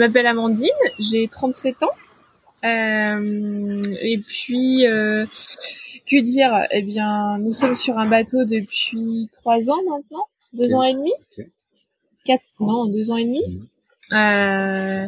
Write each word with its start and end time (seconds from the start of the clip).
Je 0.00 0.06
m'appelle 0.06 0.26
Amandine, 0.26 0.70
j'ai 0.98 1.28
37 1.28 1.82
ans. 1.82 1.90
Euh, 2.64 3.82
et 4.00 4.16
puis, 4.16 4.86
euh, 4.86 5.26
que 6.10 6.22
dire? 6.22 6.56
Eh 6.70 6.80
bien, 6.80 7.36
nous 7.36 7.52
sommes 7.52 7.76
sur 7.76 7.98
un 7.98 8.08
bateau 8.08 8.46
depuis 8.46 9.28
trois 9.30 9.68
ans 9.68 9.76
maintenant, 9.90 10.24
deux 10.54 10.74
ans 10.74 10.84
et 10.84 10.94
demi, 10.94 11.12
quatre, 12.24 12.42
non, 12.60 12.86
deux 12.86 13.10
ans 13.10 13.18
et 13.18 13.26
demi. 13.26 13.42
Euh, 14.12 15.06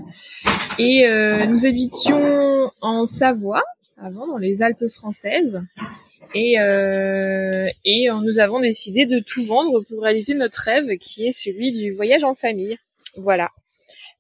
et 0.79 1.47
nous 1.47 1.65
habitions 1.65 2.71
en 2.83 3.07
Savoie, 3.07 3.65
avant 3.97 4.27
dans 4.27 4.37
les 4.37 4.61
Alpes 4.63 4.89
françaises. 4.89 5.63
Et, 6.35 6.57
et 7.87 8.09
nous 8.11 8.39
avons 8.39 8.61
décidé 8.61 9.07
de 9.07 9.21
tout 9.21 9.43
vendre 9.43 9.81
pour 9.89 10.03
réaliser 10.03 10.35
notre 10.35 10.61
rêve 10.61 10.99
qui 10.99 11.29
est 11.29 11.33
celui 11.33 11.73
du 11.73 11.93
voyage 11.93 12.25
en 12.25 12.35
famille. 12.35 12.77
Voilà. 13.17 13.49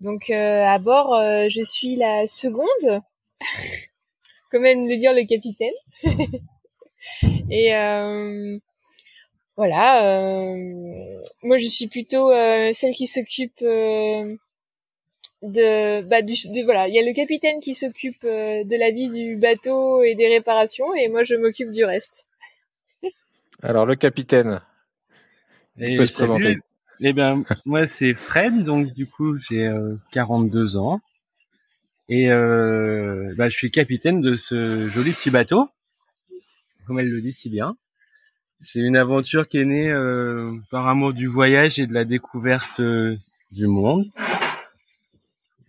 Donc 0.02 0.30
euh, 0.30 0.64
à 0.64 0.78
bord, 0.80 1.14
euh, 1.14 1.46
je 1.48 1.62
suis 1.62 1.94
la 1.94 2.26
seconde, 2.26 3.02
comme 4.50 4.66
aime 4.66 4.88
le 4.88 4.96
dire 4.96 5.12
le 5.12 5.24
capitaine. 5.24 5.70
Et 7.50 7.74
euh, 7.76 8.58
voilà, 9.56 10.56
moi 11.42 11.58
je 11.58 11.66
suis 11.66 11.86
plutôt 11.86 12.32
celle 12.72 12.94
qui 12.94 13.06
s'occupe 13.06 13.60
de, 13.60 14.36
bah, 16.02 16.22
du, 16.22 16.32
de, 16.32 16.64
voilà, 16.64 16.88
il 16.88 16.94
y 16.94 16.98
a 16.98 17.02
le 17.02 17.12
capitaine 17.12 17.60
qui 17.60 17.74
s'occupe 17.74 18.24
de 18.24 18.76
la 18.78 18.90
vie 18.90 19.10
du 19.10 19.36
bateau 19.36 20.02
et 20.02 20.14
des 20.14 20.28
réparations, 20.28 20.94
et 20.94 21.08
moi 21.08 21.22
je 21.22 21.34
m'occupe 21.34 21.70
du 21.70 21.84
reste. 21.84 22.26
Alors 23.62 23.84
le 23.84 23.94
capitaine, 23.94 24.62
il 25.76 25.96
peut 25.98 26.06
se 26.06 26.16
présenter. 26.16 26.56
Eh 27.04 27.12
ben, 27.12 27.42
moi 27.64 27.84
c'est 27.88 28.14
Fred, 28.14 28.62
donc 28.62 28.92
du 28.92 29.08
coup 29.08 29.36
j'ai 29.36 29.68
42 30.12 30.76
euh, 30.76 30.78
ans 30.78 31.00
et 32.08 32.30
euh, 32.30 33.34
bah, 33.36 33.48
je 33.48 33.56
suis 33.56 33.72
capitaine 33.72 34.20
de 34.20 34.36
ce 34.36 34.88
joli 34.88 35.10
petit 35.10 35.30
bateau, 35.30 35.68
comme 36.86 37.00
elle 37.00 37.08
le 37.08 37.20
dit 37.20 37.32
si 37.32 37.50
bien. 37.50 37.74
C'est 38.60 38.78
une 38.78 38.96
aventure 38.96 39.48
qui 39.48 39.58
est 39.58 39.64
née 39.64 39.90
euh, 39.90 40.52
par 40.70 40.86
amour 40.86 41.12
du 41.12 41.26
voyage 41.26 41.80
et 41.80 41.88
de 41.88 41.92
la 41.92 42.04
découverte 42.04 42.80
du 42.80 43.66
monde. 43.66 44.04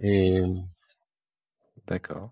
Et 0.01 0.39
d'accord. 1.87 2.29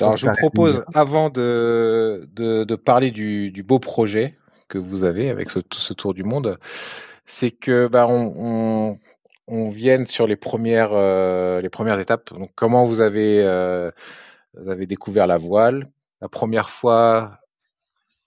Alors, 0.00 0.16
je 0.16 0.26
vous 0.26 0.36
propose, 0.36 0.84
avant 0.94 1.28
de, 1.28 2.26
de, 2.32 2.64
de 2.64 2.74
parler 2.76 3.10
du, 3.10 3.50
du, 3.50 3.62
beau 3.62 3.78
projet 3.78 4.38
que 4.68 4.78
vous 4.78 5.04
avez 5.04 5.28
avec 5.28 5.50
ce, 5.50 5.60
ce 5.70 5.92
tour 5.92 6.14
du 6.14 6.22
monde, 6.22 6.58
c'est 7.26 7.50
que 7.50 7.88
bah, 7.88 8.06
on, 8.08 8.34
on, 8.36 8.98
on 9.48 9.68
vienne 9.68 10.06
sur 10.06 10.26
les 10.26 10.36
premières, 10.36 10.92
euh, 10.92 11.60
les 11.60 11.68
premières 11.68 12.00
étapes. 12.00 12.32
Donc, 12.32 12.50
comment 12.54 12.84
vous 12.84 13.00
avez, 13.00 13.42
euh, 13.42 13.90
vous 14.54 14.70
avez 14.70 14.86
découvert 14.86 15.26
la 15.26 15.36
voile? 15.36 15.88
La 16.20 16.28
première 16.28 16.70
fois 16.70 17.40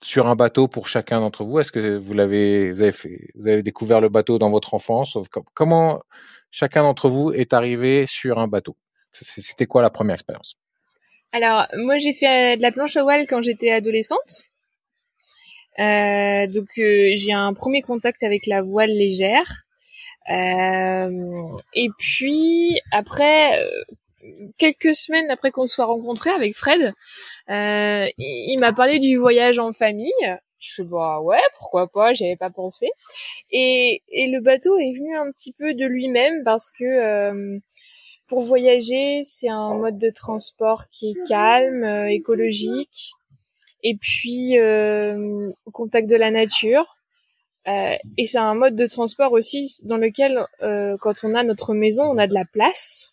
sur 0.02 0.28
un 0.28 0.36
bateau 0.36 0.68
pour 0.68 0.88
chacun 0.88 1.20
d'entre 1.20 1.44
vous 1.44 1.60
Est-ce 1.60 1.72
que 1.72 1.98
vous 1.98 2.14
l'avez, 2.14 2.72
vous 2.72 2.80
avez 2.80 2.92
fait, 2.92 3.28
vous 3.34 3.48
avez 3.48 3.62
découvert 3.62 4.00
le 4.00 4.08
bateau 4.08 4.38
dans 4.38 4.50
votre 4.50 4.74
enfance? 4.74 5.16
Comment 5.54 6.02
chacun 6.50 6.82
d'entre 6.82 7.08
vous 7.08 7.32
est 7.32 7.52
arrivé 7.52 8.06
sur 8.06 8.38
un 8.38 8.48
bateau? 8.48 8.76
C'était 9.12 9.66
quoi 9.66 9.82
la 9.82 9.90
première 9.90 10.14
expérience? 10.14 10.56
Alors, 11.32 11.66
moi, 11.76 11.98
j'ai 11.98 12.12
fait 12.12 12.56
de 12.56 12.62
la 12.62 12.72
planche 12.72 12.96
à 12.96 13.02
voile 13.02 13.26
quand 13.28 13.42
j'étais 13.42 13.70
adolescente. 13.70 14.49
Euh, 15.78 16.46
donc 16.46 16.68
euh, 16.78 17.12
j'ai 17.14 17.32
un 17.32 17.54
premier 17.54 17.82
contact 17.82 18.22
avec 18.22 18.46
la 18.46 18.62
voile 18.62 18.90
légère. 18.90 19.64
Euh, 20.30 21.48
et 21.74 21.88
puis 21.98 22.80
après, 22.92 23.58
quelques 24.58 24.94
semaines 24.94 25.30
après 25.30 25.50
qu'on 25.50 25.66
soit 25.66 25.86
rencontrés 25.86 26.30
avec 26.30 26.54
Fred, 26.54 26.92
euh, 27.50 28.06
il, 28.18 28.58
m'a 28.58 28.72
parlé 28.72 28.98
du 28.98 29.16
voyage 29.16 29.58
en 29.58 29.72
famille. 29.72 30.12
Je 30.58 30.74
fais 30.74 30.84
bah 30.84 31.20
ouais, 31.22 31.40
pourquoi 31.58 31.88
pas, 31.88 32.12
j'avais 32.12 32.36
pas 32.36 32.50
pensé. 32.50 32.86
Et, 33.50 34.02
et 34.08 34.28
le 34.28 34.40
bateau 34.42 34.76
est 34.78 34.92
venu 34.92 35.16
un 35.16 35.30
petit 35.32 35.54
peu 35.54 35.74
de 35.74 35.86
lui-même 35.86 36.44
parce 36.44 36.70
que 36.70 36.84
euh, 36.84 37.58
pour 38.28 38.42
voyager, 38.42 39.22
c'est 39.24 39.48
un 39.48 39.74
mode 39.74 39.98
de 39.98 40.10
transport 40.10 40.84
qui 40.92 41.10
est 41.10 41.28
calme, 41.28 41.84
écologique, 42.08 43.12
et 43.82 43.96
puis 43.96 44.58
euh, 44.58 45.48
au 45.66 45.70
contact 45.70 46.08
de 46.08 46.16
la 46.16 46.30
nature. 46.30 46.96
Euh, 47.68 47.94
et 48.16 48.26
c'est 48.26 48.38
un 48.38 48.54
mode 48.54 48.74
de 48.74 48.86
transport 48.86 49.32
aussi 49.32 49.82
dans 49.84 49.98
lequel, 49.98 50.44
euh, 50.62 50.96
quand 51.00 51.24
on 51.24 51.34
a 51.34 51.42
notre 51.42 51.74
maison, 51.74 52.04
on 52.04 52.18
a 52.18 52.26
de 52.26 52.34
la 52.34 52.44
place. 52.44 53.12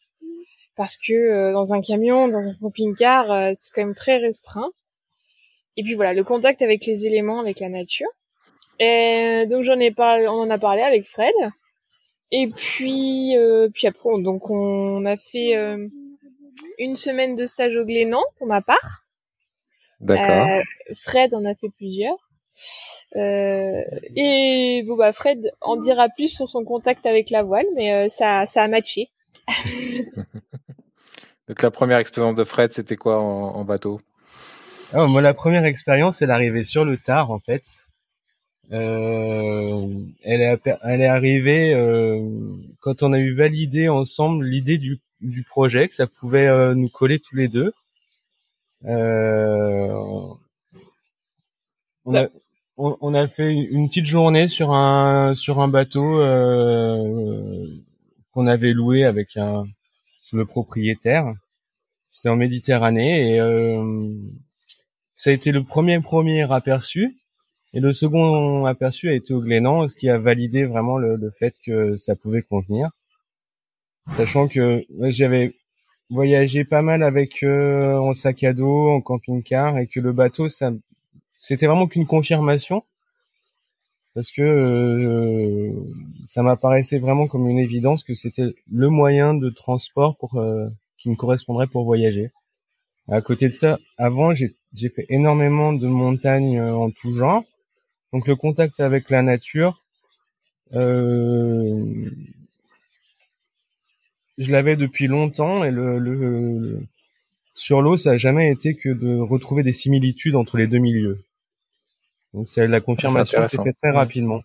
Parce 0.76 0.98
que 0.98 1.14
euh, 1.14 1.54
dans 1.54 1.74
un 1.74 1.82
camion, 1.82 2.28
dans 2.28 2.38
un 2.38 2.54
camping-car, 2.62 3.32
euh, 3.32 3.52
c'est 3.56 3.72
quand 3.74 3.84
même 3.84 3.96
très 3.96 4.18
restreint. 4.18 4.70
Et 5.76 5.84
puis 5.84 5.96
voilà, 5.96 6.14
le 6.14 6.24
contact 6.24 6.62
avec 6.62 6.86
les 6.86 7.06
éléments, 7.06 7.40
avec 7.40 7.60
la 7.60 7.70
nature. 7.70 8.08
Et 8.80 9.46
donc 9.50 9.64
j'en 9.64 9.80
ai 9.80 9.92
parlé, 9.92 10.28
on 10.28 10.42
en 10.42 10.50
a 10.50 10.58
parlé 10.58 10.82
avec 10.82 11.06
Fred. 11.06 11.34
Et 12.32 12.48
puis, 12.48 13.36
puis 13.74 13.88
après, 13.88 14.22
donc 14.22 14.50
on 14.50 15.06
a 15.06 15.18
fait 15.18 15.56
une 16.78 16.96
semaine 16.96 17.36
de 17.36 17.46
stage 17.46 17.76
au 17.78 17.86
Glénan 17.86 18.22
pour 18.38 18.48
ma 18.48 18.62
part. 18.62 19.07
D'accord. 20.00 20.48
Euh, 20.48 20.62
Fred 20.96 21.34
en 21.34 21.44
a 21.46 21.56
fait 21.56 21.70
plusieurs. 21.76 22.16
Euh, 23.16 23.82
et 24.16 24.84
bon 24.86 24.96
bah 24.96 25.14
Fred 25.14 25.52
en 25.62 25.78
dira 25.78 26.10
plus 26.10 26.28
sur 26.28 26.50
son 26.50 26.64
contact 26.66 27.06
avec 27.06 27.30
la 27.30 27.44
voile, 27.44 27.68
mais 27.76 27.94
euh, 27.94 28.10
ça, 28.10 28.48
ça 28.48 28.64
a 28.64 28.68
matché. 28.68 29.10
Donc 31.48 31.62
la 31.62 31.72
première 31.72 32.00
expérience 32.00 32.36
de 32.36 32.44
Fred, 32.44 32.74
c'était 32.74 32.98
quoi 32.98 33.22
en, 33.22 33.64
bateau? 33.64 34.02
Oh, 34.94 35.08
Moi, 35.08 35.22
la 35.22 35.34
première 35.34 35.64
expérience, 35.64 36.22
elle 36.22 36.30
est 36.30 36.34
arrivée 36.34 36.66
sur 36.66 36.84
le 36.84 36.98
tard 36.98 37.32
en 37.32 37.40
fait. 37.40 37.64
Euh, 38.74 39.88
elle, 40.24 40.42
est, 40.42 40.60
elle 40.84 41.02
est 41.02 41.08
arrivée 41.08 41.74
euh, 41.74 42.20
quand 42.82 43.02
on 43.02 43.14
a 43.14 43.20
eu 43.20 43.34
validé 43.34 43.88
ensemble 43.88 44.46
l'idée 44.46 44.78
du, 44.78 45.00
du 45.22 45.44
projet, 45.44 45.88
que 45.88 45.96
ça 45.96 46.08
pouvait 46.08 46.48
euh, 46.48 46.76
nous 46.76 46.90
coller 46.90 47.20
tous 47.20 47.36
les 47.36 47.48
deux. 47.48 47.72
Euh, 48.88 49.92
on, 52.06 52.16
a, 52.16 52.28
on, 52.78 53.14
a 53.14 53.28
fait 53.28 53.54
une 53.54 53.90
petite 53.90 54.06
journée 54.06 54.48
sur 54.48 54.72
un 54.72 55.36
sur 55.36 55.60
un 55.60 55.68
bateau 55.68 56.22
euh, 56.22 57.68
qu'on 58.32 58.48
avait 58.48 58.72
loué 58.72 59.04
avec 59.04 59.36
un 59.36 59.66
le 60.34 60.46
propriétaire. 60.46 61.34
C'était 62.10 62.30
en 62.30 62.36
Méditerranée 62.36 63.34
et 63.34 63.40
euh, 63.40 64.14
ça 65.16 65.30
a 65.30 65.34
été 65.34 65.52
le 65.52 65.64
premier 65.64 66.00
premier 66.02 66.52
aperçu. 66.52 67.18
Et 67.74 67.80
le 67.80 67.94
second 67.94 68.66
aperçu 68.66 69.10
a 69.10 69.14
été 69.14 69.34
au 69.34 69.42
Glénan, 69.42 69.88
ce 69.88 69.96
qui 69.96 70.10
a 70.10 70.18
validé 70.18 70.66
vraiment 70.66 70.98
le, 70.98 71.16
le 71.16 71.32
fait 71.32 71.56
que 71.66 71.98
ça 71.98 72.16
pouvait 72.16 72.42
convenir. 72.42 72.90
Sachant 74.16 74.48
que 74.48 74.86
j'avais 75.10 75.54
voyager 76.10 76.64
pas 76.64 76.82
mal 76.82 77.04
avec 77.04 77.44
eux 77.44 77.98
en 78.00 78.14
sac 78.14 78.44
à 78.44 78.54
dos, 78.54 78.90
en 78.90 79.02
camping-car, 79.02 79.78
et 79.78 79.88
que 79.88 80.00
le 80.00 80.14
bateau, 80.14 80.50
ça, 80.50 80.72
c'était 81.40 81.68
vraiment 81.68 81.88
qu'une 81.88 82.06
confirmation 82.06 82.84
parce 84.18 84.32
que 84.32 84.42
euh, 84.42 85.72
ça 86.26 86.42
m'apparaissait 86.42 86.98
vraiment 86.98 87.28
comme 87.28 87.48
une 87.48 87.60
évidence 87.60 88.04
que 88.04 88.16
c'était 88.16 88.56
le 88.68 88.90
moyen 88.90 89.36
de 89.36 89.52
transport 89.52 90.18
pour 90.18 90.38
euh, 90.40 90.68
qui 90.98 91.12
me 91.12 91.16
correspondrait 91.16 91.68
pour 91.68 91.86
voyager. 91.86 92.32
À 93.10 93.22
côté 93.22 93.48
de 93.48 93.54
ça, 93.54 93.78
avant 93.96 94.34
j'ai 94.34 94.56
j'ai 94.74 94.90
fait 94.90 95.06
énormément 95.10 95.72
de 95.72 95.86
montagnes 95.86 96.58
euh, 96.58 96.74
en 96.74 96.90
tout 96.90 97.14
genre, 97.14 97.44
donc 98.12 98.28
le 98.28 98.36
contact 98.36 98.80
avec 98.80 99.12
la 99.12 99.22
nature, 99.22 99.84
euh, 100.74 102.10
je 104.38 104.52
l'avais 104.52 104.76
depuis 104.76 105.08
longtemps 105.08 105.64
et 105.64 105.72
le, 105.72 106.00
le 106.00 106.80
sur 107.54 107.82
l'eau 107.82 107.98
ça 107.98 108.12
a 108.12 108.18
jamais 108.18 108.52
été 108.52 108.76
que 108.76 108.90
de 108.90 109.20
retrouver 109.20 109.64
des 109.64 109.74
similitudes 109.74 110.36
entre 110.36 110.58
les 110.58 110.68
deux 110.68 110.78
milieux. 110.78 111.18
Donc 112.34 112.50
c'est 112.50 112.68
la 112.68 112.82
confirmation 112.82 113.48
s'est 113.48 113.64
fait 113.64 113.74
très 113.74 113.92
rapidement. 113.92 114.42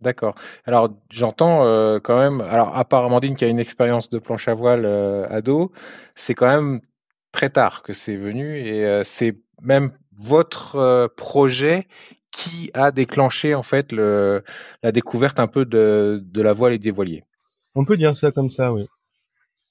D'accord. 0.00 0.34
Alors 0.64 0.90
j'entends 1.10 1.64
euh, 1.64 1.98
quand 2.00 2.18
même. 2.18 2.40
Alors 2.40 2.76
à 2.76 2.84
part 2.84 3.04
Amandine 3.04 3.36
qui 3.36 3.44
a 3.44 3.48
une 3.48 3.58
expérience 3.58 4.10
de 4.10 4.18
planche 4.18 4.48
à 4.48 4.54
voile 4.54 4.84
euh, 4.84 5.26
ado, 5.30 5.72
c'est 6.14 6.34
quand 6.34 6.48
même 6.48 6.80
très 7.32 7.50
tard 7.50 7.82
que 7.82 7.92
c'est 7.92 8.16
venu 8.16 8.58
et 8.58 8.84
euh, 8.84 9.04
c'est 9.04 9.36
même 9.62 9.92
votre 10.18 11.08
projet 11.16 11.88
qui 12.30 12.70
a 12.74 12.90
déclenché 12.90 13.54
en 13.54 13.62
fait 13.62 13.92
le, 13.92 14.44
la 14.82 14.92
découverte 14.92 15.40
un 15.40 15.46
peu 15.46 15.64
de, 15.64 16.22
de 16.22 16.42
la 16.42 16.52
voile 16.52 16.74
et 16.74 16.78
des 16.78 16.90
voiliers. 16.90 17.24
On 17.76 17.84
peut 17.84 17.96
dire 17.96 18.16
ça 18.16 18.32
comme 18.32 18.50
ça, 18.50 18.72
oui. 18.72 18.86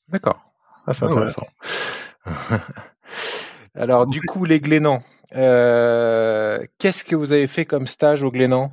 D'accord. 0.07 0.39
Ah, 0.87 0.93
c'est 0.93 1.05
intéressant. 1.05 1.47
Alors 3.75 4.07
du 4.07 4.21
coup 4.21 4.45
les 4.45 4.61
Glénans, 4.61 4.99
euh, 5.35 6.63
qu'est-ce 6.79 7.03
que 7.03 7.15
vous 7.15 7.33
avez 7.33 7.47
fait 7.47 7.65
comme 7.65 7.87
stage 7.87 8.23
au 8.23 8.31
Glénan 8.31 8.71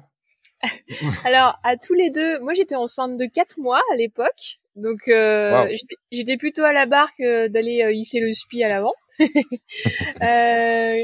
Alors, 1.25 1.59
à 1.65 1.77
tous 1.77 1.95
les 1.95 2.11
deux, 2.11 2.39
moi 2.39 2.53
j'étais 2.55 2.77
enceinte 2.77 3.17
de 3.17 3.27
4 3.27 3.59
mois 3.59 3.83
à 3.93 3.97
l'époque, 3.97 4.59
donc 4.77 5.01
euh, 5.09 5.67
j'étais 6.13 6.37
plutôt 6.37 6.63
à 6.63 6.73
la 6.73 6.87
barque 6.87 7.21
euh, 7.21 7.49
d'aller 7.49 7.91
hisser 7.93 8.21
le 8.21 8.33
spi 8.33 8.63
à 8.63 8.69
l'avant. 8.69 8.95
euh, 9.21 10.97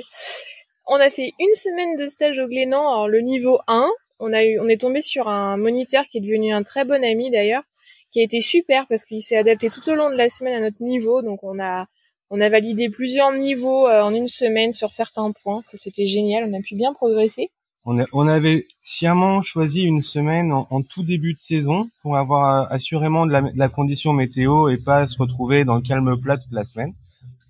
on 0.86 0.96
a 0.96 1.10
fait 1.10 1.32
une 1.38 1.54
semaine 1.54 1.96
de 1.96 2.06
stage 2.06 2.38
au 2.38 2.46
Glénan, 2.46 2.80
alors 2.80 3.08
le 3.08 3.20
niveau 3.20 3.58
1. 3.66 3.88
On 4.20 4.32
a 4.32 4.44
eu, 4.44 4.58
on 4.60 4.68
est 4.68 4.80
tombé 4.80 5.00
sur 5.00 5.28
un 5.28 5.56
moniteur 5.56 6.04
qui 6.04 6.18
est 6.18 6.20
devenu 6.20 6.52
un 6.52 6.62
très 6.62 6.84
bon 6.84 7.04
ami 7.04 7.30
d'ailleurs, 7.30 7.62
qui 8.10 8.20
a 8.20 8.24
été 8.24 8.40
super 8.40 8.86
parce 8.88 9.04
qu'il 9.04 9.22
s'est 9.22 9.36
adapté 9.36 9.70
tout 9.70 9.88
au 9.88 9.94
long 9.94 10.10
de 10.10 10.16
la 10.16 10.28
semaine 10.28 10.54
à 10.54 10.60
notre 10.60 10.82
niveau, 10.82 11.22
donc 11.22 11.42
on 11.42 11.58
a 11.60 11.86
on 12.30 12.40
a 12.40 12.48
validé 12.48 12.90
plusieurs 12.90 13.32
niveaux 13.32 13.88
euh, 13.88 14.02
en 14.02 14.12
une 14.12 14.28
semaine 14.28 14.72
sur 14.72 14.92
certains 14.92 15.32
points. 15.32 15.60
Ça, 15.62 15.76
c'était 15.76 16.06
génial. 16.06 16.44
On 16.48 16.58
a 16.58 16.60
pu 16.60 16.74
bien 16.74 16.92
progresser. 16.92 17.50
On, 17.84 18.04
on 18.12 18.26
avait 18.26 18.66
sciemment 18.82 19.40
choisi 19.40 19.82
une 19.82 20.02
semaine 20.02 20.52
en, 20.52 20.82
tout 20.82 21.02
début 21.02 21.32
de 21.32 21.38
saison 21.38 21.88
pour 22.02 22.16
avoir 22.18 22.64
euh, 22.64 22.74
assurément 22.74 23.24
de 23.24 23.32
la, 23.32 23.68
condition 23.68 24.12
météo 24.12 24.68
et 24.68 24.76
pas 24.76 25.08
se 25.08 25.16
retrouver 25.16 25.64
dans 25.64 25.76
le 25.76 25.80
calme 25.80 26.20
plat 26.20 26.36
toute 26.36 26.52
la 26.52 26.66
semaine. 26.66 26.92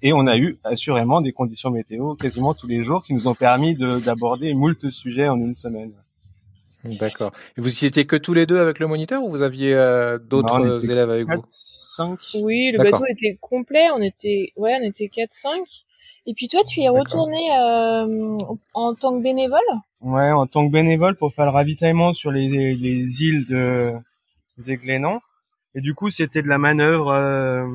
Et 0.01 0.13
on 0.13 0.29
a 0.29 0.39
eu 0.39 0.59
assurément 0.63 1.21
des 1.21 1.33
conditions 1.33 1.71
météo 1.71 2.15
quasiment 2.15 2.55
tous 2.55 2.69
les 2.69 2.85
jours 2.85 3.03
qui 3.05 3.15
nous 3.15 3.27
ont 3.27 3.35
permis 3.35 3.75
d'aborder 3.75 4.55
moult 4.55 4.91
sujets 4.91 5.29
en 5.29 5.41
une 5.41 5.57
semaine. 5.57 5.93
D'accord. 6.96 7.32
Et 7.56 7.61
vous 7.61 7.85
y 7.85 7.87
étiez 7.87 8.06
que 8.06 8.17
tous 8.17 8.35
les 8.35 8.46
deux 8.46 8.58
avec 8.58 8.79
le 8.79 8.87
moniteur 8.87 9.23
ou 9.23 9.31
vous 9.31 9.43
aviez 9.43 9.75
euh, 9.75 10.19
d'autres 10.19 10.85
élèves 10.88 11.11
avec 11.11 11.26
4, 11.26 11.37
vous 11.37 11.46
5. 11.49 12.19
Oui, 12.43 12.70
le 12.73 12.79
bateau 12.79 13.05
était 13.06 13.37
complet. 13.40 13.88
On 13.94 14.02
était, 14.02 14.52
ouais, 14.56 14.79
on 14.81 14.85
était 14.85 15.06
4-5. 15.06 15.85
Et 16.26 16.35
puis 16.35 16.49
toi, 16.49 16.61
tu 16.64 16.81
es 16.81 16.88
retourné 16.88 17.38
euh, 17.58 18.38
en 18.75 18.94
tant 18.94 19.17
que 19.17 19.23
bénévole? 19.23 19.58
Ouais, 20.00 20.31
en 20.31 20.46
tant 20.46 20.67
que 20.67 20.73
bénévole 20.73 21.17
pour 21.17 21.32
faire 21.35 21.46
le 21.46 21.50
ravitaillement 21.50 22.14
sur 22.14 22.31
les, 22.31 22.75
les 22.75 23.23
îles 23.23 23.46
de 23.46 23.93
des 24.58 24.76
Glénans. 24.76 25.20
Et 25.75 25.81
du 25.81 25.94
coup, 25.94 26.11
c'était 26.11 26.43
de 26.43 26.49
la 26.49 26.58
manœuvre. 26.58 27.11
Euh, 27.11 27.67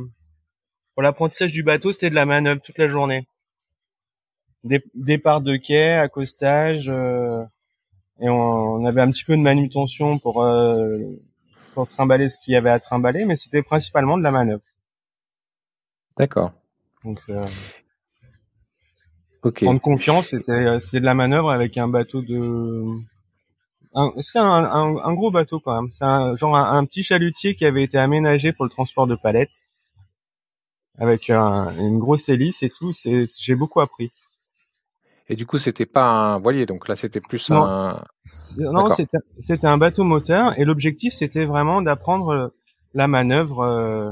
pour 0.93 1.03
l'apprentissage 1.03 1.51
du 1.51 1.63
bateau, 1.63 1.91
c'était 1.91 2.09
de 2.09 2.15
la 2.15 2.25
manœuvre 2.25 2.61
toute 2.61 2.77
la 2.77 2.87
journée. 2.87 3.25
départ 4.93 5.41
de 5.41 5.55
quai, 5.55 5.93
accostage. 5.93 6.89
Euh, 6.89 7.43
et 8.19 8.29
on, 8.29 8.85
avait 8.85 9.01
un 9.01 9.11
petit 9.11 9.23
peu 9.23 9.35
de 9.35 9.41
manutention 9.41 10.19
pour 10.19 10.43
euh, 10.43 10.97
pour 11.73 11.87
trimballer 11.87 12.29
ce 12.29 12.37
qu'il 12.37 12.53
y 12.53 12.57
avait 12.57 12.69
à 12.69 12.79
trimballer, 12.79 13.25
mais 13.25 13.35
c'était 13.35 13.63
principalement 13.63 14.17
de 14.17 14.23
la 14.23 14.31
manœuvre. 14.31 14.63
D'accord. 16.17 16.51
Donc 17.03 17.19
euh, 17.29 17.47
ok. 19.41 19.63
Prendre 19.63 19.81
confiance, 19.81 20.29
c'était 20.29 20.51
euh, 20.51 20.79
c'est 20.79 20.99
de 20.99 21.05
la 21.05 21.15
manœuvre 21.15 21.49
avec 21.49 21.77
un 21.77 21.87
bateau 21.87 22.21
de 22.21 22.83
c'est 24.21 24.39
un, 24.39 24.45
un, 24.45 24.97
un, 24.97 25.13
gros 25.13 25.29
bateau 25.29 25.59
quand 25.59 25.75
même. 25.79 25.91
C'est 25.91 26.05
un 26.05 26.35
genre 26.35 26.55
un, 26.55 26.83
petit 26.85 27.03
chalutier 27.03 27.55
qui 27.55 27.65
avait 27.65 27.83
été 27.83 27.97
aménagé 27.97 28.51
pour 28.51 28.65
le 28.65 28.71
transport 28.71 29.05
de 29.05 29.15
palettes 29.15 29.67
avec 30.97 31.29
une 31.29 31.99
grosse 31.99 32.29
hélice 32.29 32.63
et 32.63 32.69
tout. 32.69 32.93
C'est 32.93 33.25
j'ai 33.39 33.55
beaucoup 33.55 33.81
appris. 33.81 34.11
Et 35.29 35.35
du 35.35 35.45
coup, 35.45 35.57
c'était 35.57 35.85
pas 35.85 36.03
un 36.03 36.39
voilier, 36.39 36.65
donc 36.65 36.87
là, 36.89 36.95
c'était 36.95 37.21
plus 37.21 37.49
un. 37.49 38.03
Non, 38.57 38.89
c'était 38.89 39.67
un 39.67 39.77
bateau 39.77 40.03
moteur, 40.03 40.59
et 40.59 40.65
l'objectif, 40.65 41.13
c'était 41.13 41.45
vraiment 41.45 41.81
d'apprendre 41.81 42.29
euh, 42.29 42.47
la 42.93 43.07
manœuvre 43.07 43.61
euh, 43.61 44.11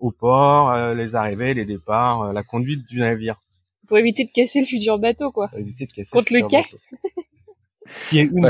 au 0.00 0.10
port, 0.10 0.72
euh, 0.72 0.94
les 0.94 1.14
arrivées, 1.14 1.54
les 1.54 1.64
départs, 1.64 2.32
la 2.32 2.42
conduite 2.42 2.84
du 2.88 2.98
navire. 2.98 3.40
Pour 3.86 3.98
éviter 3.98 4.24
de 4.24 4.30
casser 4.30 4.60
le 4.60 4.66
futur 4.66 4.98
bateau, 4.98 5.30
quoi. 5.30 5.48
Pour 5.48 5.58
éviter 5.58 5.86
de 5.86 5.92
casser 5.92 6.10
Contre 6.10 6.32
le, 6.32 6.48
quai. 6.48 6.64
Une 8.12 8.40
bah. 8.40 8.48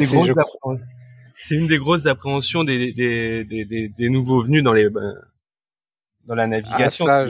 C'est 1.36 1.56
une 1.56 1.66
des 1.66 1.78
grosses 1.78 2.06
appréhensions 2.06 2.64
des, 2.64 2.92
des, 2.92 3.44
des, 3.44 3.88
des, 3.88 4.08
nouveaux 4.08 4.40
venus 4.40 4.62
dans 4.62 4.72
les 4.72 4.88
dans 4.88 6.34
la 6.34 6.46
navigation. 6.46 7.06
Ah, 7.08 7.26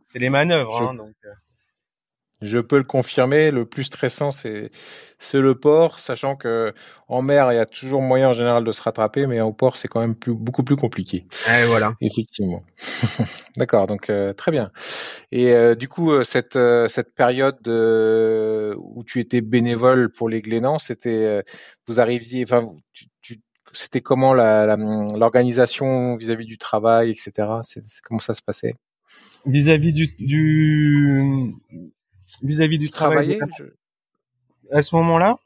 c'est 0.00 0.18
les 0.18 0.30
manœuvres, 0.30 0.80
hein, 0.80 0.94
donc. 0.94 1.14
Je 2.42 2.58
peux 2.58 2.78
le 2.78 2.84
confirmer. 2.84 3.50
Le 3.50 3.66
plus 3.66 3.84
stressant, 3.84 4.30
c'est 4.30 4.70
c'est 5.18 5.38
le 5.38 5.54
port, 5.54 5.98
sachant 5.98 6.36
que 6.36 6.72
en 7.08 7.20
mer, 7.20 7.52
il 7.52 7.56
y 7.56 7.58
a 7.58 7.66
toujours 7.66 8.00
moyen 8.00 8.30
en 8.30 8.32
général 8.32 8.64
de 8.64 8.72
se 8.72 8.82
rattraper, 8.82 9.26
mais 9.26 9.40
au 9.42 9.52
port, 9.52 9.76
c'est 9.76 9.88
quand 9.88 10.00
même 10.00 10.14
plus, 10.14 10.32
beaucoup 10.32 10.64
plus 10.64 10.76
compliqué. 10.76 11.26
Et 11.48 11.64
voilà. 11.66 11.92
Effectivement. 12.00 12.62
D'accord. 13.56 13.86
Donc 13.86 14.08
euh, 14.08 14.32
très 14.32 14.50
bien. 14.50 14.70
Et 15.32 15.52
euh, 15.52 15.74
du 15.74 15.88
coup, 15.88 16.12
euh, 16.12 16.22
cette 16.22 16.58
cette 16.88 17.14
période 17.14 17.68
où 17.68 19.04
tu 19.04 19.20
étais 19.20 19.42
bénévole 19.42 20.10
pour 20.10 20.28
les 20.28 20.40
Glénans, 20.40 20.78
c'était 20.78 21.44
vous 21.86 22.00
arriviez, 22.00 22.44
enfin, 22.44 22.72
tu, 22.92 23.06
c'était 23.72 24.00
comment 24.00 24.34
l'organisation 24.34 26.16
vis-à-vis 26.16 26.46
du 26.46 26.58
travail, 26.58 27.10
etc. 27.10 27.48
C'est, 27.62 27.82
comment 28.02 28.20
ça 28.20 28.34
se 28.34 28.42
passait? 28.42 28.74
Vis-à-vis 29.46 29.92
du, 29.92 30.14
du 30.18 31.54
vis-à-vis 32.42 32.78
du 32.78 32.90
travail. 32.90 33.38
À 34.72 34.82
ce 34.82 34.94
moment-là, 34.96 35.38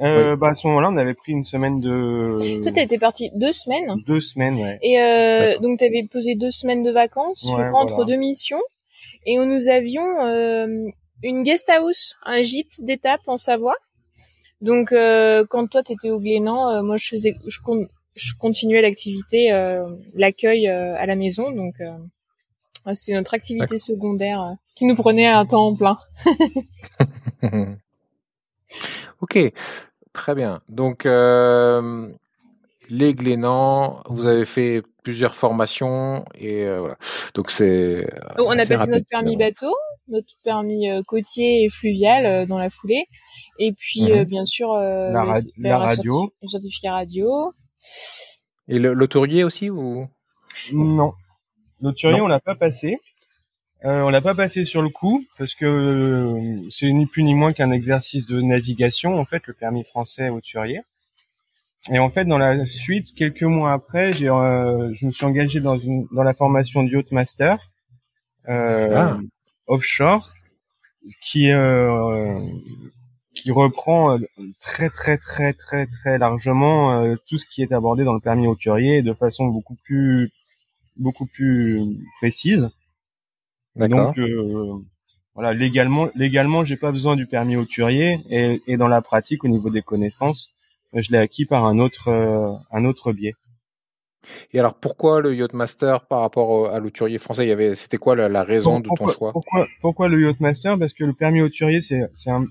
euh, 0.00 0.34
bah 0.36 0.48
à 0.48 0.54
ce 0.54 0.66
moment-là, 0.66 0.88
on 0.90 0.96
avait 0.96 1.14
pris 1.14 1.32
une 1.32 1.44
semaine 1.44 1.80
de. 1.80 2.62
Toi, 2.62 2.72
t'étais 2.72 2.98
parti 2.98 3.30
deux 3.34 3.52
semaines. 3.52 3.96
Deux 4.06 4.20
semaines, 4.20 4.56
ouais. 4.56 4.78
Et 4.82 5.00
euh, 5.00 5.58
donc, 5.58 5.78
t'avais 5.78 6.06
posé 6.10 6.34
deux 6.34 6.50
semaines 6.50 6.82
de 6.82 6.90
vacances 6.90 7.46
entre 7.74 8.04
deux 8.04 8.16
missions, 8.16 8.62
et 9.26 9.36
nous 9.36 9.68
avions 9.68 10.24
euh, 10.24 10.66
une 11.22 11.42
guest 11.42 11.68
house, 11.68 12.16
un 12.24 12.42
gîte 12.42 12.84
d'étape 12.84 13.22
en 13.26 13.36
Savoie. 13.36 13.76
Donc, 14.60 14.92
euh, 14.92 15.44
quand 15.48 15.66
toi 15.68 15.82
t'étais 15.82 16.10
au 16.10 16.18
Glénan, 16.18 16.68
euh, 16.70 16.82
moi 16.82 16.96
je 16.96 17.08
faisais, 17.08 17.34
je, 17.46 17.58
je 18.14 18.32
continuais 18.38 18.82
l'activité, 18.82 19.52
euh, 19.52 19.86
l'accueil 20.14 20.66
à 20.66 21.06
la 21.06 21.16
maison, 21.16 21.50
donc. 21.52 21.76
C'est 22.94 23.12
notre 23.12 23.34
activité 23.34 23.76
secondaire 23.76 24.40
euh, 24.40 24.54
qui 24.80 24.86
nous 24.86 24.96
prenait 24.96 25.26
un 25.26 25.44
temps 25.44 25.76
plein. 25.76 25.98
ok, 29.20 29.38
très 30.14 30.34
bien. 30.34 30.62
Donc, 30.70 31.04
euh, 31.04 32.08
les 32.88 33.12
Glénans, 33.12 34.02
vous 34.08 34.24
avez 34.24 34.46
fait 34.46 34.82
plusieurs 35.02 35.34
formations 35.34 36.24
et 36.34 36.64
euh, 36.64 36.80
voilà. 36.80 36.96
Donc 37.34 37.50
c'est. 37.50 38.10
Oh, 38.38 38.44
on 38.46 38.58
a 38.58 38.64
passé 38.64 38.90
notre 38.90 39.06
permis 39.06 39.36
bateau, 39.36 39.74
notre 40.08 40.32
permis 40.44 40.88
côtier 41.06 41.64
et 41.64 41.68
fluvial 41.68 42.46
dans 42.46 42.56
la 42.56 42.70
foulée, 42.70 43.04
et 43.58 43.72
puis 43.72 44.10
mhm. 44.10 44.24
bien 44.24 44.46
sûr 44.46 44.72
la, 44.72 45.24
radio, 45.76 46.32
le 46.40 46.48
certificat 46.48 46.92
radio. 46.92 47.52
Et 48.66 48.78
l'autorier 48.78 49.44
aussi 49.44 49.68
ou? 49.68 50.08
Non, 50.72 51.12
L'auturier, 51.82 52.22
on 52.22 52.28
l'a 52.28 52.40
pas 52.40 52.54
passé. 52.54 52.98
Euh, 53.84 54.02
on 54.02 54.10
l'a 54.10 54.20
pas 54.20 54.34
passé 54.34 54.66
sur 54.66 54.82
le 54.82 54.90
coup 54.90 55.24
parce 55.38 55.54
que 55.54 55.64
euh, 55.64 56.68
c'est 56.70 56.92
ni 56.92 57.06
plus 57.06 57.22
ni 57.22 57.34
moins 57.34 57.54
qu'un 57.54 57.70
exercice 57.70 58.26
de 58.26 58.40
navigation 58.42 59.18
en 59.18 59.24
fait 59.24 59.46
le 59.46 59.54
permis 59.54 59.84
français 59.84 60.28
auturier. 60.28 60.82
Et 61.90 61.98
en 61.98 62.10
fait 62.10 62.26
dans 62.26 62.36
la 62.36 62.66
suite 62.66 63.14
quelques 63.14 63.42
mois 63.42 63.72
après 63.72 64.12
j'ai 64.12 64.28
euh, 64.28 64.92
je 64.92 65.06
me 65.06 65.10
suis 65.10 65.24
engagé 65.24 65.60
dans 65.60 65.78
une 65.78 66.06
dans 66.12 66.22
la 66.22 66.34
formation 66.34 66.82
du 66.82 66.94
yacht 66.94 67.10
master 67.10 67.58
euh, 68.50 68.94
ah. 68.94 69.18
offshore 69.66 70.34
qui 71.22 71.48
qui 73.34 73.50
reprend 73.50 74.18
très 74.60 74.90
très 74.90 75.16
très 75.16 75.54
très 75.54 75.86
très 75.86 76.18
largement 76.18 77.16
tout 77.26 77.38
ce 77.38 77.46
qui 77.46 77.62
est 77.62 77.72
abordé 77.72 78.04
dans 78.04 78.12
le 78.12 78.20
permis 78.20 78.46
hauturier 78.46 79.00
de 79.00 79.14
façon 79.14 79.46
beaucoup 79.46 79.76
plus 79.86 80.30
beaucoup 80.96 81.24
plus 81.24 81.80
précise. 82.18 82.68
Donc 83.76 84.16
voilà, 85.34 85.54
légalement, 85.54 86.08
légalement, 86.16 86.64
j'ai 86.64 86.76
pas 86.76 86.92
besoin 86.92 87.16
du 87.16 87.26
permis 87.26 87.56
hauturier 87.56 88.18
et, 88.28 88.60
et 88.66 88.76
dans 88.76 88.88
la 88.88 89.00
pratique, 89.00 89.44
au 89.44 89.48
niveau 89.48 89.70
des 89.70 89.80
connaissances, 89.80 90.50
je 90.92 91.12
l'ai 91.12 91.18
acquis 91.18 91.46
par 91.46 91.64
un 91.64 91.78
autre, 91.78 92.08
euh, 92.08 92.52
un 92.72 92.84
autre 92.84 93.12
biais. 93.12 93.34
Et 94.52 94.60
alors, 94.60 94.74
pourquoi 94.74 95.20
le 95.20 95.34
Yachtmaster 95.34 96.04
par 96.08 96.20
rapport 96.20 96.68
à 96.68 96.78
l'hauturier 96.78 97.18
français? 97.18 97.46
Il 97.46 97.48
y 97.48 97.52
avait, 97.52 97.74
c'était 97.74 97.96
quoi 97.96 98.16
la, 98.16 98.42
raison 98.44 98.80
de 98.80 98.88
ton 98.94 99.08
choix? 99.08 99.32
pourquoi, 99.32 99.66
pourquoi 99.80 100.08
le 100.08 100.20
Yachtmaster 100.20 100.78
Parce 100.78 100.92
que 100.92 101.04
le 101.04 101.14
permis 101.14 101.40
hauturier, 101.40 101.80
c'est, 101.80 102.02
c'est 102.12 102.30
un, 102.30 102.44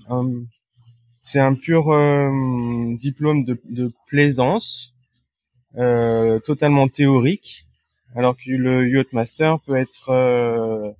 c'est 1.22 1.38
un 1.38 1.54
pur 1.54 1.92
euh, 1.92 2.96
diplôme 2.98 3.44
de, 3.44 3.60
de 3.66 3.92
plaisance, 4.08 4.92
euh, 5.76 6.40
totalement 6.40 6.88
théorique, 6.88 7.66
alors 8.16 8.36
que 8.36 8.50
le 8.50 8.88
Yachtmaster 8.88 9.58
peut 9.64 9.76
être 9.76 10.08
euh, 10.08 10.90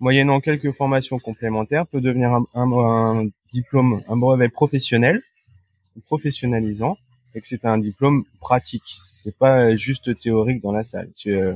moyennant 0.00 0.40
quelques 0.40 0.72
formations 0.72 1.18
complémentaires, 1.18 1.86
peut 1.86 2.00
devenir 2.00 2.32
un, 2.32 2.46
un, 2.54 3.28
diplôme, 3.52 4.02
un 4.08 4.16
brevet 4.16 4.48
professionnel, 4.48 5.22
professionnalisant, 6.06 6.96
et 7.34 7.40
que 7.40 7.46
c'est 7.46 7.64
un 7.64 7.78
diplôme 7.78 8.24
pratique. 8.40 8.96
C'est 9.22 9.36
pas 9.36 9.76
juste 9.76 10.18
théorique 10.18 10.62
dans 10.62 10.72
la 10.72 10.84
salle. 10.84 11.10
Tu, 11.16 11.30
euh, 11.30 11.54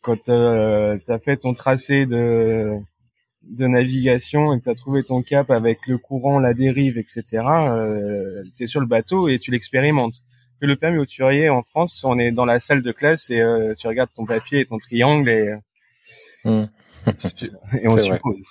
quand 0.00 0.28
euh, 0.28 0.96
tu 1.04 1.12
as 1.12 1.18
fait 1.18 1.36
ton 1.36 1.52
tracé 1.52 2.06
de, 2.06 2.76
de 3.42 3.66
navigation 3.66 4.54
et 4.54 4.60
que 4.60 4.64
tu 4.64 4.70
as 4.70 4.74
trouvé 4.76 5.02
ton 5.02 5.22
cap 5.22 5.50
avec 5.50 5.80
le 5.88 5.98
courant, 5.98 6.38
la 6.38 6.54
dérive, 6.54 6.96
etc., 6.96 7.24
euh, 7.32 8.44
tu 8.56 8.64
es 8.64 8.66
sur 8.68 8.80
le 8.80 8.86
bateau 8.86 9.28
et 9.28 9.38
tu 9.38 9.50
l'expérimentes. 9.50 10.22
Que 10.60 10.66
le 10.66 10.76
permis 10.76 10.98
hauturier 10.98 11.50
en 11.50 11.62
France, 11.62 12.02
on 12.04 12.18
est 12.18 12.30
dans 12.30 12.46
la 12.46 12.60
salle 12.60 12.82
de 12.82 12.92
classe 12.92 13.28
et 13.30 13.40
euh, 13.40 13.74
tu 13.74 13.88
regardes 13.88 14.10
ton 14.14 14.24
papier 14.24 14.60
et 14.60 14.66
ton 14.66 14.78
triangle 14.78 15.28
et, 15.28 15.54
mmh. 16.44 16.64
et 17.80 17.88
on 17.88 17.98
suppose. 17.98 18.48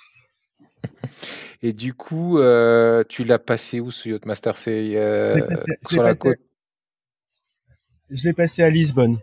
Et 1.62 1.72
du 1.72 1.94
coup, 1.94 2.38
euh, 2.38 3.04
tu 3.08 3.24
l'as 3.24 3.38
passé 3.38 3.80
où 3.80 3.90
ce 3.90 4.08
Yachtmaster? 4.08 4.56
C'est 4.56 4.96
euh, 4.96 5.40
sur 5.88 6.02
la 6.02 6.14
côte? 6.14 6.38
Je 8.10 8.24
l'ai 8.24 8.32
passé 8.32 8.62
à 8.62 8.70
Lisbonne. 8.70 9.18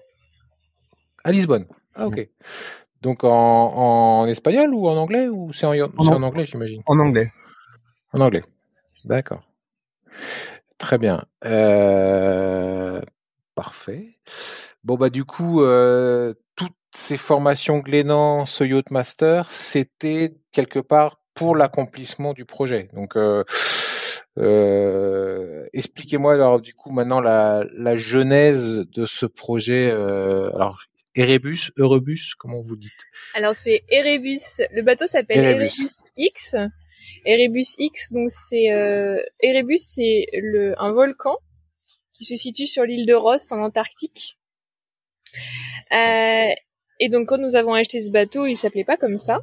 À 1.23 1.31
Lisbonne. 1.31 1.65
Ah 1.95 2.07
ok. 2.07 2.27
Donc 3.01 3.23
en, 3.23 3.29
en, 3.29 4.27
espagnol 4.27 4.73
ou 4.73 4.87
en 4.87 4.97
anglais 4.97 5.27
ou 5.27 5.53
c'est 5.53 5.65
en, 5.65 5.73
en, 5.73 6.23
anglais 6.23 6.45
j'imagine? 6.45 6.81
En 6.85 6.99
anglais. 6.99 7.31
En 8.13 8.21
anglais. 8.21 8.43
D'accord. 9.05 9.43
Très 10.77 10.97
bien. 10.97 11.25
Euh, 11.45 13.01
parfait. 13.55 14.17
Bon 14.83 14.95
bah 14.95 15.09
du 15.09 15.23
coup, 15.23 15.61
euh, 15.61 16.33
ces 16.95 17.17
formations 17.17 17.79
Glénan, 17.79 18.45
ce 18.45 18.63
Yachtmaster, 18.63 19.51
c'était 19.51 20.33
quelque 20.51 20.79
part 20.79 21.19
pour 21.33 21.55
l'accomplissement 21.55 22.33
du 22.33 22.45
projet. 22.45 22.89
Donc, 22.93 23.15
euh, 23.15 23.43
euh, 24.37 25.65
expliquez-moi 25.73 26.33
alors 26.33 26.59
du 26.59 26.73
coup 26.73 26.91
maintenant 26.91 27.21
la, 27.21 27.63
la 27.77 27.97
genèse 27.97 28.85
de 28.93 29.05
ce 29.05 29.25
projet. 29.25 29.89
Euh, 29.91 30.53
alors, 30.55 30.79
Erebus, 31.15 31.71
Erebus, 31.77 32.33
comment 32.37 32.61
vous 32.61 32.75
dites? 32.75 32.91
Alors 33.35 33.55
c'est 33.55 33.83
Erebus. 33.89 34.63
Le 34.71 34.81
bateau 34.81 35.07
s'appelle 35.07 35.45
Erebus. 35.45 36.03
X. 36.17 36.55
Erebus 37.25 37.75
X, 37.77 38.11
donc 38.11 38.31
c'est 38.31 38.71
euh, 38.71 39.21
Erebus, 39.39 39.77
c'est 39.77 40.25
le 40.33 40.73
un 40.81 40.91
volcan 40.91 41.37
qui 42.13 42.25
se 42.25 42.35
situe 42.35 42.67
sur 42.67 42.83
l'île 42.83 43.05
de 43.05 43.13
Ross 43.13 43.51
en 43.51 43.59
Antarctique. 43.61 44.37
Euh, 45.91 46.49
et 46.99 47.09
donc 47.09 47.27
quand 47.27 47.37
nous 47.37 47.55
avons 47.55 47.73
acheté 47.73 48.01
ce 48.01 48.09
bateau, 48.09 48.45
il 48.45 48.55
s'appelait 48.55 48.83
pas 48.83 48.97
comme 48.97 49.19
ça. 49.19 49.41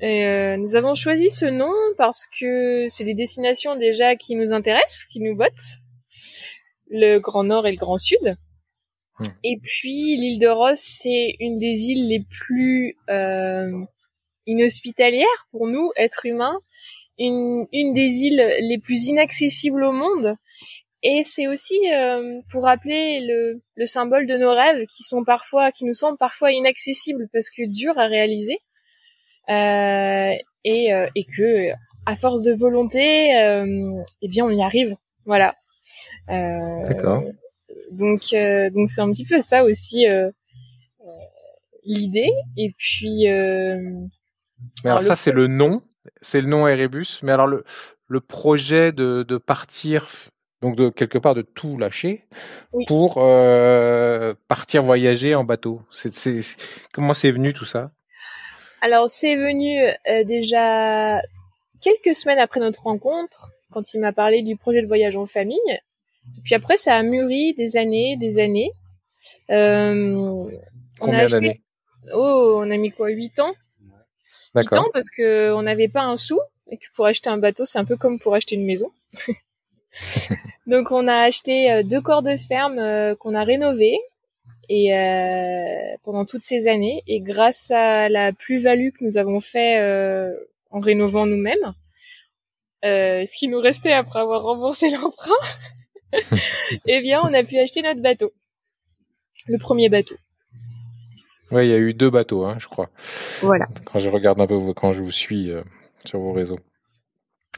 Et 0.00 0.24
euh, 0.24 0.56
nous 0.56 0.76
avons 0.76 0.94
choisi 0.94 1.28
ce 1.28 1.44
nom 1.44 1.72
parce 1.98 2.26
que 2.38 2.86
c'est 2.88 3.04
des 3.04 3.14
destinations 3.14 3.76
déjà 3.76 4.16
qui 4.16 4.34
nous 4.34 4.52
intéressent, 4.52 5.04
qui 5.06 5.20
nous 5.20 5.36
bottent. 5.36 5.80
Le 6.88 7.18
Grand 7.18 7.44
Nord 7.44 7.66
et 7.66 7.72
le 7.72 7.76
Grand 7.76 7.98
Sud. 7.98 8.36
Hmm. 9.18 9.24
Et 9.44 9.58
puis 9.62 10.16
l'île 10.16 10.38
de 10.38 10.48
Ross, 10.48 10.80
c'est 10.80 11.36
une 11.38 11.58
des 11.58 11.84
îles 11.84 12.08
les 12.08 12.24
plus 12.30 12.96
euh, 13.10 13.70
inhospitalières 14.46 15.46
pour 15.50 15.68
nous, 15.68 15.90
êtres 15.96 16.26
humains. 16.26 16.58
Une, 17.18 17.66
une 17.72 17.92
des 17.92 18.22
îles 18.22 18.54
les 18.60 18.78
plus 18.78 19.04
inaccessibles 19.04 19.84
au 19.84 19.92
monde. 19.92 20.34
Et 21.02 21.22
c'est 21.24 21.48
aussi 21.48 21.80
euh, 21.94 22.40
pour 22.50 22.64
rappeler 22.64 23.20
le, 23.26 23.60
le 23.74 23.86
symbole 23.86 24.26
de 24.26 24.36
nos 24.36 24.50
rêves 24.50 24.84
qui 24.86 25.02
sont 25.02 25.24
parfois, 25.24 25.72
qui 25.72 25.84
nous 25.84 25.94
semblent 25.94 26.18
parfois 26.18 26.52
inaccessibles 26.52 27.28
parce 27.32 27.48
que 27.50 27.62
durs 27.72 27.98
à 27.98 28.06
réaliser. 28.06 28.58
Euh, 29.48 30.32
et, 30.64 30.94
euh, 30.94 31.08
et 31.14 31.24
que 31.24 31.70
à 32.06 32.16
force 32.16 32.42
de 32.42 32.52
volonté, 32.52 33.36
euh, 33.40 34.02
eh 34.22 34.28
bien 34.28 34.44
on 34.44 34.50
y 34.50 34.62
arrive. 34.62 34.94
Voilà. 35.24 35.54
D'accord. 36.28 37.24
Donc 37.92 38.34
donc 38.74 38.90
c'est 38.90 39.00
un 39.00 39.10
petit 39.10 39.24
peu 39.24 39.40
ça 39.40 39.64
aussi 39.64 40.06
l'idée. 41.84 42.30
Et 42.56 42.70
puis. 42.78 43.24
mais 43.24 44.90
alors, 44.90 45.02
ça 45.02 45.16
c'est 45.16 45.32
le 45.32 45.46
nom, 45.46 45.82
c'est 46.22 46.40
le 46.40 46.46
nom 46.46 46.68
Erebus. 46.68 47.20
Mais 47.22 47.32
alors 47.32 47.46
le 47.46 47.64
le 48.06 48.20
projet 48.20 48.92
de, 48.92 49.24
de 49.26 49.38
partir 49.38 50.08
donc 50.62 50.76
de 50.76 50.90
quelque 50.90 51.18
part 51.18 51.34
de 51.34 51.42
tout 51.42 51.78
lâcher 51.78 52.24
pour 52.86 53.18
euh, 53.18 54.34
partir 54.48 54.82
voyager 54.82 55.34
en 55.34 55.44
bateau. 55.44 55.80
C'est, 55.92 56.40
comment 56.92 57.14
c'est 57.14 57.30
venu 57.30 57.54
tout 57.54 57.64
ça? 57.64 57.90
Alors 58.82 59.08
c'est 59.10 59.36
venu 59.36 59.78
euh, 59.80 60.24
déjà 60.24 61.20
quelques 61.80 62.14
semaines 62.14 62.38
après 62.38 62.60
notre 62.60 62.82
rencontre, 62.82 63.52
quand 63.70 63.94
il 63.94 64.00
m'a 64.00 64.12
parlé 64.12 64.42
du 64.42 64.56
projet 64.56 64.82
de 64.82 64.86
voyage 64.86 65.16
en 65.16 65.26
famille. 65.26 65.58
Et 66.36 66.40
puis 66.44 66.54
après, 66.54 66.76
ça 66.76 66.96
a 66.96 67.02
mûri 67.02 67.54
des 67.54 67.76
années, 67.76 68.16
des 68.16 68.38
années. 68.38 68.72
Euh, 69.50 70.50
on 71.00 71.12
a 71.12 71.18
acheté... 71.18 71.62
Oh, 72.14 72.60
on 72.62 72.70
a 72.70 72.76
mis 72.76 72.90
quoi, 72.90 73.10
8 73.10 73.40
ans? 73.40 73.54
8 74.54 74.72
ans 74.74 74.86
parce 74.92 75.10
que 75.10 75.52
on 75.52 75.62
n'avait 75.62 75.88
pas 75.88 76.02
un 76.02 76.16
sou 76.16 76.40
et 76.70 76.76
que 76.76 76.86
pour 76.94 77.06
acheter 77.06 77.30
un 77.30 77.38
bateau, 77.38 77.64
c'est 77.64 77.78
un 77.78 77.84
peu 77.84 77.96
comme 77.96 78.18
pour 78.18 78.34
acheter 78.34 78.56
une 78.56 78.66
maison. 78.66 78.90
Donc 80.66 80.90
on 80.90 81.08
a 81.08 81.16
acheté 81.16 81.70
euh, 81.70 81.82
deux 81.82 82.00
corps 82.00 82.22
de 82.22 82.36
ferme 82.36 82.78
euh, 82.78 83.14
qu'on 83.14 83.34
a 83.34 83.44
rénovés 83.44 83.98
et 84.68 84.96
euh, 84.96 85.96
pendant 86.04 86.24
toutes 86.24 86.42
ces 86.42 86.68
années 86.68 87.02
et 87.06 87.20
grâce 87.20 87.70
à 87.70 88.08
la 88.08 88.32
plus-value 88.32 88.90
que 88.90 89.04
nous 89.04 89.16
avons 89.16 89.40
fait 89.40 89.80
en 90.70 90.78
rénovant 90.78 91.26
nous-mêmes, 91.26 91.74
ce 92.84 93.36
qui 93.36 93.48
nous 93.48 93.60
restait 93.60 93.92
après 93.92 94.20
avoir 94.20 94.42
remboursé 94.42 94.90
l'emprunt, 95.02 95.32
eh 96.86 97.00
bien 97.00 97.20
on 97.24 97.34
a 97.34 97.42
pu 97.42 97.58
acheter 97.58 97.82
notre 97.82 98.00
bateau, 98.00 98.32
le 99.48 99.58
premier 99.58 99.88
bateau. 99.88 100.16
Oui, 101.50 101.66
il 101.66 101.70
y 101.70 101.74
a 101.74 101.78
eu 101.78 101.94
deux 101.94 102.10
bateaux, 102.10 102.44
hein, 102.44 102.56
je 102.60 102.68
crois. 102.68 102.90
Voilà. 103.40 103.66
Quand 103.84 103.98
je 103.98 104.08
regarde 104.08 104.40
un 104.40 104.46
peu, 104.46 104.72
quand 104.72 104.92
je 104.92 105.02
vous 105.02 105.10
suis 105.10 105.50
euh, 105.50 105.62
sur 106.04 106.20
vos 106.20 106.32
réseaux. 106.32 106.60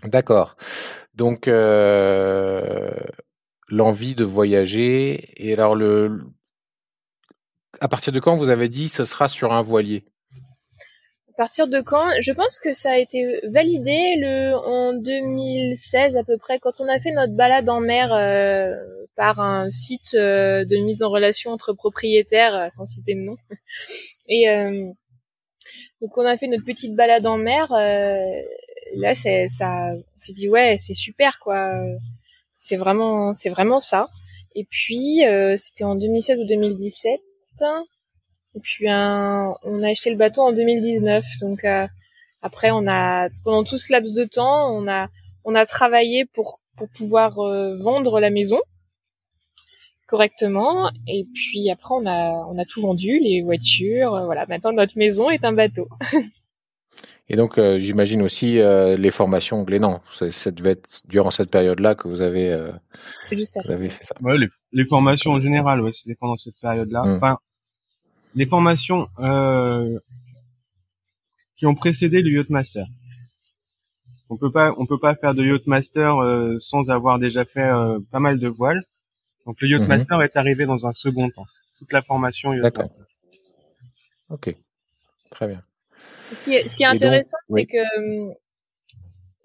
D'accord. 0.04 0.56
Donc 1.14 1.47
euh, 1.49 2.90
l'envie 3.69 4.14
de 4.14 4.25
voyager 4.25 5.33
et 5.37 5.52
alors 5.52 5.75
le 5.75 6.21
à 7.81 7.88
partir 7.88 8.12
de 8.12 8.21
quand 8.21 8.37
vous 8.37 8.50
avez 8.50 8.69
dit 8.69 8.88
ce 8.88 9.04
sera 9.04 9.28
sur 9.28 9.52
un 9.52 9.62
voilier? 9.62 10.04
À 11.35 11.35
partir 11.37 11.66
de 11.66 11.81
quand? 11.81 12.11
Je 12.21 12.33
pense 12.33 12.61
que 12.61 12.75
ça 12.75 12.92
a 12.92 12.99
été 12.99 13.40
validé 13.49 14.16
le 14.19 14.54
en 14.54 14.92
2016 14.92 16.16
à 16.16 16.25
peu 16.25 16.37
près 16.37 16.59
quand 16.59 16.81
on 16.81 16.88
a 16.88 17.00
fait 17.00 17.11
notre 17.11 17.33
balade 17.33 17.69
en 17.71 17.81
mer 17.81 18.12
euh, 18.12 18.75
par 19.16 19.40
un 19.40 19.71
site 19.71 20.14
euh, 20.14 20.64
de 20.66 20.76
mise 20.85 21.02
en 21.02 21.09
relation 21.09 21.50
entre 21.50 21.73
propriétaires 21.73 22.54
euh, 22.54 22.69
sans 22.71 22.85
citer 22.85 23.14
de 23.14 23.21
nom. 23.21 23.37
Et 24.28 24.47
donc 26.00 26.16
on 26.16 26.25
a 26.25 26.37
fait 26.37 26.47
notre 26.47 26.64
petite 26.64 26.95
balade 26.95 27.26
en 27.26 27.38
mer. 27.38 27.69
Là 28.94 29.14
c'est 29.14 29.49
ça, 29.49 29.90
on 29.94 30.18
s'est 30.18 30.32
dit 30.32 30.49
ouais 30.49 30.76
c'est 30.78 30.94
super 30.94 31.38
quoi. 31.40 31.75
C'est 32.58 32.76
vraiment 32.76 33.34
c'est 33.34 33.50
vraiment 33.50 33.80
ça. 33.80 34.08
Et 34.54 34.64
puis 34.64 35.22
c'était 35.56 35.84
en 35.84 35.94
2016 35.96 36.40
ou 36.40 36.46
2017 36.46 37.20
et 38.54 38.61
puis 38.61 38.87
on 38.88 39.82
a 39.82 39.88
acheté 39.88 40.11
le 40.11 40.16
bateau 40.16 40.42
en 40.42 40.52
2019. 40.52 41.25
Donc 41.40 41.64
euh, 41.64 41.87
après, 42.42 42.70
on 42.70 42.87
a 42.87 43.28
pendant 43.44 43.64
tout 43.64 43.78
ce 43.78 43.92
laps 43.92 44.12
de 44.14 44.25
temps, 44.25 44.70
on 44.70 44.88
a 44.88 45.08
on 45.44 45.54
a 45.54 45.66
travaillé 45.66 46.26
pour 46.26 46.61
pour 46.76 46.88
pouvoir 46.88 47.38
euh, 47.38 47.76
vendre 47.78 48.20
la 48.20 48.30
maison 48.30 48.58
correctement. 50.06 50.90
Et 51.08 51.25
puis 51.34 51.70
après, 51.70 51.94
on 51.94 52.06
a 52.06 52.30
on 52.49 52.58
a 52.58 52.64
tout 52.64 52.82
vendu, 52.82 53.18
les 53.20 53.40
voitures. 53.42 54.14
Euh, 54.14 54.25
voilà, 54.26 54.44
maintenant 54.49 54.72
notre 54.72 54.99
maison 54.99 55.30
est 55.30 55.44
un 55.44 55.52
bateau. 55.52 55.88
Et 57.28 57.36
donc, 57.36 57.56
euh, 57.56 57.78
j'imagine 57.80 58.20
aussi 58.22 58.58
euh, 58.58 58.96
les 58.96 59.10
formations 59.10 59.62
Glénan. 59.62 60.02
Ça, 60.18 60.30
ça 60.32 60.50
devait 60.50 60.72
être 60.72 61.00
durant 61.06 61.30
cette 61.30 61.50
période-là 61.50 61.94
que 61.94 62.08
vous 62.08 62.20
avez, 62.20 62.52
euh, 62.52 62.72
Juste 63.30 63.58
vous 63.64 63.70
avez 63.72 63.90
fait 63.90 64.04
ça. 64.04 64.14
Ouais, 64.20 64.36
les, 64.36 64.48
les 64.72 64.84
formations 64.84 65.32
en 65.32 65.40
général, 65.40 65.80
ouais, 65.80 65.92
c'était 65.92 66.16
pendant 66.16 66.36
cette 66.36 66.58
période-là. 66.60 67.04
Mm. 67.04 67.16
Enfin, 67.16 67.38
les 68.34 68.46
formations 68.46 69.06
euh, 69.20 69.98
qui 71.56 71.64
ont 71.66 71.74
précédé 71.74 72.22
le 72.22 72.30
yacht 72.30 72.50
master. 72.50 72.86
On 74.28 74.36
peut 74.36 74.50
pas, 74.50 74.74
on 74.78 74.86
peut 74.86 74.98
pas 74.98 75.14
faire 75.14 75.34
de 75.34 75.44
yacht 75.44 75.66
master 75.66 76.16
euh, 76.18 76.56
sans 76.58 76.90
avoir 76.90 77.18
déjà 77.18 77.44
fait 77.44 77.60
euh, 77.68 77.98
pas 78.10 78.18
mal 78.20 78.38
de 78.38 78.48
voiles. 78.48 78.82
Donc 79.46 79.60
le 79.60 79.68
yacht 79.68 79.82
Mhm. 79.82 79.88
master 79.88 80.22
est 80.22 80.36
arrivé 80.36 80.66
dans 80.66 80.86
un 80.86 80.92
second 80.92 81.30
temps. 81.30 81.46
Toute 81.78 81.92
la 81.92 82.02
formation 82.02 82.52
yacht 82.52 82.62
D'accord. 82.62 82.82
master. 82.82 83.04
Ok, 84.30 84.56
très 85.30 85.46
bien. 85.46 85.62
Ce 86.32 86.42
qui 86.42 86.54
est, 86.54 86.68
ce 86.68 86.74
qui 86.74 86.82
est 86.82 86.86
intéressant, 86.86 87.36
oui. 87.48 87.62
c'est 87.62 87.66
que 87.66 87.98
hum, 87.98 88.34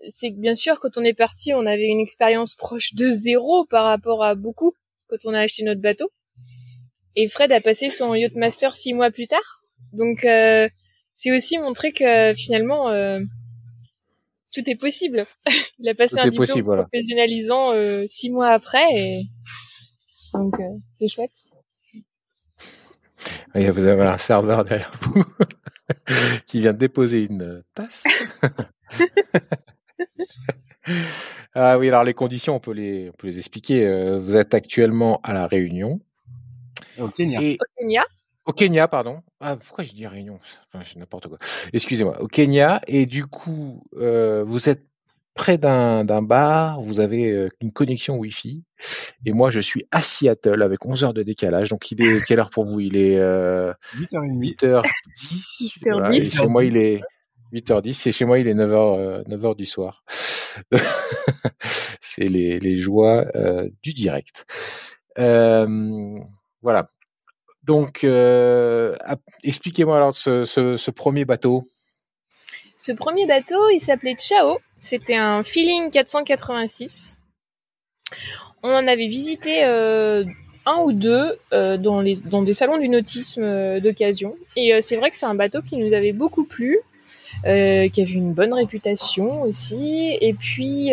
c'est 0.09 0.31
que 0.31 0.39
bien 0.39 0.55
sûr, 0.55 0.79
quand 0.79 0.97
on 0.97 1.03
est 1.03 1.13
parti, 1.13 1.53
on 1.53 1.65
avait 1.65 1.87
une 1.87 1.99
expérience 1.99 2.55
proche 2.55 2.93
de 2.93 3.11
zéro 3.11 3.65
par 3.65 3.85
rapport 3.85 4.23
à 4.23 4.35
beaucoup 4.35 4.73
quand 5.09 5.17
on 5.25 5.33
a 5.33 5.39
acheté 5.39 5.63
notre 5.63 5.81
bateau. 5.81 6.11
Et 7.15 7.27
Fred 7.27 7.51
a 7.51 7.61
passé 7.61 7.89
son 7.89 8.13
yacht 8.13 8.35
master 8.35 8.75
six 8.75 8.93
mois 8.93 9.11
plus 9.11 9.27
tard. 9.27 9.61
Donc 9.93 10.23
euh, 10.23 10.69
c'est 11.13 11.35
aussi 11.35 11.57
montrer 11.57 11.91
que 11.91 12.33
finalement 12.35 12.89
euh, 12.89 13.19
tout 14.53 14.69
est 14.69 14.75
possible. 14.75 15.25
Il 15.79 15.89
a 15.89 15.95
passé 15.95 16.15
Tout 16.15 16.21
un 16.21 16.29
diplôme 16.29 16.47
possible, 16.47 16.65
voilà. 16.65 16.83
professionnalisant 16.83 17.73
euh, 17.73 18.05
six 18.07 18.29
mois 18.29 18.49
après 18.49 18.85
et 18.93 19.23
donc 20.33 20.53
euh, 20.59 20.63
c'est 20.99 21.07
chouette. 21.07 21.31
Et 23.55 23.69
vous 23.71 23.83
avez 23.83 24.03
un 24.03 24.17
serveur 24.19 24.63
derrière 24.63 24.91
vous 25.01 25.23
qui 26.45 26.59
vient 26.59 26.73
de 26.73 26.77
déposer 26.77 27.23
une 27.23 27.63
tasse. 27.73 28.03
ah 31.55 31.77
oui, 31.77 31.87
alors 31.89 32.03
les 32.03 32.13
conditions, 32.13 32.55
on 32.55 32.59
peut 32.59 32.71
les, 32.71 33.09
on 33.09 33.13
peut 33.13 33.27
les 33.27 33.37
expliquer. 33.37 33.85
Euh, 33.85 34.19
Vous 34.19 34.35
êtes 34.35 34.53
actuellement 34.53 35.19
à 35.23 35.33
la 35.33 35.47
Réunion 35.47 35.99
Au 36.99 37.07
Kenya. 37.09 37.41
et 37.41 37.57
Kenya, 37.77 38.05
au 38.45 38.53
Kenya, 38.53 38.87
pardon. 38.87 39.21
Ah, 39.41 39.57
pourquoi 39.57 39.83
je 39.83 39.93
dis 39.93 40.07
Réunion? 40.07 40.39
Enfin, 40.73 40.83
C'est 40.85 40.97
n'importe 40.99 41.27
quoi. 41.27 41.37
Excusez-moi. 41.73 42.21
Au 42.21 42.27
Kenya 42.27 42.81
et 42.87 43.05
du 43.05 43.25
coup, 43.25 43.83
euh, 43.97 44.43
vous 44.45 44.69
êtes 44.69 44.85
près 45.37 45.57
d'un 45.57 46.03
d'un 46.03 46.21
bar, 46.21 46.81
vous 46.81 46.99
avez 46.99 47.31
euh, 47.31 47.49
une 47.61 47.71
connexion 47.71 48.17
Wi-Fi 48.17 48.63
et 49.25 49.31
moi 49.31 49.49
je 49.49 49.61
suis 49.61 49.87
à 49.91 50.01
Seattle 50.01 50.61
avec 50.61 50.85
11 50.85 51.05
heures 51.05 51.13
de 51.13 51.23
décalage. 51.23 51.69
Donc 51.69 51.89
il 51.91 52.03
est 52.03 52.21
quelle 52.27 52.39
heure 52.39 52.49
pour 52.49 52.65
vous? 52.65 52.81
Il 52.81 52.97
est 52.97 53.17
euh, 53.17 53.71
8h30. 53.95 54.39
8h10. 54.39 54.83
8h10. 55.15 55.91
Voilà, 55.91 56.13
et 56.13 56.21
chez 56.21 56.47
moi, 56.47 56.65
il 56.65 56.75
est 56.75 57.01
8h10 57.53 58.09
et 58.09 58.11
chez 58.11 58.25
moi, 58.25 58.39
il 58.39 58.47
est 58.47 58.53
9h, 58.53 58.99
euh, 58.99 59.23
9h 59.23 59.55
du 59.55 59.65
soir. 59.65 60.03
C'est 62.01 62.25
les, 62.25 62.59
les 62.59 62.77
joies 62.79 63.25
euh, 63.35 63.69
du 63.83 63.93
direct. 63.93 64.45
Euh, 65.19 66.19
voilà. 66.61 66.89
Donc, 67.63 68.03
euh, 68.03 68.95
expliquez-moi 69.43 69.97
alors 69.97 70.15
ce, 70.15 70.45
ce, 70.45 70.77
ce 70.77 70.91
premier 70.91 71.25
bateau. 71.25 71.63
Ce 72.77 72.91
premier 72.91 73.25
bateau, 73.25 73.69
il 73.73 73.79
s'appelait 73.79 74.15
Chao. 74.17 74.59
C'était 74.79 75.15
un 75.15 75.41
Feeling 75.41 75.89
486. 75.89 77.19
On 78.61 78.69
en 78.69 78.87
avait 78.87 79.07
visité 79.07 79.65
euh, 79.65 80.23
un 80.67 80.77
ou 80.83 80.91
deux 80.91 81.37
euh, 81.53 81.77
dans, 81.77 82.01
les, 82.01 82.15
dans 82.15 82.43
des 82.43 82.53
salons 82.53 82.77
du 82.77 82.87
nautisme 82.87 83.43
euh, 83.43 83.79
d'occasion. 83.79 84.35
Et 84.55 84.73
euh, 84.73 84.79
c'est 84.81 84.95
vrai 84.95 85.09
que 85.09 85.17
c'est 85.17 85.25
un 85.25 85.35
bateau 85.35 85.61
qui 85.61 85.77
nous 85.77 85.93
avait 85.93 86.13
beaucoup 86.13 86.45
plu, 86.45 86.77
euh, 87.45 87.89
qui 87.89 88.01
avait 88.01 88.11
une 88.11 88.33
bonne 88.33 88.53
réputation 88.53 89.41
aussi. 89.41 90.15
Et 90.21 90.33
puis, 90.33 90.91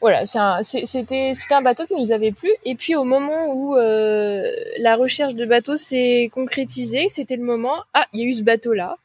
voilà, 0.00 0.24
c'était 0.62 1.32
un 1.50 1.62
bateau 1.62 1.86
qui 1.86 1.94
nous 1.94 2.12
avait 2.12 2.32
plu. 2.32 2.50
Et 2.64 2.74
puis, 2.74 2.94
au 2.94 3.04
moment 3.04 3.52
où 3.52 3.76
euh, 3.76 4.50
la 4.78 4.96
recherche 4.96 5.34
de 5.34 5.44
bateau 5.44 5.76
s'est 5.76 6.30
concrétisée, 6.32 7.08
c'était 7.08 7.36
le 7.36 7.42
moment, 7.42 7.82
ah, 7.94 8.06
il 8.12 8.20
y 8.20 8.22
a 8.22 8.26
eu 8.26 8.34
ce 8.34 8.42
bateau-là. 8.42 8.98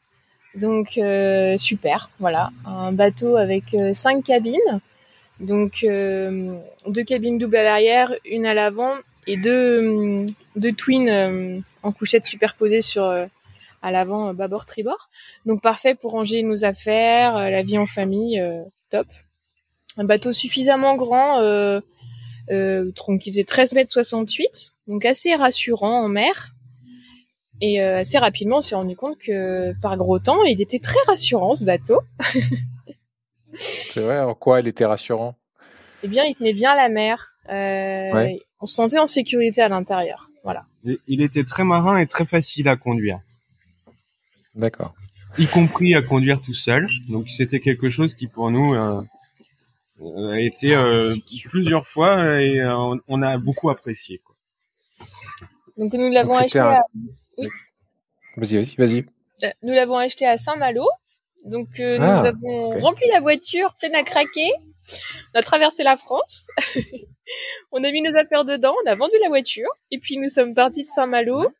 Donc 0.55 0.97
euh, 0.97 1.57
super, 1.57 2.09
voilà, 2.19 2.49
un 2.65 2.91
bateau 2.91 3.37
avec 3.37 3.73
euh, 3.73 3.93
cinq 3.93 4.25
cabines, 4.25 4.81
donc 5.39 5.83
euh, 5.83 6.57
deux 6.87 7.03
cabines 7.03 7.37
doubles 7.37 7.55
à 7.55 7.63
l'arrière, 7.63 8.13
une 8.25 8.45
à 8.45 8.53
l'avant 8.53 8.93
et 9.27 9.37
deux 9.37 10.25
deux 10.57 10.73
twins 10.73 11.09
euh, 11.09 11.59
en 11.83 11.91
couchette 11.93 12.25
superposées 12.25 12.81
sur 12.81 13.05
à 13.83 13.91
l'avant 13.91 14.33
bâbord 14.33 14.65
tribord. 14.65 15.09
Donc 15.45 15.61
parfait 15.61 15.95
pour 15.95 16.11
ranger 16.11 16.43
nos 16.43 16.65
affaires, 16.65 17.35
la 17.49 17.61
vie 17.63 17.77
en 17.77 17.85
famille, 17.85 18.43
top. 18.89 19.07
Un 19.97 20.03
bateau 20.03 20.31
suffisamment 20.33 20.95
grand, 20.95 21.41
euh, 22.51 22.91
qui 23.21 23.31
faisait 23.31 23.43
13 23.43 23.73
mètres 23.73 23.91
68, 23.91 24.73
donc 24.87 25.05
assez 25.05 25.35
rassurant 25.35 26.03
en 26.03 26.09
mer. 26.09 26.51
Et 27.61 27.81
euh, 27.81 27.99
assez 27.99 28.17
rapidement, 28.17 28.57
on 28.57 28.61
s'est 28.61 28.75
rendu 28.75 28.95
compte 28.95 29.17
que 29.19 29.73
par 29.81 29.95
gros 29.97 30.17
temps, 30.19 30.41
il 30.43 30.59
était 30.61 30.79
très 30.79 30.99
rassurant 31.07 31.53
ce 31.53 31.63
bateau. 31.63 32.01
C'est 33.53 34.01
vrai, 34.01 34.19
en 34.19 34.33
quoi 34.33 34.61
il 34.61 34.67
était 34.67 34.85
rassurant? 34.85 35.35
Eh 36.03 36.07
bien, 36.07 36.23
il 36.25 36.35
tenait 36.35 36.53
bien 36.53 36.75
la 36.75 36.89
mer. 36.89 37.35
Euh, 37.49 38.11
Ouais. 38.13 38.39
On 38.63 38.65
se 38.67 38.75
sentait 38.75 38.99
en 38.99 39.07
sécurité 39.07 39.61
à 39.61 39.69
l'intérieur. 39.69 40.29
Voilà. 40.43 40.65
Et 40.85 40.99
Il 41.07 41.21
était 41.21 41.43
très 41.43 41.63
marin 41.63 41.97
et 41.97 42.05
très 42.07 42.25
facile 42.25 42.67
à 42.67 42.75
conduire. 42.75 43.19
D'accord. 44.55 44.93
y 45.37 45.47
compris 45.47 45.95
à 45.95 46.01
conduire 46.01 46.41
tout 46.41 46.53
seul. 46.53 46.85
Donc 47.09 47.29
c'était 47.29 47.59
quelque 47.59 47.89
chose 47.89 48.13
qui 48.15 48.27
pour 48.27 48.51
nous 48.51 48.73
euh, 48.75 49.01
euh, 50.01 50.31
a 50.33 50.39
été 50.39 50.75
euh, 50.75 51.15
plusieurs 51.45 51.87
fois 51.87 52.41
et 52.41 52.59
euh, 52.59 52.95
on- 53.07 53.21
a 53.21 53.37
beaucoup 53.37 53.69
apprécié. 53.69 54.19
Quoi. 54.19 54.35
Donc 55.77 55.93
nous 55.93 56.11
l'avons 56.11 56.33
acheté, 56.35 56.59
un- 56.59 56.65
à, 56.71 56.81
Vas-y, 58.37 58.57
vas-y, 58.57 58.75
vas-y. 58.77 59.05
euh, 59.43 59.49
nous 59.63 59.73
l'avons 59.73 59.97
acheté 59.97 60.25
à 60.25 60.37
Saint-Malo. 60.37 60.87
Donc 61.45 61.79
euh, 61.79 61.97
Ah, 61.99 62.21
nous 62.21 62.27
avons 62.27 62.75
ok. 62.75 62.81
rempli 62.81 63.07
la 63.11 63.19
voiture 63.19 63.73
pleine 63.79 63.95
à 63.95 64.03
craquer. 64.03 64.49
On 65.35 65.39
a 65.39 65.41
traversé 65.43 65.83
la 65.83 65.97
France. 65.97 66.47
on 67.71 67.83
a 67.83 67.91
mis 67.91 68.01
nos 68.01 68.15
affaires 68.17 68.45
dedans. 68.45 68.73
On 68.85 68.89
a 68.89 68.95
vendu 68.95 69.13
la 69.21 69.29
voiture. 69.29 69.69
Et 69.91 69.99
puis 69.99 70.17
nous 70.17 70.27
sommes 70.29 70.53
partis 70.53 70.83
de 70.83 70.87
Saint-Malo. 70.87 71.51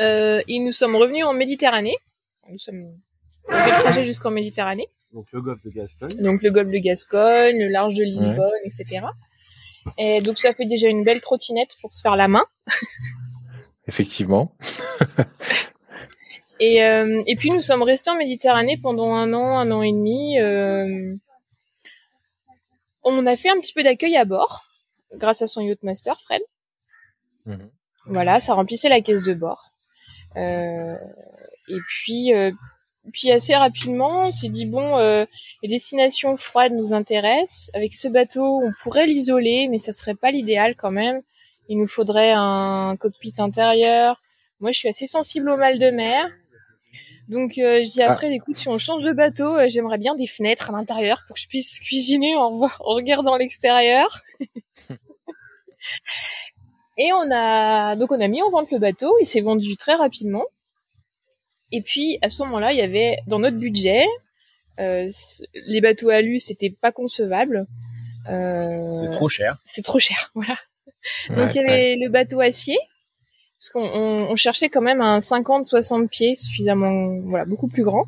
Euh, 0.00 0.42
et 0.48 0.58
nous 0.58 0.72
sommes 0.72 0.96
revenus 0.96 1.24
en 1.24 1.32
Méditerranée. 1.32 1.96
Nous 2.48 2.58
sommes 2.58 2.84
on 3.48 3.52
a 3.54 3.64
fait 3.64 3.70
le 3.70 3.80
trajet 3.82 4.04
jusqu'en 4.04 4.30
Méditerranée. 4.30 4.88
Donc 5.12 5.26
le 5.32 5.42
golfe 5.42 5.62
de 5.64 5.70
Gascogne. 5.70 6.22
donc 6.22 6.42
le 6.42 6.50
golfe 6.50 6.70
de 6.70 6.78
Gascogne, 6.78 7.58
le 7.58 7.68
large 7.68 7.94
de 7.94 8.02
Lisbonne, 8.04 8.50
etc. 8.64 9.06
Et 9.98 10.20
donc 10.20 10.38
ça 10.38 10.54
fait 10.54 10.64
déjà 10.64 10.88
une 10.88 11.02
belle 11.04 11.20
trottinette 11.20 11.70
pour 11.80 11.92
se 11.92 12.00
faire 12.02 12.16
la 12.16 12.28
main. 12.28 12.44
Effectivement. 13.88 14.54
Et, 16.60 16.84
euh, 16.84 17.22
et 17.26 17.34
puis 17.34 17.50
nous 17.50 17.60
sommes 17.60 17.82
restés 17.82 18.10
en 18.10 18.14
Méditerranée 18.14 18.78
pendant 18.80 19.14
un 19.14 19.32
an, 19.32 19.58
un 19.58 19.70
an 19.72 19.82
et 19.82 19.90
demi. 19.90 20.38
euh, 20.38 21.16
on 23.02 23.26
a 23.26 23.36
fait 23.36 23.50
un 23.50 23.58
petit 23.58 23.72
peu 23.72 23.82
d'accueil 23.82 24.16
à 24.16 24.24
bord, 24.24 24.64
grâce 25.12 25.42
à 25.42 25.48
son 25.48 25.60
yacht 25.60 25.82
master, 25.82 26.20
Fred. 26.20 26.40
Mhm. 27.46 27.68
Voilà, 28.06 28.40
ça 28.40 28.54
remplissait 28.54 28.88
la 28.88 29.00
caisse 29.00 29.24
de 29.24 29.34
bord. 29.34 29.72
Euh, 30.36 30.96
et 31.68 31.78
puis, 31.88 32.32
puis 33.12 33.32
assez 33.32 33.56
rapidement, 33.56 34.28
on 34.28 34.30
s'est 34.30 34.48
dit 34.48 34.66
bon, 34.66 34.98
euh, 34.98 35.24
les 35.64 35.68
destinations 35.68 36.36
froides 36.36 36.72
nous 36.72 36.92
intéressent. 36.92 37.70
Avec 37.74 37.92
ce 37.92 38.06
bateau, 38.06 38.60
on 38.62 38.72
pourrait 38.82 39.06
l'isoler, 39.06 39.66
mais 39.68 39.78
ça 39.78 39.90
serait 39.92 40.14
pas 40.14 40.30
l'idéal 40.30 40.76
quand 40.76 40.92
même. 40.92 41.22
Il 41.68 41.78
nous 41.78 41.86
faudrait 41.86 42.32
un 42.34 42.96
cockpit 42.98 43.34
intérieur. 43.38 44.20
Moi, 44.60 44.70
je 44.70 44.78
suis 44.78 44.88
assez 44.88 45.06
sensible 45.06 45.50
au 45.50 45.56
mal 45.56 45.78
de 45.78 45.90
mer. 45.90 46.28
Donc, 47.28 47.56
euh, 47.58 47.84
je 47.84 47.90
dis 47.90 48.02
Ah. 48.02 48.10
après, 48.12 48.32
écoute, 48.32 48.56
si 48.56 48.68
on 48.68 48.78
change 48.78 49.04
de 49.04 49.12
bateau, 49.12 49.56
euh, 49.56 49.68
j'aimerais 49.68 49.98
bien 49.98 50.14
des 50.14 50.26
fenêtres 50.26 50.70
à 50.70 50.72
l'intérieur 50.72 51.24
pour 51.26 51.34
que 51.34 51.40
je 51.40 51.48
puisse 51.48 51.78
cuisiner 51.80 52.36
en, 52.36 52.50
regardant 52.80 53.36
l'extérieur. 53.36 54.20
Et 56.98 57.12
on 57.12 57.30
a 57.32 57.96
donc 57.96 58.12
on 58.12 58.20
a 58.20 58.28
mis 58.28 58.42
en 58.42 58.50
vente 58.50 58.70
le 58.70 58.78
bateau, 58.78 59.16
il 59.20 59.26
s'est 59.26 59.40
vendu 59.40 59.76
très 59.76 59.94
rapidement. 59.94 60.44
Et 61.72 61.80
puis 61.80 62.18
à 62.20 62.28
ce 62.28 62.42
moment-là, 62.42 62.72
il 62.72 62.78
y 62.78 62.82
avait 62.82 63.16
dans 63.26 63.38
notre 63.38 63.56
budget 63.56 64.04
euh, 64.80 65.10
les 65.66 65.80
bateaux 65.80 66.08
alu, 66.08 66.38
c'était 66.38 66.70
pas 66.70 66.92
concevable. 66.92 67.66
Euh, 68.28 69.06
C'est 69.06 69.12
trop 69.12 69.28
cher. 69.28 69.56
c'est 69.64 69.82
trop 69.82 69.98
cher, 69.98 70.30
voilà. 70.34 70.56
Donc 71.30 71.54
il 71.54 71.56
y 71.56 71.60
avait 71.60 71.96
le 71.96 72.08
bateau 72.08 72.40
acier, 72.40 72.78
parce 73.58 73.70
qu'on 73.70 73.84
on, 73.84 74.30
on 74.30 74.36
cherchait 74.36 74.68
quand 74.68 74.82
même 74.82 75.00
un 75.00 75.18
50-60 75.20 76.08
pieds, 76.08 76.36
suffisamment, 76.36 77.18
voilà, 77.22 77.44
beaucoup 77.44 77.68
plus 77.68 77.84
grand. 77.84 78.06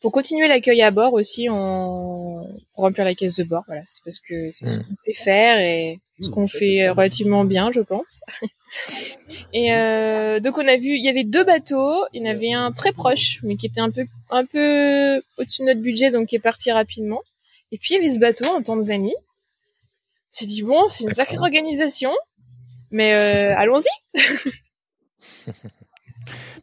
Pour 0.00 0.10
continuer 0.10 0.48
l'accueil 0.48 0.82
à 0.82 0.90
bord 0.90 1.12
aussi, 1.12 1.48
on 1.48 2.44
pour 2.74 2.84
remplir 2.84 3.04
la 3.04 3.14
caisse 3.14 3.36
de 3.36 3.44
bord, 3.44 3.62
voilà, 3.68 3.82
c'est 3.86 4.02
parce 4.04 4.18
que 4.18 4.50
c'est 4.50 4.68
ce 4.68 4.80
Mm. 4.80 4.82
qu'on 4.82 4.96
sait 4.96 5.14
faire 5.14 5.58
et 5.60 6.00
ce 6.20 6.28
qu'on 6.28 6.48
fait 6.48 6.88
relativement 6.88 7.44
bien, 7.44 7.70
je 7.70 7.80
pense. 7.80 8.20
Et 9.52 9.74
euh, 9.74 10.40
donc 10.40 10.56
on 10.58 10.66
a 10.66 10.76
vu, 10.76 10.96
il 10.96 11.04
y 11.04 11.08
avait 11.08 11.24
deux 11.24 11.44
bateaux, 11.44 12.04
il 12.12 12.22
y 12.22 12.26
en 12.26 12.30
avait 12.30 12.52
un 12.52 12.72
très 12.72 12.92
proche, 12.92 13.38
mais 13.42 13.56
qui 13.56 13.66
était 13.66 13.80
un 13.80 13.90
peu 13.90 14.04
un 14.30 14.44
peu 14.44 15.20
au-dessus 15.38 15.62
de 15.62 15.66
notre 15.66 15.80
budget, 15.80 16.10
donc 16.10 16.28
qui 16.28 16.36
est 16.36 16.40
parti 16.40 16.72
rapidement. 16.72 17.20
Et 17.70 17.78
puis 17.78 17.94
il 17.94 17.98
y 17.98 18.00
avait 18.00 18.10
ce 18.10 18.18
bateau 18.18 18.46
en 18.46 18.62
Tanzanie. 18.62 19.14
C'est 20.32 20.46
dit 20.46 20.62
bon, 20.62 20.88
c'est 20.88 21.04
une 21.04 21.12
sacrée 21.12 21.38
organisation, 21.38 22.10
mais 22.90 23.14
euh, 23.14 23.54
allons-y. 23.56 23.86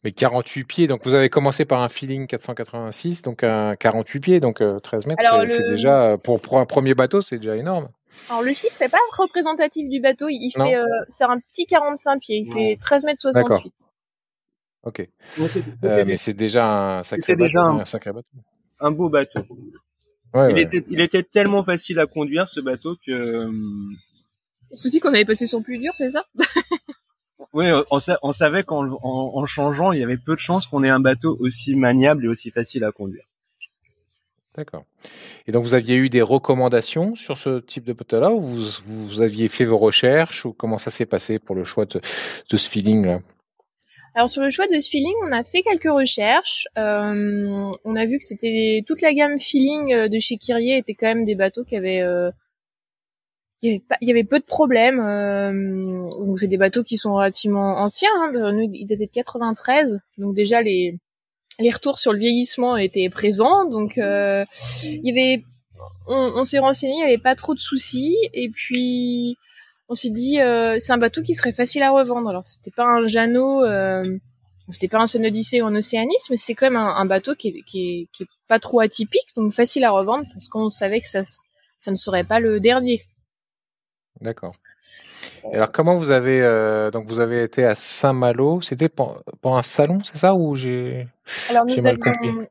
mais 0.03 0.11
48 0.11 0.63
pieds, 0.63 0.87
donc 0.87 1.05
vous 1.05 1.15
avez 1.15 1.29
commencé 1.29 1.65
par 1.65 1.81
un 1.81 1.89
feeling 1.89 2.27
486, 2.27 3.21
donc 3.21 3.43
un 3.43 3.75
48 3.75 4.19
pieds, 4.19 4.39
donc 4.39 4.57
13 4.57 5.05
euh, 5.05 5.09
mètres. 5.09 5.21
C'est 5.49 5.69
déjà 5.69 6.17
pour 6.21 6.41
pour 6.41 6.59
un 6.59 6.65
premier 6.65 6.93
bateau, 6.93 7.21
c'est 7.21 7.37
déjà 7.37 7.55
énorme. 7.55 7.89
Alors 8.29 8.41
le 8.41 8.53
chiffre 8.53 8.75
n'est 8.81 8.89
pas 8.89 8.97
représentatif 9.17 9.89
du 9.89 10.01
bateau, 10.01 10.27
il 10.29 10.51
fait 10.51 10.75
euh, 10.75 10.85
c'est 11.09 11.25
un 11.25 11.39
petit 11.39 11.65
45 11.65 12.19
pieds, 12.19 12.43
il 12.45 12.51
fait 12.51 12.77
13 12.81 13.05
mètres 13.05 13.21
68. 13.21 13.73
Ok. 14.83 15.07
Euh, 15.83 16.05
mais 16.07 16.17
c'est 16.17 16.33
déjà 16.33 16.65
un 16.65 17.03
sacré 17.03 17.33
bateau, 17.33 17.43
déjà 17.43 17.61
un, 17.61 17.85
sacré 17.85 18.11
bateau. 18.11 18.27
Un 18.79 18.91
beau 18.91 19.09
bateau. 19.09 19.41
Il, 20.35 20.57
Était, 20.57 20.83
il 20.89 21.01
était 21.01 21.23
tellement 21.23 21.63
facile 21.63 21.99
à 21.99 22.05
conduire 22.05 22.47
ce 22.47 22.59
bateau 22.59 22.95
que. 23.05 23.11
Euh... 23.11 23.51
dit 24.85 24.99
qu'on 24.99 25.09
avait 25.09 25.25
passé 25.25 25.47
son 25.47 25.61
plus 25.61 25.77
dur, 25.77 25.91
c'est 25.95 26.11
ça? 26.11 26.25
Oui, 27.53 27.65
on, 27.89 27.99
on 28.21 28.31
savait 28.31 28.63
qu'en 28.63 28.87
en, 29.01 29.45
changeant, 29.45 29.91
il 29.91 29.99
y 29.99 30.03
avait 30.03 30.17
peu 30.17 30.35
de 30.35 30.39
chances 30.39 30.67
qu'on 30.67 30.83
ait 30.83 30.89
un 30.89 30.99
bateau 30.99 31.35
aussi 31.39 31.75
maniable 31.75 32.25
et 32.25 32.27
aussi 32.27 32.51
facile 32.51 32.83
à 32.83 32.91
conduire. 32.91 33.23
D'accord. 34.55 34.83
Et 35.47 35.51
donc, 35.51 35.63
vous 35.63 35.73
aviez 35.73 35.95
eu 35.95 36.09
des 36.09 36.21
recommandations 36.21 37.15
sur 37.15 37.37
ce 37.37 37.59
type 37.59 37.85
de 37.85 37.93
bateau-là 37.93 38.31
ou 38.31 38.41
vous, 38.41 38.63
vous, 38.85 39.21
aviez 39.21 39.47
fait 39.47 39.65
vos 39.65 39.77
recherches 39.77 40.45
ou 40.45 40.53
comment 40.53 40.77
ça 40.77 40.91
s'est 40.91 41.05
passé 41.05 41.39
pour 41.39 41.55
le 41.55 41.63
choix 41.63 41.85
de, 41.85 42.01
ce 42.55 42.69
feeling-là? 42.69 43.21
Alors 44.15 44.29
sur 44.29 44.41
le 44.41 44.49
choix 44.49 44.67
de 44.67 44.79
ce 44.79 44.89
feeling, 44.89 45.13
on 45.23 45.31
a 45.31 45.43
fait 45.43 45.61
quelques 45.61 45.91
recherches. 45.91 46.67
Euh, 46.77 47.71
on 47.83 47.95
a 47.95 48.05
vu 48.05 48.17
que 48.17 48.25
c'était 48.25 48.83
toute 48.87 49.01
la 49.01 49.13
gamme 49.13 49.39
feeling 49.39 49.93
euh, 49.93 50.07
de 50.07 50.19
chez 50.19 50.37
Kyrie 50.37 50.73
était 50.73 50.95
quand 50.95 51.07
même 51.07 51.25
des 51.25 51.35
bateaux 51.35 51.63
qui 51.63 51.75
avaient 51.75 52.01
euh, 52.01 52.29
il 53.61 53.71
y 53.71 53.73
avait, 53.73 53.83
pas, 53.87 53.97
y 54.01 54.11
avait 54.11 54.23
peu 54.23 54.39
de 54.39 54.45
problèmes. 54.45 54.99
Euh, 54.99 56.09
donc 56.25 56.39
c'est 56.39 56.47
des 56.47 56.57
bateaux 56.57 56.83
qui 56.83 56.97
sont 56.97 57.13
relativement 57.13 57.77
anciens. 57.77 58.09
Hein, 58.21 58.51
nous, 58.53 58.69
ils 58.71 58.91
étaient 58.91 59.05
de 59.05 59.11
93, 59.11 59.99
donc 60.17 60.35
déjà 60.35 60.61
les 60.61 60.97
les 61.59 61.69
retours 61.69 61.99
sur 61.99 62.13
le 62.13 62.19
vieillissement 62.19 62.77
étaient 62.77 63.09
présents, 63.09 63.69
donc 63.69 63.97
euh, 63.97 64.45
il 64.83 65.01
y 65.03 65.11
avait, 65.11 65.43
on, 66.07 66.43
s'est 66.45 66.59
renseigné, 66.59 66.93
il 66.93 66.97
n'y 66.97 67.03
avait 67.03 67.17
pas 67.17 67.35
trop 67.35 67.53
de 67.53 67.59
soucis, 67.59 68.15
et 68.33 68.49
puis 68.49 69.37
on 69.89 69.95
s'est 69.95 70.11
dit 70.11 70.39
euh, 70.39 70.77
c'est 70.79 70.93
un 70.93 70.97
bateau 70.97 71.21
qui 71.21 71.33
serait 71.33 71.51
facile 71.51 71.83
à 71.83 71.89
revendre. 71.89 72.29
Alors 72.29 72.45
c'était 72.45 72.71
pas 72.71 72.85
un 72.85 73.07
Jeannot, 73.07 73.63
euh, 73.63 74.03
c'était 74.69 74.87
pas 74.87 74.99
un 74.99 75.07
Sun 75.07 75.25
Odyssey 75.25 75.61
ou 75.61 75.65
un 75.65 75.75
Océanis, 75.75 76.15
mais 76.29 76.37
c'est 76.37 76.53
quand 76.53 76.67
même 76.67 76.77
un, 76.77 77.05
bateau 77.05 77.35
qui 77.35 77.49
est, 77.49 77.63
qui, 77.63 78.07
est, 78.21 78.27
pas 78.47 78.59
trop 78.59 78.79
atypique, 78.79 79.27
donc 79.35 79.51
facile 79.53 79.83
à 79.83 79.91
revendre 79.91 80.25
parce 80.33 80.47
qu'on 80.47 80.69
savait 80.69 81.01
que 81.01 81.07
ça, 81.07 81.23
ça 81.79 81.91
ne 81.91 81.95
serait 81.95 82.23
pas 82.23 82.39
le 82.39 82.59
dernier. 82.59 83.03
D'accord 84.21 84.51
alors 85.53 85.71
comment 85.71 85.95
vous 85.95 86.11
avez 86.11 86.41
euh, 86.41 86.91
donc 86.91 87.07
vous 87.07 87.19
avez 87.19 87.43
été 87.43 87.65
à 87.65 87.75
Saint-Malo? 87.75 88.61
C'était 88.61 88.89
pour, 88.89 89.21
un 89.43 89.61
salon, 89.61 89.99
c'est 90.03 90.17
ça 90.17 90.33
ou 90.33 90.55
j'ai 90.55 91.07
Alors 91.49 91.65
nous 91.65 91.75
mal 91.81 91.97
avions, 92.01 92.47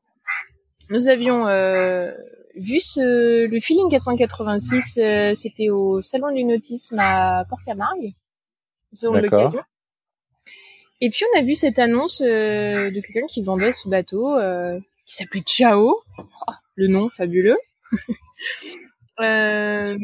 nous 0.90 1.08
avions 1.08 1.48
euh, 1.48 2.12
vu 2.58 2.80
ce, 2.80 3.46
le 3.46 3.60
feeling 3.60 3.90
486, 3.90 4.98
euh, 4.98 5.34
c'était 5.34 5.70
au 5.70 6.02
salon 6.02 6.32
du 6.32 6.44
nautisme 6.44 6.98
à 6.98 7.44
Port-Camargue, 7.48 8.12
l'occasion. 9.02 9.62
Et 11.00 11.10
puis 11.10 11.24
on 11.32 11.38
a 11.38 11.42
vu 11.42 11.54
cette 11.54 11.78
annonce 11.78 12.20
de 12.20 13.00
quelqu'un 13.00 13.26
qui 13.28 13.42
vendait 13.42 13.72
ce 13.72 13.88
bateau 13.88 14.36
qui 15.06 15.16
s'appelait 15.16 15.42
Ciao. 15.42 16.02
Oh, 16.18 16.52
le 16.74 16.88
nom 16.88 17.08
fabuleux. 17.08 17.58
euh... 19.20 19.96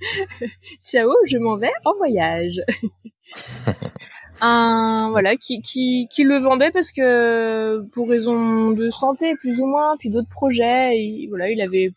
Ciao, 0.84 1.12
je 1.26 1.38
m'en 1.38 1.56
vais 1.56 1.72
en 1.84 1.94
voyage. 1.94 2.60
un 4.40 5.08
voilà 5.10 5.36
qui, 5.36 5.60
qui 5.62 6.08
qui 6.08 6.24
le 6.24 6.38
vendait 6.38 6.70
parce 6.70 6.90
que 6.90 7.80
pour 7.92 8.08
raison 8.08 8.70
de 8.70 8.90
santé 8.90 9.34
plus 9.36 9.58
ou 9.58 9.66
moins 9.66 9.96
puis 9.96 10.10
d'autres 10.10 10.28
projets 10.28 10.96
et, 10.96 11.26
voilà 11.28 11.50
il 11.50 11.60
avait 11.60 11.92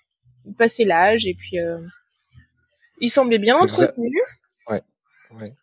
passé 0.58 0.86
l'âge 0.86 1.28
et 1.28 1.34
puis 1.34 1.60
euh, 1.60 1.78
il 3.00 3.10
semblait 3.10 3.40
bien 3.40 3.56
entretenu 3.56 4.12
ouais, 4.70 4.82
ouais. 5.40 5.54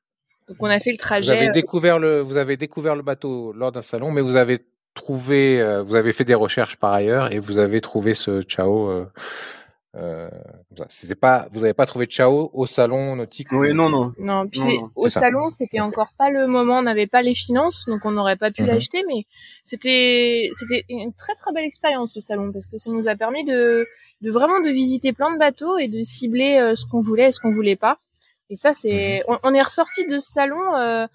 donc 0.48 0.56
on 0.60 0.66
a 0.66 0.78
fait 0.78 0.92
le 0.92 0.98
trajet 0.98 1.32
vous 1.32 1.38
avez 1.38 1.48
euh, 1.48 1.52
découvert 1.52 1.98
le 1.98 2.20
vous 2.20 2.36
avez 2.36 2.56
découvert 2.56 2.94
le 2.94 3.02
bateau 3.02 3.52
lors 3.52 3.72
d'un 3.72 3.82
salon 3.82 4.10
mais 4.10 4.20
vous 4.20 4.36
avez 4.36 4.64
trouvé 4.94 5.60
euh, 5.60 5.82
vous 5.82 5.94
avez 5.94 6.12
fait 6.12 6.24
des 6.24 6.34
recherches 6.34 6.76
par 6.76 6.92
ailleurs 6.92 7.32
et 7.32 7.38
vous 7.38 7.58
avez 7.58 7.80
trouvé 7.80 8.14
ce 8.14 8.42
ciao 8.42 9.06
euh, 9.98 10.28
c'était 10.90 11.14
pas, 11.14 11.48
vous 11.52 11.60
n'avez 11.60 11.72
pas 11.72 11.86
trouvé 11.86 12.06
de 12.06 12.10
Chao 12.10 12.50
au 12.52 12.66
salon 12.66 13.16
nautique 13.16 13.48
Oui, 13.52 13.72
non, 13.72 13.88
non. 13.88 14.12
Non, 14.18 14.46
puis 14.46 14.60
au 14.94 15.08
salon, 15.08 15.48
c'était 15.48 15.80
encore 15.80 16.12
pas 16.18 16.28
le 16.28 16.46
moment, 16.46 16.78
on 16.78 16.82
n'avait 16.82 17.06
pas 17.06 17.22
les 17.22 17.34
finances, 17.34 17.86
donc 17.86 18.04
on 18.04 18.10
n'aurait 18.10 18.36
pas 18.36 18.50
pu 18.50 18.62
mhm. 18.62 18.68
l'acheter, 18.68 19.04
mais 19.06 19.24
c'était, 19.64 20.50
c'était 20.52 20.84
une 20.90 21.14
très 21.14 21.34
très 21.34 21.52
belle 21.52 21.64
expérience 21.64 22.12
ce 22.12 22.20
salon 22.20 22.52
parce 22.52 22.66
que 22.66 22.78
ça 22.78 22.90
nous 22.90 23.08
a 23.08 23.14
permis 23.14 23.44
de, 23.44 23.86
de 24.20 24.30
vraiment 24.30 24.60
de 24.60 24.68
visiter 24.68 25.12
plein 25.14 25.32
de 25.32 25.38
bateaux 25.38 25.78
et 25.78 25.88
de 25.88 26.02
cibler 26.02 26.58
euh, 26.58 26.76
ce 26.76 26.84
qu'on 26.86 27.00
voulait 27.00 27.28
et 27.28 27.32
ce 27.32 27.40
qu'on 27.40 27.54
voulait 27.54 27.76
pas. 27.76 27.98
Et 28.50 28.56
ça, 28.56 28.74
c'est, 28.74 29.22
mhm. 29.26 29.38
on, 29.44 29.54
est 29.54 29.62
ressorti 29.62 30.06
de 30.06 30.18
ce 30.18 30.30
salon 30.30 30.74
euh, 30.74 31.06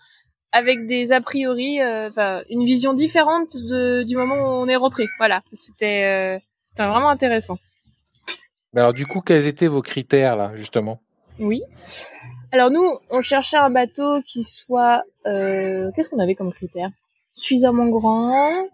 avec 0.52 0.88
des 0.88 1.12
a 1.12 1.22
priori, 1.22 1.82
euh, 1.82 2.08
enfin, 2.08 2.42
une 2.50 2.66
vision 2.66 2.94
différente 2.94 3.56
de, 3.56 4.02
du 4.04 4.16
moment 4.16 4.36
où 4.36 4.64
on 4.64 4.68
est 4.68 4.76
rentré. 4.76 5.06
Voilà, 5.20 5.44
c'était, 5.54 6.42
c'était 6.66 6.84
vraiment 6.84 7.10
intéressant 7.10 7.60
alors 8.76 8.94
du 8.94 9.06
coup, 9.06 9.22
quels 9.22 9.48
étaient 9.48 9.68
vos 9.68 9.82
critères 9.82 10.36
là, 10.36 10.56
justement? 10.56 11.02
Oui. 11.40 11.62
Alors 12.52 12.70
nous, 12.70 12.90
on 13.10 13.22
cherchait 13.22 13.58
un 13.58 13.70
bateau 13.70 14.22
qui 14.22 14.44
soit, 14.44 15.02
euh, 15.26 15.92
qu'est-ce 15.96 16.10
qu'on 16.10 16.20
avait 16.20 16.36
comme 16.36 16.52
critère? 16.52 16.90
Suffisamment 17.34 17.88
grand, 17.90 18.68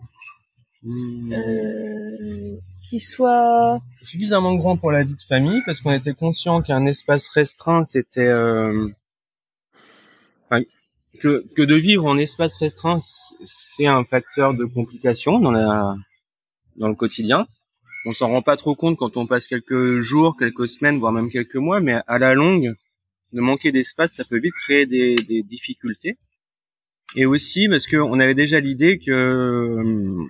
hmm. 0.83 1.33
euh, 1.33 2.57
qui 2.89 2.99
soit 2.99 3.79
suffisamment 4.01 4.55
grand 4.55 4.77
pour 4.77 4.91
la 4.91 5.03
vie 5.03 5.15
de 5.15 5.21
famille, 5.21 5.61
parce 5.65 5.81
qu'on 5.81 5.91
était 5.91 6.13
conscient 6.13 6.61
qu'un 6.61 6.85
espace 6.85 7.27
restreint, 7.29 7.85
c'était 7.85 8.21
euh... 8.21 8.89
que, 11.19 11.45
que 11.55 11.61
de 11.61 11.75
vivre 11.75 12.05
en 12.05 12.17
espace 12.17 12.57
restreint, 12.57 12.97
c'est 13.45 13.87
un 13.87 14.03
facteur 14.03 14.53
de 14.53 14.65
complication 14.65 15.39
dans 15.39 15.51
la 15.51 15.95
dans 16.77 16.87
le 16.87 16.95
quotidien 16.95 17.47
on 18.07 18.13
s'en 18.13 18.29
rend 18.29 18.41
pas 18.41 18.55
trop 18.55 18.73
compte 18.73 18.97
quand 18.97 19.17
on 19.17 19.27
passe 19.27 19.47
quelques 19.47 19.99
jours, 19.99 20.37
quelques 20.37 20.69
semaines, 20.69 20.97
voire 20.97 21.11
même 21.11 21.29
quelques 21.29 21.55
mois, 21.55 21.81
mais 21.81 21.99
à 22.07 22.17
la 22.19 22.33
longue, 22.33 22.73
de 23.33 23.41
manquer 23.41 23.73
d'espace, 23.73 24.13
ça 24.13 24.23
peut 24.23 24.39
vite 24.39 24.53
créer 24.63 24.85
des, 24.85 25.43
difficultés. 25.43 26.17
Et 27.17 27.25
aussi 27.25 27.67
parce 27.67 27.85
qu'on 27.85 28.19
avait 28.21 28.33
déjà 28.33 28.61
l'idée 28.61 28.97
que 28.97 29.11
euh, 29.11 30.25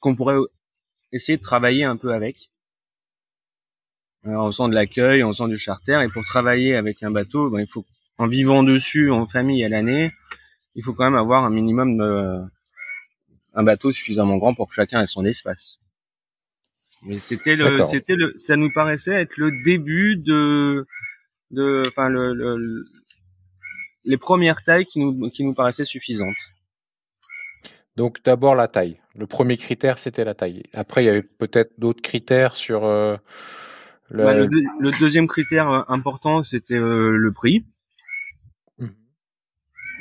qu'on 0.00 0.16
pourrait 0.16 0.38
essayer 1.12 1.36
de 1.36 1.42
travailler 1.42 1.84
un 1.84 1.96
peu 1.96 2.14
avec. 2.14 2.50
en 4.24 4.50
faisant 4.50 4.68
de 4.68 4.74
l'accueil, 4.74 5.22
en 5.22 5.32
faisant 5.32 5.48
du 5.48 5.58
charter, 5.58 6.02
et 6.02 6.08
pour 6.08 6.24
travailler 6.24 6.76
avec 6.76 7.02
un 7.02 7.10
bateau, 7.10 7.50
ben, 7.50 7.60
il 7.60 7.66
faut, 7.66 7.84
en 8.16 8.26
vivant 8.26 8.62
dessus, 8.62 9.10
en 9.10 9.26
famille 9.26 9.62
à 9.64 9.68
l'année, 9.68 10.12
il 10.74 10.82
faut 10.82 10.94
quand 10.94 11.04
même 11.04 11.14
avoir 11.14 11.44
un 11.44 11.50
minimum 11.50 11.98
de, 11.98 12.40
un 13.52 13.62
bateau 13.62 13.92
suffisamment 13.92 14.38
grand 14.38 14.54
pour 14.54 14.68
que 14.68 14.74
chacun 14.74 15.02
ait 15.02 15.06
son 15.06 15.26
espace. 15.26 15.83
Mais 17.04 17.18
c'était 17.18 17.56
le, 17.56 17.84
c'était 17.84 18.14
le, 18.16 18.34
ça 18.38 18.56
nous 18.56 18.70
paraissait 18.74 19.12
être 19.12 19.36
le 19.36 19.50
début 19.64 20.16
de, 20.16 20.86
de, 21.50 21.82
enfin 21.86 22.08
le, 22.08 22.32
le, 22.32 22.86
les 24.04 24.16
premières 24.16 24.62
tailles 24.64 24.86
qui 24.86 25.00
nous, 25.00 25.30
qui 25.30 25.44
nous 25.44 25.54
paraissaient 25.54 25.84
suffisantes. 25.84 26.34
Donc 27.96 28.22
d'abord 28.24 28.54
la 28.54 28.68
taille. 28.68 28.98
Le 29.14 29.26
premier 29.26 29.56
critère 29.58 29.98
c'était 29.98 30.24
la 30.24 30.34
taille. 30.34 30.62
Après 30.72 31.02
il 31.02 31.06
y 31.06 31.10
avait 31.10 31.22
peut-être 31.22 31.72
d'autres 31.78 32.02
critères 32.02 32.56
sur. 32.56 32.84
Euh, 32.84 33.16
le... 34.08 34.24
Bah, 34.24 34.34
le... 34.34 34.98
deuxième 34.98 35.28
critère 35.28 35.70
euh, 35.70 35.82
important 35.88 36.42
c'était 36.42 36.78
euh, 36.78 37.10
le 37.10 37.32
prix. 37.32 37.66
Mmh. 38.78 38.86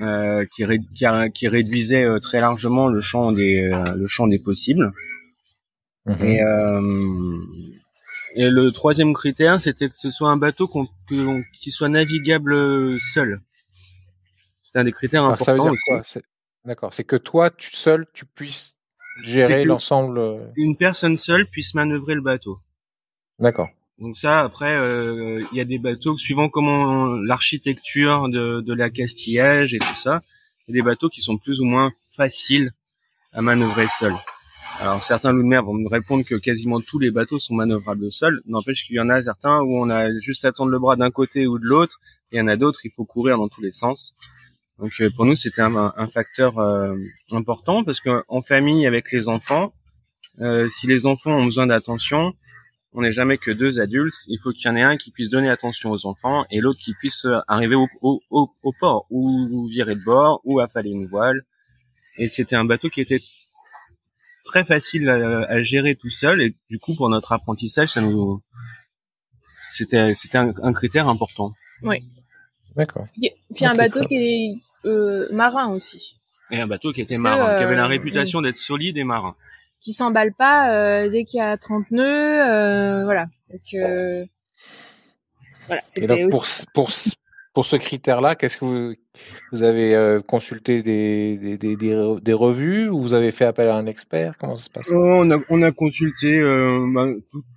Euh, 0.01 0.45
qui, 0.55 0.65
qui, 0.95 1.05
qui, 1.33 1.47
réduisait 1.49 2.05
euh, 2.05 2.19
très 2.19 2.39
largement 2.39 2.87
le 2.87 3.01
champ 3.01 3.33
des 3.33 3.69
le 3.93 4.07
champ 4.07 4.27
des 4.27 4.39
possibles. 4.39 4.91
Mhm. 6.05 6.23
Et, 6.25 6.43
euh, 6.43 7.37
et 8.35 8.49
le 8.49 8.71
troisième 8.71 9.13
critère, 9.13 9.61
c'était 9.61 9.89
que 9.89 9.97
ce 9.97 10.09
soit 10.09 10.29
un 10.29 10.37
bateau 10.37 10.69
qui 11.61 11.71
soit 11.71 11.89
navigable 11.89 12.99
seul. 13.13 13.41
C'est 14.63 14.79
un 14.79 14.83
des 14.83 14.91
critères 14.91 15.23
importants. 15.25 15.71
D'accord, 16.65 16.93
c'est 16.93 17.03
que 17.03 17.17
toi, 17.17 17.51
tu, 17.51 17.75
seul, 17.75 18.07
tu 18.13 18.25
puisses 18.25 18.73
gérer 19.21 19.65
l'ensemble. 19.65 20.17
Euh, 20.17 20.39
une 20.55 20.77
personne 20.77 21.17
seule 21.17 21.45
puisse 21.45 21.73
manœuvrer 21.75 22.15
le 22.15 22.21
bateau. 22.21 22.57
D'accord. 23.37 23.69
Donc 23.99 24.17
ça, 24.17 24.41
après, 24.41 24.75
euh, 24.75 25.43
il 25.51 25.57
y 25.57 25.61
a 25.61 25.65
des 25.65 25.77
bateaux 25.77 26.17
suivant 26.17 26.49
comment 26.49 27.05
l'architecture 27.05 28.29
de, 28.29 28.61
de 28.61 28.73
la 28.73 28.89
castillage 28.89 29.73
et 29.73 29.79
tout 29.79 29.97
ça, 29.97 30.21
il 30.67 30.71
y 30.75 30.79
a 30.79 30.81
des 30.81 30.85
bateaux 30.85 31.09
qui 31.09 31.21
sont 31.21 31.37
plus 31.37 31.59
ou 31.59 31.65
moins 31.65 31.91
faciles 32.15 32.71
à 33.33 33.41
manœuvrer 33.41 33.87
seuls. 33.87 34.15
Alors 34.79 35.03
certains 35.03 35.31
loups 35.31 35.43
de 35.43 35.47
mer 35.47 35.63
vont 35.63 35.73
me 35.73 35.87
répondre 35.87 36.25
que 36.25 36.35
quasiment 36.35 36.81
tous 36.81 36.99
les 36.99 37.11
bateaux 37.11 37.39
sont 37.39 37.53
manœuvrables 37.53 38.11
seuls. 38.11 38.41
N'empêche 38.45 38.85
qu'il 38.85 38.95
y 38.95 38.99
en 38.99 39.09
a 39.09 39.21
certains 39.21 39.61
où 39.61 39.77
on 39.77 39.89
a 39.89 40.19
juste 40.19 40.45
à 40.45 40.51
tendre 40.51 40.71
le 40.71 40.79
bras 40.79 40.95
d'un 40.95 41.11
côté 41.11 41.47
ou 41.47 41.59
de 41.59 41.65
l'autre, 41.65 41.99
et 42.31 42.35
il 42.35 42.39
y 42.39 42.41
en 42.41 42.47
a 42.47 42.57
d'autres 42.57 42.79
il 42.85 42.91
faut 42.91 43.05
courir 43.05 43.37
dans 43.37 43.47
tous 43.47 43.61
les 43.61 43.71
sens. 43.71 44.15
Donc 44.79 44.91
euh, 44.99 45.09
pour 45.15 45.25
nous 45.25 45.35
c'était 45.35 45.61
un, 45.61 45.75
un, 45.75 46.07
facteur 46.07 46.57
euh, 46.57 46.97
important 47.31 47.83
parce 47.83 47.99
qu'en 47.99 48.41
famille 48.41 48.87
avec 48.87 49.11
les 49.11 49.29
enfants, 49.29 49.73
euh, 50.41 50.67
si 50.69 50.87
les 50.87 51.05
enfants 51.05 51.31
ont 51.31 51.45
besoin 51.45 51.67
d'attention, 51.67 52.33
on 52.93 53.01
n'est 53.01 53.13
jamais 53.13 53.37
que 53.37 53.51
deux 53.51 53.79
adultes. 53.79 54.15
Il 54.27 54.39
faut 54.41 54.51
qu'il 54.51 54.65
y 54.65 54.69
en 54.69 54.75
ait 54.75 54.81
un 54.81 54.97
qui 54.97 55.11
puisse 55.11 55.29
donner 55.29 55.49
attention 55.49 55.91
aux 55.91 56.05
enfants 56.07 56.45
et 56.49 56.59
l'autre 56.59 56.79
qui 56.79 56.93
puisse 56.95 57.25
arriver 57.47 57.75
au, 57.75 57.87
au, 58.01 58.21
au, 58.31 58.73
port 58.79 59.05
ou 59.11 59.67
virer 59.67 59.95
de 59.95 60.03
bord 60.03 60.41
ou 60.43 60.59
affaler 60.59 60.89
une 60.89 61.07
voile. 61.07 61.41
Et 62.17 62.27
c'était 62.27 62.55
un 62.55 62.65
bateau 62.65 62.89
qui 62.89 63.01
était 63.01 63.19
très 64.43 64.65
facile 64.65 65.09
à, 65.09 65.63
gérer 65.63 65.95
tout 65.95 66.09
seul 66.09 66.41
et 66.41 66.55
du 66.69 66.79
coup 66.79 66.95
pour 66.95 67.09
notre 67.09 67.31
apprentissage 67.31 67.89
ça 67.89 68.01
nous 68.01 68.41
c'était 69.73 70.13
c'était 70.13 70.37
un, 70.37 70.73
critère 70.73 71.07
important. 71.09 71.53
Oui. 71.81 72.03
D'accord. 72.75 73.05
Puis 73.55 73.65
un 73.65 73.75
bateau 73.75 74.05
qui 74.05 74.15
est 74.15 74.55
euh, 74.85 75.27
marin 75.31 75.69
aussi. 75.69 76.15
Et 76.51 76.59
un 76.59 76.67
bateau 76.67 76.91
qui 76.91 77.01
était 77.01 77.17
marin, 77.17 77.57
qui 77.57 77.63
avait 77.63 77.75
la 77.75 77.85
euh, 77.85 77.87
réputation 77.87 78.41
d'être 78.41 78.57
solide 78.57 78.97
et 78.97 79.03
marin. 79.03 79.35
Qui 79.81 79.93
s'emballe 79.93 80.33
pas 80.33 80.73
euh, 80.73 81.09
dès 81.09 81.25
qu'il 81.25 81.39
y 81.39 81.41
a 81.41 81.57
30 81.57 81.91
nœuds, 81.91 82.03
euh, 82.49 83.03
voilà. 83.03 83.27
Donc, 83.51 83.61
euh, 83.73 84.25
voilà, 85.67 85.81
c'était 85.87 86.23
aussi... 86.23 86.65
pour, 86.73 86.85
pour, 86.85 86.91
pour 87.53 87.65
ce 87.65 87.75
critère-là, 87.75 88.35
qu'est-ce 88.35 88.57
que 88.57 88.65
vous, 88.65 88.95
vous 89.51 89.63
avez 89.63 89.93
euh, 89.93 90.21
consulté 90.21 90.81
des, 90.81 91.37
des, 91.37 91.57
des, 91.57 91.75
des, 91.75 92.33
revues 92.33 92.89
ou 92.89 93.01
vous 93.01 93.13
avez 93.13 93.31
fait 93.31 93.45
appel 93.45 93.69
à 93.69 93.75
un 93.75 93.85
expert? 93.85 94.35
Comment 94.39 94.55
ça 94.55 94.65
se 94.65 94.69
passe? 94.71 94.89
On, 94.91 95.29
a, 95.29 95.39
on 95.49 95.61
a 95.61 95.71
consulté 95.71 96.39
euh, 96.39 96.83
bah, 96.93 97.07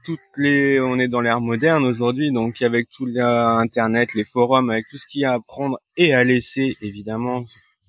toutes 0.05 0.19
les. 0.37 0.81
On 0.81 0.99
est 0.99 1.09
dans 1.09 1.23
l'ère 1.23 1.41
moderne 1.41 1.85
aujourd'hui, 1.87 2.31
donc 2.31 2.61
avec 2.61 2.89
tout 2.91 3.07
l'internet, 3.07 4.15
les 4.15 4.25
forums, 4.25 4.69
avec 4.69 4.85
tout 4.91 4.99
ce 4.99 5.07
qu'il 5.07 5.23
y 5.23 5.25
a 5.25 5.33
à 5.33 5.41
prendre 5.41 5.79
et 5.97 6.13
à 6.13 6.25
laisser, 6.25 6.77
évidemment, 6.83 7.45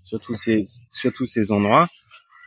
sur 0.05 0.21
tous 0.21 0.35
ces 0.35 0.63
sur 0.93 1.11
tous 1.13 1.27
ces 1.27 1.51
endroits. 1.51 1.87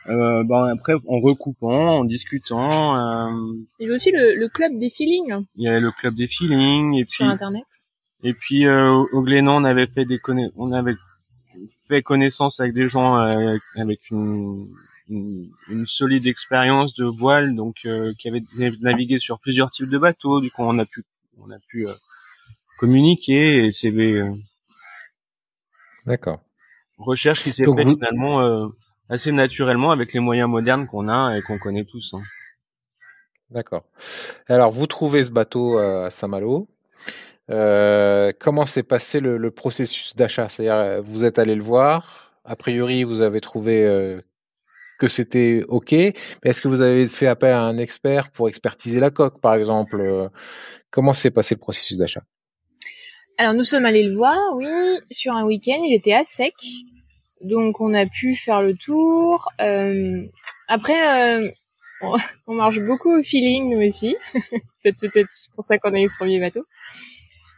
Euh, 0.09 0.43
bah, 0.43 0.71
après, 0.73 0.93
en 1.07 1.19
recoupant, 1.19 1.99
en 1.99 2.03
discutant. 2.03 2.97
Euh, 2.97 3.29
il 3.79 3.87
y 3.87 3.91
a 3.91 3.93
aussi 3.93 4.09
le, 4.11 4.33
le 4.35 4.49
club 4.49 4.71
des 4.79 4.89
feelings. 4.89 5.45
Il 5.55 5.65
y 5.65 5.67
a 5.67 5.79
le 5.79 5.91
club 5.91 6.15
des 6.15 6.27
feelings 6.27 6.95
et 6.95 7.05
sur 7.05 7.25
puis 7.25 7.31
internet 7.31 7.65
et 8.23 8.33
puis 8.33 8.65
euh, 8.65 8.91
au 9.13 9.21
Glénan, 9.21 9.61
on 9.61 9.63
avait 9.65 9.87
fait 9.87 10.05
des 10.05 10.19
on 10.55 10.71
avait 10.71 10.95
fait 11.87 12.01
connaissance 12.01 12.59
avec 12.59 12.73
des 12.73 12.87
gens 12.87 13.17
euh, 13.17 13.57
avec 13.75 14.09
une, 14.09 14.73
une, 15.09 15.85
solide 15.87 16.25
expérience 16.25 16.93
de 16.93 17.05
voile, 17.05 17.55
donc 17.55 17.75
euh, 17.85 18.13
qui 18.17 18.29
avaient 18.29 18.43
navigué 18.81 19.19
sur 19.19 19.39
plusieurs 19.39 19.71
types 19.71 19.89
de 19.89 19.97
bateaux. 19.97 20.39
Du 20.39 20.51
coup, 20.51 20.63
on 20.63 20.79
a 20.79 20.85
pu 20.85 21.03
on 21.37 21.51
a 21.51 21.59
pu 21.67 21.87
euh, 21.87 21.93
communiquer 22.77 23.65
et 23.65 23.71
c'est 23.71 23.91
D'accord. 26.05 26.39
Recherche 26.97 27.43
qui 27.43 27.51
s'est 27.51 27.65
faite 27.65 27.89
finalement 27.89 28.71
assez 29.09 29.31
naturellement 29.31 29.91
avec 29.91 30.13
les 30.13 30.19
moyens 30.19 30.49
modernes 30.49 30.87
qu'on 30.87 31.09
a 31.09 31.37
et 31.37 31.41
qu'on 31.41 31.57
connaît 31.57 31.85
tous. 31.85 32.13
Hein. 32.13 32.21
D'accord. 33.49 33.83
Alors, 34.47 34.71
vous 34.71 34.87
trouvez 34.87 35.23
ce 35.23 35.31
bateau 35.31 35.77
à 35.77 36.09
Saint-Malo. 36.09 36.67
Euh, 37.49 38.31
comment 38.39 38.65
s'est 38.65 38.83
passé 38.83 39.19
le, 39.19 39.51
processus 39.51 40.15
d'achat? 40.15 40.49
C'est-à-dire, 40.49 40.75
euh, 40.75 41.01
vous 41.01 41.25
êtes 41.25 41.39
allé 41.39 41.55
le 41.55 41.63
voir, 41.63 42.33
a 42.45 42.55
priori, 42.55 43.03
vous 43.03 43.21
avez 43.21 43.41
trouvé 43.41 43.83
euh, 43.83 44.21
que 44.99 45.07
c'était 45.07 45.63
OK, 45.67 45.91
mais 45.91 46.13
est-ce 46.43 46.61
que 46.61 46.67
vous 46.67 46.81
avez 46.81 47.07
fait 47.07 47.27
appel 47.27 47.53
à 47.53 47.61
un 47.61 47.77
expert 47.77 48.29
pour 48.31 48.47
expertiser 48.47 48.99
la 48.99 49.09
coque, 49.09 49.41
par 49.41 49.55
exemple 49.55 50.29
Comment 50.91 51.13
s'est 51.13 51.31
passé 51.31 51.55
le 51.55 51.59
processus 51.59 51.97
d'achat? 51.97 52.23
Alors, 53.37 53.53
nous 53.53 53.63
sommes 53.63 53.85
allés 53.85 54.03
le 54.03 54.13
voir, 54.13 54.37
oui, 54.55 54.67
sur 55.09 55.33
un 55.33 55.45
week-end, 55.45 55.81
il 55.83 55.95
était 55.95 56.13
à 56.13 56.25
sec, 56.25 56.53
donc 57.41 57.81
on 57.81 57.93
a 57.93 58.05
pu 58.05 58.35
faire 58.35 58.61
le 58.61 58.75
tour. 58.75 59.49
Après, 60.67 61.51
on, 62.47 62.53
marche 62.53 62.79
beaucoup 62.79 63.17
au 63.17 63.23
feeling, 63.23 63.75
nous 63.75 63.85
aussi. 63.85 64.15
c'est 64.83 64.95
peut-être 64.97 65.29
pour 65.55 65.63
ça 65.63 65.77
qu'on 65.77 65.93
a 65.93 65.99
eu 65.99 66.07
ce 66.07 66.17
premier 66.17 66.39
bateau. 66.39 66.65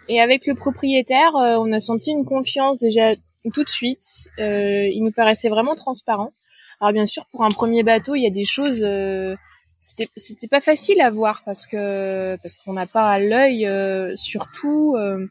Et 0.10 0.20
avec 0.20 0.46
le 0.48 0.56
propriétaire, 0.56 1.36
euh, 1.36 1.56
on 1.60 1.72
a 1.72 1.80
senti 1.80 2.12
une 2.12 2.26
confiance 2.26 2.78
déjà 2.80 3.16
tout 3.54 3.64
de 3.64 3.70
suite. 3.70 4.06
Euh, 4.40 4.88
il 4.88 5.04
nous 5.04 5.12
paraissait 5.12 5.50
vraiment 5.50 5.76
transparent. 5.76 6.34
Alors 6.80 6.94
bien 6.94 7.06
sûr, 7.06 7.26
pour 7.28 7.44
un 7.44 7.50
premier 7.50 7.84
bateau, 7.84 8.16
il 8.16 8.24
y 8.24 8.28
a 8.28 8.32
des 8.32 8.44
choses. 8.44 8.82
Euh, 8.82 9.36
c'était 9.80 10.10
c'était 10.16 10.48
pas 10.48 10.62
facile 10.62 11.02
à 11.02 11.10
voir 11.10 11.42
parce 11.46 11.68
que 11.68 12.38
parce 12.42 12.56
qu'on 12.56 12.74
n'a 12.74 12.88
pas 12.88 13.20
l'œil 13.20 13.66
euh, 13.66 14.16
surtout. 14.16 14.96
Euh, 14.98 15.26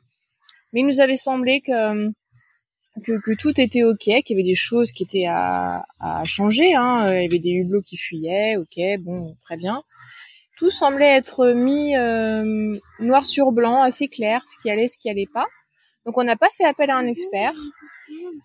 mais 0.72 0.80
il 0.80 0.86
nous 0.86 1.00
avait 1.00 1.16
semblé 1.16 1.60
que, 1.60 2.08
que 3.04 3.20
que 3.20 3.34
tout 3.36 3.60
était 3.60 3.82
ok, 3.82 3.98
qu'il 3.98 4.24
y 4.30 4.32
avait 4.34 4.42
des 4.48 4.54
choses 4.54 4.92
qui 4.92 5.02
étaient 5.02 5.26
à, 5.26 5.84
à 6.00 6.24
changer. 6.24 6.74
Hein. 6.74 7.12
Il 7.12 7.22
y 7.22 7.26
avait 7.26 7.38
des 7.38 7.50
hublots 7.50 7.82
qui 7.82 7.96
fuyaient. 7.96 8.56
Ok, 8.56 8.80
bon, 9.00 9.36
très 9.44 9.56
bien 9.56 9.82
tout 10.56 10.70
semblait 10.70 11.16
être 11.16 11.52
mis 11.52 11.96
euh, 11.96 12.74
noir 13.00 13.26
sur 13.26 13.52
blanc, 13.52 13.82
assez 13.82 14.08
clair, 14.08 14.42
ce 14.46 14.60
qui 14.60 14.70
allait, 14.70 14.88
ce 14.88 14.98
qui 14.98 15.10
allait 15.10 15.28
pas. 15.32 15.46
Donc 16.04 16.18
on 16.18 16.24
n'a 16.24 16.36
pas 16.36 16.48
fait 16.56 16.64
appel 16.64 16.90
à 16.90 16.96
un 16.96 17.06
expert 17.06 17.54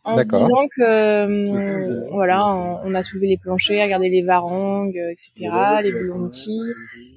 en 0.03 0.19
se 0.19 0.27
disant 0.27 0.67
que 0.75 0.83
euh, 0.83 2.07
voilà, 2.11 2.47
on, 2.83 2.93
a 2.93 3.03
soulevé 3.03 3.27
les 3.27 3.37
planchers, 3.37 3.83
regardé 3.83 4.09
les 4.09 4.23
varangues, 4.23 5.01
etc., 5.11 5.49
les 5.81 5.91
boulons 5.91 6.29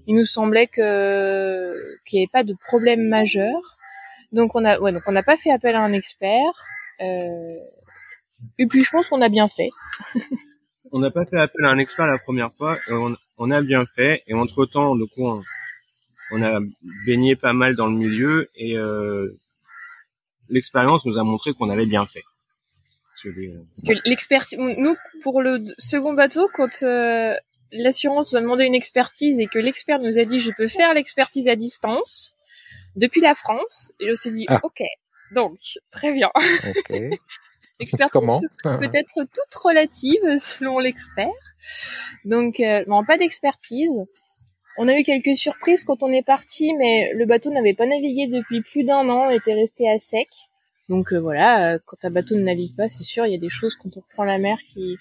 Il 0.07 0.17
nous 0.17 0.25
semblait 0.25 0.67
que 0.67 1.75
qu'il 2.07 2.19
n'y 2.19 2.25
avait 2.25 2.31
pas 2.33 2.45
de 2.45 2.55
problème 2.67 3.07
majeur. 3.07 3.79
Donc 4.33 4.55
on 4.55 4.65
a 4.65 4.79
ouais, 4.79 4.93
donc 4.93 5.03
on 5.07 5.13
n'a 5.13 5.23
pas 5.23 5.37
fait 5.37 5.51
appel 5.51 5.75
à 5.75 5.83
un 5.83 5.93
expert. 5.93 6.53
Euh, 7.01 7.57
et 8.59 8.67
puis 8.67 8.83
je 8.83 8.91
pense 8.91 9.09
qu'on 9.09 9.21
a 9.21 9.29
bien 9.29 9.49
fait. 9.49 9.71
on 10.93 11.01
n'a 11.01 11.11
pas 11.11 11.27
fait 11.27 11.39
appel 11.39 11.65
à 11.67 11.69
un 11.69 11.79
expert 11.79 12.07
la 12.07 12.19
première 12.19 12.53
fois. 12.55 12.79
On, 12.91 13.15
on 13.41 13.51
a 13.51 13.63
bien 13.63 13.85
fait 13.87 14.23
et 14.29 14.35
entre 14.35 14.67
temps, 14.67 14.95
du 14.95 15.07
coup, 15.07 15.27
on, 16.31 16.43
a 16.43 16.61
baigné 17.07 17.35
pas 17.35 17.55
mal 17.55 17.75
dans 17.75 17.87
le 17.87 17.97
milieu 17.97 18.51
et 18.55 18.77
euh, 18.77 19.35
l'expérience 20.51 21.05
nous 21.07 21.19
a 21.19 21.25
montré 21.25 21.55
qu'on 21.55 21.71
avait 21.71 21.87
bien 21.87 22.05
fait. 22.05 22.23
Parce 23.23 23.35
que 23.87 24.09
l'expertise, 24.09 24.59
nous 24.59 24.95
pour 25.23 25.43
le 25.43 25.65
second 25.79 26.13
bateau, 26.13 26.49
quand 26.55 26.83
euh, 26.83 27.35
l'assurance 27.73 28.33
nous 28.33 28.39
a 28.39 28.43
demandé 28.43 28.65
une 28.65 28.75
expertise 28.75 29.41
et 29.41 29.47
que 29.47 29.59
l'expert 29.59 29.99
nous 30.01 30.19
a 30.19 30.25
dit 30.25 30.39
je 30.39 30.51
peux 30.57 30.69
faire 30.69 30.95
l'expertise 30.95 31.49
à 31.49 31.57
distance 31.57 32.35
depuis 32.97 33.21
la 33.21 33.35
France, 33.35 33.93
et 34.01 34.11
on 34.11 34.15
s'est 34.15 34.33
dit 34.33 34.45
ah. 34.49 34.61
ok, 34.63 34.83
donc 35.33 35.59
très 35.91 36.13
bien. 36.13 36.31
L'expertise 37.81 38.31
peut, 38.63 38.91
être 38.93 39.15
toute 39.15 39.55
relative 39.55 40.39
selon 40.39 40.79
l'expert. 40.79 41.29
Donc, 42.27 42.61
euh, 42.61 42.85
non, 42.87 43.05
pas 43.05 43.17
d'expertise. 43.17 44.05
On 44.77 44.87
a 44.87 44.99
eu 44.99 45.03
quelques 45.03 45.37
surprises 45.37 45.85
quand 45.85 46.03
on 46.03 46.13
est 46.13 46.23
parti, 46.23 46.75
mais 46.75 47.11
le 47.15 47.25
bateau 47.25 47.51
n'avait 47.51 47.75
pas 47.75 47.87
navigué 47.87 48.29
depuis 48.29 48.61
plus 48.61 48.85
d'un 48.85 49.09
an, 49.09 49.31
était 49.31 49.55
resté 49.55 49.91
à 49.91 49.99
sec. 49.99 50.29
Donc 50.89 51.13
euh, 51.13 51.19
voilà, 51.19 51.75
euh, 51.75 51.79
quand 51.87 51.97
un 52.05 52.11
bateau 52.11 52.35
ne 52.35 52.43
navigue 52.43 52.77
pas, 52.77 52.89
c'est 52.89 53.05
sûr, 53.05 53.25
il 53.25 53.33
y 53.33 53.35
a 53.35 53.39
des 53.39 53.49
choses 53.49 53.77
quand 53.77 53.97
on 53.97 54.01
reprend 54.01 54.25
la 54.25 54.39
mer 54.39 54.59
qui... 54.63 54.97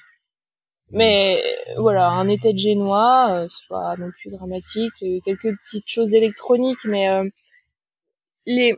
Mais 0.92 1.44
voilà, 1.78 2.10
un 2.10 2.28
état 2.30 2.52
de 2.52 2.58
génois, 2.58 3.46
c'est 3.48 3.68
pas 3.68 3.96
non 3.98 4.10
plus 4.10 4.32
dramatique. 4.32 4.94
quelques 5.24 5.56
petites 5.60 5.88
choses 5.88 6.15
électroniques, 6.15 6.84
mais 6.86 7.08
les... 8.48 8.74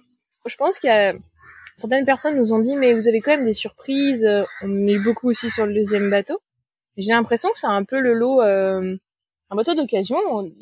Je 0.45 0.55
pense 0.57 0.77
qu'il 0.77 0.89
y 0.89 0.91
a 0.91 1.13
certaines 1.81 2.05
personnes 2.05 2.37
nous 2.37 2.53
ont 2.53 2.59
dit 2.59 2.75
mais 2.75 2.93
vous 2.93 3.07
avez 3.07 3.21
quand 3.21 3.31
même 3.31 3.45
des 3.45 3.53
surprises. 3.53 4.27
On 4.61 4.87
est 4.87 4.99
beaucoup 4.99 5.29
aussi 5.29 5.49
sur 5.49 5.65
le 5.65 5.73
deuxième 5.73 6.09
bateau. 6.09 6.39
J'ai 6.97 7.11
l'impression 7.11 7.49
que 7.49 7.57
c'est 7.57 7.67
un 7.67 7.83
peu 7.83 7.99
le 7.99 8.13
lot, 8.13 8.41
euh, 8.41 8.95
un 9.49 9.55
bateau 9.55 9.73
d'occasion. 9.73 10.17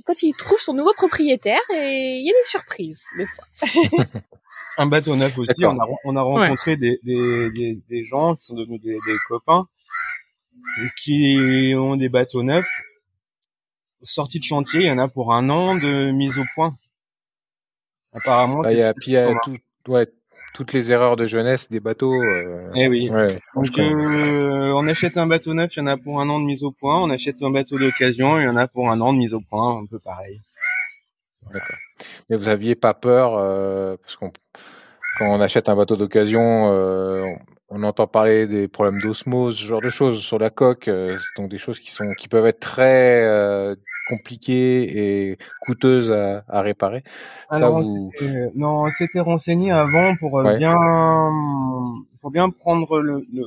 Quand 0.05 0.23
il 0.23 0.33
trouve 0.33 0.59
son 0.59 0.73
nouveau 0.73 0.93
propriétaire, 0.93 1.59
et 1.73 2.17
il 2.17 2.25
y 2.25 2.29
a 2.29 2.33
des 2.33 2.47
surprises 2.47 3.05
des 3.17 3.25
fois. 3.25 4.11
un 4.77 4.85
bateau 4.85 5.15
neuf 5.15 5.37
aussi. 5.37 5.65
On 5.65 5.79
a, 5.79 5.87
on 6.05 6.15
a 6.15 6.21
rencontré 6.21 6.77
des, 6.77 6.99
des, 7.03 7.51
des, 7.51 7.79
des, 7.89 8.03
gens 8.03 8.35
qui 8.35 8.45
sont 8.45 8.55
devenus 8.55 8.81
des, 8.81 8.93
des 8.93 9.17
copains 9.27 9.65
qui 11.01 11.73
ont 11.75 11.95
des 11.95 12.09
bateaux 12.09 12.43
neufs 12.43 12.69
sortis 14.01 14.39
de 14.39 14.45
chantier. 14.45 14.81
Il 14.81 14.87
y 14.87 14.91
en 14.91 14.97
a 14.97 15.07
pour 15.07 15.33
un 15.33 15.49
an 15.49 15.75
de 15.75 16.11
mise 16.11 16.37
au 16.37 16.43
point. 16.55 16.75
Apparemment. 18.13 18.61
Bah, 18.61 18.71
il 18.71 18.79
y 18.79 18.83
a, 18.83 18.93
puis 18.93 19.11
il 19.11 19.13
y 19.13 19.17
a 19.17 19.33
tout, 19.43 19.57
ouais, 19.87 20.07
toutes 20.53 20.73
les 20.73 20.91
erreurs 20.91 21.15
de 21.15 21.25
jeunesse 21.25 21.69
des 21.69 21.79
bateaux. 21.79 22.13
Euh, 22.13 22.71
eh 22.75 22.87
oui. 22.87 23.09
Donc 23.55 23.79
euh, 23.79 24.71
on 24.75 24.87
achète 24.87 25.17
un 25.17 25.27
bateau 25.27 25.53
neuf, 25.53 25.75
il 25.75 25.79
y 25.79 25.81
en 25.81 25.87
a 25.87 25.97
pour 25.97 26.21
un 26.21 26.29
an 26.29 26.39
de 26.39 26.45
mise 26.45 26.63
au 26.63 26.71
point. 26.71 26.99
On 26.99 27.09
achète 27.09 27.41
un 27.41 27.51
bateau 27.51 27.77
d'occasion, 27.77 28.39
il 28.39 28.43
y 28.43 28.47
en 28.47 28.55
a 28.55 28.67
pour 28.67 28.91
un 28.91 28.99
an 29.01 29.13
de 29.13 29.19
mise 29.19 29.33
au 29.33 29.41
point, 29.41 29.79
un 29.79 29.85
peu 29.85 29.99
pareil. 29.99 30.41
D'accord. 31.51 31.77
Et 32.29 32.35
vous 32.35 32.47
aviez 32.47 32.75
pas 32.75 32.93
peur 32.93 33.37
euh, 33.37 33.97
parce 34.01 34.15
qu'on 34.15 34.31
quand 35.17 35.31
on 35.31 35.41
achète 35.41 35.69
un 35.69 35.75
bateau 35.75 35.95
d'occasion, 35.95 36.71
euh, 36.71 37.25
on 37.71 37.83
entend 37.83 38.07
parler 38.07 38.47
des 38.47 38.67
problèmes 38.67 38.99
d'osmose, 38.99 39.57
ce 39.57 39.65
genre 39.65 39.81
de 39.81 39.89
choses 39.89 40.19
sur 40.19 40.39
la 40.39 40.49
coque. 40.49 40.87
Euh, 40.87 41.15
donc 41.37 41.49
des 41.49 41.57
choses 41.57 41.79
qui 41.79 41.91
sont 41.91 42.07
qui 42.17 42.27
peuvent 42.27 42.47
être 42.47 42.59
très 42.59 43.21
euh, 43.23 43.75
compliquées 44.09 45.29
et 45.31 45.37
coûteuses 45.61 46.11
à, 46.11 46.43
à 46.47 46.61
réparer. 46.61 47.03
Alors, 47.49 47.81
vous... 47.81 48.11
non, 48.55 48.81
on 48.81 48.89
s'était 48.89 49.19
renseigné 49.19 49.71
avant 49.71 50.15
pour 50.15 50.41
bien 50.57 50.75
pour 52.21 52.31
bien 52.31 52.49
prendre 52.49 52.99
le, 52.99 53.25
le 53.33 53.45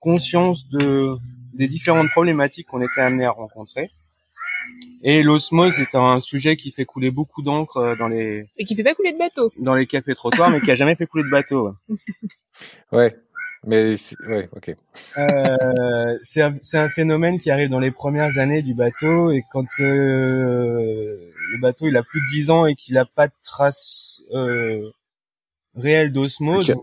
conscience 0.00 0.68
de 0.68 1.16
des 1.54 1.68
différentes 1.68 2.08
problématiques 2.10 2.66
qu'on 2.66 2.82
était 2.82 3.00
amené 3.00 3.24
à 3.24 3.30
rencontrer. 3.30 3.90
Et 5.02 5.22
l'osmose 5.22 5.78
est 5.80 5.94
un 5.94 6.18
sujet 6.20 6.56
qui 6.56 6.72
fait 6.72 6.86
couler 6.86 7.10
beaucoup 7.10 7.42
d'encre 7.42 7.76
euh, 7.76 7.96
dans 7.96 8.08
les 8.08 8.46
et 8.56 8.64
qui 8.64 8.74
fait 8.74 8.82
pas 8.82 8.94
couler 8.94 9.12
de 9.12 9.18
bateau 9.18 9.52
dans 9.58 9.74
les 9.74 9.86
cafés 9.86 10.14
trottoirs, 10.14 10.50
mais 10.50 10.60
qui 10.60 10.70
a 10.70 10.74
jamais 10.74 10.94
fait 10.94 11.06
couler 11.06 11.24
de 11.24 11.30
bateau. 11.30 11.74
Ouais, 12.90 13.14
mais 13.66 13.96
ouais, 14.28 14.48
ok. 14.54 14.74
Euh, 15.16 16.18
c'est 16.22 16.42
un, 16.42 16.54
un, 16.74 16.88
phénomène 16.88 17.38
qui 17.40 17.50
arrive 17.50 17.70
dans 17.70 17.78
les 17.78 17.90
premières 17.90 18.38
années 18.38 18.62
du 18.62 18.74
bateau 18.74 19.30
et 19.30 19.42
quand 19.52 19.66
euh, 19.80 21.30
le 21.52 21.60
bateau 21.60 21.88
il 21.88 21.96
a 21.96 22.02
plus 22.02 22.20
de 22.20 22.36
10 22.36 22.50
ans 22.50 22.66
et 22.66 22.74
qu'il 22.74 22.98
a 22.98 23.04
pas 23.04 23.28
de 23.28 23.32
traces 23.42 24.22
euh, 24.32 24.90
réelles 25.74 26.12
d'osmose, 26.12 26.74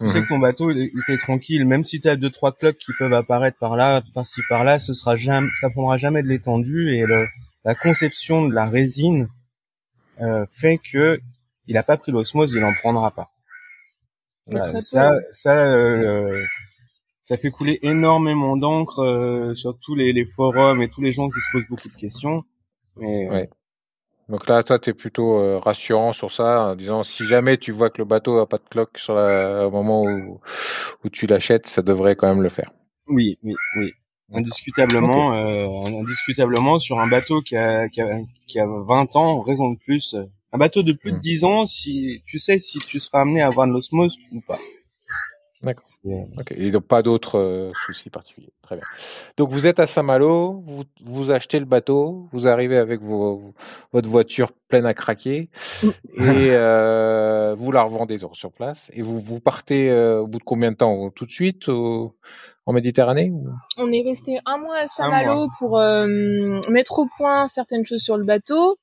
tu 0.00 0.08
sais 0.08 0.18
mhm. 0.18 0.24
que 0.24 0.28
ton 0.28 0.38
bateau 0.38 0.70
il, 0.70 0.90
est 1.08 1.20
tranquille, 1.20 1.66
même 1.66 1.84
si 1.84 2.00
tu 2.00 2.08
as 2.08 2.16
deux 2.16 2.30
trois 2.30 2.52
cloques 2.52 2.78
qui 2.78 2.92
peuvent 2.98 3.14
apparaître 3.14 3.58
par 3.58 3.76
là, 3.76 4.02
par-ci 4.14 4.40
par-là, 4.48 4.78
ce 4.78 4.94
sera 4.94 5.16
jamais, 5.16 5.48
ça 5.60 5.70
prendra 5.70 5.98
jamais 5.98 6.22
de 6.22 6.28
l'étendue 6.28 6.94
et 6.94 7.04
le, 7.04 7.26
la 7.64 7.74
conception 7.74 8.46
de 8.46 8.54
la 8.54 8.66
résine 8.66 9.28
euh, 10.20 10.46
fait 10.52 10.78
que 10.78 11.20
il 11.66 11.76
a 11.76 11.82
pas 11.82 11.96
pris 11.96 12.12
l'osmose, 12.12 12.52
il 12.52 12.64
en 12.64 12.72
prendra 12.74 13.10
pas. 13.10 13.30
Ça, 14.80 15.12
ça, 15.32 15.74
euh, 15.74 16.32
ça 17.22 17.36
fait 17.36 17.50
couler 17.50 17.78
énormément 17.82 18.56
d'encre 18.56 19.00
euh, 19.00 19.54
sur 19.54 19.78
tous 19.80 19.94
les, 19.94 20.12
les, 20.12 20.26
forums 20.26 20.82
et 20.82 20.88
tous 20.88 21.02
les 21.02 21.12
gens 21.12 21.28
qui 21.28 21.40
se 21.40 21.46
posent 21.52 21.68
beaucoup 21.68 21.88
de 21.88 21.96
questions. 21.96 22.42
Mais, 22.96 23.28
ouais. 23.30 23.50
Donc 24.28 24.48
là, 24.48 24.62
toi, 24.62 24.78
tu 24.78 24.90
es 24.90 24.94
plutôt 24.94 25.38
euh, 25.38 25.58
rassurant 25.58 26.12
sur 26.12 26.32
ça, 26.32 26.68
en 26.68 26.76
disant 26.76 27.02
si 27.02 27.26
jamais 27.26 27.58
tu 27.58 27.72
vois 27.72 27.90
que 27.90 27.98
le 27.98 28.04
bateau 28.04 28.38
a 28.38 28.48
pas 28.48 28.58
de 28.58 28.68
cloque 28.70 28.98
sur 28.98 29.14
la, 29.14 29.66
au 29.66 29.70
moment 29.70 30.02
où, 30.02 30.40
où 31.04 31.08
tu 31.10 31.26
l'achètes, 31.26 31.66
ça 31.66 31.82
devrait 31.82 32.16
quand 32.16 32.28
même 32.28 32.42
le 32.42 32.48
faire. 32.48 32.70
Oui, 33.08 33.38
oui, 33.42 33.54
oui 33.76 33.92
indiscutablement, 34.34 35.34
euh, 35.34 36.00
indiscutablement 36.00 36.78
sur 36.78 37.00
un 37.00 37.08
bateau 37.08 37.40
qui 37.42 37.56
a, 37.56 37.88
qui 37.88 38.00
a, 38.00 38.20
qui 38.46 38.58
a 38.58 38.66
20 38.66 39.16
ans, 39.16 39.40
raison 39.40 39.70
de 39.70 39.78
plus. 39.78 40.16
Un 40.52 40.58
bateau 40.58 40.82
de 40.82 40.92
plus 40.92 41.12
de 41.12 41.18
10 41.18 41.42
hmm. 41.42 41.46
ans, 41.46 41.66
si 41.66 42.22
tu 42.26 42.38
sais 42.38 42.58
si 42.58 42.78
tu 42.78 43.00
seras 43.00 43.22
amené 43.22 43.40
à 43.40 43.46
avoir 43.46 43.66
de 43.66 43.72
l'osmose 43.72 44.16
ou 44.32 44.40
pas. 44.40 44.58
D'accord. 45.62 45.84
Okay. 46.40 46.56
Et 46.58 46.70
donc 46.72 46.86
pas 46.86 47.02
d'autres 47.02 47.38
euh, 47.38 47.72
soucis 47.86 48.10
particuliers. 48.10 48.52
Très 48.62 48.74
bien. 48.74 48.84
Donc 49.36 49.50
vous 49.50 49.68
êtes 49.68 49.78
à 49.78 49.86
Saint-Malo, 49.86 50.60
vous, 50.66 50.82
vous 51.04 51.30
achetez 51.30 51.60
le 51.60 51.66
bateau, 51.66 52.28
vous 52.32 52.48
arrivez 52.48 52.76
avec 52.76 53.00
vos, 53.00 53.54
votre 53.92 54.08
voiture 54.08 54.50
pleine 54.68 54.86
à 54.86 54.94
craquer 54.94 55.50
hmm. 55.82 55.88
et 55.88 55.90
euh, 56.50 57.54
vous 57.56 57.70
la 57.70 57.82
revendez 57.84 58.18
sur 58.32 58.50
place 58.50 58.90
et 58.92 59.02
vous 59.02 59.20
vous 59.20 59.38
partez 59.38 59.88
euh, 59.88 60.22
au 60.22 60.26
bout 60.26 60.38
de 60.38 60.44
combien 60.44 60.72
de 60.72 60.76
temps? 60.76 61.10
Tout 61.10 61.26
de 61.26 61.30
suite 61.30 61.68
en 62.66 62.72
Méditerranée 62.72 63.30
ou... 63.30 63.48
On 63.78 63.92
est 63.92 64.02
resté 64.02 64.38
un 64.46 64.58
mois 64.58 64.76
à 64.76 64.88
Saint-Malo 64.88 65.48
pour 65.58 65.78
euh, 65.78 66.06
mettre 66.68 66.98
au 66.98 67.06
point 67.16 67.48
certaines 67.48 67.84
choses 67.84 68.02
sur 68.02 68.16
le 68.16 68.24
bateau. 68.24 68.78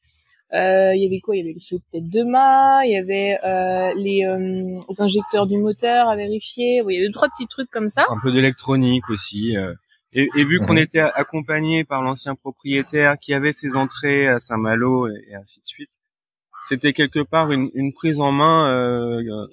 Euh, 0.53 0.95
il 0.95 1.03
y 1.03 1.05
avait 1.05 1.19
quoi? 1.19 1.35
Il 1.35 1.39
y 1.39 1.41
avait 1.43 1.53
le 1.53 1.59
saut 1.59 1.77
de 1.77 1.83
tête 1.91 2.09
de 2.09 2.23
mât, 2.23 2.85
il 2.85 2.91
y 2.93 2.97
avait 2.97 3.37
euh, 3.43 3.93
les, 3.95 4.25
euh, 4.25 4.79
injecteurs 4.97 5.45
du 5.45 5.57
moteur 5.57 6.09
à 6.09 6.15
vérifier. 6.15 6.81
il 6.87 6.95
y 6.95 6.97
avait 6.97 7.11
trois 7.11 7.29
petits 7.29 7.47
trucs 7.47 7.69
comme 7.69 7.89
ça. 7.89 8.05
Un 8.09 8.19
peu 8.21 8.31
d'électronique 8.31 9.09
aussi. 9.09 9.55
Euh. 9.55 9.73
Et, 10.11 10.27
et, 10.35 10.43
vu 10.43 10.59
qu'on 10.59 10.73
mhm. 10.73 10.79
était 10.79 11.01
accompagné 11.01 11.83
par 11.83 12.01
l'ancien 12.01 12.33
propriétaire 12.33 13.19
qui 13.19 13.35
avait 13.35 13.53
ses 13.53 13.75
entrées 13.75 14.27
à 14.27 14.39
Saint-Malo 14.39 15.07
et, 15.07 15.23
et, 15.29 15.35
ainsi 15.35 15.59
de 15.59 15.65
suite, 15.67 15.91
c'était 16.65 16.93
quelque 16.93 17.19
part 17.19 17.51
une, 17.51 17.69
une 17.75 17.93
prise 17.93 18.19
en 18.19 18.31
main 18.31 18.71
euh, 18.71 19.47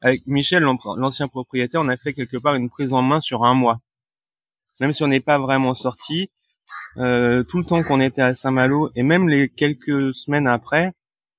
avec 0.00 0.26
Michel, 0.26 0.62
l'ancien 0.96 1.26
propriétaire, 1.26 1.80
on 1.80 1.88
a 1.88 1.96
fait 1.96 2.12
quelque 2.12 2.36
part 2.36 2.54
une 2.54 2.70
prise 2.70 2.92
en 2.92 3.02
main 3.02 3.20
sur 3.20 3.44
un 3.44 3.54
mois. 3.54 3.80
Même 4.80 4.92
si 4.92 5.02
on 5.02 5.08
n'est 5.08 5.20
pas 5.20 5.38
vraiment 5.38 5.74
sorti, 5.74 6.30
euh, 6.96 7.42
tout 7.44 7.58
le 7.58 7.64
temps 7.64 7.82
qu'on 7.82 8.00
était 8.00 8.22
à 8.22 8.34
Saint-Malo 8.34 8.90
et 8.94 9.02
même 9.02 9.28
les 9.28 9.48
quelques 9.48 10.14
semaines 10.14 10.46
après, 10.46 10.92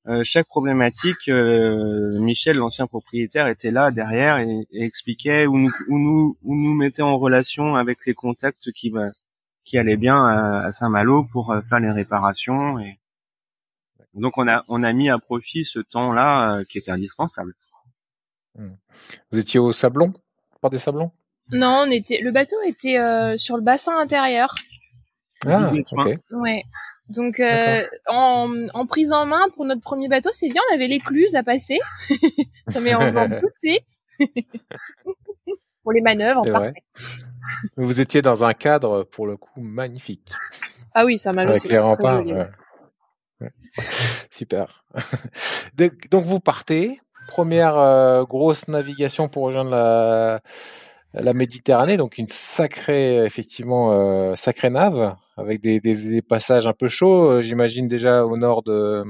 euh, 0.07 0.21
chaque 0.23 0.47
problématique, 0.47 1.27
euh, 1.27 2.19
Michel, 2.19 2.57
l'ancien 2.57 2.87
propriétaire, 2.87 3.47
était 3.47 3.71
là 3.71 3.91
derrière 3.91 4.37
et, 4.37 4.65
expliquait 4.71 5.45
ou 5.45 5.57
nous, 5.57 5.71
ou 5.89 5.99
nous, 5.99 6.37
ou 6.43 6.55
nous 6.55 6.73
mettait 6.73 7.01
en 7.01 7.17
relation 7.17 7.75
avec 7.75 8.05
les 8.05 8.13
contacts 8.13 8.71
qui, 8.71 8.91
qui 9.69 9.77
allaient 9.77 9.97
bien 9.97 10.25
à, 10.25 10.71
Saint-Malo 10.71 11.25
pour 11.31 11.51
euh, 11.51 11.61
faire 11.61 11.79
les 11.79 11.91
réparations. 11.91 12.79
Et... 12.79 12.99
Donc 14.15 14.37
on 14.37 14.47
a, 14.47 14.65
on 14.67 14.81
a 14.83 14.91
mis 14.93 15.11
à 15.11 15.19
profit 15.19 15.63
ce 15.63 15.79
temps-là 15.79 16.57
euh, 16.57 16.63
qui 16.67 16.79
était 16.79 16.91
indispensable. 16.91 17.53
Hmm. 18.55 18.71
Vous 19.31 19.39
étiez 19.39 19.59
au 19.59 19.71
Sablon 19.71 20.13
Par 20.59 20.71
des 20.71 20.79
Sablons? 20.79 21.11
Non, 21.51 21.83
on 21.85 21.91
était. 21.91 22.19
Le 22.21 22.31
bateau 22.31 22.57
était 22.65 22.97
euh, 22.97 23.37
sur 23.37 23.57
le 23.57 23.63
bassin 23.63 23.97
intérieur. 23.99 24.55
Ah. 25.45 25.71
Ouais. 26.31 26.63
Donc 27.07 27.39
euh, 27.39 27.83
en, 28.07 28.67
en, 28.73 28.85
prise 28.85 29.11
en 29.11 29.25
main 29.25 29.47
pour 29.55 29.65
notre 29.65 29.81
premier 29.81 30.07
bateau, 30.07 30.29
c'est 30.33 30.49
bien, 30.49 30.61
on 30.69 30.75
avait 30.75 30.87
l'écluse 30.87 31.35
à 31.35 31.43
passer. 31.43 31.79
Ça 32.67 32.79
met 32.81 32.93
en 32.93 33.09
vente 33.09 33.39
tout 33.39 33.47
de 33.47 33.57
suite. 33.57 33.99
pour 35.83 35.91
les 35.93 36.01
manœuvres, 36.01 36.43
parfait. 36.45 36.83
Vous 37.77 37.99
étiez 37.99 38.21
dans 38.21 38.45
un 38.45 38.53
cadre 38.53 39.03
pour 39.03 39.25
le 39.25 39.37
coup 39.37 39.61
magnifique. 39.61 40.31
Ah 40.93 41.05
oui, 41.05 41.17
ça 41.17 41.33
m'a 41.33 41.53
c'est 41.55 41.69
très 41.69 41.77
joli. 41.77 42.33
Super. 44.29 44.83
Donc 45.75 46.23
vous 46.23 46.39
partez, 46.39 46.99
première 47.27 47.77
euh, 47.77 48.23
grosse 48.23 48.67
navigation 48.67 49.29
pour 49.29 49.43
rejoindre 49.43 49.71
la, 49.71 50.41
la 51.13 51.33
Méditerranée, 51.33 51.97
donc 51.97 52.17
une 52.17 52.27
sacrée, 52.27 53.25
effectivement, 53.25 53.93
euh, 53.93 54.35
sacrée 54.35 54.69
nave, 54.69 55.15
avec 55.39 55.61
des, 55.61 55.79
des, 55.79 56.21
passages 56.21 56.67
un 56.67 56.73
peu 56.73 56.87
chauds, 56.87 57.29
euh, 57.29 57.41
j'imagine 57.41 57.87
déjà 57.87 58.25
au 58.25 58.37
nord 58.37 58.63
de, 58.63 59.03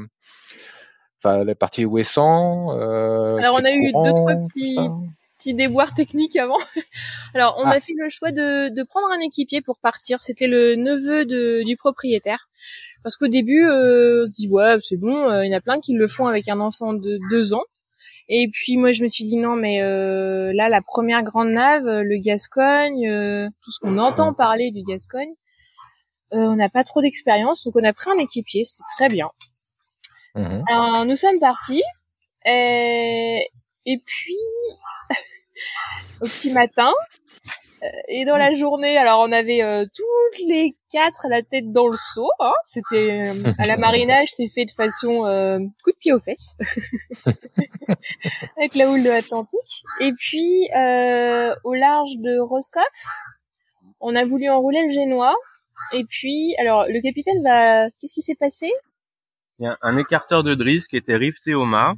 enfin, 1.19 1.43
la 1.43 1.55
partie 1.55 1.85
ouessant. 1.85 2.71
Alors 2.71 3.55
on 3.55 3.65
a 3.65 3.71
eu 3.71 3.91
deux 3.91 4.13
trois 4.13 4.35
petits, 4.35 4.77
petits 5.37 5.53
déboires 5.53 5.93
techniques 5.93 6.35
avant. 6.35 6.59
Alors 7.33 7.55
on 7.59 7.65
ah. 7.65 7.75
a 7.75 7.79
fait 7.79 7.93
le 7.97 8.09
choix 8.09 8.31
de, 8.31 8.73
de 8.73 8.83
prendre 8.83 9.07
un 9.11 9.19
équipier 9.19 9.61
pour 9.61 9.77
partir. 9.79 10.21
C'était 10.21 10.47
le 10.47 10.75
neveu 10.75 11.25
de, 11.25 11.63
du 11.65 11.75
propriétaire. 11.77 12.49
Parce 13.03 13.15
qu'au 13.15 13.27
début, 13.27 13.63
on 13.65 14.25
se 14.25 14.35
dit 14.35 14.49
ouais 14.49 14.77
c'est 14.81 14.99
bon, 14.99 15.41
il 15.41 15.49
y 15.49 15.53
en 15.53 15.57
a 15.57 15.61
plein 15.61 15.79
qui 15.79 15.93
le 15.93 16.07
font 16.07 16.27
avec 16.27 16.47
un 16.49 16.59
enfant 16.59 16.93
de 16.93 17.19
deux 17.29 17.53
ans. 17.53 17.63
Et 18.29 18.47
puis 18.47 18.77
moi 18.77 18.91
je 18.91 19.03
me 19.03 19.07
suis 19.07 19.25
dit 19.25 19.37
non 19.37 19.55
mais 19.55 19.81
euh, 19.81 20.51
là 20.53 20.69
la 20.69 20.81
première 20.81 21.23
grande 21.23 21.49
nave, 21.49 21.87
euh, 21.87 22.03
le 22.03 22.17
Gascogne, 22.17 23.07
euh, 23.07 23.49
tout 23.63 23.71
ce 23.71 23.79
qu'on 23.79 23.97
entend 23.97 24.33
parler 24.33 24.69
du 24.71 24.83
Gascogne, 24.83 25.33
on 26.31 26.55
n'a 26.55 26.69
pas 26.69 26.83
trop 26.83 27.01
d'expérience 27.01 27.63
donc 27.63 27.75
on 27.75 27.83
a 27.83 27.93
pris 27.93 28.09
un 28.11 28.19
équipier, 28.19 28.65
c'est 28.65 28.83
très 28.97 29.09
bien. 29.09 29.29
Mhm. 30.35 30.63
Alors, 30.67 31.05
nous 31.05 31.15
sommes 31.15 31.39
partis 31.39 31.83
et, 32.45 33.49
et 33.85 33.97
puis 34.05 34.37
au 36.21 36.25
petit 36.25 36.51
matin, 36.51 36.93
euh, 37.83 37.87
et 38.09 38.25
dans 38.25 38.37
la 38.37 38.53
journée, 38.53 38.97
alors 38.97 39.21
on 39.21 39.31
avait 39.31 39.63
euh, 39.63 39.85
toutes 39.85 40.47
les 40.47 40.75
quatre 40.91 41.27
la 41.29 41.41
tête 41.43 41.71
dans 41.71 41.87
le 41.87 41.97
seau. 41.97 42.29
Hein. 42.39 42.53
C'était 42.65 43.29
euh, 43.29 43.51
à 43.57 43.65
la 43.67 43.77
marinage, 43.77 44.29
c'est 44.29 44.49
fait 44.49 44.65
de 44.65 44.71
façon 44.71 45.21
coup 45.83 45.91
de 45.91 45.97
pied 45.97 46.13
aux 46.13 46.19
fesses 46.19 46.57
avec 48.57 48.75
la 48.75 48.89
houle 48.89 49.03
de 49.03 49.09
l'Atlantique. 49.09 49.83
Et 50.01 50.11
puis 50.13 50.67
au 51.63 51.73
large 51.73 52.17
de 52.17 52.39
Roscoff, 52.39 52.83
on 53.99 54.15
a 54.15 54.25
voulu 54.25 54.49
enrouler 54.49 54.83
le 54.85 54.91
génois. 54.91 55.35
Et 55.93 56.05
puis, 56.05 56.55
alors 56.59 56.85
le 56.87 57.01
capitaine 57.01 57.41
va, 57.43 57.89
qu'est-ce 57.99 58.13
qui 58.13 58.21
s'est 58.21 58.35
passé? 58.35 58.71
Il 59.59 59.65
y 59.65 59.67
a 59.67 59.77
un 59.81 59.97
écarteur 59.97 60.43
de 60.43 60.55
drisse 60.55 60.87
qui 60.87 60.97
était 60.97 61.15
rifté 61.15 61.53
au 61.53 61.65
mât 61.65 61.95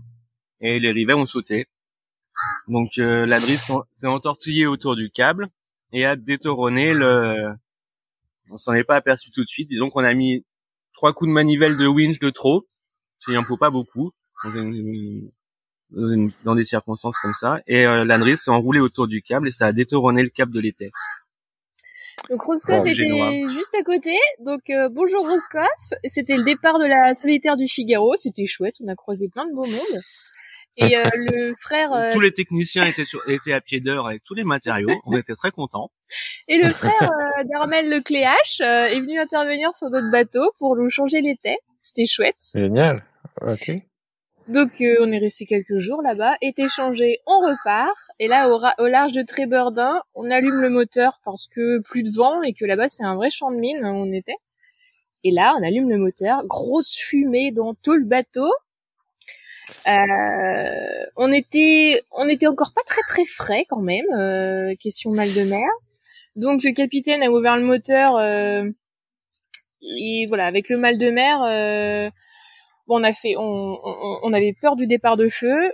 et 0.61 0.79
les 0.79 0.91
rivets 0.91 1.13
ont 1.13 1.27
sauté. 1.27 1.67
Donc 2.67 2.91
la 2.97 3.39
drisse 3.39 3.71
s'est 3.91 4.07
entortillée 4.07 4.65
autour 4.65 4.95
du 4.95 5.09
câble 5.09 5.47
et 5.93 6.05
a 6.05 6.15
détoronné 6.15 6.93
le. 6.93 7.51
On 8.49 8.57
s'en 8.57 8.73
est 8.73 8.83
pas 8.83 8.95
aperçu 8.95 9.31
tout 9.31 9.43
de 9.43 9.49
suite. 9.49 9.69
Disons 9.69 9.89
qu'on 9.89 10.03
a 10.03 10.13
mis 10.13 10.43
trois 10.93 11.13
coups 11.13 11.29
de 11.29 11.33
manivelle 11.33 11.77
de 11.77 11.87
winch 11.87 12.19
de 12.19 12.29
trop. 12.29 12.67
Il 13.27 13.37
en 13.37 13.43
faut 13.43 13.57
pas 13.57 13.69
beaucoup 13.69 14.11
dans, 15.93 16.55
des 16.55 16.65
circonstances 16.65 17.17
comme 17.19 17.33
ça. 17.33 17.61
Et 17.67 17.85
euh, 17.85 18.35
s'est 18.35 18.51
enroulée 18.51 18.79
autour 18.79 19.07
du 19.07 19.21
câble 19.21 19.47
et 19.47 19.51
ça 19.51 19.67
a 19.67 19.73
détoronné 19.73 20.23
le 20.23 20.29
câble 20.29 20.51
de 20.51 20.59
l'été. 20.59 20.91
Donc 22.31 22.43
Roscoff 22.43 22.85
était 22.85 23.43
juste 23.49 23.75
à 23.77 23.83
côté. 23.83 24.15
Donc 24.39 24.61
euh, 24.69 24.87
bonjour 24.89 25.27
Roscoff. 25.27 25.67
C'était 26.05 26.37
le 26.37 26.43
départ 26.43 26.79
de 26.79 26.85
la 26.85 27.13
solitaire 27.13 27.57
du 27.57 27.67
Figaro. 27.67 28.15
C'était 28.15 28.45
chouette. 28.45 28.75
On 28.81 28.87
a 28.87 28.95
croisé 28.95 29.27
plein 29.27 29.45
de 29.45 29.53
beaux 29.53 29.65
mondes. 29.65 30.01
Et 30.77 30.95
euh, 30.95 31.09
le 31.13 31.51
frère. 31.51 31.91
Euh, 31.91 32.13
tous 32.13 32.21
les 32.21 32.31
techniciens 32.31 32.83
étaient, 32.83 33.03
sur, 33.03 33.19
étaient 33.29 33.51
à 33.51 33.59
pied 33.59 33.81
d'heure 33.81 34.07
avec 34.07 34.23
tous 34.23 34.33
les 34.33 34.45
matériaux. 34.45 34.97
On 35.05 35.17
était 35.17 35.35
très 35.35 35.51
contents. 35.51 35.91
Et 36.47 36.57
le 36.57 36.69
frère 36.69 37.11
d'Armel 37.51 37.89
Lecléache 37.89 38.61
est 38.61 39.01
venu 39.01 39.19
intervenir 39.19 39.75
sur 39.75 39.89
notre 39.89 40.09
bateau 40.09 40.53
pour 40.57 40.77
nous 40.77 40.89
changer 40.89 41.19
les 41.19 41.35
têtes. 41.35 41.59
C'était 41.81 42.05
chouette. 42.05 42.39
Génial. 42.55 43.03
Ok. 43.41 43.71
Donc 44.51 44.81
euh, 44.81 44.97
on 44.99 45.09
est 45.13 45.17
resté 45.17 45.45
quelques 45.45 45.77
jours 45.77 46.01
là-bas, 46.01 46.35
été 46.41 46.67
changé, 46.67 47.19
on 47.25 47.39
repart. 47.39 47.97
Et 48.19 48.27
là 48.27 48.49
au, 48.49 48.87
large 48.87 49.13
de 49.13 49.21
Trébordin, 49.21 50.01
on 50.13 50.29
allume 50.29 50.59
le 50.59 50.69
moteur 50.69 51.21
parce 51.23 51.47
que 51.47 51.79
plus 51.79 52.03
de 52.03 52.09
vent 52.13 52.41
et 52.41 52.51
que 52.51 52.65
là-bas 52.65 52.89
c'est 52.89 53.05
un 53.05 53.15
vrai 53.15 53.29
champ 53.29 53.49
de 53.51 53.55
mine 53.55 53.77
où 53.77 53.87
on 53.87 54.11
était. 54.11 54.35
Et 55.23 55.31
là 55.31 55.55
on 55.57 55.63
allume 55.63 55.89
le 55.89 55.97
moteur, 55.97 56.45
grosse 56.47 56.97
fumée 56.97 57.51
dans 57.51 57.75
tout 57.75 57.93
le 57.93 58.03
bateau. 58.03 58.51
Euh, 59.87 61.05
on 61.15 61.31
était 61.31 62.03
on 62.11 62.27
était 62.27 62.47
encore 62.47 62.73
pas 62.73 62.83
très 62.85 63.03
très 63.07 63.25
frais 63.25 63.63
quand 63.69 63.81
même, 63.81 64.05
euh, 64.13 64.75
question 64.81 65.11
mal 65.11 65.33
de 65.33 65.43
mer. 65.43 65.69
Donc 66.35 66.61
le 66.63 66.73
capitaine 66.73 67.23
a 67.23 67.31
ouvert 67.31 67.55
le 67.55 67.63
moteur 67.63 68.19
et 69.81 70.27
voilà 70.27 70.45
avec 70.45 70.67
le 70.67 70.75
mal 70.75 70.97
de 70.97 71.09
mer 71.09 72.11
on 72.87 73.03
a 73.03 73.13
fait, 73.13 73.35
on, 73.37 74.33
avait 74.33 74.55
peur 74.59 74.75
du 74.75 74.87
départ 74.87 75.17
de 75.17 75.29
feu. 75.29 75.71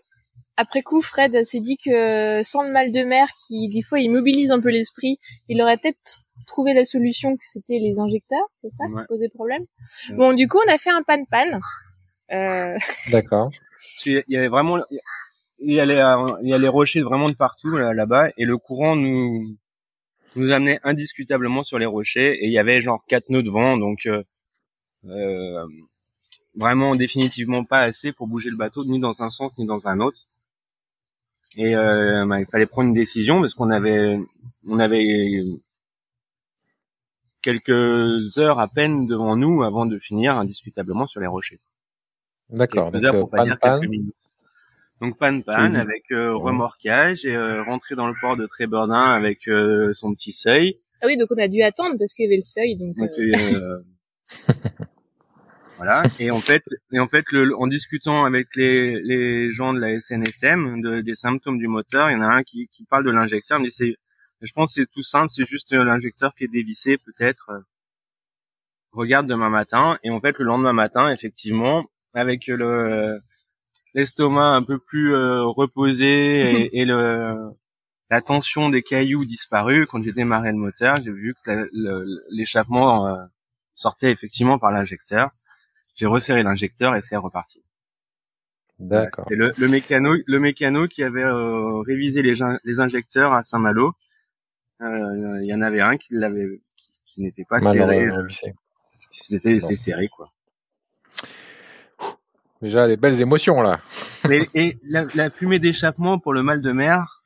Après 0.55 0.81
coup, 0.81 1.01
Fred 1.01 1.43
s'est 1.43 1.59
dit 1.59 1.77
que 1.77 2.41
sans 2.43 2.63
le 2.63 2.71
mal 2.71 2.91
de 2.91 3.03
mer, 3.03 3.27
qui 3.47 3.69
des 3.69 3.81
fois 3.81 3.99
il 3.99 4.09
mobilise 4.09 4.51
un 4.51 4.59
peu 4.59 4.69
l'esprit, 4.69 5.19
il 5.49 5.61
aurait 5.61 5.77
peut-être 5.77 6.25
trouvé 6.47 6.73
la 6.73 6.85
solution 6.85 7.35
que 7.35 7.43
c'était 7.43 7.79
les 7.79 7.99
injecteurs, 7.99 8.47
c'est 8.61 8.71
ça 8.71 8.85
qui 8.87 9.05
posait 9.07 9.29
problème. 9.29 9.63
Bon, 10.11 10.33
du 10.33 10.47
coup, 10.47 10.57
on 10.65 10.71
a 10.71 10.77
fait 10.77 10.89
un 10.89 11.03
pan-pan. 11.03 11.59
Euh... 12.31 12.77
D'accord. 13.11 13.51
Il 14.05 14.23
y 14.27 14.37
avait 14.37 14.47
vraiment, 14.47 14.79
il 15.59 15.73
y 15.73 15.79
allait, 15.79 16.01
il 16.41 16.49
y 16.49 16.53
allait 16.53 16.67
rocher 16.67 17.01
vraiment 17.01 17.27
de 17.27 17.35
partout 17.35 17.77
là-bas, 17.77 18.29
et 18.37 18.43
le 18.45 18.57
courant 18.57 18.95
nous 18.95 19.55
nous 20.35 20.51
amenait 20.51 20.79
indiscutablement 20.83 21.63
sur 21.63 21.79
les 21.79 21.85
rochers, 21.85 22.33
et 22.33 22.45
il 22.45 22.51
y 22.51 22.59
avait 22.59 22.81
genre 22.81 23.03
quatre 23.07 23.29
nœuds 23.29 23.43
de 23.43 23.49
vent, 23.49 23.77
donc 23.77 24.05
euh, 24.05 24.23
euh 25.05 25.65
vraiment 26.57 26.95
définitivement 26.95 27.63
pas 27.63 27.81
assez 27.81 28.11
pour 28.11 28.27
bouger 28.27 28.49
le 28.49 28.57
bateau 28.57 28.83
ni 28.83 28.99
dans 28.99 29.21
un 29.23 29.29
sens 29.29 29.57
ni 29.57 29.65
dans 29.65 29.87
un 29.87 29.99
autre. 29.99 30.21
Et 31.55 31.75
euh, 31.75 32.25
bah, 32.25 32.39
il 32.39 32.45
fallait 32.45 32.65
prendre 32.65 32.89
une 32.89 32.93
décision 32.93 33.41
parce 33.41 33.53
qu'on 33.53 33.69
avait 33.69 34.19
on 34.67 34.79
avait 34.79 35.41
quelques 37.41 38.37
heures 38.37 38.59
à 38.59 38.67
peine 38.67 39.07
devant 39.07 39.35
nous 39.37 39.63
avant 39.63 39.85
de 39.85 39.97
finir 39.97 40.37
indiscutablement 40.37 41.07
sur 41.07 41.21
les 41.21 41.27
rochers. 41.27 41.59
D'accord. 42.49 42.91
Donc, 42.91 43.03
euh, 43.03 43.25
pan, 43.25 43.45
pan. 43.61 43.81
donc 45.01 45.17
pan 45.17 45.41
pan 45.41 45.75
avec 45.75 46.11
euh, 46.11 46.35
remorquage 46.35 47.25
et 47.25 47.35
euh, 47.35 47.63
rentrer 47.63 47.95
dans 47.95 48.07
le 48.07 48.13
port 48.19 48.37
de 48.37 48.45
Trébordin 48.45 49.01
avec 49.01 49.47
euh, 49.47 49.93
son 49.93 50.13
petit 50.13 50.31
seuil. 50.31 50.75
Ah 51.01 51.07
oui, 51.07 51.17
donc 51.17 51.29
on 51.31 51.41
a 51.41 51.47
dû 51.47 51.61
attendre 51.61 51.95
parce 51.97 52.13
qu'il 52.13 52.25
y 52.25 52.27
avait 52.27 52.37
le 52.37 52.41
seuil. 52.41 52.75
Donc, 52.77 52.95
Voilà. 55.77 56.03
Et 56.19 56.31
en 56.31 56.39
fait, 56.39 56.63
et 56.91 56.99
en 56.99 57.07
fait, 57.07 57.25
le, 57.31 57.55
en 57.55 57.67
discutant 57.67 58.25
avec 58.25 58.55
les, 58.55 58.99
les 59.01 59.53
gens 59.53 59.73
de 59.73 59.79
la 59.79 59.99
SNSM 59.99 60.81
de, 60.81 61.01
des 61.01 61.15
symptômes 61.15 61.59
du 61.59 61.67
moteur, 61.67 62.09
il 62.09 62.13
y 62.13 62.15
en 62.15 62.21
a 62.21 62.27
un 62.27 62.43
qui, 62.43 62.67
qui 62.71 62.83
parle 62.85 63.05
de 63.05 63.11
l'injecteur. 63.11 63.59
Mais 63.59 63.69
c'est, 63.71 63.95
je 64.41 64.51
pense 64.53 64.73
que 64.73 64.81
c'est 64.81 64.91
tout 64.91 65.03
simple, 65.03 65.31
c'est 65.31 65.45
juste 65.45 65.71
l'injecteur 65.71 66.33
qui 66.35 66.45
est 66.45 66.51
dévissé 66.51 66.97
peut-être. 66.97 67.51
Regarde 68.91 69.27
demain 69.27 69.49
matin. 69.49 69.99
Et 70.03 70.09
en 70.09 70.19
fait, 70.19 70.39
le 70.39 70.45
lendemain 70.45 70.73
matin, 70.73 71.11
effectivement, 71.11 71.85
avec 72.13 72.47
le 72.47 73.19
l'estomac 73.93 74.55
un 74.55 74.63
peu 74.63 74.79
plus 74.79 75.13
euh, 75.13 75.43
reposé 75.43 76.69
et, 76.73 76.85
le 76.85 77.51
la 78.09 78.21
tension 78.21 78.69
des 78.69 78.83
cailloux 78.83 79.25
disparue, 79.25 79.85
quand 79.85 80.01
j'ai 80.01 80.13
démarré 80.13 80.51
le 80.51 80.57
moteur, 80.57 80.95
j'ai 81.03 81.11
vu 81.11 81.35
que 81.35 81.69
l'échappement 82.31 83.07
euh, 83.07 83.15
sortait 83.75 84.11
effectivement 84.11 84.57
par 84.57 84.71
l'injecteur 84.71 85.29
j'ai 85.97 86.05
resserré 86.05 86.43
l'injecteur 86.43 86.95
et 86.95 87.01
c'est 87.01 87.17
reparti. 87.17 87.61
D'accord. 88.79 89.23
C'était 89.23 89.35
le, 89.35 89.51
le, 89.57 89.67
mécano, 89.67 90.13
le 90.25 90.39
mécano 90.39 90.87
qui 90.87 91.03
avait 91.03 91.23
euh, 91.23 91.79
révisé 91.79 92.21
les, 92.21 92.35
les 92.63 92.79
injecteurs 92.79 93.33
à 93.33 93.43
Saint-Malo. 93.43 93.93
Euh, 94.81 95.39
il 95.41 95.47
y 95.47 95.53
en 95.53 95.61
avait 95.61 95.81
un 95.81 95.97
qui 95.97 96.13
l'avait, 96.13 96.61
qui, 97.07 97.21
n'était 97.21 97.43
pas 97.43 97.59
serré, 97.59 98.05
euh, 98.05 98.27
qui 99.09 99.19
s'était 99.19 99.75
serré 99.75 100.07
quoi. 100.07 100.31
Déjà 102.61 102.85
les 102.85 102.97
belles 102.97 103.19
émotions 103.19 103.61
là. 103.61 103.81
Mais, 104.29 104.47
et 104.53 104.77
la, 104.83 105.05
la 105.15 105.31
fumée 105.31 105.57
d'échappement 105.57 106.19
pour 106.19 106.33
le 106.33 106.43
mal 106.43 106.61
de 106.61 106.71
mer, 106.71 107.23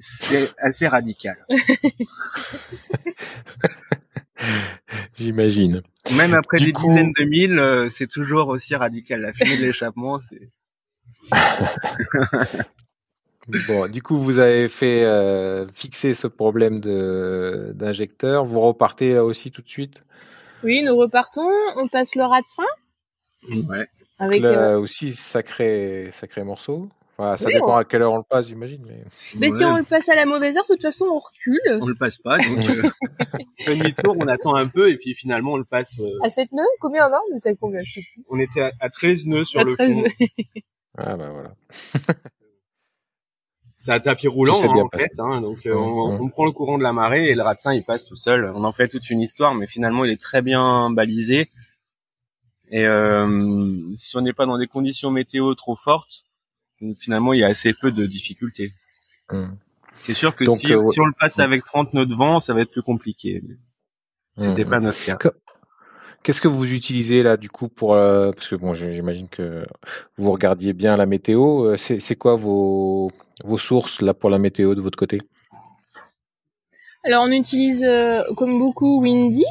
c'est 0.00 0.54
assez 0.58 0.86
radical. 0.86 1.44
J'imagine. 5.16 5.82
Même 6.14 6.34
après 6.34 6.58
des 6.58 6.72
dizaines 6.72 7.12
de 7.18 7.24
mille, 7.24 7.58
euh, 7.58 7.88
c'est 7.88 8.06
toujours 8.06 8.48
aussi 8.48 8.74
radical. 8.74 9.20
La 9.20 9.32
fumée 9.32 9.56
de 9.56 9.62
l'échappement, 9.62 10.20
c'est. 10.20 10.50
bon, 13.68 13.90
du 13.90 14.02
coup, 14.02 14.18
vous 14.18 14.38
avez 14.38 14.68
fait 14.68 15.02
euh, 15.02 15.66
fixer 15.74 16.14
ce 16.14 16.26
problème 16.26 16.80
de 16.80 17.72
d'injecteur. 17.74 18.44
Vous 18.44 18.60
repartez 18.60 19.10
là 19.10 19.24
aussi 19.24 19.50
tout 19.50 19.62
de 19.62 19.68
suite? 19.68 20.02
Oui, 20.62 20.82
nous 20.82 20.96
repartons. 20.96 21.50
On 21.76 21.88
passe 21.88 22.14
le 22.14 22.24
Ratsin. 22.24 22.64
Ouais. 23.68 23.86
Avec 24.18 24.42
là, 24.42 24.72
euh, 24.72 24.78
aussi 24.78 25.14
sacré 25.14 26.10
sacré 26.12 26.44
morceau 26.44 26.88
ça 27.18 27.46
dépend 27.46 27.76
à 27.76 27.84
quelle 27.84 28.02
heure 28.02 28.12
on 28.12 28.18
le 28.18 28.24
passe, 28.28 28.48
j'imagine. 28.48 28.84
Mais, 28.86 29.04
mais 29.38 29.52
si 29.52 29.64
on 29.64 29.76
le 29.76 29.84
passe 29.84 30.08
à 30.08 30.14
la 30.14 30.26
mauvaise 30.26 30.56
heure, 30.56 30.64
de 30.64 30.74
toute 30.74 30.82
façon, 30.82 31.06
on 31.06 31.18
recule. 31.18 31.78
On 31.80 31.86
le 31.86 31.94
passe 31.94 32.18
pas, 32.18 32.38
donc 32.38 32.68
euh, 32.68 32.82
on 33.60 33.64
fait 33.64 33.76
demi-tour, 33.76 34.16
on 34.18 34.26
attend 34.26 34.54
un 34.54 34.68
peu, 34.68 34.90
et 34.90 34.96
puis 34.96 35.14
finalement, 35.14 35.52
on 35.52 35.56
le 35.56 35.64
passe. 35.64 36.00
Euh... 36.00 36.24
À 36.24 36.30
7 36.30 36.52
nœuds? 36.52 36.62
Combien 36.80 37.08
on 37.08 37.12
a 37.12 37.20
On 37.32 37.38
était 37.38 37.54
combien? 37.56 37.80
On 38.28 38.38
était 38.38 38.62
à, 38.62 38.72
à 38.80 38.90
13 38.90 39.26
nœuds 39.26 39.44
sur 39.44 39.60
à 39.60 39.64
le 39.64 39.74
13 39.74 39.96
fond. 39.96 40.04
ah 40.98 41.16
bah 41.16 41.30
voilà. 41.30 41.54
C'est 43.78 43.92
un 43.92 44.00
tapis 44.00 44.28
roulant 44.28 44.58
hein, 44.62 44.80
en 44.80 44.98
fait, 44.98 45.10
hein, 45.18 45.42
donc 45.42 45.66
euh, 45.66 45.74
on, 45.74 46.18
on, 46.18 46.28
prend 46.30 46.46
le 46.46 46.52
courant 46.52 46.78
de 46.78 46.82
la 46.82 46.94
marée 46.94 47.28
et 47.28 47.34
le 47.34 47.42
ratsin 47.42 47.74
il 47.74 47.84
passe 47.84 48.06
tout 48.06 48.16
seul. 48.16 48.50
On 48.54 48.64
en 48.64 48.72
fait 48.72 48.88
toute 48.88 49.10
une 49.10 49.20
histoire, 49.20 49.54
mais 49.54 49.66
finalement 49.66 50.06
il 50.06 50.10
est 50.10 50.20
très 50.20 50.40
bien 50.40 50.88
balisé. 50.88 51.50
Et 52.70 52.86
euh, 52.86 53.78
si 53.98 54.16
on 54.16 54.22
n'est 54.22 54.32
pas 54.32 54.46
dans 54.46 54.56
des 54.56 54.66
conditions 54.66 55.10
météo 55.10 55.54
trop 55.54 55.76
fortes, 55.76 56.24
finalement, 56.98 57.32
il 57.32 57.40
y 57.40 57.44
a 57.44 57.48
assez 57.48 57.72
peu 57.72 57.92
de 57.92 58.06
difficultés. 58.06 58.72
Hmm. 59.30 59.54
C'est 59.98 60.14
sûr 60.14 60.34
que 60.34 60.44
si, 60.44 60.72
euh, 60.72 60.88
si, 60.90 61.00
on 61.00 61.06
le 61.06 61.14
passe 61.18 61.38
avec 61.38 61.64
30 61.64 61.94
nœuds 61.94 62.06
de 62.06 62.14
vent, 62.14 62.40
ça 62.40 62.54
va 62.54 62.62
être 62.62 62.70
plus 62.70 62.82
compliqué. 62.82 63.42
C'était 64.36 64.64
hmm. 64.64 64.70
pas 64.70 64.80
notre 64.80 65.04
cas. 65.04 65.30
Qu'est-ce 66.22 66.40
que 66.40 66.48
vous 66.48 66.72
utilisez 66.72 67.22
là 67.22 67.36
du 67.36 67.50
coup 67.50 67.68
pour 67.68 67.94
euh, 67.94 68.32
parce 68.32 68.48
que 68.48 68.56
bon 68.56 68.72
j'imagine 68.72 69.28
que 69.28 69.66
vous 70.16 70.32
regardiez 70.32 70.72
bien 70.72 70.96
la 70.96 71.04
météo. 71.04 71.66
Euh, 71.66 71.76
c'est 71.76 72.16
quoi 72.16 72.34
vos 72.34 73.10
vos 73.44 73.58
sources 73.58 74.00
là 74.00 74.14
pour 74.14 74.30
la 74.30 74.38
météo 74.38 74.74
de 74.74 74.80
votre 74.80 74.96
côté? 74.96 75.20
Alors 77.04 77.24
on 77.24 77.30
utilise 77.30 77.86
comme 78.36 78.58
beaucoup 78.58 79.02
Windy. 79.02 79.44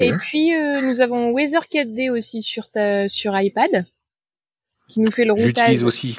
Et 0.00 0.12
puis 0.12 0.52
nous 0.82 1.00
avons 1.00 1.32
Weather 1.32 1.62
4D 1.62 2.10
aussi 2.10 2.42
sur 2.42 2.64
sur 3.08 3.40
iPad 3.40 3.86
qui 4.88 5.00
nous 5.00 5.10
fait 5.10 5.24
le 5.24 5.32
routage. 5.32 5.54
J'utilise 5.56 5.84
aussi. 5.84 6.18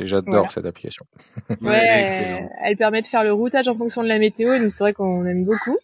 J'adore 0.00 0.50
cette 0.52 0.64
application. 0.64 1.04
ouais, 1.60 2.48
elle 2.62 2.76
permet 2.76 3.00
de 3.00 3.06
faire 3.06 3.24
le 3.24 3.32
routage 3.32 3.68
en 3.68 3.74
fonction 3.74 4.02
de 4.02 4.08
la 4.08 4.18
météo 4.18 4.52
et 4.52 4.68
c'est 4.68 4.84
vrai 4.84 4.92
qu'on 4.92 5.24
aime 5.26 5.44
beaucoup. 5.44 5.78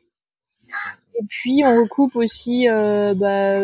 Et 1.19 1.25
puis 1.29 1.63
on 1.65 1.83
recoupe 1.83 2.17
aussi, 2.17 2.69
euh, 2.69 3.15
bah, 3.15 3.55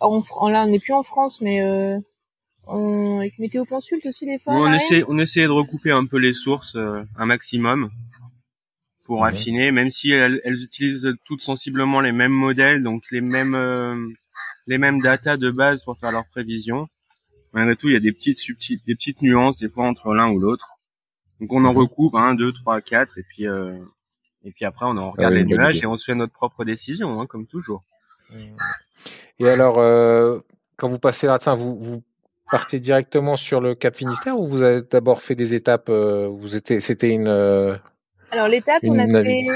en, 0.00 0.48
là 0.48 0.64
on 0.64 0.68
n'est 0.68 0.78
plus 0.78 0.92
en 0.92 1.02
France, 1.02 1.40
mais 1.40 1.60
euh, 1.60 1.98
on, 2.66 3.18
avec 3.18 3.38
Météo 3.38 3.64
Consulte 3.64 4.06
aussi 4.06 4.26
des 4.26 4.38
fois. 4.38 4.54
on 4.54 4.72
essaie, 4.72 5.02
on 5.08 5.18
essaie 5.18 5.42
de 5.42 5.48
recouper 5.48 5.90
un 5.90 6.06
peu 6.06 6.18
les 6.18 6.34
sources 6.34 6.76
euh, 6.76 7.02
un 7.16 7.26
maximum 7.26 7.90
pour 9.04 9.24
affiner, 9.24 9.72
même 9.72 9.90
si 9.90 10.10
elles, 10.10 10.40
elles, 10.44 10.62
utilisent 10.62 11.16
toutes 11.24 11.42
sensiblement 11.42 12.00
les 12.00 12.12
mêmes 12.12 12.30
modèles, 12.30 12.84
donc 12.84 13.02
les 13.10 13.20
mêmes 13.20 13.56
euh, 13.56 13.96
les 14.68 14.78
mêmes 14.78 15.00
datas 15.00 15.36
de 15.36 15.50
base 15.50 15.82
pour 15.82 15.98
faire 15.98 16.12
leurs 16.12 16.28
prévisions 16.28 16.86
malgré 17.52 17.76
tout, 17.76 17.88
il 17.88 17.94
y 17.94 17.96
a 17.96 18.00
des 18.00 18.12
petites 18.12 18.38
subtiles, 18.38 18.80
des 18.86 18.94
petites 18.94 19.22
nuances 19.22 19.58
des 19.58 19.68
fois 19.68 19.86
entre 19.86 20.14
l'un 20.14 20.30
ou 20.30 20.38
l'autre. 20.38 20.78
Donc 21.40 21.52
on 21.52 21.64
en 21.64 21.72
mhm. 21.72 21.78
recoupe 21.78 22.14
un, 22.14 22.34
deux, 22.34 22.52
trois, 22.52 22.80
quatre, 22.80 23.18
et 23.18 23.22
puis 23.22 23.46
euh, 23.46 23.72
et 24.44 24.52
puis 24.52 24.64
après 24.64 24.86
on 24.86 24.96
en 24.96 25.10
regarde 25.10 25.34
les 25.34 25.44
nuages 25.44 25.82
et 25.82 25.86
on 25.86 25.96
se 25.96 26.04
fait 26.04 26.14
notre 26.14 26.32
propre 26.32 26.64
décision, 26.64 27.20
hein, 27.20 27.26
comme 27.26 27.46
toujours. 27.46 27.82
Et 29.38 29.48
alors, 29.48 29.78
euh, 29.78 30.38
quand 30.76 30.88
vous 30.88 30.98
passez 30.98 31.26
là, 31.26 31.38
vous, 31.56 31.78
vous 31.78 32.02
partez 32.50 32.78
directement 32.78 33.36
sur 33.36 33.60
le 33.60 33.74
Cap 33.74 33.96
Finistère 33.96 34.38
ou 34.38 34.46
vous 34.46 34.62
avez 34.62 34.82
d'abord 34.82 35.22
fait 35.22 35.34
des 35.34 35.54
étapes 35.54 35.88
euh, 35.88 36.28
Vous 36.28 36.54
étiez, 36.54 36.80
c'était 36.80 37.10
une. 37.10 37.26
alors 38.30 38.48
l'étape, 38.48 38.82
on 38.84 38.98
a 38.98 39.06
fait 39.06 39.46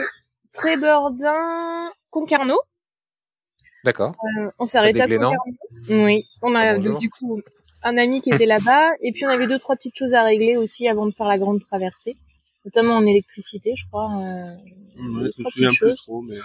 Trébordin, 0.52 1.90
Concarneau. 2.10 2.60
D'accord. 3.84 4.14
Euh, 4.38 4.50
on 4.58 4.64
s'est 4.64 4.78
arrêté 4.78 5.02
à 5.02 5.06
Concarneau. 5.06 5.36
Oui. 5.90 6.26
On 6.40 6.54
a 6.54 6.78
du 6.78 7.10
coup 7.10 7.42
un 7.84 7.96
ami 7.96 8.20
qui 8.20 8.30
était 8.30 8.46
là-bas 8.46 8.90
et 9.00 9.12
puis 9.12 9.24
on 9.26 9.28
avait 9.28 9.46
deux 9.46 9.58
trois 9.58 9.76
petites 9.76 9.96
choses 9.96 10.14
à 10.14 10.24
régler 10.24 10.56
aussi 10.56 10.88
avant 10.88 11.06
de 11.06 11.12
faire 11.12 11.28
la 11.28 11.38
grande 11.38 11.60
traversée, 11.60 12.16
notamment 12.64 12.94
en 12.94 13.06
électricité, 13.06 13.74
je 13.76 13.86
crois. 13.86 14.10
Euh, 14.16 14.54
ouais, 14.96 15.30
je 15.36 15.42
me 15.42 15.50
souviens 15.50 15.68
plus 15.68 15.94
trop, 15.94 16.22
mais. 16.22 16.36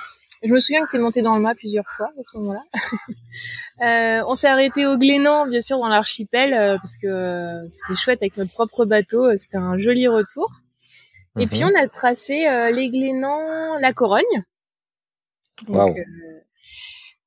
Je 0.41 0.53
me 0.53 0.59
souviens 0.59 0.85
que 0.85 0.91
tu 0.91 0.95
es 0.95 0.99
monté 0.99 1.21
dans 1.21 1.35
le 1.35 1.41
mât 1.41 1.55
plusieurs 1.55 1.85
fois 1.97 2.07
à 2.07 2.21
ce 2.23 2.37
moment-là. 2.37 2.63
euh, 4.21 4.23
on 4.27 4.37
s'est 4.37 4.47
arrêté 4.47 4.85
au 4.85 4.97
Glénan, 4.97 5.47
bien 5.47 5.59
sûr, 5.59 5.79
dans 5.79 5.89
l'archipel, 5.89 6.53
euh, 6.53 6.77
parce 6.77 6.95
que 6.95 7.07
euh, 7.07 7.67
c'était 7.67 7.99
chouette 7.99 8.21
avec 8.21 8.37
notre 8.37 8.51
propre 8.51 8.85
bateau. 8.85 9.25
Euh, 9.25 9.35
c'était 9.37 9.57
un 9.57 9.77
joli 9.77 10.07
retour. 10.07 10.49
Et 11.37 11.47
puis 11.47 11.63
mhm. 11.63 11.71
on 11.73 11.79
a 11.79 11.87
tracé 11.87 12.47
les 12.73 12.89
Glénans, 12.89 13.77
la 13.79 13.93
Corogne. 13.93 14.43
Donc, 15.67 15.95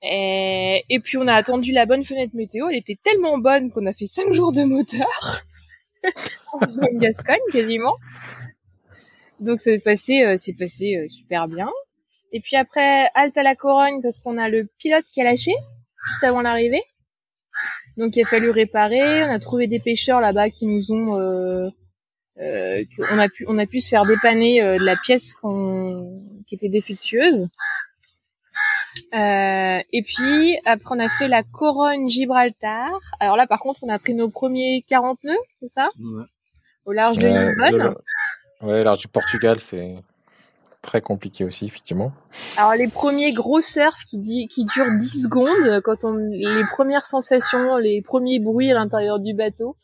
et, 0.02 0.84
et, 0.88 1.00
puis 1.00 1.16
on 1.16 1.26
a 1.26 1.34
attendu 1.34 1.72
la 1.72 1.86
bonne 1.86 2.04
fenêtre 2.04 2.34
météo. 2.34 2.68
Elle 2.68 2.76
était 2.76 2.98
tellement 3.02 3.38
bonne 3.38 3.70
qu'on 3.70 3.86
a 3.86 3.92
fait 3.92 4.06
cinq 4.06 4.32
jours 4.32 4.52
de 4.52 4.64
moteur. 4.64 5.42
en 6.52 6.98
Gascogne 6.98 7.38
quasiment. 7.52 7.94
Donc 9.40 9.60
c'est 9.60 9.78
passé, 9.78 10.34
c'est 10.38 10.54
passé 10.54 11.06
super 11.08 11.48
bien. 11.48 11.70
Et 12.32 12.40
puis 12.40 12.56
après, 12.56 13.08
halte 13.14 13.36
à 13.36 13.42
la 13.42 13.54
Corogne 13.54 14.00
parce 14.02 14.18
qu'on 14.18 14.38
a 14.38 14.48
le 14.48 14.68
pilote 14.78 15.04
qui 15.12 15.20
a 15.20 15.24
lâché 15.24 15.52
juste 16.08 16.24
avant 16.24 16.40
l'arrivée. 16.40 16.82
Donc 17.96 18.16
il 18.16 18.22
a 18.22 18.24
fallu 18.24 18.50
réparer. 18.50 19.22
On 19.24 19.30
a 19.30 19.38
trouvé 19.38 19.66
des 19.66 19.80
pêcheurs 19.80 20.20
là-bas 20.20 20.50
qui 20.50 20.66
nous 20.66 20.92
ont, 20.92 21.20
euh, 21.20 21.68
euh, 22.40 22.84
on 23.12 23.18
a 23.18 23.28
pu, 23.28 23.44
on 23.48 23.58
a 23.58 23.66
pu 23.66 23.80
se 23.80 23.88
faire 23.88 24.04
dépanner 24.04 24.62
euh, 24.62 24.78
de 24.78 24.84
la 24.84 24.96
pièce 24.96 25.34
qu'on, 25.34 26.24
qui 26.46 26.54
était 26.54 26.70
défectueuse. 26.70 27.48
Euh, 29.14 29.80
et 29.92 30.02
puis 30.02 30.58
après 30.64 30.94
on 30.94 30.98
a 30.98 31.08
fait 31.08 31.28
la 31.28 31.42
Corogne 31.42 32.08
Gibraltar. 32.08 32.98
Alors 33.20 33.36
là 33.36 33.46
par 33.46 33.58
contre 33.58 33.80
on 33.82 33.88
a 33.88 33.98
pris 33.98 34.14
nos 34.14 34.28
premiers 34.28 34.84
40 34.88 35.18
nœuds, 35.24 35.34
c'est 35.60 35.68
ça 35.68 35.88
ouais. 35.98 36.24
Au 36.84 36.92
large 36.92 37.18
de 37.18 37.28
Lisbonne. 37.28 37.94
Ouais, 38.60 38.84
large 38.84 38.98
du 38.98 39.08
Portugal, 39.08 39.60
c'est 39.60 39.96
très 40.82 41.00
compliqué 41.00 41.44
aussi, 41.44 41.66
effectivement. 41.66 42.12
Alors 42.56 42.74
les 42.74 42.88
premiers 42.88 43.32
gros 43.32 43.60
surfs 43.60 44.04
qui, 44.04 44.48
qui 44.48 44.64
durent 44.64 44.98
10 44.98 45.22
secondes, 45.22 45.80
quand 45.82 46.04
on 46.04 46.16
les 46.16 46.64
premières 46.70 47.06
sensations, 47.06 47.76
les 47.76 48.02
premiers 48.02 48.40
bruits 48.40 48.70
à 48.70 48.74
l'intérieur 48.74 49.20
du 49.20 49.32
bateau. 49.34 49.76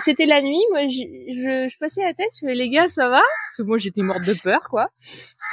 C'était 0.00 0.26
la 0.26 0.42
nuit, 0.42 0.62
moi 0.72 0.88
je, 0.88 1.68
je, 1.68 1.78
passais 1.78 2.02
la 2.02 2.12
tête, 2.12 2.30
je 2.34 2.46
fais 2.46 2.54
les 2.54 2.68
gars 2.68 2.88
ça 2.88 3.08
va? 3.08 3.20
Parce 3.46 3.56
que 3.58 3.62
moi 3.62 3.78
j'étais 3.78 4.02
morte 4.02 4.24
de 4.24 4.34
peur 4.42 4.68
quoi. 4.68 4.90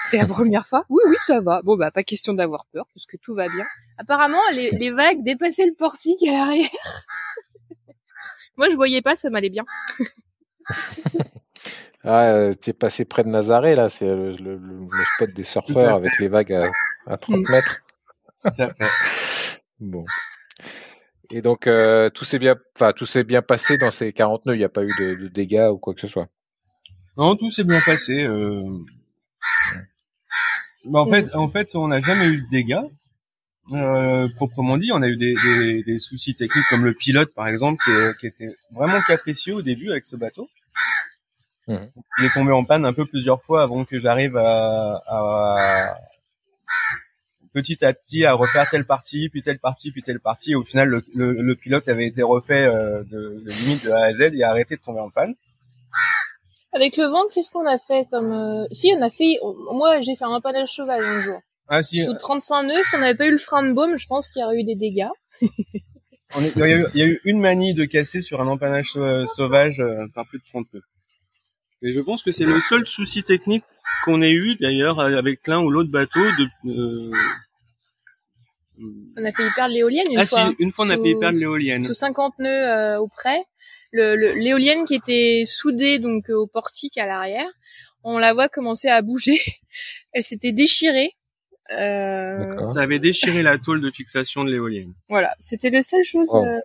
C'était 0.03 0.17
la 0.17 0.27
première 0.27 0.65
fois. 0.65 0.83
Oui 0.89 1.01
oui 1.07 1.15
ça 1.19 1.41
va. 1.41 1.61
Bon 1.63 1.77
bah 1.77 1.91
pas 1.91 2.03
question 2.03 2.33
d'avoir 2.33 2.65
peur 2.73 2.87
parce 2.93 3.05
que 3.05 3.17
tout 3.17 3.35
va 3.35 3.47
bien. 3.47 3.65
Apparemment 3.97 4.41
les, 4.53 4.71
les 4.71 4.91
vagues 4.91 5.23
dépassaient 5.23 5.67
le 5.67 5.75
portique 5.75 6.23
à 6.27 6.31
l'arrière. 6.31 6.69
moi 8.57 8.69
je 8.69 8.75
voyais 8.75 9.01
pas, 9.01 9.15
ça 9.15 9.29
m'allait 9.29 9.49
bien. 9.49 9.65
Ah, 12.07 12.25
euh, 12.25 12.53
tu 12.53 12.69
es 12.69 12.73
passé 12.73 13.03
près 13.03 13.23
de 13.23 13.29
Nazaré, 13.29 13.73
là, 13.73 13.89
c'est 13.89 14.05
le, 14.05 14.33
le, 14.33 14.57
le, 14.57 15.03
spot 15.15 15.33
des 15.33 15.43
surfeurs 15.43 15.95
avec 15.95 16.19
les 16.19 16.27
vagues 16.27 16.53
à, 16.53 16.63
à 17.07 17.17
30 17.17 17.37
mm. 17.37 17.51
mètres. 17.51 17.81
bon. 19.79 20.05
Et 21.31 21.41
donc, 21.41 21.67
euh, 21.67 22.09
tout 22.09 22.25
s'est 22.25 22.39
bien, 22.39 22.55
enfin, 22.75 22.93
tout 22.93 23.05
s'est 23.05 23.23
bien 23.23 23.41
passé 23.41 23.77
dans 23.77 23.89
ces 23.89 24.13
40 24.13 24.45
nœuds. 24.45 24.55
Il 24.55 24.59
n'y 24.59 24.63
a 24.65 24.69
pas 24.69 24.83
eu 24.83 24.91
de, 24.99 25.23
de, 25.23 25.27
dégâts 25.27 25.69
ou 25.71 25.77
quoi 25.77 25.93
que 25.93 26.01
ce 26.01 26.07
soit. 26.07 26.27
Non, 27.17 27.35
tout 27.35 27.49
s'est 27.49 27.63
bien 27.63 27.79
passé. 27.85 28.23
Euh... 28.23 28.63
Bah, 30.85 30.99
en 30.99 31.07
fait, 31.07 31.33
en 31.33 31.47
fait, 31.47 31.75
on 31.75 31.87
n'a 31.87 32.01
jamais 32.01 32.27
eu 32.27 32.41
de 32.41 32.49
dégâts. 32.49 32.83
Euh, 33.71 34.27
proprement 34.35 34.77
dit, 34.77 34.91
on 34.91 35.01
a 35.01 35.07
eu 35.07 35.17
des, 35.17 35.33
des, 35.33 35.83
des, 35.83 35.97
soucis 35.97 36.35
techniques 36.35 36.65
comme 36.69 36.85
le 36.85 36.93
pilote, 36.93 37.33
par 37.33 37.47
exemple, 37.47 37.83
qui, 37.83 37.91
qui 38.19 38.27
était 38.27 38.55
vraiment 38.71 38.99
capricieux 39.07 39.55
au 39.55 39.61
début 39.63 39.89
avec 39.89 40.05
ce 40.05 40.15
bateau. 40.15 40.47
Mhm. 41.67 41.89
Il 42.19 42.25
est 42.25 42.33
tombé 42.33 42.51
en 42.51 42.63
panne 42.63 42.85
un 42.85 42.93
peu 42.93 43.05
plusieurs 43.05 43.41
fois 43.41 43.63
avant 43.63 43.85
que 43.85 43.99
j'arrive 43.99 44.37
à, 44.37 45.01
à, 45.07 45.97
petit 47.55 47.85
à 47.85 47.93
petit 47.93 48.25
à 48.25 48.33
refaire 48.33 48.69
telle 48.69 48.85
partie, 48.85 49.29
puis 49.29 49.41
telle 49.41 49.59
partie, 49.59 49.89
puis 49.91 50.03
telle 50.03 50.19
partie. 50.19 50.51
Et 50.51 50.55
au 50.55 50.65
final, 50.65 50.89
le, 50.89 51.03
le, 51.15 51.31
le 51.31 51.55
pilote 51.55 51.87
avait 51.87 52.05
été 52.05 52.21
refait 52.21 52.65
euh, 52.65 53.01
de, 53.03 53.41
de, 53.45 53.63
limite 53.63 53.85
de 53.85 53.91
A 53.91 54.07
à 54.07 54.13
Z 54.13 54.35
et 54.35 54.43
a 54.43 54.49
arrêté 54.49 54.75
de 54.75 54.81
tomber 54.81 54.99
en 54.99 55.09
panne. 55.09 55.33
Avec 56.73 56.97
le 56.97 57.05
vent, 57.05 57.23
qu'est-ce 57.33 57.51
qu'on 57.51 57.65
a 57.65 57.79
fait 57.79 58.05
comme 58.11 58.33
euh... 58.33 58.67
Si, 58.71 58.93
on 58.97 59.01
a 59.01 59.09
fait. 59.09 59.39
Moi, 59.71 60.01
j'ai 60.01 60.17
fait 60.17 60.25
un 60.25 60.41
panel 60.41 60.67
cheval 60.67 61.01
un 61.01 61.21
jour. 61.21 61.39
Ah 61.69 61.81
si. 61.81 62.03
Sous 62.03 62.13
35 62.13 62.63
nœuds, 62.63 62.83
si 62.83 62.95
on 62.97 62.99
n'avait 62.99 63.15
pas 63.15 63.25
eu 63.25 63.31
le 63.31 63.37
frein 63.37 63.63
de 63.65 63.71
baume, 63.71 63.97
je 63.97 64.05
pense 64.05 64.27
qu'il 64.27 64.41
y 64.41 64.45
aurait 64.45 64.59
eu 64.59 64.65
des 64.65 64.75
dégâts. 64.75 65.07
il, 65.41 66.57
y 66.57 66.61
a 66.61 66.67
eu, 66.67 66.85
il, 66.93 66.99
y 66.99 67.03
a 67.03 67.05
eu, 67.05 67.21
une 67.23 67.39
manie 67.39 67.73
de 67.73 67.85
casser 67.85 68.21
sur 68.21 68.41
un 68.41 68.47
empannage 68.47 68.91
sauvage 69.33 69.79
euh, 69.79 70.05
par 70.13 70.27
plus 70.27 70.39
de 70.39 70.43
30 70.43 70.73
nœuds. 70.73 70.81
Et 71.85 71.91
je 71.91 72.01
pense 72.01 72.23
que 72.23 72.31
c'est 72.31 72.45
le 72.45 72.59
seul 72.61 72.87
souci 72.87 73.23
technique 73.23 73.63
qu'on 74.03 74.23
ait 74.23 74.31
eu 74.31 74.55
d'ailleurs 74.55 74.99
avec 74.99 75.45
l'un 75.45 75.61
ou 75.61 75.69
l'autre 75.69 75.91
bateau. 75.91 76.19
De, 76.19 76.71
euh... 76.71 77.11
On 79.15 79.23
a 79.23 79.31
failli 79.31 79.49
perdre 79.55 79.73
l'éolienne 79.75 80.07
une 80.11 80.17
ah, 80.17 80.25
fois. 80.25 80.49
Si, 80.49 80.55
une 80.63 80.71
fois 80.71 80.87
on 80.87 80.89
a 80.89 80.95
failli 80.95 81.15
perdre 81.19 81.37
l'éolienne. 81.37 81.81
Sous 81.81 81.93
50 81.93 82.39
nœuds 82.39 82.49
euh, 82.49 82.97
auprès. 82.99 83.39
L'éolienne 83.93 84.79
le, 84.81 84.85
qui 84.87 84.95
était 84.95 85.43
soudée 85.45 85.99
donc 85.99 86.27
au 86.29 86.47
portique 86.47 86.97
à 86.97 87.05
l'arrière, 87.05 87.47
on 88.03 88.17
la 88.17 88.33
voit 88.33 88.49
commencer 88.49 88.87
à 88.87 89.03
bouger. 89.03 89.39
Elle 90.11 90.23
s'était 90.23 90.51
déchirée. 90.51 91.11
Euh... 91.71 92.67
Ça 92.69 92.81
avait 92.81 92.99
déchiré 92.99 93.43
la 93.43 93.59
tôle 93.59 93.79
de 93.79 93.91
fixation 93.91 94.43
de 94.43 94.49
l'éolienne. 94.49 94.93
Voilà, 95.07 95.35
c'était 95.39 95.69
la 95.69 95.83
seule 95.83 96.03
chose. 96.03 96.29
Oh. 96.33 96.43
Euh, 96.43 96.59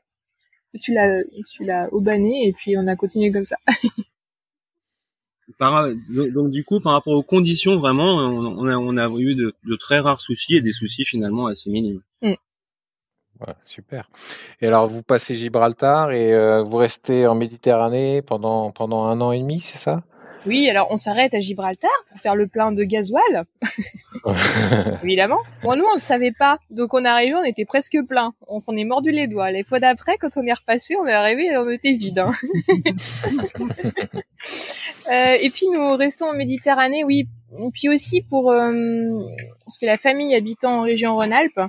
tu 0.80 0.94
l'as, 0.94 1.18
tu 1.52 1.64
l'as 1.64 1.92
aubané 1.92 2.48
et 2.48 2.52
puis 2.54 2.76
on 2.78 2.86
a 2.86 2.96
continué 2.96 3.30
comme 3.30 3.46
ça. 3.46 3.56
Par, 5.58 5.88
donc 6.08 6.50
du 6.50 6.64
coup, 6.64 6.80
par 6.80 6.92
rapport 6.92 7.14
aux 7.14 7.22
conditions, 7.22 7.78
vraiment, 7.78 8.16
on, 8.16 8.66
a, 8.66 8.76
on 8.76 8.96
a 8.96 9.08
eu 9.18 9.34
de, 9.34 9.54
de, 9.64 9.76
très 9.76 10.00
rares 10.00 10.20
soucis 10.20 10.56
et 10.56 10.62
des 10.62 10.72
soucis 10.72 11.04
finalement 11.04 11.46
assez 11.46 11.70
minimes. 11.70 12.02
Mm. 12.22 12.34
Ouais, 13.40 13.54
super. 13.64 14.10
Et 14.60 14.66
alors, 14.66 14.88
vous 14.88 15.02
passez 15.02 15.34
Gibraltar 15.34 16.10
et 16.12 16.34
euh, 16.34 16.62
vous 16.62 16.76
restez 16.76 17.26
en 17.26 17.34
Méditerranée 17.34 18.22
pendant 18.22 18.70
pendant 18.70 19.04
un 19.04 19.20
an 19.20 19.32
et 19.32 19.40
demi, 19.40 19.60
c'est 19.62 19.78
ça? 19.78 20.02
Oui, 20.46 20.68
alors 20.70 20.86
on 20.90 20.96
s'arrête 20.96 21.34
à 21.34 21.40
Gibraltar 21.40 21.90
pour 22.08 22.18
faire 22.18 22.34
le 22.34 22.46
plein 22.46 22.72
de 22.72 22.82
gasoil. 22.84 23.44
Évidemment. 25.04 25.40
Bon, 25.62 25.76
nous, 25.76 25.84
on 25.90 25.94
le 25.94 26.00
savait 26.00 26.32
pas. 26.32 26.58
Donc, 26.70 26.94
on 26.94 27.04
est 27.04 27.08
arrivé, 27.08 27.34
on 27.34 27.44
était 27.44 27.64
presque 27.64 27.98
plein. 28.08 28.32
On 28.48 28.58
s'en 28.58 28.76
est 28.76 28.84
mordu 28.84 29.10
les 29.10 29.26
doigts. 29.26 29.50
Les 29.50 29.64
fois 29.64 29.80
d'après, 29.80 30.16
quand 30.18 30.36
on 30.36 30.46
est 30.46 30.52
repassé, 30.52 30.96
on 30.96 31.06
est 31.06 31.12
arrivé 31.12 31.46
et 31.46 31.56
on 31.56 31.68
était 31.68 31.92
vide. 31.92 32.18
Hein. 32.20 32.30
euh, 35.10 35.36
et 35.40 35.50
puis, 35.50 35.66
nous 35.72 35.96
restons 35.96 36.26
en 36.26 36.34
Méditerranée, 36.34 37.04
oui. 37.04 37.28
Puis 37.74 37.88
aussi 37.88 38.22
pour... 38.22 38.50
Euh, 38.50 39.22
parce 39.64 39.78
que 39.78 39.86
la 39.86 39.96
famille 39.96 40.34
habitant 40.34 40.80
en 40.80 40.82
région 40.82 41.16
Rhône-Alpes, 41.16 41.60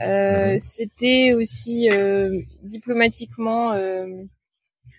euh, 0.00 0.56
c'était 0.60 1.32
aussi 1.34 1.88
euh, 1.90 2.40
diplomatiquement... 2.62 3.72
Euh, 3.72 4.06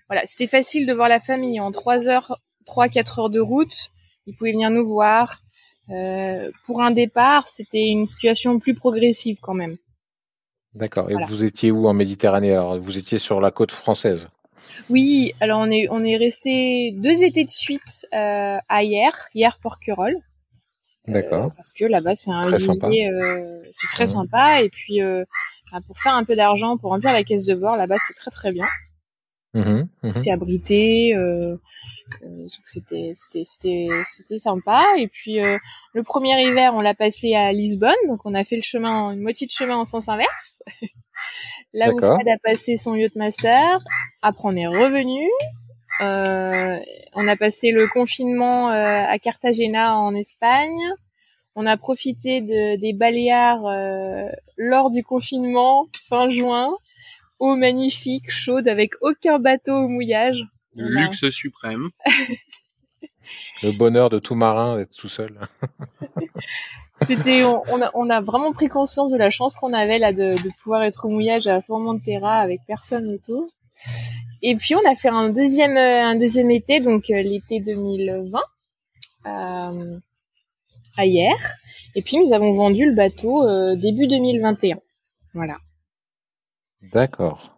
voilà, 0.08 0.26
c'était 0.28 0.48
facile 0.48 0.86
de 0.86 0.94
voir 0.94 1.10
la 1.10 1.20
famille 1.20 1.60
en 1.60 1.72
trois 1.72 2.08
heures 2.08 2.40
3-4 2.68 3.20
heures 3.20 3.30
de 3.30 3.40
route. 3.40 3.92
Ils 4.28 4.36
pouvaient 4.36 4.52
venir 4.52 4.70
nous 4.70 4.88
voir. 4.88 5.42
Euh, 5.90 6.50
pour 6.66 6.82
un 6.82 6.92
départ, 6.92 7.48
c'était 7.48 7.88
une 7.88 8.06
situation 8.06 8.60
plus 8.60 8.74
progressive 8.74 9.38
quand 9.42 9.54
même. 9.54 9.78
D'accord. 10.74 11.10
Et 11.10 11.14
voilà. 11.14 11.28
vous 11.28 11.44
étiez 11.44 11.72
où 11.72 11.88
en 11.88 11.94
Méditerranée? 11.94 12.52
Alors, 12.52 12.80
vous 12.80 12.98
étiez 12.98 13.18
sur 13.18 13.40
la 13.40 13.52
côte 13.52 13.72
française? 13.72 14.28
Oui. 14.90 15.34
Alors, 15.40 15.60
on 15.60 15.70
est 15.70 15.88
on 15.90 16.04
est 16.04 16.18
resté 16.18 16.92
deux 16.98 17.24
étés 17.24 17.46
de 17.46 17.50
suite 17.50 18.08
euh, 18.14 18.58
à 18.68 18.84
hier, 18.84 19.14
hier 19.34 19.58
Porquerolles. 19.60 20.22
D'accord. 21.08 21.46
Euh, 21.46 21.50
parce 21.56 21.72
que 21.72 21.86
là-bas, 21.86 22.16
c'est 22.16 22.32
un 22.32 22.50
lycée, 22.50 22.70
euh, 22.70 23.62
c'est 23.72 23.88
très 23.88 24.06
mmh. 24.06 24.08
sympa. 24.08 24.62
Et 24.62 24.70
puis, 24.70 25.02
euh, 25.02 25.24
pour 25.88 26.00
faire 26.00 26.16
un 26.16 26.24
peu 26.24 26.36
d'argent, 26.36 26.78
pour 26.78 26.92
remplir 26.92 27.14
la 27.14 27.24
caisse 27.24 27.46
de 27.46 27.56
bord, 27.56 27.78
là-bas, 27.78 27.98
c'est 28.00 28.14
très 28.14 28.32
très 28.32 28.52
bien. 28.52 28.66
Mmh, 29.56 29.88
mmh. 30.04 30.14
C'est 30.14 30.32
abrité, 30.32 31.16
euh, 31.16 31.56
euh, 32.24 32.48
c'était 32.66 33.14
c'était 33.16 33.44
c'était 33.46 33.88
c'était 34.06 34.38
sympa. 34.38 34.84
Et 34.98 35.08
puis 35.08 35.40
euh, 35.40 35.58
le 35.94 36.04
premier 36.04 36.42
hiver, 36.44 36.74
on 36.76 36.82
l'a 36.82 36.94
passé 36.94 37.36
à 37.36 37.54
Lisbonne, 37.54 37.94
donc 38.10 38.20
on 38.26 38.34
a 38.34 38.44
fait 38.44 38.58
le 38.58 38.62
chemin, 38.62 39.12
une 39.12 39.22
moitié 39.22 39.48
de 39.48 39.52
chemin 39.52 39.78
en 39.78 39.86
sens 39.86 40.10
inverse. 40.10 40.62
Là 41.74 41.94
où 41.94 41.98
Fred 41.98 42.28
a 42.28 42.38
passé 42.44 42.76
son 42.76 42.96
yacht 42.96 43.16
master. 43.16 43.80
Après, 44.22 44.44
on 44.46 44.56
est 44.56 44.68
revenu. 44.68 45.30
Euh, 46.02 46.80
on 47.14 47.28
a 47.28 47.36
passé 47.38 47.72
le 47.72 47.88
confinement 47.88 48.70
euh, 48.72 48.84
à 48.84 49.18
Cartagena 49.20 49.98
en 49.98 50.14
Espagne. 50.16 50.80
On 51.56 51.66
a 51.66 51.78
profité 51.78 52.42
de, 52.42 52.80
des 52.80 52.92
Baléares 52.92 53.66
euh, 53.66 54.28
lors 54.58 54.92
du 54.92 55.04
confinement 55.04 55.88
fin 56.08 56.30
juin 56.30 56.76
eau 57.40 57.56
magnifique, 57.56 58.30
chaude, 58.30 58.68
avec 58.68 58.94
aucun 59.02 59.40
bateau 59.40 59.74
au 59.74 59.88
mouillage. 59.88 60.46
Le 60.76 60.88
luxe 60.88 61.30
suprême. 61.30 61.90
Le 63.64 63.76
bonheur 63.78 64.10
de 64.10 64.20
tout 64.20 64.36
marin 64.36 64.78
d'être 64.78 64.96
tout 64.96 65.08
seul. 65.08 65.40
C'était, 67.02 67.44
on, 67.44 67.82
a, 67.82 67.92
on 67.94 68.10
a 68.10 68.22
vraiment 68.22 68.54
pris 68.54 68.70
conscience 68.70 69.12
de 69.12 69.18
la 69.18 69.30
chance 69.30 69.56
qu'on 69.58 69.74
avait 69.74 70.00
là 70.00 70.14
de, 70.14 70.42
de 70.42 70.50
pouvoir 70.62 70.84
être 70.84 71.06
au 71.06 71.10
mouillage 71.10 71.48
à 71.48 71.62
Formentera 71.62 72.40
avec 72.40 72.62
personne 72.68 73.08
autour. 73.10 73.48
Et 74.42 74.56
puis 74.56 74.76
on 74.76 74.90
a 74.90 74.96
fait 74.96 75.10
un 75.10 75.30
deuxième, 75.30 75.76
un 75.76 76.16
deuxième 76.16 76.52
été, 76.52 76.80
donc 76.80 77.08
l'été 77.08 77.60
2020, 77.60 78.40
euh, 79.26 80.00
à 80.98 81.06
hier. 81.06 81.36
Et 81.96 82.02
puis 82.02 82.18
nous 82.18 82.32
avons 82.32 82.54
vendu 82.54 82.86
le 82.86 82.96
bateau 82.96 83.44
euh, 83.46 83.76
début 83.76 84.08
2021. 84.08 84.78
Voilà. 85.34 85.58
D'accord. 86.92 87.56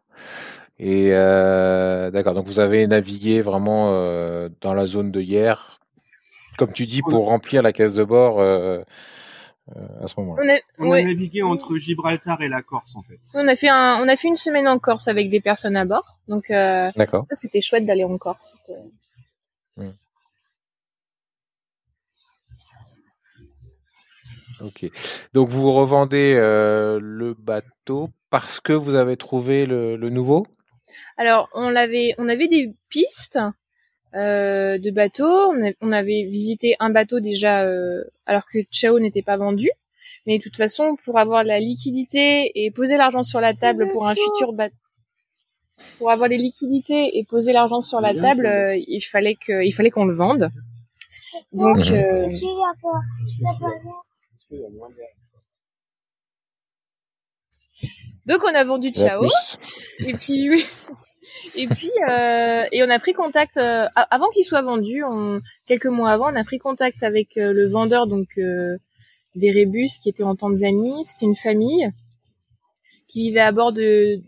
Et 0.79 1.09
euh, 1.11 2.11
d'accord, 2.11 2.35
donc 2.35 2.45
vous 2.45 2.59
avez 2.59 2.85
navigué 2.85 3.41
vraiment 3.41 3.93
euh, 3.93 4.49
dans 4.61 4.75
la 4.75 4.85
zone 4.85 5.11
de 5.11 5.21
hier, 5.21 5.79
comme 6.57 6.71
tu 6.71 6.85
dis, 6.85 7.01
pour 7.01 7.25
remplir 7.25 7.63
la 7.63 7.73
caisse 7.73 7.95
de 7.95 8.03
bord 8.03 8.39
euh, 8.39 8.79
euh 9.75 10.03
à 10.03 10.07
ce 10.07 10.13
moment-là. 10.19 10.59
On, 10.77 10.85
a, 10.85 10.87
on 10.87 10.91
a, 10.91 11.01
navigué 11.01 11.41
entre 11.41 11.77
Gibraltar 11.77 12.41
et 12.41 12.47
la 12.47 12.61
Corse 12.61 12.95
en 12.95 13.01
fait. 13.01 13.17
On 13.33 13.47
a 13.47 13.55
fait 13.55 13.69
un, 13.69 13.99
on 14.03 14.07
a 14.07 14.15
fait 14.15 14.27
une 14.27 14.35
semaine 14.35 14.67
en 14.67 14.77
Corse 14.77 15.07
avec 15.07 15.29
des 15.29 15.41
personnes 15.41 15.75
à 15.75 15.85
bord, 15.85 16.19
donc 16.27 16.51
euh, 16.51 16.91
c'était 17.31 17.61
chouette 17.61 17.85
d'aller 17.85 18.03
en 18.03 18.17
Corse. 18.19 18.55
Ok. 24.61 24.89
Donc 25.33 25.49
vous 25.49 25.71
revendez 25.73 26.35
euh, 26.37 26.99
le 27.01 27.33
bateau 27.33 28.09
parce 28.29 28.59
que 28.59 28.73
vous 28.73 28.95
avez 28.95 29.17
trouvé 29.17 29.65
le, 29.65 29.95
le 29.95 30.09
nouveau? 30.09 30.47
Alors 31.17 31.49
on 31.53 31.69
l'avait, 31.69 32.15
on 32.17 32.27
avait 32.29 32.47
des 32.47 32.73
pistes 32.89 33.39
euh, 34.15 34.77
de 34.77 34.91
bateaux. 34.91 35.51
On, 35.51 35.73
on, 35.81 35.91
avait 35.91 36.23
visité 36.23 36.75
un 36.79 36.89
bateau 36.89 37.19
déjà 37.19 37.63
euh, 37.63 38.03
alors 38.25 38.43
que 38.51 38.59
Chao 38.71 38.99
n'était 38.99 39.21
pas 39.21 39.37
vendu. 39.37 39.69
Mais 40.25 40.39
de 40.39 40.43
toute 40.43 40.57
façon, 40.57 40.97
pour 41.05 41.19
avoir 41.19 41.43
la 41.43 41.59
liquidité 41.59 42.51
et 42.55 42.69
poser 42.71 42.97
l'argent 42.97 43.23
sur 43.23 43.39
la 43.39 43.53
table 43.53 43.89
pour 43.93 44.07
un 44.07 44.15
futur 44.15 44.51
bateau, 44.51 44.75
pour 45.97 46.11
avoir 46.11 46.27
les 46.27 46.37
liquidités 46.37 47.17
et 47.17 47.23
poser 47.23 47.53
l'argent 47.53 47.81
sur 47.81 48.01
la 48.01 48.13
table, 48.13 48.45
euh, 48.45 48.75
il 48.87 49.01
fallait 49.01 49.35
que, 49.35 49.63
il 49.63 49.71
fallait 49.71 49.91
qu'on 49.91 50.05
le 50.05 50.15
vende. 50.15 50.49
Donc, 51.53 51.91
euh, 51.91 52.27
donc 58.25 58.43
on 58.43 58.53
a 58.53 58.63
vendu 58.63 58.89
Ciao. 58.89 59.25
Et 59.99 60.13
puis 60.13 60.49
oui. 60.49 60.65
Et 61.55 61.67
puis 61.67 61.91
euh, 62.09 62.65
et 62.71 62.83
on 62.83 62.89
a 62.89 62.99
pris 62.99 63.13
contact 63.13 63.57
euh, 63.57 63.85
avant 63.95 64.29
qu'il 64.29 64.45
soit 64.45 64.61
vendu, 64.61 65.03
on, 65.03 65.41
quelques 65.65 65.87
mois 65.87 66.11
avant, 66.11 66.31
on 66.31 66.35
a 66.35 66.43
pris 66.43 66.59
contact 66.59 67.03
avec 67.03 67.37
euh, 67.37 67.53
le 67.53 67.67
vendeur 67.67 68.07
donc 68.07 68.27
euh, 68.37 68.77
des 69.35 69.51
rébus 69.51 69.99
qui 70.01 70.09
était 70.09 70.23
en 70.23 70.35
Tanzanie. 70.35 71.05
C'était 71.05 71.25
une 71.25 71.35
famille 71.35 71.89
qui 73.07 73.23
vivait 73.23 73.39
à 73.39 73.51
bord 73.51 73.71
de 73.73 74.19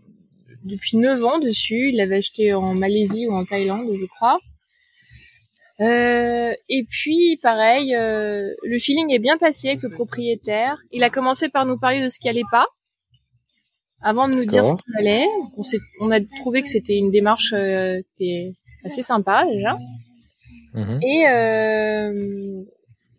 depuis 0.64 0.98
9 0.98 1.24
ans 1.26 1.40
dessus. 1.40 1.90
Il 1.90 1.98
l'avait 1.98 2.18
acheté 2.18 2.54
en 2.54 2.74
Malaisie 2.74 3.28
ou 3.28 3.34
en 3.34 3.46
Thaïlande, 3.46 3.90
je 3.98 4.06
crois. 4.06 4.40
Euh, 5.82 6.54
et 6.68 6.84
puis, 6.84 7.40
pareil, 7.42 7.96
euh, 7.96 8.54
le 8.64 8.80
feeling 8.80 9.14
est 9.14 9.20
bien 9.20 9.38
passé 9.38 9.70
avec 9.70 9.82
le 9.82 9.90
propriétaire. 9.90 10.78
Il 10.92 11.04
a 11.04 11.10
commencé 11.10 11.50
par 11.50 11.66
nous 11.66 11.78
parler 11.78 12.04
de 12.04 12.10
ce 12.10 12.20
qui 12.20 12.28
allait 12.28 12.42
pas, 12.52 12.68
avant 14.02 14.28
de 14.28 14.36
nous 14.36 14.46
dire 14.46 14.66
ce 14.66 14.76
qui 14.76 14.98
allait. 14.98 15.26
On, 15.58 15.64
on 16.02 16.12
a 16.12 16.20
trouvé 16.40 16.62
que 16.62 16.68
c'était 16.68 16.96
une 16.96 17.12
démarche 17.12 17.54
euh, 17.54 18.00
qui 18.16 18.32
était 18.32 18.54
assez 18.84 19.02
sympa 19.02 19.46
déjà. 19.46 19.78
Mhm. 20.74 21.00
Et 21.02 21.28
euh, 21.28 22.64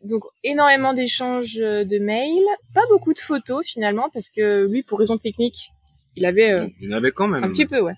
donc 0.04 0.22
énormément 0.44 0.94
d'échanges 0.94 1.56
de 1.56 1.98
mails, 1.98 2.44
pas 2.74 2.86
beaucoup 2.88 3.12
de 3.12 3.18
photos 3.18 3.66
finalement 3.66 4.08
parce 4.12 4.30
que 4.30 4.66
lui, 4.66 4.82
pour 4.82 4.98
raison 4.98 5.18
technique, 5.18 5.70
il 6.16 6.26
avait, 6.26 6.52
euh, 6.52 6.68
il 6.80 6.92
avait 6.92 7.12
quand 7.12 7.28
même 7.28 7.44
un 7.44 7.48
petit 7.48 7.66
peu, 7.66 7.80
ouais. 7.80 7.94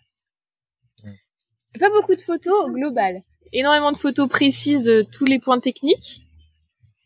Pas 1.78 1.90
beaucoup 1.90 2.14
de 2.14 2.20
photos 2.20 2.70
globales 2.70 3.22
énormément 3.52 3.92
de 3.92 3.96
photos 3.96 4.28
précises 4.28 4.84
de 4.84 5.02
tous 5.02 5.24
les 5.24 5.38
points 5.38 5.60
techniques. 5.60 6.26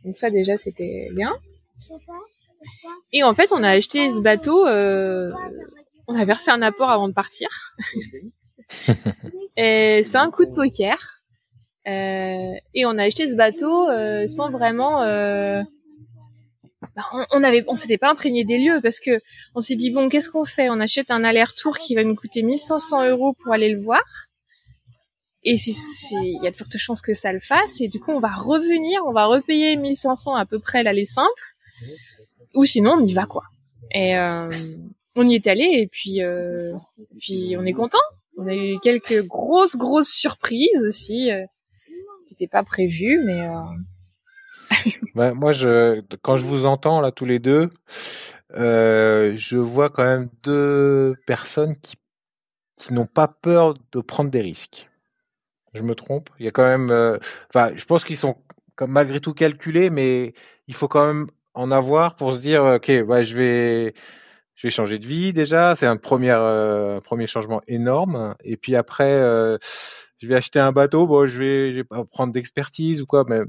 Donc 0.04 0.16
ça 0.16 0.30
déjà 0.30 0.56
c'était 0.56 1.08
bien. 1.12 1.32
Et 3.12 3.22
en 3.22 3.34
fait 3.34 3.52
on 3.52 3.62
a 3.62 3.70
acheté 3.70 4.10
ce 4.10 4.20
bateau, 4.20 4.66
euh, 4.66 5.30
on 6.06 6.14
a 6.14 6.24
versé 6.24 6.50
un 6.50 6.62
apport 6.62 6.90
avant 6.90 7.08
de 7.08 7.14
partir. 7.14 7.48
et 9.56 10.02
c'est 10.04 10.18
un 10.18 10.30
coup 10.30 10.44
de 10.44 10.52
poker. 10.52 11.16
Euh, 11.88 12.54
et 12.74 12.84
on 12.84 12.98
a 12.98 13.04
acheté 13.04 13.28
ce 13.28 13.36
bateau 13.36 13.88
euh, 13.88 14.26
sans 14.26 14.50
vraiment 14.50 15.04
euh, 15.04 15.62
bah, 16.96 17.04
on, 17.12 17.24
on 17.34 17.44
avait 17.44 17.64
on 17.68 17.76
s'était 17.76 17.96
pas 17.96 18.10
imprégné 18.10 18.44
des 18.44 18.58
lieux 18.58 18.80
parce 18.82 18.98
que 18.98 19.20
on 19.54 19.60
s'est 19.60 19.76
dit 19.76 19.90
bon 19.90 20.08
qu'est-ce 20.08 20.28
qu'on 20.28 20.44
fait? 20.44 20.68
On 20.68 20.80
achète 20.80 21.12
un 21.12 21.22
aller-retour 21.22 21.78
qui 21.78 21.94
va 21.94 22.02
nous 22.02 22.16
coûter 22.16 22.42
1500 22.42 23.08
euros 23.08 23.34
pour 23.40 23.52
aller 23.52 23.70
le 23.70 23.80
voir 23.80 24.02
et 25.48 25.54
il 25.54 26.42
y 26.42 26.48
a 26.48 26.50
de 26.50 26.56
fortes 26.56 26.76
chances 26.76 27.00
que 27.00 27.14
ça 27.14 27.32
le 27.32 27.38
fasse. 27.38 27.80
Et 27.80 27.86
du 27.86 28.00
coup, 28.00 28.10
on 28.10 28.18
va 28.18 28.34
revenir, 28.34 29.00
on 29.06 29.12
va 29.12 29.26
repayer 29.26 29.76
1500 29.76 30.34
à 30.34 30.44
peu 30.44 30.58
près 30.58 30.82
l'aller 30.82 31.04
simple. 31.04 31.54
Ou 32.54 32.64
sinon, 32.64 32.94
on 32.98 33.04
y 33.04 33.12
va, 33.14 33.26
quoi. 33.26 33.44
Et 33.92 34.18
euh, 34.18 34.50
on 35.14 35.28
y 35.28 35.36
est 35.36 35.46
allé 35.46 35.62
et 35.62 35.86
puis, 35.86 36.20
euh, 36.20 36.72
puis 37.20 37.54
on 37.56 37.64
est 37.64 37.72
content. 37.72 38.00
On 38.36 38.48
a 38.48 38.56
eu 38.56 38.80
quelques 38.80 39.22
grosses, 39.22 39.76
grosses 39.76 40.10
surprises 40.10 40.82
aussi, 40.84 41.30
euh, 41.30 41.44
qui 42.26 42.32
n'étaient 42.32 42.48
pas 42.48 42.64
prévues, 42.64 43.20
mais... 43.24 43.48
bah, 45.14 45.32
moi, 45.32 45.52
quand 46.22 46.36
je 46.36 46.44
vous 46.44 46.66
entends 46.66 47.00
là 47.00 47.12
tous 47.12 47.24
les 47.24 47.38
deux, 47.38 47.70
je 48.52 49.56
vois 49.56 49.90
quand 49.90 50.04
même 50.04 50.28
deux 50.42 51.14
personnes 51.24 51.76
qui, 51.76 51.94
qui 52.76 52.92
n'ont 52.92 53.06
pas 53.06 53.28
peur 53.28 53.74
de 53.92 54.00
prendre 54.00 54.30
des 54.30 54.42
risques 54.42 54.88
je 55.76 55.82
me 55.82 55.94
trompe. 55.94 56.30
Il 56.38 56.44
y 56.44 56.48
a 56.48 56.50
quand 56.50 56.64
même, 56.64 56.90
euh, 56.90 57.18
enfin, 57.48 57.72
je 57.76 57.84
pense 57.84 58.04
qu'ils 58.04 58.16
sont 58.16 58.36
comme 58.76 58.90
malgré 58.92 59.20
tout 59.20 59.34
calculés, 59.34 59.90
mais 59.90 60.34
il 60.68 60.74
faut 60.74 60.88
quand 60.88 61.06
même 61.06 61.28
en 61.54 61.70
avoir 61.70 62.16
pour 62.16 62.32
se 62.34 62.38
dire, 62.38 62.62
ok, 62.64 62.88
ouais, 63.06 63.24
je 63.24 63.36
vais, 63.36 63.94
je 64.54 64.66
vais 64.66 64.70
changer 64.70 64.98
de 64.98 65.06
vie 65.06 65.32
déjà. 65.32 65.76
C'est 65.76 65.86
un 65.86 65.96
premier, 65.96 66.32
euh, 66.32 67.00
premier 67.00 67.26
changement 67.26 67.62
énorme. 67.66 68.34
Et 68.44 68.56
puis 68.56 68.76
après, 68.76 69.10
euh, 69.10 69.58
je 70.18 70.26
vais 70.28 70.36
acheter 70.36 70.60
un 70.60 70.72
bateau. 70.72 71.06
Bon, 71.06 71.26
je 71.26 71.38
vais, 71.38 71.72
je 71.72 71.76
vais 71.76 71.84
pas 71.84 72.04
prendre 72.04 72.32
d'expertise 72.32 73.00
ou 73.02 73.06
quoi, 73.06 73.24
mais 73.28 73.40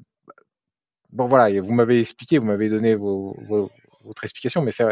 bon, 1.11 1.28
voilà. 1.28 1.59
Vous 1.61 1.73
m'avez 1.73 1.99
expliqué, 1.99 2.38
vous 2.38 2.45
m'avez 2.45 2.69
donné 2.69 2.95
vos, 2.95 3.36
vos, 3.47 3.69
votre 4.05 4.23
explication, 4.23 4.61
mais 4.61 4.71
c'est 4.71 4.86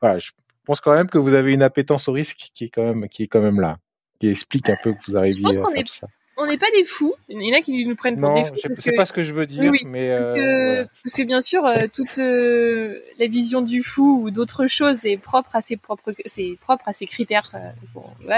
voilà. 0.00 0.18
Je 0.18 0.30
pense 0.64 0.80
quand 0.80 0.94
même 0.94 1.08
que 1.08 1.18
vous 1.18 1.34
avez 1.34 1.52
une 1.52 1.62
appétence 1.62 2.08
au 2.08 2.12
risque 2.12 2.50
qui 2.54 2.64
est 2.64 2.70
quand 2.70 2.84
même, 2.84 3.08
qui 3.08 3.24
est 3.24 3.28
quand 3.28 3.42
même 3.42 3.60
là, 3.60 3.78
qui 4.20 4.28
explique 4.28 4.70
un 4.70 4.76
peu 4.82 4.92
que 4.92 5.04
vous 5.06 5.16
arriviez 5.16 5.46
à 5.46 5.52
faire 5.52 5.84
tout 5.84 5.92
ça 5.92 6.06
on 6.42 6.46
n'est 6.46 6.58
pas 6.58 6.70
des 6.74 6.84
fous. 6.84 7.14
Il 7.28 7.42
y 7.42 7.54
en 7.54 7.58
a 7.58 7.60
qui 7.60 7.86
nous 7.86 7.96
prennent 7.96 8.20
pour 8.20 8.34
des 8.34 8.44
fous. 8.44 8.54
Non, 8.54 8.74
c'est 8.74 8.92
pas 8.92 9.04
ce 9.04 9.12
que 9.12 9.22
je 9.22 9.32
veux 9.32 9.46
dire, 9.46 9.72
mais 9.86 10.10
euh, 10.10 10.84
parce, 11.02 11.16
que, 11.16 11.22
bien 11.22 11.40
sûr, 11.40 11.64
euh, 11.64 11.86
toute 11.92 12.18
euh, 12.18 12.98
la 13.18 13.26
vision 13.26 13.62
du 13.62 13.82
fou 13.82 14.22
ou 14.22 14.30
d'autres 14.30 14.66
choses 14.66 15.04
est 15.04 15.16
propre 15.16 15.54
à 15.56 15.62
ses 15.62 15.76
propres, 15.76 16.12
c'est 16.26 16.56
propre 16.60 16.84
à 16.86 16.92
ses 16.92 17.06
critères. 17.06 17.52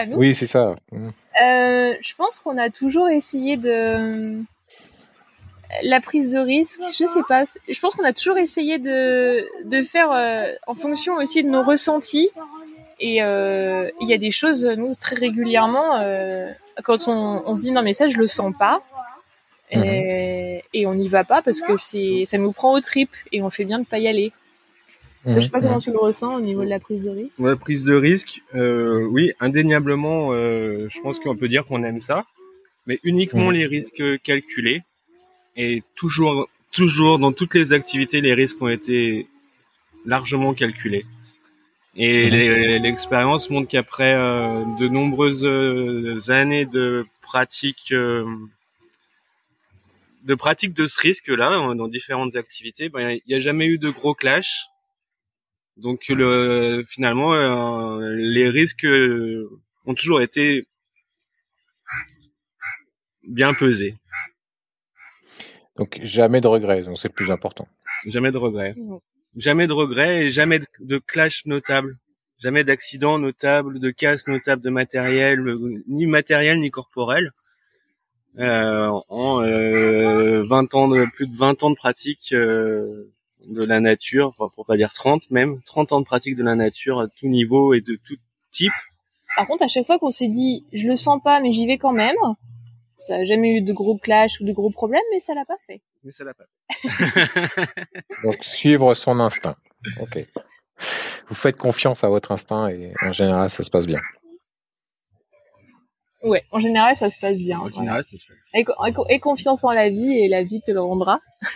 nous. 0.09 0.17
Oui, 0.17 0.35
c'est 0.35 0.47
ça. 0.47 0.75
Mmh. 0.93 1.09
je 1.39 2.15
pense 2.17 2.39
qu'on 2.39 2.59
a 2.59 2.71
toujours 2.71 3.09
essayé 3.09 3.57
de 3.57 4.39
la 5.83 6.01
prise 6.01 6.33
de 6.33 6.39
risque. 6.39 6.81
Je 6.99 7.07
sais 7.07 7.23
pas. 7.29 7.45
Je 7.69 7.81
pense 7.81 7.97
qu'on 7.97 8.05
a 8.05 8.13
toujours 8.13 8.39
essayé 8.39 8.79
de 8.79 9.47
de 9.65 9.83
faire 9.83 10.11
en 10.67 10.75
fonction 10.75 11.15
aussi 11.17 11.43
de 11.43 11.49
nos 11.49 11.63
ressentis. 11.63 12.31
Et 13.01 13.17
il 13.17 14.09
y 14.09 14.13
a 14.13 14.19
des 14.19 14.31
choses, 14.31 14.65
nous, 14.65 14.95
très 14.95 15.17
régulièrement 15.17 16.01
quand 16.83 17.09
on, 17.09 17.43
on, 17.47 17.55
se 17.55 17.63
dit 17.63 17.71
non 17.71 17.83
mais 17.83 17.93
ça 17.93 18.09
je 18.09 18.19
le 18.19 18.27
sens 18.27 18.53
pas 18.59 18.83
et, 19.71 19.79
mhm. 19.79 20.61
et 20.73 20.87
on 20.87 20.95
n'y 20.95 21.09
va 21.09 21.25
pas 21.25 21.43
parce 21.43 21.61
que 21.61 21.77
c'est 21.77 22.25
ça 22.27 22.39
nous 22.39 22.53
prend 22.53 22.75
au 22.75 22.81
trip 22.81 23.11
et 23.33 23.43
on 23.43 23.51
fait 23.51 23.65
bien 23.65 23.79
de 23.79 23.87
pas 23.87 23.99
y 23.99 24.09
aller. 24.09 24.33
Je 25.27 25.41
sais 25.41 25.49
pas 25.49 25.59
mhm. 25.59 25.67
comment 25.67 25.81
tu 25.81 25.91
le 25.91 25.99
ressens 25.99 26.35
au 26.35 26.41
niveau 26.41 26.65
de 26.65 26.69
la 26.69 26.79
prise 26.79 27.05
de 27.05 27.11
risque. 27.11 27.39
La 27.39 27.57
prise 27.57 27.83
de 27.83 27.95
risque, 27.95 28.43
euh, 28.55 29.07
oui, 29.11 29.33
indéniablement, 29.41 30.33
euh, 30.33 30.87
je 30.91 31.01
pense 31.01 31.19
qu'on 31.19 31.35
peut 31.35 31.49
dire 31.49 31.65
qu'on 31.65 31.83
aime 31.83 32.01
ça, 32.01 32.27
mais 32.87 33.01
uniquement 33.05 33.47
mhm. 33.47 33.55
les 33.55 33.67
risques 33.67 34.21
calculés 34.23 34.83
et 35.57 35.83
toujours, 35.95 36.49
toujours 36.73 37.19
dans 37.19 37.33
toutes 37.33 37.55
les 37.55 37.73
activités, 37.73 38.21
les 38.21 38.35
risques 38.35 38.61
ont 38.61 38.69
été 38.69 39.27
largement 40.05 40.53
calculés. 40.53 41.07
Et 41.97 42.31
mhm. 42.31 42.83
l'expérience 42.83 43.51
montre 43.51 43.69
qu'après 43.69 44.15
euh, 44.15 44.65
de 44.79 44.89
nombreuses 44.89 45.45
euh, 45.45 46.19
années 46.29 46.67
de 46.67 47.07
pratique 47.23 47.93
euh, 47.93 48.25
de 50.25 50.35
pratique 50.35 50.73
de 50.73 50.87
ce 50.87 50.99
risque-là 50.99 51.75
dans 51.75 51.87
différentes 51.87 52.35
activités, 52.35 52.89
ben, 52.89 53.11
il 53.11 53.23
n'y 53.29 53.35
a, 53.35 53.41
jamais 53.41 53.67
eu 53.67 53.79
de 53.79 53.91
gros 53.91 54.15
clash. 54.15 54.65
Donc 55.77 56.09
le, 56.09 56.83
finalement, 56.89 57.35
les 57.99 58.49
risques 58.49 58.87
ont 59.85 59.95
toujours 59.95 60.23
été 60.23 60.67
bien 63.29 63.53
pesés. 63.53 63.97
Donc 65.77 66.01
jamais 66.03 66.41
de 66.41 66.47
regrets, 66.47 66.85
donc 66.85 66.99
c'est 66.99 67.09
le 67.09 67.15
plus 67.15 67.31
important. 67.31 67.69
jamais 68.07 68.33
de 68.33 68.39
regrets. 68.39 68.75
Jamais 69.37 69.67
de 69.67 69.73
regrets 69.73 70.27
et 70.27 70.31
jamais 70.31 70.61
de, 70.81 70.99
clash 70.99 71.47
notable. 71.47 71.97
Jamais 72.39 72.65
d'accident 72.65 73.19
notable, 73.19 73.81
de 73.81 73.91
casse 73.91 74.27
notable 74.29 74.63
de 74.63 74.71
matériel, 74.71 75.43
ni 75.89 76.07
matériel 76.07 76.61
ni 76.61 76.71
corporel. 76.71 77.33
Euh, 78.39 78.91
en 79.09 79.43
euh, 79.43 80.43
20 80.43 80.75
ans 80.75 80.89
de 80.89 81.05
plus 81.15 81.29
de 81.29 81.37
20 81.37 81.63
ans 81.63 81.71
de 81.71 81.77
pratique 81.77 82.33
euh, 82.33 83.13
de 83.47 83.65
la 83.65 83.79
nature, 83.79 84.35
pour 84.57 84.67
pas 84.67 84.77
dire 84.77 84.93
30 84.93 85.31
même, 85.31 85.61
30 85.67 85.93
ans 85.93 86.01
de 86.01 86.05
pratique 86.05 86.35
de 86.35 86.43
la 86.43 86.57
nature 86.57 87.01
à 87.01 87.07
tout 87.07 87.29
niveau 87.29 87.75
et 87.75 87.81
de 87.81 87.97
tout 88.05 88.17
type. 88.51 88.73
Par 89.37 89.47
contre, 89.47 89.63
à 89.63 89.69
chaque 89.69 89.87
fois 89.87 89.99
qu'on 89.99 90.11
s'est 90.11 90.29
dit, 90.29 90.65
je 90.73 90.89
le 90.89 90.97
sens 90.97 91.21
pas, 91.23 91.41
mais 91.41 91.53
j'y 91.53 91.67
vais 91.67 91.79
quand 91.79 91.93
même, 91.93 92.17
ça 92.97 93.17
a 93.17 93.25
jamais 93.25 93.59
eu 93.59 93.61
de 93.63 93.73
gros 93.73 93.99
clash 93.99 94.41
ou 94.41 94.45
de 94.45 94.53
gros 94.53 94.71
problèmes, 94.71 95.03
mais 95.13 95.21
ça 95.21 95.35
l'a 95.35 95.45
pas 95.45 95.59
fait. 95.67 95.81
Mais 96.05 96.13
ça 96.13 96.25
l'a 96.25 96.35
pas 96.35 96.45
fait. 96.71 97.67
Donc, 98.25 98.45
suivre 98.45 98.95
son 98.95 99.19
instinct. 99.21 99.57
Ok. 100.01 100.27
Vous 101.29 101.35
faites 101.35 101.57
confiance 101.57 102.05
à 102.05 102.09
votre 102.09 102.33
instinct 102.33 102.69
et 102.69 102.93
en 103.09 103.13
général, 103.13 103.51
ça 103.51 103.63
se 103.63 103.71
passe 103.71 103.87
bien. 103.87 104.01
Ouais, 106.23 106.43
en 106.53 106.59
général, 106.59 106.97
ça 106.97 107.11
se 107.11 107.19
passe 107.19 107.39
bien. 107.39 107.59
En 107.59 107.71
général, 107.71 108.05
ça 108.11 108.17
se. 108.19 108.25
Et, 108.55 108.65
co- 108.65 109.07
et 109.09 109.21
confiance 109.21 109.63
en 109.65 109.73
la 109.73 109.89
vie 109.91 110.19
et 110.19 110.29
la 110.29 110.43
vie 110.43 110.61
te 110.61 110.71
le 110.71 110.81
rendra. 110.81 111.21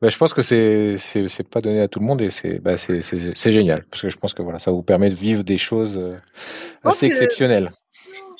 Ben, 0.00 0.10
je 0.10 0.16
pense 0.16 0.32
que 0.32 0.42
c'est 0.42 0.94
c'est 0.98 1.26
c'est 1.26 1.42
pas 1.42 1.60
donné 1.60 1.80
à 1.80 1.88
tout 1.88 1.98
le 1.98 2.06
monde 2.06 2.20
et 2.22 2.30
c'est 2.30 2.60
bah, 2.60 2.76
c'est 2.76 3.02
c'est 3.02 3.36
c'est 3.36 3.50
génial 3.50 3.82
parce 3.90 4.02
que 4.02 4.08
je 4.08 4.16
pense 4.16 4.32
que 4.32 4.42
voilà 4.42 4.60
ça 4.60 4.70
vous 4.70 4.82
permet 4.84 5.10
de 5.10 5.16
vivre 5.16 5.42
des 5.42 5.58
choses 5.58 5.96
euh, 5.96 6.16
assez 6.84 7.06
exceptionnelles. 7.06 7.70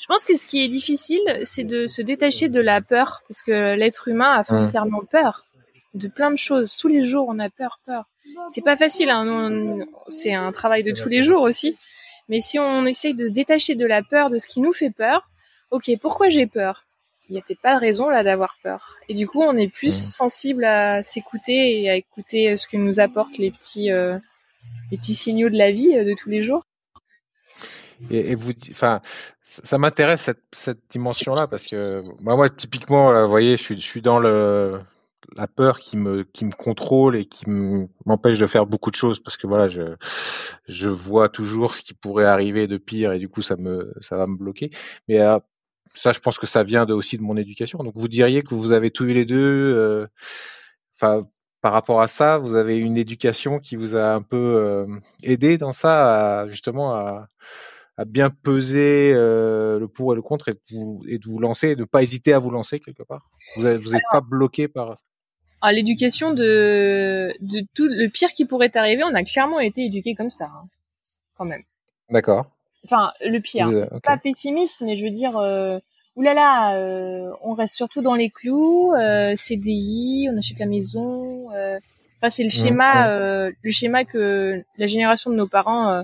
Pense 0.09 0.25
que 0.25 0.35
ce 0.35 0.47
qui 0.47 0.63
est 0.63 0.67
difficile, 0.67 1.21
c'est 1.43 1.63
de 1.63 1.85
se 1.85 2.01
détacher 2.01 2.49
de 2.49 2.59
la 2.59 2.81
peur, 2.81 3.21
parce 3.27 3.43
que 3.43 3.75
l'être 3.75 4.07
humain 4.07 4.33
a 4.33 4.43
foncièrement 4.43 5.03
peur 5.09 5.45
de 5.93 6.07
plein 6.07 6.31
de 6.31 6.37
choses. 6.37 6.75
Tous 6.75 6.87
les 6.87 7.03
jours, 7.03 7.27
on 7.29 7.37
a 7.37 7.49
peur, 7.49 7.79
peur. 7.85 8.05
C'est 8.47 8.63
pas 8.63 8.75
facile, 8.75 9.09
hein. 9.11 9.85
c'est 10.07 10.33
un 10.33 10.51
travail 10.51 10.83
de 10.83 10.91
tous 10.91 11.09
les 11.09 11.21
jours 11.21 11.43
aussi. 11.43 11.77
Mais 12.27 12.41
si 12.41 12.57
on 12.57 12.87
essaye 12.87 13.13
de 13.13 13.27
se 13.27 13.33
détacher 13.33 13.75
de 13.75 13.85
la 13.85 14.01
peur, 14.01 14.31
de 14.31 14.39
ce 14.39 14.47
qui 14.47 14.61
nous 14.61 14.73
fait 14.73 14.89
peur, 14.89 15.27
ok, 15.69 15.91
pourquoi 16.01 16.29
j'ai 16.29 16.47
peur? 16.47 16.85
Il 17.29 17.35
y 17.35 17.37
a 17.37 17.41
peut-être 17.41 17.61
pas 17.61 17.75
de 17.75 17.79
raison 17.79 18.09
là 18.09 18.23
d'avoir 18.23 18.57
peur. 18.63 18.97
Et 19.09 19.13
du 19.13 19.27
coup, 19.27 19.43
on 19.43 19.55
est 19.57 19.71
plus 19.71 19.95
sensible 19.95 20.63
à 20.65 21.03
s'écouter 21.03 21.81
et 21.81 21.89
à 21.89 21.95
écouter 21.95 22.49
euh, 22.49 22.57
ce 22.57 22.67
que 22.67 22.77
nous 22.77 22.99
apportent 22.99 23.37
les 23.37 23.51
petits, 23.51 23.91
euh, 23.91 24.17
les 24.91 24.97
petits 24.97 25.13
signaux 25.13 25.49
de 25.49 25.57
la 25.57 25.71
vie 25.71 25.95
euh, 25.95 26.03
de 26.03 26.13
tous 26.13 26.29
les 26.29 26.41
jours. 26.41 26.63
Et, 28.09 28.31
et 28.31 28.35
vous, 28.35 28.53
enfin, 28.71 29.01
ça- 29.63 29.77
m'intéresse 29.77 30.21
cette, 30.21 30.43
cette 30.53 30.79
dimension-là 30.91 31.47
parce 31.47 31.65
que 31.65 32.01
moi, 32.21 32.35
moi, 32.35 32.49
typiquement, 32.49 33.11
là, 33.11 33.23
vous 33.23 33.29
voyez, 33.29 33.57
je 33.57 33.63
suis, 33.63 33.75
je 33.75 33.85
suis 33.85 34.01
dans 34.01 34.19
le 34.19 34.79
la 35.35 35.47
peur 35.47 35.79
qui 35.79 35.95
me 35.97 36.23
qui 36.23 36.43
me 36.45 36.51
contrôle 36.51 37.15
et 37.15 37.25
qui 37.25 37.47
me- 37.49 37.87
m'empêche 38.05 38.39
de 38.39 38.47
faire 38.47 38.65
beaucoup 38.65 38.89
de 38.91 38.95
choses 38.95 39.19
parce 39.19 39.37
que 39.37 39.45
voilà, 39.47 39.69
je 39.69 39.95
je 40.67 40.89
vois 40.89 41.29
toujours 41.29 41.75
ce 41.75 41.81
qui 41.83 41.93
pourrait 41.93 42.25
arriver 42.25 42.67
de 42.67 42.77
pire 42.77 43.13
et 43.13 43.19
du 43.19 43.29
coup 43.29 43.41
ça 43.43 43.55
me 43.57 43.93
ça 44.01 44.17
va 44.17 44.25
me 44.27 44.37
bloquer. 44.37 44.71
Mais 45.07 45.19
euh, 45.19 45.39
ça, 45.95 46.11
je 46.13 46.19
pense 46.19 46.37
que 46.39 46.47
ça 46.47 46.63
vient 46.63 46.85
de, 46.85 46.93
aussi 46.93 47.17
de 47.17 47.23
mon 47.23 47.37
éducation. 47.37 47.79
Donc 47.79 47.93
vous 47.95 48.07
diriez 48.07 48.43
que 48.43 48.55
vous 48.55 48.71
avez 48.73 48.91
tous 48.91 49.05
les 49.05 49.25
deux, 49.25 49.37
euh, 49.77 50.07
enfin. 50.95 51.27
par 51.61 51.73
rapport 51.73 52.01
à 52.01 52.07
ça, 52.07 52.37
vous 52.37 52.55
avez 52.55 52.77
une 52.77 52.97
éducation 52.97 53.59
qui 53.59 53.75
vous 53.75 53.95
a 53.95 54.13
un 54.13 54.21
peu 54.21 54.37
euh, 54.37 54.87
aidé 55.23 55.57
dans 55.57 55.73
ça, 55.73 56.47
justement 56.49 56.93
à, 56.95 57.27
à 57.99 58.05
bien 58.05 58.29
peser 58.29 59.11
euh, 59.13 59.77
le 59.77 59.89
pour 59.89 60.13
et 60.13 60.15
le 60.15 60.21
contre 60.21 60.47
et 60.47 60.53
de 60.53 60.59
vous, 60.71 61.03
et 61.05 61.17
de 61.17 61.25
vous 61.25 61.37
lancer, 61.37 61.71
et 61.71 61.75
de 61.75 61.81
ne 61.81 61.85
pas 61.85 62.01
hésiter 62.01 62.31
à 62.31 62.39
vous 62.39 62.49
lancer 62.49 62.79
quelque 62.79 63.03
part? 63.03 63.29
Vous 63.57 63.63
n'êtes 63.63 64.01
pas 64.09 64.21
bloqué 64.21 64.69
par. 64.69 64.95
l'éducation 65.73 66.33
de, 66.33 67.33
de 67.41 67.61
tout 67.75 67.87
le 67.89 68.07
pire 68.07 68.29
qui 68.29 68.45
pourrait 68.45 68.75
arriver, 68.77 69.03
on 69.03 69.13
a 69.13 69.23
clairement 69.23 69.59
été 69.59 69.83
éduqués 69.83 70.15
comme 70.15 70.31
ça, 70.31 70.45
hein, 70.45 70.69
quand 71.37 71.43
même. 71.43 71.63
D'accord. 72.09 72.45
Enfin, 72.85 73.11
le 73.19 73.39
pire. 73.39 73.69
Vous- 73.69 73.77
ok. 73.77 74.01
Pas 74.01 74.15
pessimiste, 74.15 74.79
mais 74.79 74.95
je 74.95 75.03
veux 75.03 75.11
dire, 75.11 75.37
euh, 75.37 75.77
oulala, 76.15 76.77
euh, 76.77 77.33
on 77.43 77.53
reste 77.53 77.75
surtout 77.75 78.01
dans 78.01 78.15
les 78.15 78.29
clous, 78.29 78.93
euh, 78.93 79.33
CDI, 79.35 80.29
on 80.31 80.37
achète 80.37 80.59
la 80.59 80.67
maison. 80.67 81.49
Enfin, 81.49 82.29
c'est 82.29 82.45
le 82.45 82.49
schéma, 82.49 82.93
ouais. 82.93 83.11
euh, 83.11 83.51
le 83.61 83.71
schéma 83.71 84.05
que 84.05 84.63
la 84.77 84.87
génération 84.87 85.31
de 85.31 85.35
nos 85.35 85.47
parents, 85.47 86.01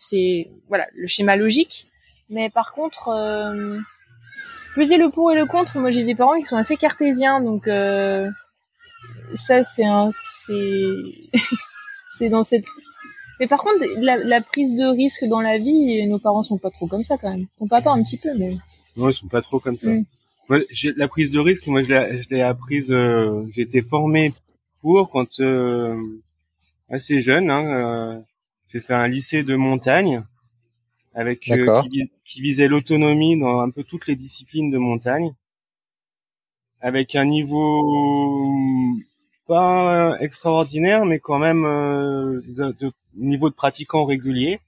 c'est 0.00 0.50
voilà, 0.68 0.86
le 0.94 1.06
schéma 1.06 1.36
logique. 1.36 1.86
Mais 2.30 2.48
par 2.48 2.72
contre, 2.72 3.08
euh, 3.08 3.78
peser 4.74 4.96
le 4.96 5.10
pour 5.10 5.30
et 5.30 5.36
le 5.36 5.46
contre, 5.46 5.78
moi 5.78 5.90
j'ai 5.90 6.04
des 6.04 6.14
parents 6.14 6.38
qui 6.38 6.46
sont 6.46 6.56
assez 6.56 6.76
cartésiens, 6.76 7.40
donc 7.40 7.68
euh, 7.68 8.28
ça 9.34 9.62
c'est 9.64 9.84
un 9.84 10.10
c'est 10.12 10.94
c'est 12.08 12.28
dans 12.28 12.44
cette 12.44 12.64
mais 13.40 13.46
par 13.46 13.58
contre 13.58 13.84
la, 13.98 14.16
la 14.16 14.40
prise 14.40 14.74
de 14.74 14.84
risque 14.84 15.24
dans 15.24 15.40
la 15.40 15.58
vie 15.58 16.06
nos 16.06 16.18
parents 16.18 16.42
sont 16.42 16.58
pas 16.58 16.70
trop 16.70 16.86
comme 16.86 17.04
ça 17.04 17.16
quand 17.16 17.30
même 17.30 17.46
mon 17.58 17.68
papa 17.68 17.90
un 17.90 18.02
petit 18.02 18.16
peu 18.18 18.30
mais 18.38 18.56
Non, 18.96 19.08
ils 19.08 19.14
sont 19.14 19.28
pas 19.28 19.42
trop 19.42 19.60
comme 19.60 19.78
ça. 19.78 19.90
Mm. 19.90 20.04
Moi, 20.48 20.58
la 20.96 21.06
prise 21.06 21.30
de 21.30 21.38
risque. 21.38 21.68
Moi, 21.68 21.82
je 21.84 21.88
l'ai, 21.88 22.22
je 22.22 22.28
l'ai 22.30 22.42
apprise. 22.42 22.90
euh, 22.90 23.46
j'ai 23.52 23.62
été 23.62 23.82
formé 23.82 24.34
pour 24.80 25.08
quand 25.10 25.38
euh, 25.38 25.96
assez 26.88 27.20
jeune. 27.20 27.50
Hein, 27.50 27.64
euh, 27.66 28.20
j'ai 28.72 28.80
fait 28.80 28.94
un 28.94 29.06
lycée 29.08 29.42
de 29.42 29.54
montagne 29.56 30.24
avec 31.14 31.50
euh, 31.52 31.70
qui, 31.76 31.88
vis- 31.88 32.12
qui 32.24 32.42
visait 32.42 32.68
l'autonomie 32.68 33.38
dans 33.38 33.60
un 33.60 33.70
peu 33.70 33.84
toutes 33.84 34.06
les 34.08 34.16
disciplines 34.16 34.70
de 34.70 34.78
montagne, 34.78 35.34
avec 36.80 37.14
un 37.14 37.24
niveau 37.24 38.92
pas 39.46 40.16
extraordinaire, 40.20 41.04
mais 41.04 41.18
quand 41.18 41.38
même 41.38 41.64
euh, 41.64 42.40
de, 42.46 42.72
de 42.80 42.92
niveau 43.16 43.50
de 43.50 43.54
pratiquant 43.54 44.04
régulier. 44.04 44.60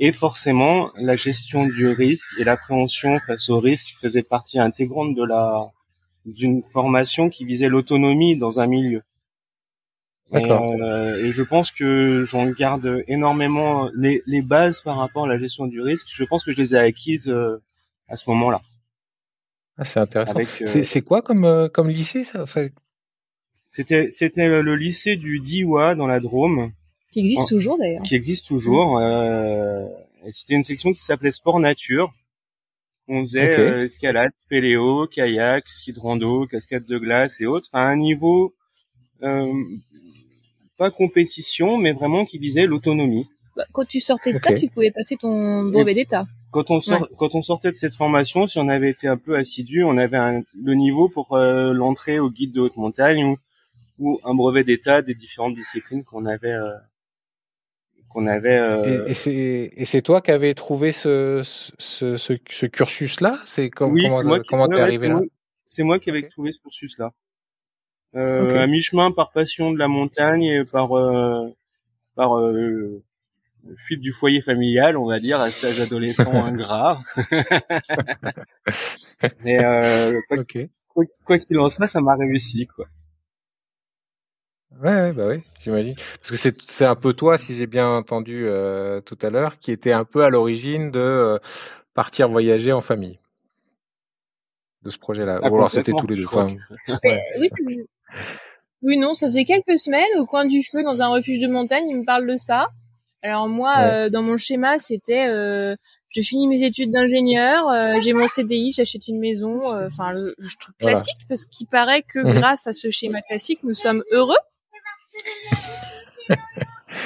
Et 0.00 0.12
forcément, 0.12 0.90
la 0.96 1.16
gestion 1.16 1.66
du 1.66 1.88
risque 1.88 2.30
et 2.40 2.44
l'appréhension 2.44 3.20
face 3.26 3.50
au 3.50 3.60
risque 3.60 3.94
faisait 4.00 4.22
partie 4.24 4.58
intégrante 4.60 5.14
de 5.16 5.24
la 5.24 5.70
d'une 6.26 6.62
formation 6.72 7.30
qui 7.30 7.44
visait 7.46 7.68
l'autonomie 7.70 8.36
dans 8.36 8.60
un 8.60 8.66
milieu. 8.66 9.02
Et, 10.30 10.40
D'accord. 10.40 10.72
euh, 10.72 11.22
et 11.24 11.32
je 11.32 11.42
pense 11.42 11.70
que 11.70 12.24
j'en 12.24 12.46
garde 12.50 13.04
énormément 13.08 13.88
les, 13.94 14.22
les 14.26 14.42
bases 14.42 14.80
par 14.80 14.96
rapport 14.96 15.24
à 15.24 15.28
la 15.28 15.38
gestion 15.38 15.66
du 15.66 15.80
risque. 15.80 16.08
Je 16.10 16.24
pense 16.24 16.44
que 16.44 16.52
je 16.52 16.56
les 16.56 16.74
ai 16.74 16.78
acquises 16.78 17.28
euh, 17.28 17.58
à 18.08 18.16
ce 18.16 18.28
moment-là. 18.30 18.60
Ah, 19.76 19.84
c'est 19.84 20.00
intéressant. 20.00 20.34
Avec, 20.34 20.48
euh, 20.62 20.66
C'est 20.66 20.84
c'est 20.84 21.02
quoi 21.02 21.20
comme 21.22 21.44
euh, 21.44 21.68
comme 21.68 21.88
lycée 21.88 22.24
ça 22.24 22.42
Enfin, 22.42 22.68
C'était 23.70 24.10
c'était 24.10 24.46
le 24.48 24.76
lycée 24.76 25.16
du 25.16 25.40
Diwa 25.40 25.94
dans 25.94 26.06
la 26.06 26.20
Drôme. 26.20 26.72
qui 27.12 27.20
existe 27.20 27.48
toujours 27.48 27.78
d'ailleurs 27.78 28.02
qui 28.02 28.14
existe 28.14 28.46
toujours. 28.46 28.98
Euh, 28.98 29.86
et 30.24 30.32
c'était 30.32 30.54
une 30.54 30.64
section 30.64 30.92
qui 30.92 31.00
s'appelait 31.02 31.32
Sport 31.32 31.60
Nature. 31.60 32.12
On 33.08 33.22
faisait 33.24 33.52
Ok. 33.52 33.58
euh, 33.58 33.84
escalade, 33.84 34.32
péléo, 34.48 35.06
kayak, 35.06 35.68
ski 35.68 35.92
de 35.92 36.00
rando, 36.00 36.46
cascade 36.46 36.86
de 36.86 36.98
glace 36.98 37.40
et 37.42 37.46
autres, 37.46 37.68
à 37.74 37.86
un 37.86 37.96
niveau 37.96 38.54
euh, 39.22 39.52
pas 40.76 40.90
compétition, 40.90 41.76
mais 41.78 41.92
vraiment 41.92 42.24
qui 42.24 42.38
visait 42.38 42.66
l'autonomie. 42.66 43.26
Bah, 43.56 43.64
quand 43.72 43.86
tu 43.86 44.00
sortais 44.00 44.32
de 44.32 44.38
ça 44.38 44.52
tu 44.54 44.68
pouvais 44.68 44.90
passer 44.90 45.16
ton 45.16 45.64
brevet 45.64 45.94
d'état 45.94 46.26
Quand 46.50 46.70
on 46.70 46.80
sort, 46.80 47.08
quand 47.18 47.34
on 47.34 47.42
sortait 47.42 47.70
de 47.70 47.74
cette 47.76 47.94
formation, 47.94 48.46
si 48.46 48.58
on 48.58 48.68
avait 48.68 48.90
été 48.90 49.06
un 49.08 49.16
peu 49.16 49.36
assidu, 49.36 49.84
on 49.84 49.96
avait 49.96 50.16
un- 50.16 50.42
le 50.62 50.74
niveau 50.74 51.08
pour 51.08 51.34
euh, 51.34 51.72
l'entrée 51.72 52.18
au 52.18 52.30
guide 52.30 52.52
de 52.52 52.60
haute 52.60 52.76
montagne 52.76 53.24
ou, 53.24 53.36
ou 53.98 54.20
un 54.24 54.34
brevet 54.34 54.64
d'état 54.64 55.02
des 55.02 55.14
différentes 55.14 55.54
disciplines 55.54 56.04
qu'on 56.04 56.26
avait 56.26 56.52
euh, 56.52 56.72
qu'on 58.08 58.26
avait. 58.26 58.58
euh, 58.58 59.04
Et, 59.06 59.10
et 59.10 59.14
c'est 59.14 59.70
et 59.76 59.84
c'est 59.84 60.02
toi 60.02 60.20
qui 60.20 60.30
avais 60.30 60.54
trouvé 60.54 60.92
ce 60.92 61.42
ce, 61.78 62.16
ce, 62.16 62.32
ce 62.50 62.66
cursus-là? 62.66 63.40
C'est 63.46 63.70
com- 63.70 63.92
oui, 63.92 64.02
comment 64.02 64.18
c'est 64.18 64.24
moi 64.24 64.40
qui, 64.40 64.48
comment 64.48 64.66
ouais, 64.66 64.74
t'es 64.74 64.80
ouais, 64.80 64.82
arrivé 64.82 65.08
là? 65.08 65.20
C'est 65.66 65.82
moi 65.82 65.98
qui 65.98 66.10
avais 66.10 66.28
trouvé 66.28 66.52
ce 66.52 66.60
cursus-là. 66.60 67.12
Euh. 68.16 68.58
À 68.58 68.66
mi-chemin 68.66 69.10
par 69.12 69.32
passion 69.32 69.72
de 69.72 69.78
la 69.78 69.88
montagne 69.88 70.44
et 70.44 70.64
par 70.64 70.96
euh, 70.96 71.48
par 72.14 72.38
euh, 72.38 73.02
fuite 73.76 74.00
du 74.00 74.12
foyer 74.12 74.40
familial, 74.40 74.96
on 74.96 75.06
va 75.06 75.20
dire, 75.20 75.40
à 75.40 75.50
cet 75.50 75.70
âge 75.70 75.80
adolescent 75.80 76.32
ingrat. 76.44 77.02
Mais 79.44 79.64
euh, 79.64 80.20
quoi 80.28 80.38
Ok. 80.38 80.58
quoi- 80.88 81.04
quoi 81.24 81.38
qu'il 81.38 81.58
en 81.58 81.70
soit, 81.70 81.88
ça 81.88 82.00
m'a 82.00 82.14
réussi, 82.14 82.66
quoi. 82.66 82.86
Ouais, 84.80 84.90
ouais, 84.90 85.12
bah 85.12 85.28
oui, 85.28 85.40
j'imagine. 85.62 85.94
Parce 85.94 86.30
que 86.32 86.36
c'est 86.36 86.60
c'est 86.62 86.84
un 86.84 86.96
peu 86.96 87.14
toi, 87.14 87.38
si 87.38 87.54
j'ai 87.54 87.68
bien 87.68 87.88
entendu 87.88 88.44
euh, 88.46 89.00
tout 89.00 89.16
à 89.22 89.30
l'heure, 89.30 89.58
qui 89.58 89.70
était 89.70 89.92
un 89.92 90.04
peu 90.04 90.24
à 90.24 90.30
l'origine 90.30 90.90
de 90.90 90.98
euh, 90.98 91.38
partir 91.94 92.28
voyager 92.28 92.72
en 92.72 92.80
famille 92.80 93.20
de 94.82 94.90
ce 94.90 94.98
projet-là. 94.98 95.38
Ah, 95.42 95.50
Ou 95.50 95.56
alors 95.56 95.70
c'était 95.70 95.92
tous 95.92 96.06
les 96.08 96.16
deux. 96.16 96.26
Enfin, 96.26 96.48
oui, 97.38 97.48
oui, 98.82 98.98
non, 98.98 99.14
ça 99.14 99.26
faisait 99.26 99.44
quelques 99.44 99.78
semaines 99.78 100.18
au 100.18 100.26
coin 100.26 100.44
du 100.44 100.62
feu 100.62 100.82
dans 100.82 101.00
un 101.00 101.08
refuge 101.08 101.40
de 101.40 101.48
montagne. 101.48 101.88
Il 101.88 101.96
me 101.96 102.04
parle 102.04 102.26
de 102.26 102.36
ça. 102.36 102.66
Alors 103.24 103.48
moi, 103.48 103.74
Ouais. 103.78 103.84
euh, 103.84 104.10
dans 104.10 104.22
mon 104.22 104.36
schéma, 104.36 104.78
c'était, 104.78 105.26
euh, 105.28 105.74
je 106.10 106.20
finis 106.20 106.46
mes 106.46 106.62
études 106.62 106.90
d'ingénieur, 106.90 107.70
euh, 107.70 107.94
j'ai 108.00 108.12
mon 108.12 108.28
CDI, 108.28 108.72
j'achète 108.72 109.08
une 109.08 109.18
maison, 109.18 109.60
enfin 109.86 110.12
le, 110.12 110.34
truc 110.60 110.76
classique 110.76 111.20
parce 111.26 111.46
qu'il 111.46 111.66
paraît 111.66 112.02
que 112.02 112.18
mhm. 112.18 112.34
grâce 112.34 112.66
à 112.66 112.74
ce 112.74 112.90
schéma 112.90 113.22
classique, 113.22 113.60
nous 113.62 113.72
sommes 113.72 114.04
heureux. 114.10 114.36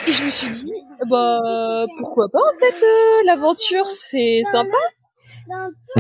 Et 0.09 0.13
je 0.13 0.25
me 0.25 0.31
suis 0.31 0.51
dit, 0.51 0.73
bah 1.09 1.87
pourquoi 1.99 2.29
pas 2.29 2.41
en 2.41 2.59
fait, 2.59 2.85
l'aventure 3.25 3.89
c'est 3.89 4.43
sympa. 4.51 4.77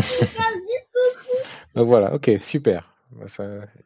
Donc 1.77 1.87
voilà, 1.87 2.13
ok, 2.13 2.33
super. 2.43 2.93
Bah, 3.13 3.27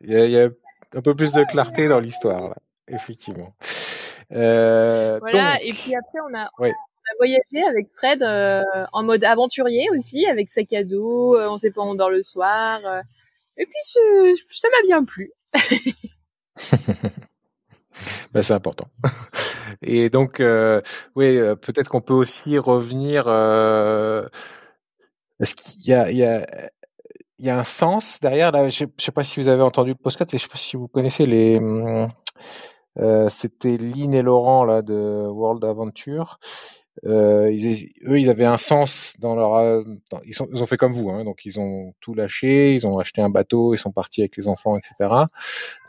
il 0.00 0.10
y, 0.10 0.38
a 0.38 0.48
un 0.95 1.01
peu 1.01 1.14
plus 1.14 1.32
de 1.32 1.45
clarté 1.45 1.88
dans 1.88 2.01
l'histoire, 2.01 2.55
effectivement. 2.88 3.55
Euh, 4.32 5.18
voilà, 5.20 5.62
et 5.62 5.72
puis 5.72 5.95
après, 5.95 6.18
on 6.28 6.34
a, 6.36 6.51
voyagé 7.18 7.62
avec 7.68 7.88
Fred 7.95 8.22
euh, 8.22 8.62
en 8.93 9.03
mode 9.03 9.24
aventurier 9.24 9.88
aussi, 9.90 10.26
avec 10.26 10.51
sac 10.51 10.72
à 10.72 10.84
dos, 10.84 11.36
euh, 11.36 11.49
on 11.49 11.59
sait 11.59 11.70
pas 11.70 11.82
où 11.82 11.84
on 11.84 11.95
dort 11.95 12.11
le 12.11 12.22
soir. 12.22 12.80
et 13.57 13.66
puis, 13.66 13.74
ça 14.51 14.68
m'a 14.70 14.86
bien 14.86 15.05
plu. 15.05 15.32
bah, 18.32 18.43
c'est 18.43 18.55
important. 18.55 18.88
Et 19.82 20.11
donc, 20.11 20.43
oui, 21.14 21.38
peut-être 21.61 21.88
qu'on 21.88 22.01
peut 22.01 22.14
aussi 22.14 22.59
revenir. 22.59 23.28
Est-ce 25.40 25.55
qu'il 25.55 25.86
y 25.86 25.93
a, 25.93 26.11
il 26.11 26.16
y 26.16 26.24
a 26.24 26.47
il 27.43 27.47
y 27.47 27.51
a 27.51 27.59
un 27.59 27.64
sens 27.64 28.20
derrière. 28.20 28.53
Là, 28.53 28.68
je 28.68 28.84
ne 28.84 28.90
sais 28.99 29.11
pas 29.11 29.24
si 29.24 29.40
vous 29.40 29.49
avez 29.49 29.62
entendu 29.62 29.90
le 29.90 29.97
podcast, 29.97 30.30
je 30.30 30.36
ne 30.36 30.38
sais 30.38 30.49
pas 30.49 30.57
si 30.57 30.76
vous 30.76 30.86
connaissez 30.86 31.26
les. 31.26 31.61
Euh, 32.99 33.28
C'était 33.30 33.76
Lynn 33.78 34.14
et 34.14 34.22
Laurent 34.22 34.64
là 34.64 34.80
de 34.80 35.26
World 35.28 35.64
Adventure. 35.64 36.38
Euh, 37.05 37.47
eux, 37.49 38.20
ils 38.20 38.30
avaient 38.30 38.45
un 38.45 38.59
sens 38.59 39.14
dans 39.18 39.34
leur. 39.34 39.55
Euh, 39.57 39.82
ils, 40.24 40.40
ont 40.40 40.66
fait 40.66 40.76
comme 40.76 40.93
vous, 40.93 41.11
hein, 41.11 41.24
donc 41.24 41.45
ils 41.45 41.59
ont 41.59 41.95
tout 42.01 42.14
lâché, 42.14 42.74
ils 42.74 42.86
ont 42.86 42.99
acheté 43.01 43.22
un 43.22 43.30
bateau, 43.30 43.74
ils 43.74 43.78
sont 43.78 43.90
partis 43.90 44.20
avec 44.20 44.36
les 44.36 44.47
enfants, 44.47 44.78
etc. 44.78 45.24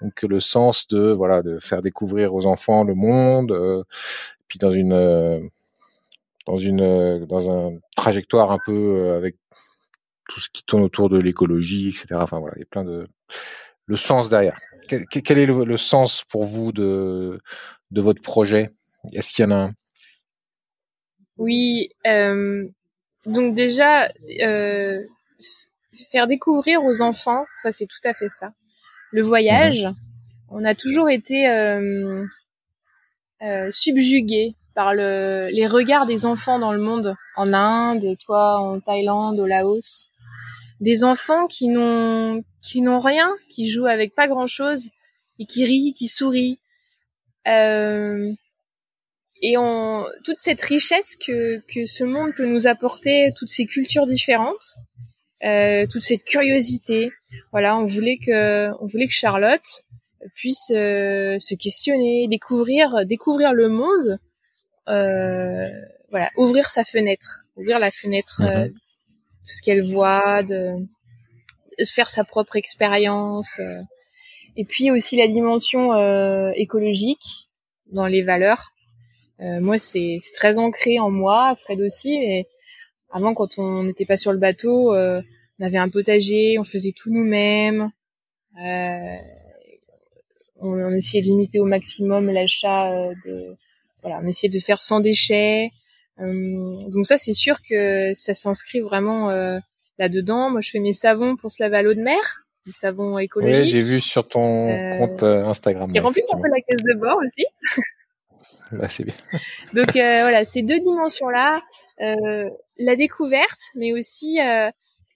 Donc 0.01 0.23
le 0.23 0.39
sens 0.39 0.87
de 0.87 1.11
voilà 1.11 1.43
de 1.43 1.59
faire 1.59 1.81
découvrir 1.81 2.33
aux 2.33 2.47
enfants 2.47 2.83
le 2.83 2.95
monde, 2.95 3.85
puis 4.47 4.57
dans 4.57 4.71
une 4.71 5.51
dans 6.47 6.57
une 6.57 7.25
dans 7.25 7.51
un 7.51 7.73
trajectoire 7.95 8.51
un 8.51 8.59
peu 8.65 9.11
avec 9.11 9.35
tout 10.29 10.39
ce 10.39 10.49
qui 10.49 10.63
tourne 10.63 10.83
autour 10.83 11.09
de 11.09 11.17
l'écologie, 11.17 11.89
etc. 11.89 12.07
Enfin 12.13 12.39
voilà, 12.39 12.55
il 12.57 12.59
y 12.59 12.63
a 12.63 12.67
plein 12.67 12.83
de 12.83 13.07
le 13.85 13.97
sens 13.97 14.29
derrière. 14.29 14.57
Quel, 14.87 15.05
quel 15.05 15.37
est 15.37 15.45
le, 15.45 15.77
sens 15.77 16.23
pour 16.29 16.45
vous 16.45 16.71
de 16.71 17.39
de 17.91 18.01
votre 18.01 18.21
projet? 18.21 18.69
Est-ce 19.13 19.33
qu'il 19.33 19.43
y 19.43 19.47
en 19.47 19.51
a 19.51 19.55
un? 19.55 19.73
Oui, 21.37 21.89
euh, 22.05 22.67
donc 23.25 23.55
déjà 23.55 24.09
euh, 24.41 25.01
faire 26.11 26.27
découvrir 26.27 26.83
aux 26.83 27.01
enfants, 27.01 27.45
ça 27.57 27.71
c'est 27.71 27.87
tout 27.87 28.07
à 28.07 28.13
fait 28.13 28.29
ça. 28.29 28.51
Le 29.11 29.21
voyage, 29.21 29.85
mhm. 29.85 29.95
on 30.49 30.65
a 30.65 30.75
toujours 30.75 31.09
été 31.09 31.47
euh, 31.49 32.25
euh, 33.41 33.69
subjugué 33.71 34.55
par 34.73 34.93
le, 34.93 35.49
les 35.51 35.67
regards 35.67 36.05
des 36.05 36.25
enfants 36.25 36.59
dans 36.59 36.71
le 36.73 36.79
monde, 36.79 37.15
en 37.35 37.53
Inde, 37.53 38.17
toi 38.23 38.59
en 38.59 38.79
Thaïlande, 38.79 39.39
au 39.39 39.45
Laos 39.45 40.09
des 40.83 41.03
enfants 41.03 41.47
qui 41.47 41.67
n'ont 41.69 42.43
qui 42.61 42.81
n'ont 42.81 42.99
rien, 42.99 43.33
qui 43.49 43.69
jouent 43.69 43.87
avec 43.87 44.13
pas 44.13 44.27
grand 44.27 44.47
chose 44.47 44.89
et 45.39 45.45
qui 45.45 45.63
rient, 45.65 45.93
qui 45.93 46.07
sourient. 46.07 46.59
Euh, 47.47 48.31
et 49.41 49.57
on 49.57 50.05
toute 50.23 50.39
cette 50.39 50.61
richesse 50.61 51.15
que 51.15 51.61
que 51.73 51.85
ce 51.85 52.03
monde 52.03 52.33
peut 52.35 52.45
nous 52.45 52.67
apporter, 52.67 53.31
toutes 53.37 53.49
ces 53.49 53.65
cultures 53.65 54.07
différentes, 54.07 54.75
euh, 55.45 55.85
toute 55.89 56.01
cette 56.01 56.25
curiosité. 56.25 57.11
Voilà, 57.51 57.77
on 57.77 57.85
voulait 57.85 58.17
que 58.17 58.69
on 58.81 58.85
voulait 58.85 59.07
que 59.07 59.13
Charlotte 59.13 59.85
puisse 60.35 60.71
euh, 60.71 61.37
se 61.39 61.55
questionner, 61.55 62.27
découvrir 62.27 63.05
découvrir 63.05 63.53
le 63.53 63.69
monde. 63.69 64.19
Euh, 64.89 65.69
voilà, 66.09 66.29
ouvrir 66.35 66.69
sa 66.69 66.83
fenêtre, 66.83 67.45
ouvrir 67.55 67.79
la 67.79 67.89
fenêtre 67.89 68.41
mhm 69.43 69.49
ce 69.49 69.61
qu'elle 69.61 69.83
voit, 69.83 70.43
de, 70.43 70.75
faire 71.91 72.09
sa 72.09 72.23
propre 72.23 72.55
expérience. 72.55 73.59
Euh. 73.59 73.81
et 74.55 74.65
puis 74.65 74.91
aussi 74.91 75.17
la 75.17 75.27
dimension 75.27 75.93
euh, 75.93 76.51
écologique 76.55 77.49
dans 77.91 78.07
les 78.07 78.21
valeurs. 78.21 78.71
Euh, 79.41 79.59
moi, 79.59 79.79
c'est 79.79 80.19
très 80.33 80.57
ancré 80.57 80.99
en 80.99 81.09
moi, 81.11 81.55
Fred 81.57 81.81
aussi. 81.81 82.19
Mais 82.19 82.47
avant, 83.11 83.33
quand 83.33 83.57
on 83.57 83.83
n'était 83.83 84.05
pas 84.05 84.17
sur 84.17 84.31
le 84.31 84.39
bateau, 84.39 84.93
on 84.93 85.65
avait 85.65 85.77
un 85.77 85.89
potager, 85.89 86.57
on 86.59 86.63
faisait 86.63 86.93
tout 86.95 87.11
nous-mêmes. 87.11 87.91
on, 88.55 89.19
on, 90.61 90.91
essayait 90.91 91.23
de 91.23 91.27
limiter 91.27 91.59
au 91.59 91.65
maximum 91.65 92.29
l'achat 92.29 92.91
de 93.25 93.55
voilà, 94.01 94.19
on 94.21 94.27
essayait 94.27 94.49
de 94.49 94.59
faire 94.59 94.83
sans 94.83 94.99
déchets. 94.99 95.71
Euh, 96.19 96.89
donc 96.89 97.07
ça, 97.07 97.17
c'est 97.17 97.33
sûr 97.33 97.57
que 97.67 98.13
ça 98.13 98.33
s'inscrit 98.33 98.81
vraiment 98.81 99.29
euh, 99.29 99.59
là-dedans. 99.97 100.49
Moi, 100.49 100.61
je 100.61 100.69
fais 100.69 100.79
mes 100.79 100.93
savons 100.93 101.35
pour 101.35 101.51
se 101.51 101.63
laver 101.63 101.77
à 101.77 101.81
l'eau 101.81 101.93
de 101.93 102.01
mer, 102.01 102.45
du 102.65 102.71
savon 102.71 103.17
écologique. 103.17 103.63
Oui, 103.63 103.67
j'ai 103.67 103.79
vu 103.79 104.01
sur 104.01 104.27
ton 104.27 104.69
euh, 104.69 104.97
compte 104.99 105.23
Instagram. 105.23 105.91
Qui 105.91 105.99
remplit 105.99 106.21
un 106.31 106.37
peu 106.37 106.47
la 106.47 106.61
caisse 106.61 106.83
de 106.83 106.99
bord 106.99 107.17
aussi. 107.23 107.45
Bah, 108.71 108.89
c'est 108.89 109.03
bien. 109.03 109.13
Donc 109.73 109.91
voilà, 109.93 110.45
ces 110.45 110.63
deux 110.63 110.79
dimensions-là, 110.79 111.61
la 111.99 112.95
découverte, 112.95 113.59
mais 113.75 113.93
aussi 113.93 114.39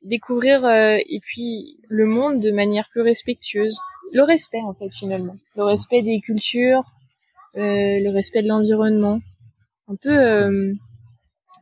découvrir 0.04 0.64
et 0.70 1.20
puis 1.24 1.80
le 1.89 2.06
monde 2.06 2.39
de 2.39 2.52
manière 2.52 2.88
plus 2.91 3.02
respectueuse. 3.02 3.80
Le 4.14 4.22
respect 4.22 4.62
en 4.64 4.76
fait 4.76 4.89
finalement, 4.91 5.36
le 5.56 5.64
respect 5.64 6.04
des 6.04 6.22
cultures, 6.22 6.84
le 7.56 8.10
respect 8.12 8.43
de 8.43 8.48
l'environnement, 8.48 9.20
un 9.88 9.95
peu 9.95 10.78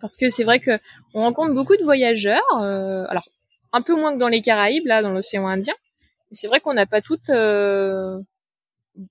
parce 0.06 0.18
que 0.18 0.30
c'est 0.30 0.43
vrai 0.43 0.60
que 0.60 0.78
on 1.16 1.22
rencontre 1.22 1.56
beaucoup 1.56 1.76
de 1.76 1.84
voyageurs, 1.84 2.45
euh, 2.62 3.06
alors 3.10 3.28
un 3.74 3.82
peu 3.82 3.95
moins 3.95 4.14
que 4.14 4.20
dans 4.20 4.28
les 4.28 4.43
Caraïbes, 4.43 4.86
là, 4.86 5.01
dans 5.01 5.10
l'océan 5.10 5.47
Indien. 5.47 5.74
C'est 6.32 6.47
vrai 6.47 6.60
qu'on 6.60 6.76
n'a 6.76 6.86
pas 6.86 7.01
toutes 7.01 7.32
euh, 7.32 8.20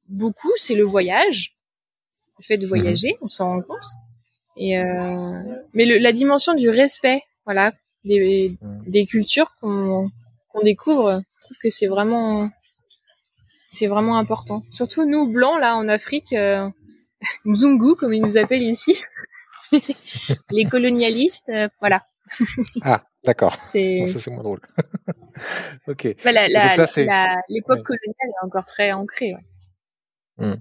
beaucoup. 0.09 0.53
C'est 0.55 0.77
le 0.77 0.85
voyage, 0.85 1.57
le 2.39 2.45
fait 2.45 2.59
de 2.59 2.67
voyager, 2.69 3.09
mhm. 3.15 3.19
on 3.23 3.29
s'en 3.29 3.49
rend 3.49 3.63
compte. 3.63 3.87
Et 4.57 4.79
euh, 4.79 5.43
mais 5.75 5.85
le, 5.85 5.99
la 5.99 6.13
dimension 6.13 6.55
du 6.55 6.69
respect, 6.71 7.23
voilà, 7.45 7.73
des, 8.05 8.57
des 8.87 9.05
cultures 9.05 9.51
qu'on 9.61 10.13
découvre, 10.63 11.23
je 11.41 11.47
trouve 11.47 11.59
que 11.61 11.71
c'est 11.71 11.89
vraiment 11.89 12.51
c'est 13.69 13.89
vraiment 13.89 14.17
important. 14.17 14.63
Surtout 14.71 15.07
nous 15.07 15.27
blancs 15.27 15.59
là 15.59 15.75
en 15.77 15.89
Afrique, 15.89 16.33
euh, 16.35 16.69
Mzungu 17.45 17.97
comme 17.97 18.15
ils 18.15 18.23
nous 18.23 18.39
appellent 18.39 18.63
ici. 18.63 18.97
les 20.51 20.65
colonialistes, 20.67 21.49
euh, 21.49 21.69
voilà. 21.81 22.03
ah, 22.83 23.03
d'accord. 23.25 23.57
C'est 23.73 24.07
ça 24.09 24.19
c'est 24.19 24.31
moins 24.31 24.43
drôle. 24.43 24.61
ok. 25.89 26.17
Voilà, 26.23 26.49
l'époque 27.49 27.83
coloniale 27.83 28.29
est 28.29 28.45
encore 28.45 28.67
très 28.67 28.93
ancrée. 28.93 29.35
Hmm. 30.37 30.55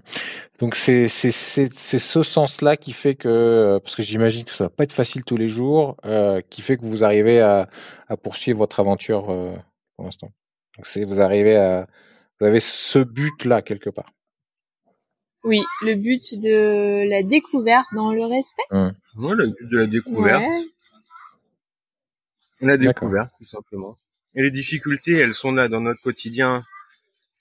Donc 0.60 0.76
c'est 0.76 1.08
c'est 1.08 1.32
c'est 1.32 1.98
ce 1.98 2.22
sens-là 2.22 2.76
qui 2.76 2.92
fait 2.92 3.16
que 3.16 3.28
euh, 3.28 3.80
parce 3.80 3.96
que 3.96 4.04
j'imagine 4.04 4.44
que 4.44 4.54
ça 4.54 4.64
va 4.64 4.70
pas 4.70 4.84
être 4.84 4.92
facile 4.92 5.24
tous 5.24 5.36
les 5.36 5.48
jours, 5.48 5.96
euh, 6.04 6.40
qui 6.48 6.62
fait 6.62 6.76
que 6.76 6.84
vous 6.84 7.02
arrivez 7.02 7.40
à, 7.40 7.68
à 8.08 8.16
poursuivre 8.16 8.58
votre 8.58 8.78
aventure 8.78 9.26
pour 9.96 10.04
l'instant. 10.04 10.30
Donc 10.76 10.86
c'est 10.86 11.04
vous 11.04 11.20
arrivez 11.20 11.56
à 11.56 11.88
vous 12.38 12.46
avez 12.46 12.60
ce 12.60 13.00
but 13.00 13.44
là 13.44 13.62
quelque 13.62 13.90
part. 13.90 14.12
Oui, 15.44 15.60
le 15.82 15.94
but 15.94 16.40
de 16.40 17.08
la 17.08 17.22
découverte 17.22 17.86
dans 17.94 18.12
le 18.12 18.24
respect. 18.24 18.62
Mmh. 18.70 19.32
le 19.32 19.46
but 19.46 19.68
de 19.68 19.78
la 19.78 19.86
découverte. 19.86 20.42
La 22.60 22.78
découverte, 22.78 23.30
tout 23.38 23.44
simplement. 23.44 23.98
Et 24.34 24.42
les 24.42 24.50
difficultés, 24.50 25.12
elles 25.12 25.34
sont 25.34 25.52
là 25.52 25.68
dans 25.68 25.80
notre 25.80 26.00
quotidien 26.00 26.64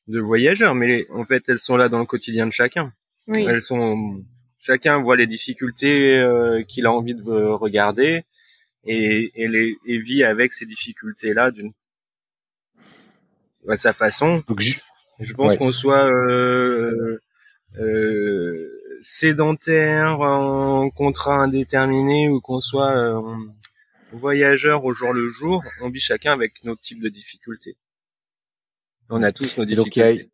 de 0.08 0.20
voyageur, 0.20 0.76
mais 0.76 1.10
en 1.12 1.24
fait, 1.24 1.44
elles 1.48 1.60
sont 1.60 1.78
là 1.78 1.88
dans 1.88 2.00
le 2.00 2.06
quotidien 2.06 2.46
de 2.46 2.52
chacun. 2.52 2.92
Oui. 3.28 3.46
Elles 3.48 3.62
sont, 3.62 4.22
chacun 4.60 5.02
voit 5.02 5.16
les 5.16 5.28
difficultés 5.28 6.18
euh, 6.18 6.62
qu'il 6.64 6.86
a 6.86 6.92
envie 6.92 7.16
de 7.16 7.22
regarder 7.22 8.26
et, 8.84 9.32
et, 9.36 9.48
les, 9.48 9.78
et 9.86 9.98
vit 9.98 10.26
avec 10.26 10.52
ces 10.52 10.66
difficultés-là 10.66 11.52
d'une, 11.52 11.72
à 13.70 13.78
sa 13.78 13.94
façon. 13.94 14.44
Donc, 14.48 14.60
je, 14.60 14.74
je 15.22 15.34
pense 15.34 15.56
qu'on 15.56 15.72
soit 15.72 16.06
euh, 16.06 17.22
sédentaire, 19.04 20.20
en 20.22 20.90
contrat 20.90 21.36
indéterminé 21.36 22.30
ou 22.30 22.40
qu'on 22.42 22.62
soit 22.62 22.96
euh, 22.96 23.22
voyageur 24.12 24.86
au 24.86 24.94
jour 24.94 25.14
le 25.14 25.30
jour, 25.30 25.64
on 25.82 25.90
vit 25.90 26.00
chacun 26.00 26.32
avec 26.32 26.64
nos 26.64 26.76
types 26.76 27.02
de 27.02 27.10
difficultés. 27.10 27.76
On 29.10 29.22
a 29.22 29.32
tous 29.32 29.58
nos 29.58 29.66
difficultés. 29.66 30.30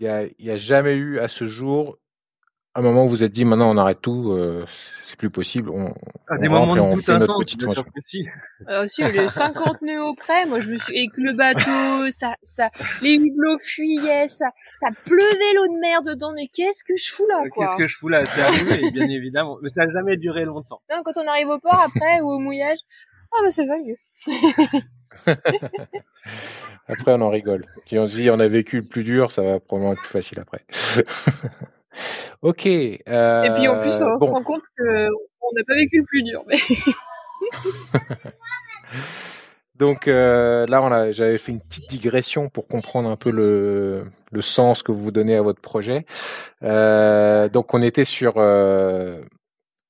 il 0.00 0.34
n'y 0.38 0.50
a, 0.50 0.56
jamais 0.56 0.94
eu 0.94 1.18
à 1.18 1.28
ce 1.28 1.46
jour 1.46 1.98
un 2.76 2.82
moment 2.82 3.06
où 3.06 3.08
vous 3.08 3.24
êtes 3.24 3.32
dit 3.32 3.44
maintenant 3.44 3.70
on 3.70 3.76
arrête 3.76 4.00
tout, 4.00 4.32
euh, 4.32 4.64
c'est 5.08 5.16
plus 5.16 5.30
possible. 5.30 5.70
On, 5.70 5.94
À 6.28 6.38
des 6.38 6.48
on 6.48 6.52
rentre 6.52 6.74
moments 6.74 6.76
et 6.76 6.80
on 6.80 6.96
de 6.96 7.00
fait 7.00 7.12
doute 7.12 7.20
notre 7.20 7.32
intense, 7.32 7.44
petite 7.44 7.60
bien 7.64 7.72
sûr 7.72 7.84
que 7.84 8.00
si. 8.00 8.28
Euh, 8.68 8.86
si, 8.86 9.02
les 9.02 9.28
50 9.28 9.82
nœuds 9.82 10.02
au 10.02 10.14
près, 10.14 10.46
moi 10.46 10.60
je 10.60 10.70
me 10.70 10.76
suis, 10.76 10.94
et 10.96 11.08
que 11.08 11.20
le 11.20 11.32
bateau, 11.32 12.10
ça, 12.10 12.34
ça, 12.42 12.70
les 13.02 13.14
hublots 13.14 13.58
fuyaient, 13.62 14.28
ça, 14.28 14.46
ça 14.74 14.88
pleuvait 15.04 15.54
l'eau 15.54 15.66
de 15.74 15.80
mer 15.80 16.02
dedans, 16.02 16.32
mais 16.34 16.48
qu'est-ce 16.48 16.84
que 16.84 16.96
je 16.96 17.12
fous 17.12 17.26
là, 17.28 17.42
Euh, 17.44 17.48
quoi. 17.48 17.66
Qu'est-ce 17.66 17.76
que 17.76 17.88
je 17.88 17.96
fous 17.96 18.08
là 18.08 18.26
C'est 18.26 18.42
arrivé, 18.42 18.90
bien 18.90 19.08
évidemment. 19.08 19.58
Mais 19.62 19.68
ça 19.68 19.86
n'a 19.86 19.92
jamais 19.92 20.16
duré 20.16 20.44
longtemps. 20.44 20.80
Non, 20.90 21.02
quand 21.04 21.16
on 21.16 21.26
arrive 21.26 21.48
au 21.48 21.58
port 21.58 21.80
après, 21.80 22.20
ou 22.20 22.30
au 22.30 22.38
mouillage, 22.38 22.78
ah 23.32 23.42
bah 23.42 23.50
ça 23.50 23.64
va 23.64 23.74
mieux. 23.78 23.96
Après, 26.88 27.12
on 27.14 27.20
en 27.20 27.30
rigole. 27.30 27.66
Puis 27.86 27.98
on 27.98 28.06
se 28.06 28.14
dit, 28.14 28.30
on 28.30 28.38
a 28.38 28.46
vécu 28.46 28.80
le 28.80 28.86
plus 28.86 29.02
dur, 29.02 29.32
ça 29.32 29.42
va 29.42 29.58
probablement 29.60 29.94
être 29.94 30.02
plus 30.02 30.08
facile 30.08 30.38
après. 30.38 30.64
ok. 32.42 32.66
euh, 32.66 33.44
Et 33.44 33.54
puis 33.54 33.68
en 33.68 33.78
plus, 33.80 34.02
on 34.02 34.18
bon. 34.18 34.26
se 34.26 34.30
rend 34.30 34.42
compte 34.42 34.62
que 34.76 35.08
on 35.08 35.52
n'a 35.54 35.64
pas 35.66 35.74
vécu 35.74 35.98
le 35.98 36.04
plus 36.04 36.22
dur, 36.22 36.42
mais 36.46 36.56
Donc 39.76 40.08
euh, 40.08 40.64
là, 40.66 40.82
on 40.82 40.90
a, 40.90 41.12
j'avais 41.12 41.36
fait 41.36 41.52
une 41.52 41.60
petite 41.60 41.88
digression 41.90 42.48
pour 42.48 42.66
comprendre 42.66 43.10
un 43.10 43.16
peu 43.16 43.30
le, 43.30 44.06
le 44.32 44.42
sens 44.42 44.82
que 44.82 44.90
vous 44.90 45.10
donnez 45.10 45.36
à 45.36 45.42
votre 45.42 45.60
projet. 45.60 46.06
Euh, 46.62 47.48
donc 47.50 47.74
on 47.74 47.82
était 47.82 48.06
sur 48.06 48.38
euh, 48.38 49.20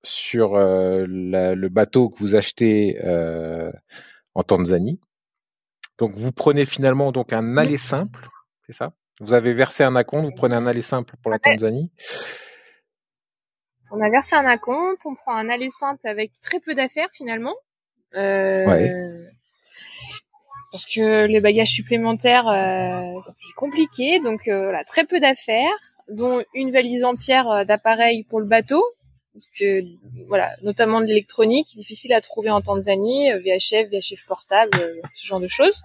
sur 0.03 0.57
euh, 0.57 1.07
la- 1.09 1.55
le 1.55 1.69
bateau 1.69 2.09
que 2.09 2.19
vous 2.19 2.35
achetez 2.35 2.99
euh, 3.05 3.71
en 4.35 4.43
Tanzanie. 4.43 4.99
Donc 5.99 6.15
vous 6.17 6.33
prenez 6.33 6.65
finalement 6.65 7.13
donc 7.13 7.33
un 7.33 7.57
aller 7.57 7.79
simple, 7.79 8.27
c'est 8.67 8.73
ça? 8.75 8.93
Vous 9.21 9.33
avez 9.33 9.55
versé 9.55 9.83
un 9.83 9.97
acompte, 9.97 10.25
vous 10.25 10.37
prenez 10.37 10.55
un 10.55 10.67
aller 10.67 10.83
simple 10.83 11.15
pour 11.23 11.31
la. 11.31 11.39
Tanzanie. 11.39 11.91
on 13.91 14.01
a 14.01 14.11
versé 14.11 14.37
un 14.37 14.45
acompte, 14.45 15.07
on 15.07 15.15
prend 15.15 15.35
un 15.35 15.49
aller 15.49 15.71
simple 15.71 16.07
avec 16.07 16.33
très 16.43 16.61
peu 16.61 16.75
d'affaires 16.75 17.09
finalement. 17.13 17.55
Euh, 18.15 18.67
Ouais. 18.67 18.93
Parce 20.73 20.85
que 20.85 21.27
les 21.27 21.41
bagages 21.41 21.71
supplémentaires, 21.71 22.49
euh, 22.49 23.21
c'était 23.23 23.53
compliqué, 23.57 24.21
donc 24.21 24.47
euh, 24.49 24.65
voilà, 24.65 24.85
très 24.85 25.07
peu 25.07 25.21
d'affaires, 25.21 25.73
dont 26.09 26.43
une 26.53 26.71
valise 26.71 27.05
entière 27.05 27.65
d'appareils 27.65 28.25
pour 28.25 28.41
le 28.41 28.47
bateau, 28.47 28.85
parce 29.33 29.47
que 29.59 29.83
voilà, 30.29 30.55
notamment 30.63 31.01
de 31.01 31.07
l'électronique, 31.07 31.69
difficile 31.77 32.13
à 32.13 32.21
trouver 32.21 32.51
en 32.51 32.61
Tanzanie, 32.61 33.31
VHF, 33.33 33.89
VHF 33.91 34.27
portable, 34.27 34.77
ce 35.15 35.27
genre 35.27 35.41
de 35.41 35.49
choses. 35.49 35.83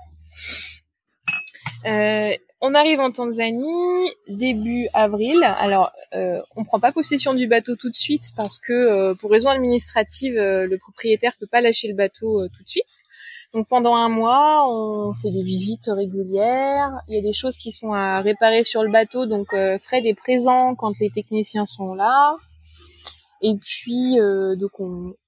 Euh, 1.86 2.36
on 2.62 2.76
arrive 2.76 3.00
en 3.00 3.12
Tanzanie 3.12 4.12
début 4.28 4.88
avril. 4.94 5.44
Alors, 5.44 5.92
euh, 6.14 6.40
on 6.56 6.64
prend 6.64 6.80
pas 6.80 6.92
possession 6.92 7.34
du 7.34 7.48
bateau 7.48 7.76
tout 7.76 7.90
de 7.90 7.96
suite 7.96 8.22
parce 8.38 8.60
que 8.60 8.72
euh, 8.72 9.16
pour 9.16 9.32
raison 9.32 9.50
administrative, 9.50 10.38
euh, 10.38 10.68
le 10.68 10.78
propriétaire 10.78 11.34
peut 11.40 11.48
pas 11.48 11.62
lâcher 11.62 11.88
le 11.88 11.96
bateau 11.96 12.42
euh, 12.42 12.50
tout 12.56 12.64
de 12.64 12.70
suite. 12.70 13.00
Donc 13.54 13.68
pendant 13.68 13.96
un 13.96 14.10
mois, 14.10 14.64
on 14.70 15.14
fait 15.16 15.32
des 15.32 15.42
visites 15.42 15.88
régulières. 15.88 17.02
Il 17.08 17.16
y 17.16 17.18
a 17.18 17.22
des 17.22 17.34
choses 17.34 17.58
qui 17.58 17.72
sont 17.72 17.94
à 17.94 18.22
réparer 18.22 18.64
sur 18.64 18.84
le 18.84 18.92
bateau, 18.92 19.26
donc 19.26 19.54
euh, 19.54 19.78
Fred 19.80 20.06
est 20.06 20.14
présent 20.14 20.76
quand 20.76 20.94
les 21.00 21.10
techniciens 21.10 21.66
sont 21.66 21.96
là. 21.96 22.36
Et 23.42 23.56
puis 23.56 24.18
donc 24.60 24.80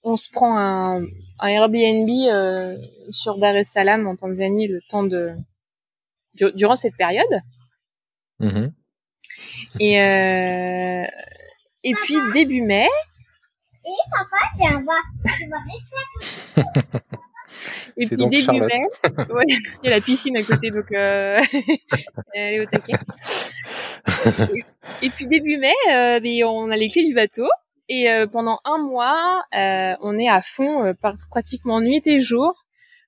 on, 0.04 0.16
se 0.16 0.30
prend 0.30 0.56
un, 0.56 1.04
un 1.40 1.48
Airbnb 1.48 2.08
sur 3.10 3.40
Dar 3.40 3.56
es 3.56 3.64
Salaam 3.64 4.06
en 4.06 4.16
Tanzanie 4.16 4.68
le 4.68 4.82
temps 4.88 5.02
de 5.02 5.34
du- 6.36 6.52
durant 6.54 6.76
cette 6.76 6.96
période. 6.98 7.42
Mhm. 8.40 8.74
Et 9.80 10.02
euh, 10.02 11.06
et 11.84 11.94
puis 11.94 12.16
début 12.34 12.62
mai, 12.62 12.88
va. 14.62 15.30
Tu 15.38 15.50
vas 15.50 15.58
rester. 16.62 16.62
Et 17.98 18.06
C'est 18.08 18.16
puis 18.16 18.26
début 18.28 18.42
Charlotte. 18.42 18.72
mai, 18.74 18.82
ouais, 19.34 19.44
il 19.48 19.90
y 19.90 19.94
a 19.94 19.96
la 19.98 20.02
piscine 20.02 20.36
à 20.38 20.42
côté, 20.44 20.72
donc 20.72 20.92
euh, 20.92 21.40
elle 22.34 22.54
est 22.56 22.60
au 22.62 22.66
taquet. 22.66 22.94
Et 25.04 25.10
puis 25.12 25.28
début 25.28 25.58
mai, 25.58 25.74
euh, 25.92 26.20
ben, 26.20 26.44
on 26.46 26.72
a 26.72 26.78
les 26.78 26.88
clés 26.90 27.06
du 27.06 27.14
bateau 27.14 27.48
et 27.90 28.10
euh, 28.10 28.26
pendant 28.26 28.60
un 28.66 28.80
mois, 28.80 29.44
euh, 29.56 29.96
on 30.02 30.18
est 30.18 30.30
à 30.30 30.42
fond, 30.42 30.84
euh, 30.84 30.94
par- 30.94 31.14
pratiquement 31.30 31.80
nuit 31.82 32.02
et 32.08 32.22
jour, 32.22 32.64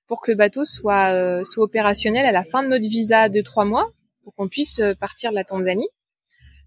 pour 0.08 0.20
que 0.20 0.30
le 0.30 0.36
bateau 0.36 0.64
soit 0.64 1.12
euh, 1.12 1.44
soit 1.44 1.64
opérationnel 1.64 2.24
à 2.26 2.32
la 2.32 2.44
fin 2.44 2.62
de 2.62 2.68
notre 2.68 2.86
visa 2.88 3.28
de 3.28 3.40
trois 3.42 3.64
mois, 3.64 3.90
pour 4.24 4.34
qu'on 4.34 4.48
puisse 4.48 4.80
euh, 4.80 4.94
partir 4.94 5.30
de 5.30 5.36
la 5.36 5.44
Tanzanie. 5.44 5.88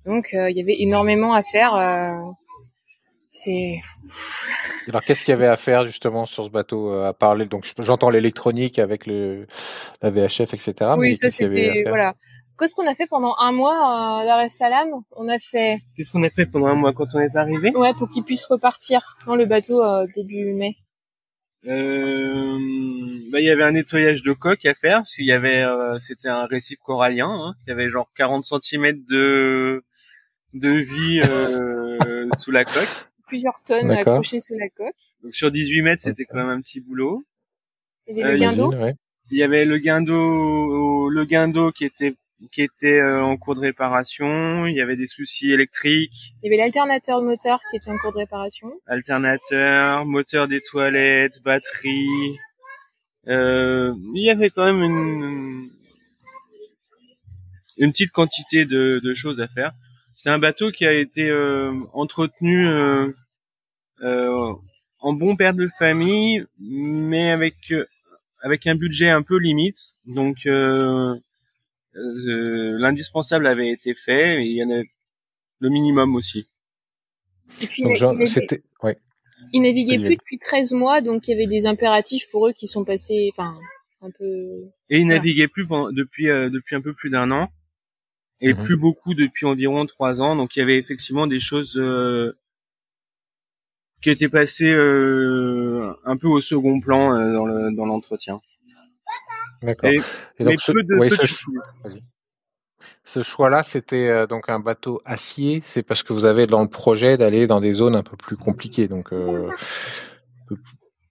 Donc 0.05 0.33
euh, 0.33 0.49
il 0.49 0.57
y 0.57 0.61
avait 0.61 0.81
énormément 0.81 1.33
à 1.33 1.43
faire. 1.43 1.75
euh, 1.75 2.11
c'est 3.31 3.75
Alors 4.87 5.03
qu'est-ce 5.03 5.23
qu'il 5.23 5.31
y 5.33 5.37
avait 5.37 5.45
à 5.47 5.55
faire 5.55 5.85
justement 5.85 6.25
sur 6.25 6.43
ce 6.45 6.49
bateau 6.49 6.91
euh, 6.91 7.07
à 7.09 7.13
parler 7.13 7.45
Donc 7.45 7.65
je- 7.65 7.83
j'entends 7.83 8.09
l'électronique 8.09 8.79
avec 8.79 9.05
le 9.05 9.45
la 10.01 10.09
VHF, 10.09 10.53
etc. 10.53 10.73
oui, 10.97 11.09
mais 11.09 11.15
ça 11.15 11.29
c'était 11.29 11.83
voilà. 11.87 12.15
Qu'est-ce 12.57 12.75
qu'on 12.75 12.87
a 12.87 12.93
fait 12.93 13.07
pendant 13.07 13.35
un 13.39 13.51
mois 13.53 14.19
à 14.19 14.25
Dar 14.25 14.41
es 14.41 14.49
Salaam 14.49 14.89
On 15.15 15.29
a 15.29 15.37
fait 15.39 15.77
Qu'est-ce 15.95 16.11
qu'on 16.11 16.23
a 16.23 16.29
fait 16.29 16.45
pendant 16.45 16.65
un 16.67 16.75
mois 16.75 16.91
quand 16.91 17.05
on 17.13 17.19
est 17.19 17.35
arrivé? 17.35 17.71
Ouais, 17.75 17.93
pour 17.93 18.09
qu'il 18.09 18.23
puisse 18.23 18.45
repartir 18.45 19.17
dans 19.27 19.35
le 19.35 19.45
bateau 19.45 19.81
euh, 19.81 20.05
début 20.15 20.51
mai. 20.53 20.75
Euh, 21.67 22.57
bah, 23.31 23.39
il 23.39 23.45
y 23.45 23.49
avait 23.49 23.63
un 23.63 23.71
nettoyage 23.71 24.23
de 24.23 24.33
coque 24.33 24.65
à 24.65 24.73
faire 24.73 24.99
parce 24.99 25.13
qu'il 25.13 25.25
y 25.25 25.31
avait, 25.31 25.63
euh, 25.63 25.97
c'était 25.99 26.29
un 26.29 26.45
récif 26.45 26.79
corallien. 26.79 27.29
Hein, 27.29 27.55
il 27.65 27.69
y 27.69 27.73
avait 27.73 27.89
genre 27.89 28.09
40 28.15 28.45
cm 28.45 29.03
de 29.09 29.83
de 30.53 30.69
vie 30.69 31.21
euh, 31.23 32.27
sous 32.37 32.51
la 32.51 32.65
coque. 32.65 33.05
Plusieurs 33.27 33.61
tonnes 33.63 33.91
accrochées 33.91 34.39
sous 34.39 34.57
la 34.57 34.69
coque. 34.69 34.95
Donc 35.23 35.35
sur 35.35 35.51
18 35.51 35.81
mètres, 35.83 36.01
c'était 36.01 36.25
quand 36.25 36.37
même 36.37 36.49
un 36.49 36.61
petit 36.61 36.79
boulot. 36.79 37.23
Il 38.07 38.17
y 38.17 38.23
avait 38.23 38.31
Euh, 38.31 38.33
le 38.33 38.39
guindeau. 38.39 38.73
Ouais. 38.73 38.93
Il 39.31 39.37
y 39.37 39.43
avait 39.43 39.65
le 39.65 39.77
guindeau, 39.77 41.09
le 41.09 41.25
guindeau 41.25 41.71
qui 41.71 41.85
était 41.85 42.15
qui 42.51 42.61
était 42.61 42.99
euh, 42.99 43.21
en 43.23 43.37
cours 43.37 43.55
de 43.55 43.59
réparation. 43.61 44.65
Il 44.65 44.75
y 44.75 44.81
avait 44.81 44.95
des 44.95 45.07
soucis 45.07 45.51
électriques, 45.51 46.33
Il 46.41 46.45
y 46.45 46.47
avait 46.49 46.57
l'alternateur 46.57 47.21
moteur 47.21 47.59
qui 47.69 47.77
était 47.77 47.89
en 47.91 47.97
cours 47.97 48.13
de 48.13 48.19
réparation. 48.19 48.69
alternateur, 48.87 50.05
moteur 50.05 50.47
des 50.47 50.61
toilettes, 50.61 51.41
batterie. 51.43 52.37
Euh, 53.27 53.93
il 54.15 54.23
y 54.23 54.29
avait 54.29 54.49
quand 54.49 54.65
même 54.65 54.81
une 54.81 55.69
une 57.77 57.91
petite 57.91 58.11
quantité 58.11 58.65
de, 58.65 58.99
de 59.03 59.13
choses 59.15 59.39
à 59.39 59.47
faire. 59.47 59.71
C'est 60.15 60.29
un 60.29 60.39
bateau 60.39 60.69
qui 60.71 60.85
a 60.85 60.93
été 60.93 61.29
euh, 61.29 61.73
entretenu 61.93 62.67
euh, 62.67 63.07
euh, 64.01 64.53
en 64.99 65.13
bon 65.13 65.35
père 65.37 65.53
de 65.53 65.69
famille, 65.77 66.45
mais 66.59 67.31
avec 67.31 67.55
euh, 67.71 67.85
avec 68.41 68.67
un 68.67 68.75
budget 68.75 69.09
un 69.09 69.21
peu 69.21 69.37
limite. 69.37 69.77
Donc 70.05 70.45
euh, 71.95 72.77
l'indispensable 72.79 73.47
avait 73.47 73.69
été 73.69 73.93
fait 73.93 74.41
et 74.43 74.45
il 74.45 74.55
y 74.57 74.63
en 74.63 74.71
a 74.71 74.81
le 75.59 75.69
minimum 75.69 76.15
aussi. 76.15 76.47
Et 77.61 77.67
puis 77.67 77.83
Donc 77.83 77.95
genre, 77.95 78.15
il, 78.19 78.27
c'était 78.27 78.61
ouais. 78.83 78.97
il 79.53 79.61
naviguait 79.63 79.97
Vas-y, 79.97 80.05
plus 80.05 80.15
depuis 80.17 80.37
13 80.39 80.73
mois, 80.73 81.01
donc 81.01 81.27
il 81.27 81.31
y 81.31 81.33
avait 81.33 81.47
des 81.47 81.65
impératifs 81.65 82.29
pour 82.31 82.47
eux 82.47 82.53
qui 82.53 82.67
sont 82.67 82.83
passés, 82.85 83.29
enfin, 83.33 83.57
un 84.01 84.11
peu... 84.11 84.69
Et 84.89 84.99
il 84.99 85.05
Voilà. 85.05 85.19
naviguait 85.19 85.47
plus 85.47 85.65
pendant, 85.67 85.91
depuis 85.91 86.29
euh, 86.29 86.49
depuis 86.49 86.75
un 86.75 86.81
peu 86.81 86.93
plus 86.93 87.09
d'un 87.09 87.31
an 87.31 87.47
et 88.41 88.53
Mhm. 88.53 88.63
plus 88.63 88.77
beaucoup 88.77 89.13
depuis 89.15 89.45
environ 89.45 89.85
trois 89.85 90.21
ans. 90.21 90.35
Donc 90.35 90.55
il 90.55 90.59
y 90.59 90.61
avait 90.61 90.77
effectivement 90.77 91.27
des 91.27 91.39
choses 91.39 91.75
euh, 91.77 92.37
qui 94.01 94.09
étaient 94.09 94.29
passées 94.29 94.71
euh, 94.71 95.93
un 96.05 96.15
peu 96.17 96.27
au 96.27 96.39
second 96.39 96.79
plan 96.79 97.13
euh, 97.13 97.33
dans 97.33 97.45
le 97.45 97.75
dans 97.75 97.85
l'entretien. 97.85 98.39
D'accord. 99.61 99.89
Et- 99.89 99.95
Et 99.97 100.01
mais 100.39 100.45
donc 100.45 100.61
ce, 100.61 100.71
peu 100.71 100.83
de, 100.83 100.95
ouais, 100.95 101.09
peu 101.09 101.15
ce 101.15 101.21
de 101.21 101.27
ch- 101.27 101.45
ce 103.03 103.23
choix-là, 103.23 103.63
c'était 103.63 104.07
euh, 104.07 104.27
donc 104.27 104.49
un 104.49 104.59
bateau 104.59 105.01
acier. 105.05 105.63
C'est 105.65 105.83
parce 105.83 106.03
que 106.03 106.13
vous 106.13 106.25
avez 106.25 106.45
dans 106.47 106.61
le 106.61 106.69
projet 106.69 107.17
d'aller 107.17 107.47
dans 107.47 107.59
des 107.59 107.73
zones 107.73 107.95
un 107.95 108.03
peu 108.03 108.15
plus 108.17 108.37
compliquées. 108.37 108.87
Donc 108.87 109.11
euh, 109.11 109.49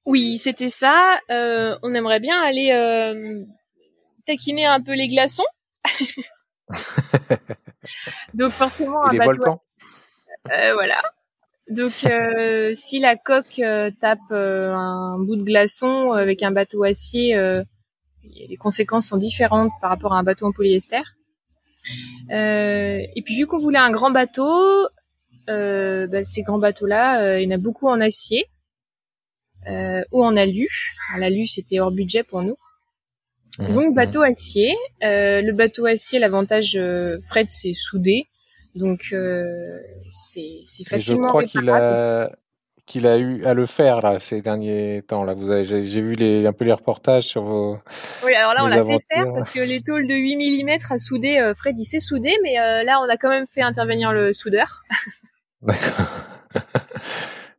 Oui, 0.06 0.38
c'était 0.38 0.68
ça. 0.68 1.18
Euh, 1.30 1.76
on 1.82 1.94
aimerait 1.94 2.20
bien 2.20 2.40
aller 2.40 2.70
euh, 2.72 3.42
taquiner 4.26 4.64
un 4.66 4.80
peu 4.80 4.92
les 4.94 5.08
glaçons. 5.08 5.44
donc 8.34 8.52
forcément, 8.52 9.04
et 9.04 9.08
un 9.08 9.12
les 9.12 9.18
bateau 9.18 9.32
volcans. 9.32 9.62
Euh, 10.52 10.72
voilà. 10.74 11.00
Donc, 11.70 11.92
euh, 12.06 12.72
si 12.74 12.98
la 12.98 13.16
coque 13.16 13.58
euh, 13.58 13.90
tape 14.00 14.18
euh, 14.30 14.72
un 14.72 15.18
bout 15.18 15.36
de 15.36 15.42
glaçon 15.42 16.12
avec 16.12 16.42
un 16.42 16.50
bateau 16.50 16.82
acier, 16.84 17.36
euh, 17.36 17.62
les 18.24 18.56
conséquences 18.56 19.08
sont 19.08 19.16
différentes 19.16 19.70
par 19.80 19.90
rapport 19.90 20.12
à 20.14 20.18
un 20.18 20.22
bateau 20.22 20.46
en 20.46 20.52
polyester. 20.52 21.02
Euh, 22.30 23.00
et 23.14 23.22
puis, 23.22 23.36
vu 23.36 23.46
qu'on 23.46 23.58
voulait 23.58 23.78
un 23.78 23.90
grand 23.90 24.10
bateau, 24.10 24.88
euh, 25.48 26.06
bah, 26.06 26.24
ces 26.24 26.42
grands 26.42 26.58
bateaux-là, 26.58 27.22
euh, 27.22 27.40
il 27.40 27.48
y 27.48 27.52
en 27.52 27.56
a 27.56 27.58
beaucoup 27.58 27.88
en 27.88 28.00
acier 28.00 28.44
euh, 29.66 30.02
ou 30.12 30.22
en 30.24 30.36
alu. 30.36 30.68
En 31.14 31.22
alu, 31.22 31.46
c'était 31.46 31.80
hors 31.80 31.90
budget 31.90 32.22
pour 32.22 32.42
nous. 32.42 32.56
Mhm, 33.58 33.74
Donc 33.74 33.86
mhm. 33.88 33.94
bateau 33.94 34.22
acier. 34.22 34.74
Euh, 35.02 35.40
le 35.40 35.52
bateau 35.52 35.86
acier, 35.86 36.18
l'avantage, 36.18 36.76
euh, 36.76 37.18
Fred, 37.26 37.48
c'est 37.50 37.74
soudé. 37.74 38.26
Donc 38.74 39.08
euh, 39.12 39.78
c'est 40.10 40.40
Et 40.40 40.64
je 40.66 40.84
facilement 40.84 41.28
crois 41.28 41.44
qu'il 41.44 41.60
réparable. 41.60 41.96
a 41.96 42.30
qu'il 42.88 43.06
a 43.06 43.18
eu 43.18 43.44
à 43.44 43.52
le 43.52 43.66
faire 43.66 44.00
là 44.00 44.18
ces 44.18 44.40
derniers 44.40 45.04
temps. 45.06 45.22
Là, 45.22 45.34
vous 45.34 45.50
avez, 45.50 45.64
j'ai 45.64 45.84
j'ai 45.84 46.00
vu 46.00 46.14
les 46.14 46.46
un 46.46 46.52
peu 46.52 46.64
les 46.64 46.72
reportages 46.72 47.24
sur 47.24 47.44
vos 47.44 47.78
Oui, 48.24 48.34
alors 48.34 48.54
là 48.54 48.64
on 48.64 48.66
l'a 48.66 48.82
fait 48.82 48.98
faire 49.12 49.26
parce 49.32 49.50
que 49.50 49.60
les 49.60 49.82
tôles 49.82 50.08
de 50.08 50.14
8 50.14 50.64
mm 50.64 50.76
à 50.90 50.98
souder, 50.98 51.38
euh, 51.38 51.54
Fred 51.54 51.78
il 51.78 51.84
sait 51.84 52.00
souder, 52.00 52.34
mais 52.42 52.58
euh, 52.58 52.82
là 52.82 53.00
on 53.00 53.08
a 53.08 53.16
quand 53.18 53.28
même 53.28 53.46
fait 53.46 53.60
intervenir 53.60 54.12
le 54.12 54.32
soudeur. 54.32 54.82
D'accord. 55.62 56.06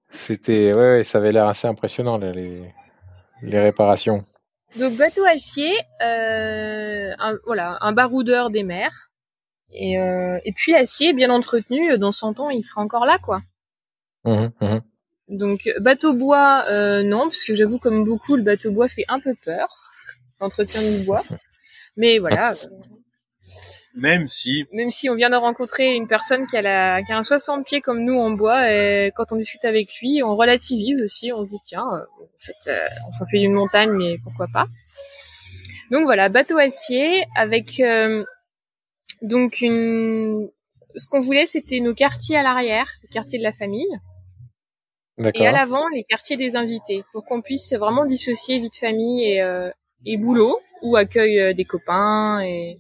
C'était 0.10 0.74
ouais, 0.74 0.98
ouais, 0.98 1.04
ça 1.04 1.20
avait 1.20 1.32
l'air 1.32 1.48
assez 1.48 1.68
impressionnant 1.68 2.18
là, 2.18 2.32
les 2.32 2.64
les 3.44 3.60
réparations. 3.60 4.24
Donc 4.78 4.98
bateau 4.98 5.26
acier, 5.26 5.72
euh, 6.02 7.14
un, 7.20 7.38
voilà, 7.46 7.78
un 7.82 7.94
baroudeur 7.94 8.50
des 8.50 8.64
mers. 8.64 9.12
Et, 9.72 9.94
et 9.94 10.52
puis 10.56 10.72
l'acier 10.72 11.14
bien 11.14 11.30
entretenu, 11.30 11.96
dans 12.00 12.12
100 12.12 12.40
ans 12.40 12.50
il 12.50 12.64
sera 12.64 12.82
encore 12.82 13.06
là 13.06 13.20
quoi. 13.20 13.42
Mhm, 14.26 14.52
mhm. 14.60 14.82
Donc 15.30 15.70
bateau 15.80 16.14
bois, 16.14 16.66
euh, 16.70 17.04
non, 17.04 17.30
parce 17.30 17.44
que 17.44 17.54
j'avoue 17.54 17.78
comme 17.78 18.04
beaucoup 18.04 18.36
le 18.36 18.44
bateau 18.44 18.72
bois 18.72 18.88
fait 18.88 19.06
un 19.08 19.20
peu 19.20 19.36
peur, 19.46 19.68
l'entretien 20.42 20.82
du 20.82 21.04
bois. 21.04 21.24
Mais 21.98 22.18
voilà, 22.18 22.56
Même 23.96 24.28
si, 24.28 24.66
même 24.74 24.90
si 24.90 25.10
on 25.10 25.16
vient 25.16 25.30
de 25.30 25.36
rencontrer 25.36 25.96
une 25.96 26.08
personne 26.08 26.48
qui 26.48 26.58
a, 26.58 26.62
la, 26.62 27.02
qui 27.04 27.12
a 27.12 27.18
un 27.18 27.24
60 27.24 27.66
pieds 27.66 27.82
comme 27.82 28.04
nous 28.04 28.18
en 28.18 28.32
bois, 28.32 28.72
et 28.72 29.12
quand 29.16 29.32
on 29.32 29.36
discute 29.36 29.66
avec 29.66 29.90
lui, 30.02 30.24
on 30.24 30.36
relativise 30.36 31.02
aussi, 31.02 31.32
on 31.34 31.44
se 31.44 31.52
dit 31.52 31.60
tiens, 31.64 31.86
euh, 31.94 32.02
en 32.22 32.40
fait, 32.40 32.72
euh, 32.72 32.88
on 33.08 33.12
s'en 33.12 33.26
fait 33.28 33.42
une 33.42 33.54
montagne, 33.54 33.92
mais 33.92 34.18
pourquoi 34.24 34.48
pas. 34.52 34.68
Donc 35.92 36.06
voilà, 36.06 36.30
bateau 36.30 36.58
acier 36.58 37.26
avec 37.36 37.80
euh, 37.80 38.24
donc 39.22 39.62
une. 39.62 40.50
Ce 40.96 41.08
qu'on 41.08 41.20
voulait, 41.20 41.46
c'était 41.46 41.80
nos 41.82 41.94
quartiers 41.94 42.38
à 42.38 42.44
l'arrière, 42.44 42.88
les 43.04 43.10
quartiers 43.10 43.38
de 43.38 43.44
la 43.44 43.52
famille, 43.52 43.88
et 45.34 45.48
à 45.48 45.52
l'avant 45.52 45.88
les 45.90 46.04
quartiers 46.04 46.38
des 46.38 46.56
invités, 46.56 47.04
pour 47.12 47.26
qu'on 47.26 47.42
puisse 47.42 47.74
vraiment 47.74 48.06
dissocier 48.06 48.60
vie 48.60 48.70
de 48.70 48.76
famille 48.76 49.26
et, 49.26 49.42
euh, 49.42 49.70
et 50.06 50.18
boulot, 50.18 50.60
ou 50.82 50.96
accueil 50.96 51.40
euh, 51.40 51.54
des 51.54 51.66
copains 51.66 52.42
et 52.42 52.78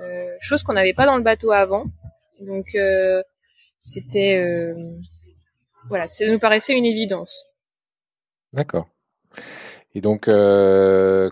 euh, 0.00 0.28
chose 0.40 0.62
qu'on 0.62 0.72
n'avait 0.72 0.94
pas 0.94 1.06
dans 1.06 1.16
le 1.16 1.22
bateau 1.22 1.52
avant. 1.52 1.84
Donc 2.40 2.74
euh, 2.74 3.22
c'était 3.80 4.36
euh, 4.36 4.74
voilà, 5.88 6.08
ça 6.08 6.26
nous 6.26 6.38
paraissait 6.38 6.76
une 6.76 6.86
évidence. 6.86 7.46
D'accord. 8.52 8.88
Et 9.94 10.00
donc 10.00 10.28
euh, 10.28 11.30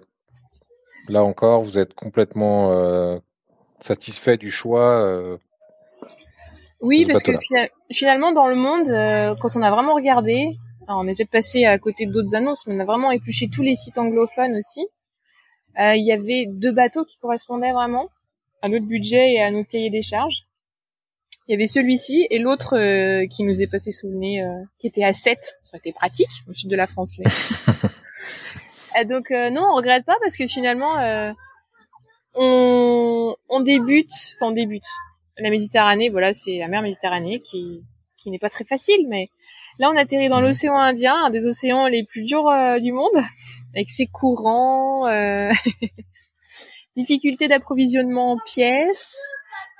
là 1.08 1.24
encore, 1.24 1.64
vous 1.64 1.78
êtes 1.78 1.94
complètement 1.94 2.72
euh, 2.72 3.18
satisfait 3.80 4.36
du 4.36 4.50
choix. 4.50 5.38
Oui, 6.84 7.02
Ce 7.02 7.06
parce 7.06 7.22
que 7.22 7.32
finalement 7.90 8.32
dans 8.32 8.46
le 8.46 8.54
monde, 8.54 8.88
euh, 8.90 9.34
quand 9.40 9.56
on 9.56 9.62
a 9.62 9.70
vraiment 9.70 9.94
regardé, 9.94 10.56
alors 10.86 11.00
on 11.00 11.08
est 11.08 11.14
peut-être 11.16 11.30
passé 11.30 11.64
à 11.64 11.78
côté 11.78 12.06
d'autres 12.06 12.34
annonces, 12.34 12.66
mais 12.66 12.74
on 12.74 12.80
a 12.80 12.84
vraiment 12.84 13.10
épluché 13.10 13.48
tous 13.48 13.62
les 13.62 13.74
sites 13.74 13.98
anglophones 13.98 14.54
aussi. 14.56 14.86
Euh, 15.80 15.94
Il 15.94 16.04
y 16.04 16.12
avait 16.12 16.46
deux 16.46 16.72
bateaux 16.72 17.04
qui 17.04 17.18
correspondaient 17.18 17.72
vraiment 17.72 18.08
à 18.62 18.68
notre 18.68 18.86
budget 18.86 19.32
et 19.32 19.42
à 19.42 19.50
notre 19.50 19.68
cahier 19.68 19.90
des 19.90 20.02
charges. 20.02 20.42
Il 21.48 21.52
y 21.52 21.54
avait 21.54 21.66
celui-ci 21.66 22.26
et 22.30 22.38
l'autre 22.38 22.76
euh, 22.76 23.26
qui 23.26 23.44
nous 23.44 23.60
est 23.60 23.66
passé 23.66 23.92
sous 23.92 24.08
le 24.08 24.16
nez, 24.16 24.42
euh, 24.42 24.48
qui 24.80 24.86
était 24.86 25.04
à 25.04 25.12
7. 25.12 25.38
Ça 25.62 25.74
aurait 25.74 25.78
été 25.78 25.92
pratique 25.92 26.30
au 26.48 26.54
sud 26.54 26.70
de 26.70 26.76
la 26.76 26.86
France. 26.86 27.16
Mais... 27.18 27.26
Euh, 28.96 29.04
donc 29.04 29.32
euh, 29.32 29.50
non, 29.50 29.62
on 29.72 29.74
regrette 29.74 30.04
pas 30.04 30.16
parce 30.20 30.36
que 30.36 30.46
finalement, 30.46 30.98
euh, 31.00 31.32
on, 32.34 33.34
on 33.48 33.60
débute, 33.60 34.12
enfin 34.36 34.46
on 34.46 34.52
débute. 34.52 34.86
La 35.38 35.50
Méditerranée, 35.50 36.10
voilà, 36.10 36.32
c'est 36.34 36.58
la 36.58 36.68
mer 36.68 36.82
Méditerranée 36.82 37.40
qui, 37.40 37.82
qui 38.18 38.30
n'est 38.30 38.38
pas 38.38 38.50
très 38.50 38.64
facile, 38.64 39.06
mais 39.08 39.28
là 39.78 39.90
on 39.90 39.96
atterrit 39.96 40.28
dans 40.28 40.40
Mhm. 40.40 40.46
l'océan 40.46 40.76
Indien, 40.78 41.14
un 41.26 41.30
des 41.30 41.46
océans 41.46 41.86
les 41.88 42.04
plus 42.04 42.22
durs 42.22 42.46
euh, 42.48 42.78
du 42.78 42.92
monde, 42.92 43.10
avec 43.74 43.88
ses 43.90 44.06
courants, 44.06 45.06
euh, 45.08 45.50
difficultés 46.96 47.48
d'approvisionnement 47.48 48.32
en 48.32 48.38
pièces. 48.46 49.20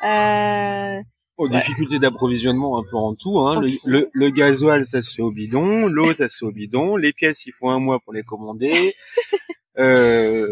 Euh, 0.05 1.01
Ouais. 1.37 1.49
difficultés 1.51 1.99
d'approvisionnement 1.99 2.79
un 2.79 2.85
peu 2.89 2.97
en 2.97 3.17
tout, 3.17 3.41
hein. 3.41 3.61
Le, 3.61 3.69
le, 3.85 4.09
le 4.13 4.31
gasoil, 4.31 4.87
ça 4.87 5.03
se 5.03 5.13
fait 5.17 5.23
au 5.23 5.33
bidon, 5.33 5.89
l'eau, 5.89 6.15
ça 6.15 6.29
se 6.29 6.39
fait 6.39 6.45
au 6.45 6.53
bidon, 6.53 6.95
les 6.97 7.13
pièces, 7.13 7.45
il 7.47 7.53
faut 7.53 7.69
un 7.71 7.81
mois 7.81 7.99
pour 8.01 8.13
les 8.13 8.23
commander. 8.23 8.95
Euh, 9.77 10.47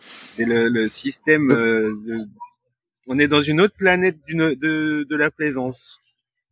c'est 0.00 0.46
le, 0.46 0.70
le 0.70 0.88
système. 0.88 1.50
euh, 1.50 1.92
de- 2.06 2.24
On 3.08 3.18
est 3.18 3.26
dans 3.28 3.40
une 3.42 3.60
autre 3.60 3.74
planète 3.76 4.18
d'une- 4.26 4.54
de, 4.54 5.06
de 5.08 5.16
la 5.16 5.30
plaisance 5.30 5.98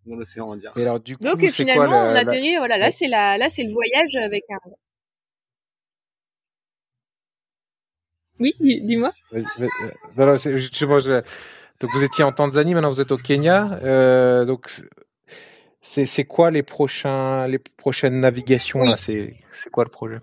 dans 0.07 0.16
l'océan 0.16 0.52
Indien. 0.52 0.72
Et 0.76 0.82
alors 0.82 1.00
du 1.00 1.16
coup, 1.16 1.22
donc 1.24 1.44
finalement, 1.50 1.84
quoi 1.86 2.02
la- 2.04 2.11
on 2.11 2.12
la- 2.14 2.20
atterrit, 2.20 2.57
voilà, 2.57 2.78
là 2.78 2.86
Ouais. 2.86 2.90
c'est 2.90 3.09
la, 3.09 3.36
là 3.38 3.48
c'est 3.50 3.64
le 3.64 3.72
voyage 3.72 4.16
avec 4.16 4.42
un. 4.50 4.59
Oui, 8.38 8.52
dis- 8.61 8.80
dis-moi. 8.82 9.12
Donc 11.80 11.90
vous 11.92 12.02
étiez 12.02 12.24
en 12.24 12.32
Tanzanie, 12.32 12.74
maintenant 12.74 12.90
vous 12.90 13.00
êtes 13.00 13.12
au 13.12 13.16
Kenya. 13.18 13.78
Euh, 13.82 14.44
donc 14.44 14.70
c'est 15.82 16.04
c'est 16.07 16.24
quoi 16.24 16.50
les 16.50 16.62
prochains 16.62 17.46
les 17.48 17.59
prochaines 17.59 18.20
navigations 18.20 18.82
là? 18.84 18.96
C'est 18.96 19.36
c'est 19.54 19.70
quoi 19.70 19.84
le 19.84 19.90
projet? 19.90 20.16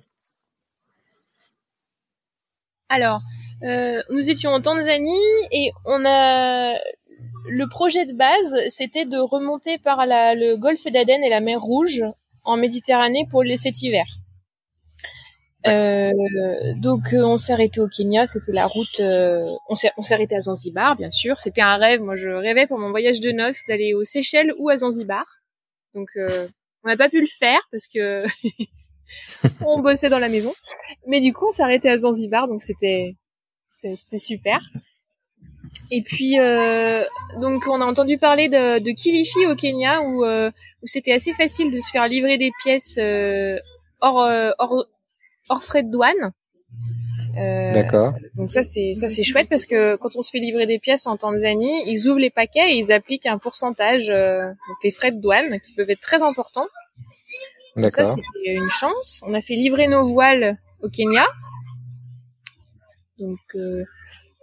Alors, 2.93 3.21
euh, 3.63 4.03
nous 4.11 4.29
étions 4.29 4.51
en 4.51 4.61
Tanzanie 4.61 5.47
et 5.51 5.71
on 5.85 6.05
a 6.05 6.75
le 7.49 7.67
projet 7.67 8.05
de 8.05 8.13
base, 8.13 8.55
c'était 8.69 9.05
de 9.05 9.17
remonter 9.17 9.79
par 9.79 10.05
le 10.05 10.57
golfe 10.57 10.85
d'Aden 10.85 11.23
et 11.23 11.29
la 11.29 11.39
mer 11.39 11.59
Rouge 11.59 12.03
en 12.43 12.55
Méditerranée 12.55 13.27
pour 13.31 13.43
cet 13.57 13.81
hiver. 13.81 14.05
Euh, 15.65 16.11
donc 16.75 17.13
euh, 17.13 17.23
on 17.23 17.37
s'est 17.37 17.53
arrêté 17.53 17.81
au 17.81 17.87
Kenya, 17.87 18.27
c'était 18.27 18.51
la 18.51 18.67
route. 18.67 19.01
on 19.01 19.73
s'est 19.73 19.91
arrêté 20.11 20.35
à 20.35 20.41
Zanzibar, 20.41 20.95
bien 20.95 21.09
sûr. 21.09 21.39
C'était 21.39 21.61
un 21.61 21.77
rêve. 21.77 21.99
Moi, 21.99 22.15
je 22.15 22.29
rêvais 22.29 22.67
pour 22.67 22.77
mon 22.77 22.91
voyage 22.91 23.21
de 23.21 23.31
noces 23.31 23.61
d'aller 23.67 23.95
aux 23.95 24.05
Seychelles 24.05 24.53
ou 24.59 24.69
à 24.69 24.77
Zanzibar. 24.77 25.25
Donc 25.95 26.09
on 26.15 26.89
n'a 26.89 26.97
pas 26.97 27.09
pu 27.09 27.21
le 27.21 27.27
faire 27.39 27.61
parce 27.71 27.87
que 27.87 28.25
on 29.65 29.79
bossait 29.79 30.09
dans 30.09 30.19
la 30.19 30.29
maison. 30.29 30.53
Mais 31.07 31.21
du 31.21 31.33
coup, 31.33 31.47
on 31.47 31.63
arrêté 31.63 31.89
à 31.89 31.97
Zanzibar, 31.97 32.47
donc 32.47 32.61
c'était 32.61 33.15
c'était 33.69 33.95
c'était 33.95 34.19
super. 34.19 34.61
Et 35.91 36.01
puis 36.01 36.39
euh, 36.39 37.03
donc 37.39 37.67
on 37.67 37.81
a 37.81 37.85
entendu 37.85 38.17
parler 38.17 38.49
de, 38.49 38.79
de 38.79 38.91
Kilifi 38.91 39.45
au 39.47 39.55
Kenya 39.55 40.01
où 40.01 40.23
euh, 40.25 40.49
où 40.81 40.87
c'était 40.87 41.11
assez 41.11 41.33
facile 41.33 41.71
de 41.71 41.79
se 41.79 41.91
faire 41.91 42.07
livrer 42.07 42.37
des 42.37 42.51
pièces 42.63 42.97
euh, 42.97 43.59
hors, 44.01 44.21
euh, 44.23 44.51
hors 44.59 44.85
hors 45.49 45.63
frais 45.63 45.83
de 45.83 45.91
douane. 45.91 46.31
Euh, 47.37 47.73
D'accord. 47.73 48.13
donc 48.35 48.51
ça 48.51 48.63
c'est 48.63 48.93
ça 48.93 49.07
c'est 49.07 49.23
chouette 49.23 49.49
parce 49.49 49.65
que 49.65 49.95
quand 49.95 50.15
on 50.15 50.21
se 50.21 50.29
fait 50.29 50.39
livrer 50.39 50.67
des 50.67 50.77
pièces 50.77 51.07
en 51.07 51.17
Tanzanie, 51.17 51.83
ils 51.87 52.07
ouvrent 52.07 52.19
les 52.19 52.29
paquets 52.29 52.73
et 52.73 52.77
ils 52.77 52.91
appliquent 52.91 53.25
un 53.25 53.39
pourcentage 53.39 54.11
euh, 54.11 54.47
donc 54.47 54.77
les 54.83 54.91
frais 54.91 55.11
de 55.11 55.19
douane 55.19 55.59
qui 55.59 55.73
peuvent 55.73 55.89
être 55.89 56.01
très 56.01 56.21
importants. 56.21 56.67
Donc 57.75 57.91
ça 57.91 58.05
c'était 58.05 58.53
une 58.53 58.69
chance. 58.69 59.21
On 59.25 59.33
a 59.33 59.41
fait 59.41 59.55
livrer 59.55 59.87
nos 59.87 60.05
voiles 60.05 60.57
au 60.81 60.89
Kenya. 60.89 61.25
Donc 63.19 63.39
euh, 63.55 63.83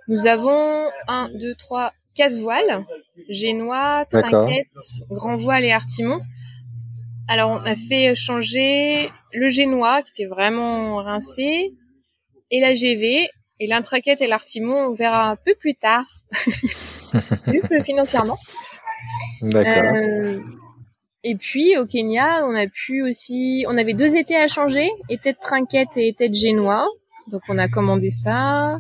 nous 0.08 0.26
avons 0.26 0.88
un, 1.06 1.28
deux, 1.34 1.54
trois, 1.54 1.92
quatre 2.14 2.34
voiles 2.34 2.84
génois, 3.28 4.04
D'accord. 4.10 4.40
trinquettes, 4.40 5.06
grand 5.10 5.36
voile 5.36 5.64
et 5.64 5.72
artimon. 5.72 6.20
Alors 7.28 7.50
on 7.50 7.64
a 7.64 7.76
fait 7.76 8.14
changer 8.14 9.10
le 9.32 9.48
génois 9.48 10.02
qui 10.02 10.10
était 10.12 10.26
vraiment 10.26 10.96
rincé 10.96 11.72
et 12.50 12.60
la 12.60 12.74
GV 12.74 13.28
et 13.60 13.66
l'intraquette 13.66 14.20
et 14.20 14.26
l'artimon 14.26 14.88
on 14.88 14.94
verra 14.94 15.30
un 15.30 15.36
peu 15.36 15.54
plus 15.60 15.76
tard 15.76 16.06
juste 17.46 17.84
financièrement 17.84 18.38
D'accord. 19.42 19.94
Euh, 19.94 20.40
et 21.22 21.34
puis 21.36 21.76
au 21.78 21.86
Kenya 21.86 22.44
on 22.46 22.54
a 22.54 22.66
pu 22.66 23.02
aussi 23.02 23.64
on 23.68 23.76
avait 23.76 23.92
deux 23.94 24.16
étés 24.16 24.36
à 24.36 24.48
changer 24.48 24.88
été 25.08 25.32
de 25.32 25.38
trinquette 25.38 25.96
et 25.96 26.08
été 26.08 26.28
de 26.28 26.34
génois 26.34 26.86
donc 27.30 27.42
on 27.48 27.58
a 27.58 27.68
commandé 27.68 28.10
ça 28.10 28.76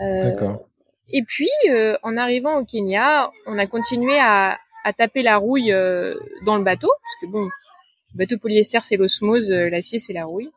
Euh, 0.00 0.30
D'accord. 0.30 0.66
et 1.10 1.22
puis 1.22 1.50
euh, 1.70 1.96
en 2.02 2.16
arrivant 2.16 2.56
au 2.58 2.64
Kenya 2.64 3.30
on 3.46 3.58
a 3.58 3.66
continué 3.66 4.18
à, 4.18 4.58
à 4.84 4.92
taper 4.92 5.22
la 5.22 5.36
rouille 5.36 5.72
euh, 5.72 6.14
dans 6.46 6.56
le 6.56 6.64
bateau 6.64 6.90
parce 7.02 7.16
que 7.20 7.26
bon 7.26 7.44
le 7.44 8.18
bateau 8.18 8.36
polyester 8.38 8.80
c'est 8.82 8.96
l'osmose 8.96 9.50
euh, 9.52 9.68
l'acier 9.70 9.98
c'est 9.98 10.12
la 10.14 10.24
rouille 10.24 10.50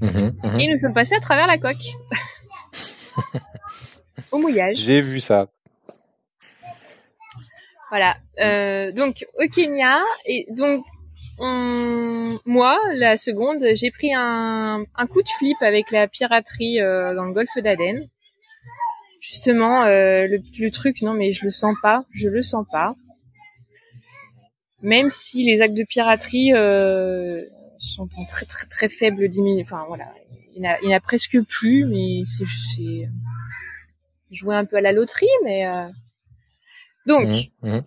Mhm, 0.00 0.34
mhm. 0.42 0.60
et 0.60 0.66
nous 0.68 0.76
sommes 0.76 0.92
passés 0.94 1.14
à 1.14 1.20
travers 1.20 1.46
la 1.46 1.56
coque 1.58 1.86
au 4.32 4.38
mouillage 4.38 4.76
J'ai 4.76 5.00
vu 5.00 5.20
ça. 5.20 5.48
Voilà. 7.94 8.16
Euh, 8.40 8.90
donc 8.90 9.24
au 9.40 9.46
Kenya 9.46 10.00
et 10.26 10.46
donc 10.50 10.84
on- 11.38 12.40
moi 12.44 12.76
la 12.94 13.16
seconde 13.16 13.64
j'ai 13.74 13.92
pris 13.92 14.12
un, 14.12 14.84
un 14.96 15.06
coup 15.06 15.22
de 15.22 15.28
flip 15.38 15.56
avec 15.60 15.92
la 15.92 16.08
piraterie 16.08 16.80
euh, 16.80 17.14
dans 17.14 17.22
le 17.22 17.32
golfe 17.32 17.56
d'Aden. 17.56 18.08
justement, 19.20 19.84
euh, 19.84 20.26
le, 20.26 20.38
le 20.58 20.70
truc, 20.72 21.02
non, 21.02 21.14
mais 21.14 21.30
je 21.30 21.44
le 21.44 21.52
sens 21.52 21.76
pas, 21.82 22.04
je 22.12 22.28
le 22.28 22.42
sens 22.42 22.66
pas. 22.70 22.96
Même 24.82 25.08
si 25.08 25.44
les 25.44 25.62
actes 25.62 25.74
de 25.76 25.84
piraterie 25.84 26.52
euh, 26.52 27.42
sont 27.78 28.08
en 28.16 28.24
très 28.24 28.44
très 28.46 28.66
très 28.66 28.88
faible 28.88 29.28
diminution. 29.28 29.76
Enfin 29.76 29.84
voilà, 29.86 30.06
il 30.56 30.60
n'y 30.62 30.68
en, 30.68 30.96
a- 30.96 31.00
presque 31.00 31.38
plus, 31.46 31.84
mais 31.86 32.24
c'est 32.26 33.08
jouer 34.30 34.56
un 34.56 34.64
peu 34.64 34.76
à 34.76 34.80
la 34.80 34.90
loterie, 34.92 35.26
mais 35.44 35.66
euh, 35.66 35.86
donc 37.06 37.28
Mhm, 37.62 37.70
mhm. 37.74 37.82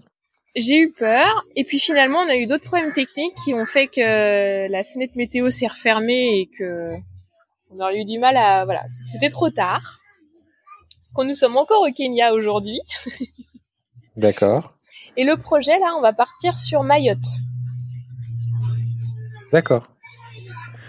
j'ai 0.56 0.78
eu 0.80 0.92
peur 0.92 1.44
et 1.56 1.64
puis 1.64 1.80
finalement 1.80 2.20
on 2.20 2.30
a 2.30 2.36
eu 2.36 2.46
d'autres 2.48 2.64
problèmes 2.66 2.94
techniques 2.94 3.36
qui 3.44 3.54
ont 3.54 3.66
fait 3.66 3.88
que 3.88 4.68
la 4.72 4.84
fenêtre 4.84 5.14
météo 5.16 5.50
s'est 5.50 5.68
refermée 5.68 6.40
et 6.40 6.48
que 6.48 6.92
on 7.72 7.80
aurait 7.80 7.98
eu 8.00 8.06
du 8.06 8.18
mal 8.20 8.38
à 8.38 8.66
voilà 8.66 8.84
c'était 9.12 9.30
trop 9.30 9.50
tard 9.50 10.00
parce 11.00 11.12
que 11.16 11.24
nous 11.28 11.36
sommes 11.36 11.58
encore 11.58 11.82
au 11.88 11.92
Kenya 11.94 12.34
aujourd'hui 12.34 12.80
D'accord. 14.18 14.74
et 15.16 15.24
le 15.24 15.38
projet 15.38 15.78
là 15.80 15.94
on 15.98 16.02
va 16.02 16.14
partir 16.14 16.58
sur 16.58 16.84
Mayotte 16.84 17.18
D'accord. 19.52 19.88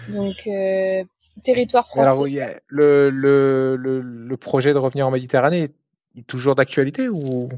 donc 0.09 0.35
euh, 0.47 1.03
territoire 1.43 1.87
français 1.87 2.01
Alors, 2.09 2.25
le 2.69 4.35
projet 4.35 4.73
de 4.73 4.77
revenir 4.77 5.07
en 5.07 5.11
Méditerranée 5.11 5.69
est 6.17 6.27
toujours 6.27 6.55
d'actualité 6.55 7.07
ou? 7.07 7.49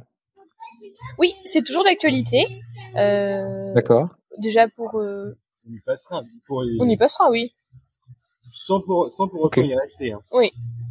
Oui 1.17 1.33
c'est 1.45 1.63
toujours 1.63 1.83
d'actualité 1.83 2.45
Euh, 2.97 3.73
D'accord. 3.73 4.09
déjà 4.39 4.67
pour 4.67 4.99
euh, 4.99 5.33
On 5.69 5.73
y 5.73 5.79
passera. 5.79 6.23
Pour 6.45 6.63
y- 6.65 6.77
on 6.81 6.87
y 6.89 6.97
passera 6.97 7.29
oui 7.29 7.53
Sans 8.53 8.81
pour, 8.81 9.11
sans 9.13 9.27
pour 9.29 9.41
Ok. 9.45 9.57
autant 9.57 9.67
y 9.67 9.75
rester. 9.75 10.11
hein. 10.13 10.19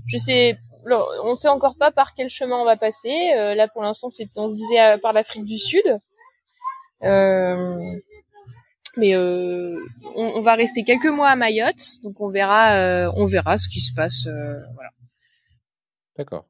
je 0.09 0.17
sais 0.19 0.59
alors, 0.87 1.11
on 1.25 1.35
sait 1.35 1.49
encore 1.49 1.77
pas 1.77 1.91
par 1.91 2.15
quel 2.15 2.31
chemin 2.31 2.57
on 2.57 2.65
va 2.65 2.75
passer. 2.79 3.33
Euh, 3.37 3.55
là, 3.55 3.69
pour 3.69 3.83
l'instant, 3.83 4.09
c'est, 4.09 4.27
on 4.39 4.49
se 4.49 4.55
disait 4.55 4.97
par 5.03 5.13
l'Afrique 5.13 5.45
du 5.45 5.59
Sud. 5.59 5.85
Euh, 7.03 7.77
mais 8.97 9.15
euh, 9.15 9.79
on, 10.17 10.25
on 10.37 10.41
va 10.41 10.55
rester 10.55 10.83
quelques 10.85 11.05
mois 11.05 11.29
à 11.29 11.37
Mayotte, 11.37 12.03
donc 12.03 12.19
on 12.19 12.31
verra, 12.31 12.77
euh, 12.77 13.13
on 13.15 13.27
verra 13.27 13.59
ce 13.59 13.69
qui 13.69 13.81
se 13.81 13.93
passe. 13.95 14.27
euh, 14.27 14.59
voilà. 14.75 14.89
D'accord. 16.17 16.47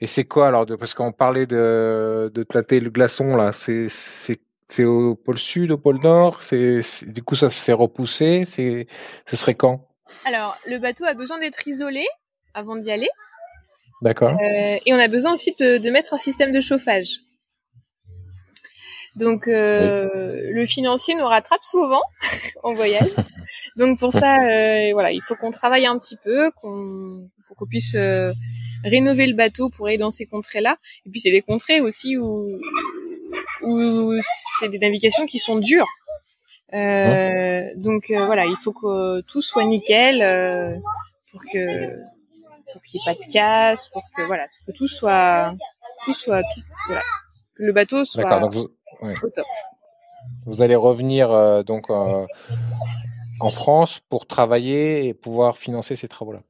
Et 0.00 0.06
c'est 0.06 0.24
quoi 0.24 0.48
alors 0.48 0.66
de, 0.66 0.76
Parce 0.76 0.94
qu'on 0.94 1.12
parlait 1.12 1.46
de, 1.46 2.30
de 2.34 2.42
tâter 2.42 2.80
le 2.80 2.90
glaçon 2.90 3.36
là. 3.36 3.52
C'est 3.52 4.84
au 4.84 5.14
pôle 5.16 5.38
sud, 5.38 5.72
au 5.72 5.78
pôle 5.78 6.00
nord. 6.00 6.42
C'est 6.42 6.80
du 7.06 7.22
coup 7.22 7.34
ça 7.34 7.50
s'est 7.50 7.72
repoussé. 7.72 8.44
C'est 8.46 8.86
ce 9.26 9.36
serait 9.36 9.54
quand? 9.54 9.88
Alors, 10.24 10.56
le 10.66 10.78
bateau 10.78 11.04
a 11.04 11.14
besoin 11.14 11.38
d'être 11.38 11.66
isolé 11.68 12.04
avant 12.54 12.76
d'y 12.76 12.90
aller, 12.90 13.08
D'accord. 14.02 14.30
euh, 14.32 14.76
et 14.84 14.92
on 14.92 14.98
a 14.98 15.06
besoin 15.06 15.34
aussi 15.34 15.54
de, 15.60 15.78
de 15.78 15.90
mettre 15.90 16.14
un 16.14 16.18
système 16.18 16.50
de 16.50 16.60
chauffage. 16.60 17.20
Donc, 19.14 19.46
euh, 19.46 20.08
le 20.50 20.66
financier 20.66 21.14
nous 21.14 21.26
rattrape 21.26 21.62
souvent 21.62 22.02
en 22.64 22.72
voyage. 22.72 23.10
Donc 23.76 23.98
pour 23.98 24.12
ça, 24.12 24.44
euh, 24.44 24.92
voilà, 24.92 25.12
il 25.12 25.22
faut 25.22 25.36
qu'on 25.36 25.50
travaille 25.50 25.86
un 25.86 25.98
petit 25.98 26.16
peu, 26.24 26.50
qu'on 26.60 27.28
pour 27.46 27.56
qu'on 27.56 27.66
puisse 27.66 27.96
rénover 28.84 29.26
le 29.26 29.34
bateau 29.34 29.68
pour 29.68 29.86
aller 29.86 29.98
dans 29.98 30.10
ces 30.10 30.26
contrées-là. 30.26 30.78
Et 31.06 31.10
puis 31.10 31.20
c'est 31.20 31.30
des 31.30 31.42
contrées 31.42 31.80
aussi 31.80 32.16
où 32.16 32.60
où 33.62 34.14
c'est 34.58 34.68
des 34.68 34.78
navigations 34.78 35.26
qui 35.26 35.38
sont 35.38 35.58
dures. 35.58 35.88
Euh, 36.72 37.70
donc 37.76 38.10
euh, 38.10 38.26
voilà, 38.26 38.46
il 38.46 38.56
faut 38.56 38.72
que 38.72 39.20
tout 39.22 39.42
soit 39.42 39.64
nickel 39.64 40.22
euh, 40.22 40.76
pour 41.30 41.42
que 41.42 41.96
pour 42.72 42.82
qu'il 42.82 43.00
n'y 43.00 43.10
ait 43.10 43.14
pas 43.14 43.26
de 43.26 43.32
casse, 43.32 43.88
pour 43.88 44.02
que 44.16 44.22
voilà, 44.22 44.46
que 44.66 44.72
tout 44.72 44.86
soit 44.86 45.52
tout 46.04 46.14
soit 46.14 46.42
tout, 46.42 46.60
voilà, 46.86 47.02
que 47.56 47.62
le 47.64 47.72
bateau 47.72 48.04
soit. 48.04 48.40
Donc 48.40 48.54
vous, 48.54 48.68
ouais. 49.02 49.14
au 49.22 49.30
top. 49.30 49.46
vous 50.46 50.62
allez 50.62 50.76
revenir 50.76 51.32
euh, 51.32 51.62
donc 51.62 51.90
euh, 51.90 52.26
en 53.40 53.50
France 53.50 54.00
pour 54.08 54.26
travailler 54.26 55.08
et 55.08 55.14
pouvoir 55.14 55.58
financer 55.58 55.96
ces 55.96 56.08
travaux-là. 56.08 56.42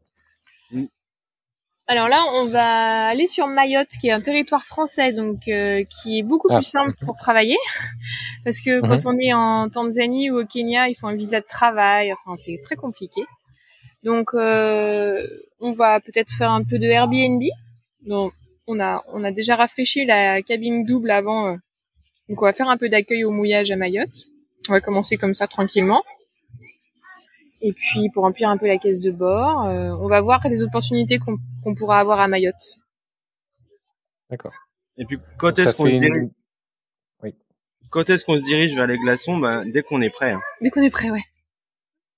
Alors 1.92 2.08
là, 2.08 2.22
on 2.40 2.48
va 2.50 3.06
aller 3.08 3.26
sur 3.26 3.48
Mayotte, 3.48 3.88
qui 4.00 4.06
est 4.08 4.12
un 4.12 4.20
territoire 4.20 4.62
français, 4.64 5.12
donc 5.12 5.48
euh, 5.48 5.82
qui 5.90 6.20
est 6.20 6.22
beaucoup 6.22 6.46
Ah. 6.50 6.58
plus 6.58 6.68
simple 6.76 6.94
pour 7.04 7.16
travailler, 7.16 7.56
parce 8.44 8.60
que 8.60 8.80
quand 8.80 9.06
on 9.06 9.18
est 9.18 9.32
en 9.32 9.68
Tanzanie 9.68 10.30
ou 10.30 10.38
au 10.40 10.46
Kenya, 10.46 10.88
il 10.88 10.94
faut 10.94 11.08
un 11.08 11.16
visa 11.16 11.40
de 11.40 11.46
travail. 11.46 12.12
Enfin, 12.12 12.36
c'est 12.36 12.60
très 12.62 12.76
compliqué. 12.76 13.22
Donc, 14.04 14.34
euh, 14.34 15.26
on 15.58 15.72
va 15.72 15.98
peut-être 15.98 16.30
faire 16.38 16.52
un 16.52 16.62
peu 16.62 16.78
de 16.78 16.84
Airbnb. 16.86 17.42
Donc, 18.06 18.32
on 18.68 18.78
a 18.78 19.02
on 19.12 19.24
a 19.24 19.32
déjà 19.32 19.56
rafraîchi 19.56 20.04
la 20.04 20.42
cabine 20.42 20.84
double 20.84 21.10
avant. 21.10 21.48
euh, 21.48 21.56
donc, 22.28 22.40
on 22.40 22.44
va 22.44 22.52
faire 22.52 22.68
un 22.68 22.76
peu 22.76 22.88
d'accueil 22.88 23.24
au 23.24 23.32
mouillage 23.32 23.72
à 23.72 23.76
Mayotte. 23.76 24.26
On 24.68 24.72
va 24.74 24.80
commencer 24.80 25.16
comme 25.16 25.34
ça 25.34 25.48
tranquillement. 25.48 26.04
Et 27.62 27.72
puis 27.72 28.08
pour 28.14 28.22
remplir 28.24 28.48
un 28.48 28.56
peu 28.56 28.66
la 28.66 28.78
caisse 28.78 29.00
de 29.00 29.10
bord, 29.10 29.64
euh, 29.66 29.90
on 30.00 30.08
va 30.08 30.20
voir 30.20 30.40
les 30.48 30.62
opportunités 30.62 31.18
qu'on 31.18 31.36
qu'on 31.62 31.74
pourra 31.74 31.98
avoir 32.00 32.20
à 32.20 32.28
Mayotte. 32.28 32.78
D'accord. 34.30 34.54
Et 34.96 35.04
puis, 35.04 35.18
quand 35.38 35.58
est-ce 35.58 35.74
qu'on 35.74 35.84
se 35.86 35.90
dirige, 35.90 36.22
une- 36.22 36.30
quand 37.90 38.08
est-ce 38.08 38.24
qu'on 38.24 38.38
se 38.38 38.44
dirige 38.44 38.74
vers 38.76 38.86
les 38.86 38.98
glaçons? 38.98 39.36
Ben, 39.38 39.64
dès 39.68 39.82
qu'on 39.82 40.00
est 40.00 40.10
prêt. 40.14 40.30
hein. 40.32 40.40
Dès 40.60 40.70
qu'on 40.70 40.82
est 40.82 40.90
prêt, 40.90 41.10
ouais. 41.10 41.20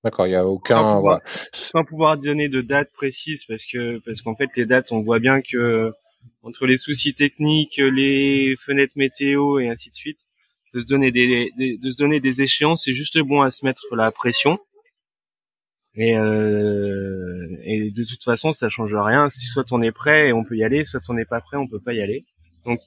D'accord. 0.05 0.27
Il 0.27 0.33
y 0.33 0.37
a 0.37 0.47
aucun. 0.47 0.75
Sans 0.77 0.97
pouvoir- 0.97 1.01
voilà. 1.01 1.23
sans 1.53 1.85
pouvoir 1.85 2.19
donner 2.19 2.49
de 2.49 2.61
date 2.61 2.93
précise 2.93 3.45
parce 3.47 3.65
que 3.65 3.99
parce 4.05 4.21
qu'en 4.21 4.35
fait 4.37 4.51
les 4.57 4.67
dates 4.67 4.91
on 4.93 5.01
voit 5.03 5.21
bien 5.21 5.41
que 5.41 5.91
entre 6.43 6.67
les 6.67 6.77
soucis 6.77 7.15
techniques, 7.15 7.79
les 7.79 8.55
fenêtres 8.67 8.93
météo 8.97 9.59
et 9.61 9.69
ainsi 9.71 9.91
de 9.91 9.95
suite, 9.95 10.19
de 10.75 10.81
se 10.81 10.87
donner 10.87 11.11
des, 11.13 11.51
des- 11.57 11.79
de 11.79 11.91
se 11.91 11.97
donner 11.97 12.21
des 12.21 12.43
échéances, 12.43 12.85
c'est 12.85 12.95
juste 12.95 13.19
bon 13.21 13.41
à 13.43 13.51
se 13.51 13.65
mettre 13.65 13.95
la 13.97 14.11
pression. 14.11 14.59
Et 15.95 16.17
euh, 16.17 17.47
et 17.65 17.91
de 17.91 18.05
toute 18.05 18.25
façon 18.25 18.53
ça 18.53 18.69
change 18.69 18.95
rien. 18.95 19.29
Si 19.29 19.47
soit 19.47 19.71
on 19.73 19.83
est 19.83 19.93
prêt 19.93 20.29
et 20.29 20.33
on 20.33 20.45
peut 20.45 20.57
y 20.57 20.65
aller, 20.65 20.85
soit 20.85 21.03
on 21.09 21.15
n'est 21.15 21.25
pas 21.27 21.41
prêt 21.41 21.57
on 21.57 21.69
peut 21.69 21.81
pas 21.81 21.93
y 21.93 22.01
aller. 22.01 22.25
Donc 22.65 22.81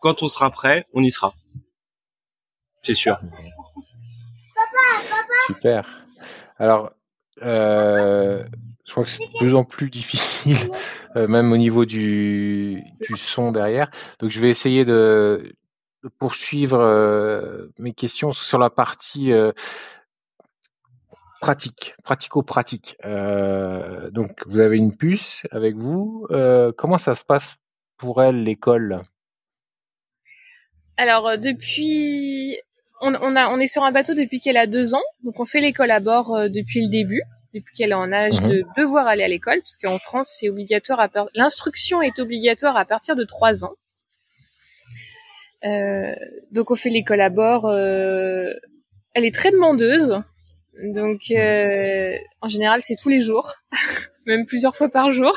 quand 0.00 0.22
on 0.22 0.28
sera 0.28 0.50
prêt, 0.50 0.86
on 0.94 1.02
y 1.02 1.12
sera. 1.12 1.34
C'est 2.82 2.94
sûr. 2.94 3.20
Super. 5.46 5.86
Alors, 6.58 6.92
euh, 7.42 8.44
je 8.86 8.92
crois 8.92 9.04
que 9.04 9.10
c'est 9.10 9.24
de 9.24 9.38
plus 9.38 9.54
en 9.54 9.64
plus 9.64 9.90
difficile, 9.90 10.70
euh, 11.16 11.26
même 11.28 11.52
au 11.52 11.56
niveau 11.56 11.84
du, 11.84 12.82
du 13.08 13.16
son 13.16 13.52
derrière. 13.52 13.90
Donc, 14.18 14.30
je 14.30 14.40
vais 14.40 14.50
essayer 14.50 14.84
de, 14.84 15.54
de 16.02 16.08
poursuivre 16.08 16.78
euh, 16.78 17.68
mes 17.78 17.92
questions 17.94 18.32
sur 18.32 18.58
la 18.58 18.70
partie 18.70 19.32
euh, 19.32 19.52
pratique, 21.42 21.94
pratico-pratique. 22.04 22.96
Euh, 23.04 24.10
donc, 24.10 24.30
vous 24.46 24.60
avez 24.60 24.76
une 24.78 24.96
puce 24.96 25.42
avec 25.50 25.74
vous. 25.74 26.26
Euh, 26.30 26.70
comment 26.78 26.98
ça 26.98 27.16
se 27.16 27.24
passe 27.24 27.56
pour 27.98 28.22
elle, 28.22 28.44
l'école? 28.44 29.02
Alors 30.96 31.26
euh, 31.26 31.36
depuis, 31.36 32.56
on, 33.00 33.14
on 33.14 33.34
a, 33.34 33.48
on 33.48 33.58
est 33.58 33.66
sur 33.66 33.82
un 33.82 33.90
bateau 33.92 34.14
depuis 34.14 34.40
qu'elle 34.40 34.56
a 34.56 34.66
deux 34.68 34.94
ans, 34.94 35.02
donc 35.24 35.40
on 35.40 35.44
fait 35.44 35.60
l'école 35.60 35.90
à 35.90 35.98
bord 36.00 36.48
depuis 36.48 36.84
le 36.84 36.90
début, 36.90 37.22
depuis 37.54 37.74
qu'elle 37.76 37.90
est 37.90 37.94
en 37.94 38.12
âge 38.12 38.40
Mhm. 38.40 38.48
de 38.48 38.64
devoir 38.76 39.06
aller 39.08 39.24
à 39.24 39.28
l'école, 39.28 39.58
parce 39.60 39.76
qu'en 39.76 39.98
France 39.98 40.36
c'est 40.38 40.48
obligatoire 40.48 41.00
à 41.00 41.08
l'instruction 41.34 42.02
est 42.02 42.18
obligatoire 42.20 42.76
à 42.76 42.84
partir 42.84 43.16
de 43.16 43.24
trois 43.24 43.64
ans. 43.64 43.74
Euh, 45.64 46.14
donc 46.52 46.70
on 46.70 46.76
fait 46.76 46.90
l'école 46.90 47.20
à 47.20 47.30
bord. 47.30 47.66
euh, 47.66 48.52
elle 49.14 49.24
est 49.24 49.34
très 49.34 49.50
demandeuse, 49.50 50.22
donc 50.82 51.30
euh, 51.30 52.16
en 52.40 52.48
général 52.48 52.82
c'est 52.82 52.96
tous 52.96 53.08
les 53.08 53.20
jours, 53.20 53.54
même 54.26 54.46
plusieurs 54.46 54.76
fois 54.76 54.88
par 54.88 55.10
jour. 55.10 55.36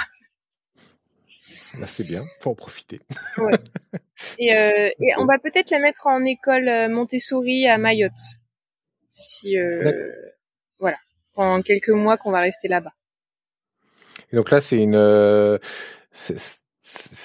Bah, 1.79 1.85
C'est 1.87 2.03
bien, 2.05 2.21
faut 2.41 2.51
en 2.51 2.55
profiter. 2.55 3.01
Et, 4.39 4.55
euh, 4.55 4.87
et 4.87 5.13
Ok. 5.17 5.21
on 5.21 5.25
va 5.25 5.37
peut-être 5.39 5.71
la 5.71 5.79
mettre 5.79 6.07
en 6.07 6.23
école 6.23 6.69
euh, 6.69 6.87
Montessori 6.87 7.67
à 7.67 7.77
Mayotte. 7.77 8.11
Si, 9.13 9.57
euh, 9.57 9.91
voilà, 10.79 10.97
pendant 11.35 11.61
quelques 11.61 11.89
mois 11.89 12.17
qu'on 12.17 12.31
va 12.31 12.39
rester 12.39 12.67
là-bas. 12.69 12.93
Et 14.31 14.35
donc 14.37 14.51
là, 14.51 14.61
c'est 14.61 14.77
une, 14.77 14.95
euh, 14.95 15.57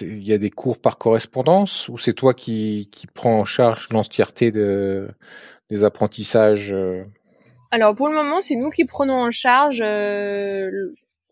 il 0.01 0.25
y 0.25 0.33
a 0.33 0.39
des 0.39 0.51
cours 0.51 0.81
par 0.81 0.99
correspondance 0.99 1.89
ou 1.89 1.99
c'est 1.99 2.13
toi 2.15 2.35
qui, 2.35 2.89
qui 2.93 3.07
prends 3.07 3.39
en 3.39 3.45
charge 3.45 3.89
l'entièreté 3.91 4.51
de, 4.51 5.09
des 5.71 5.85
apprentissages 5.85 6.73
euh, 6.73 7.05
Alors 7.71 7.95
pour 7.95 8.09
le 8.09 8.15
moment, 8.15 8.41
c'est 8.41 8.57
nous 8.57 8.71
qui 8.71 8.85
prenons 8.85 9.15
en 9.23 9.31
charge. 9.31 9.81
euh, 9.85 10.71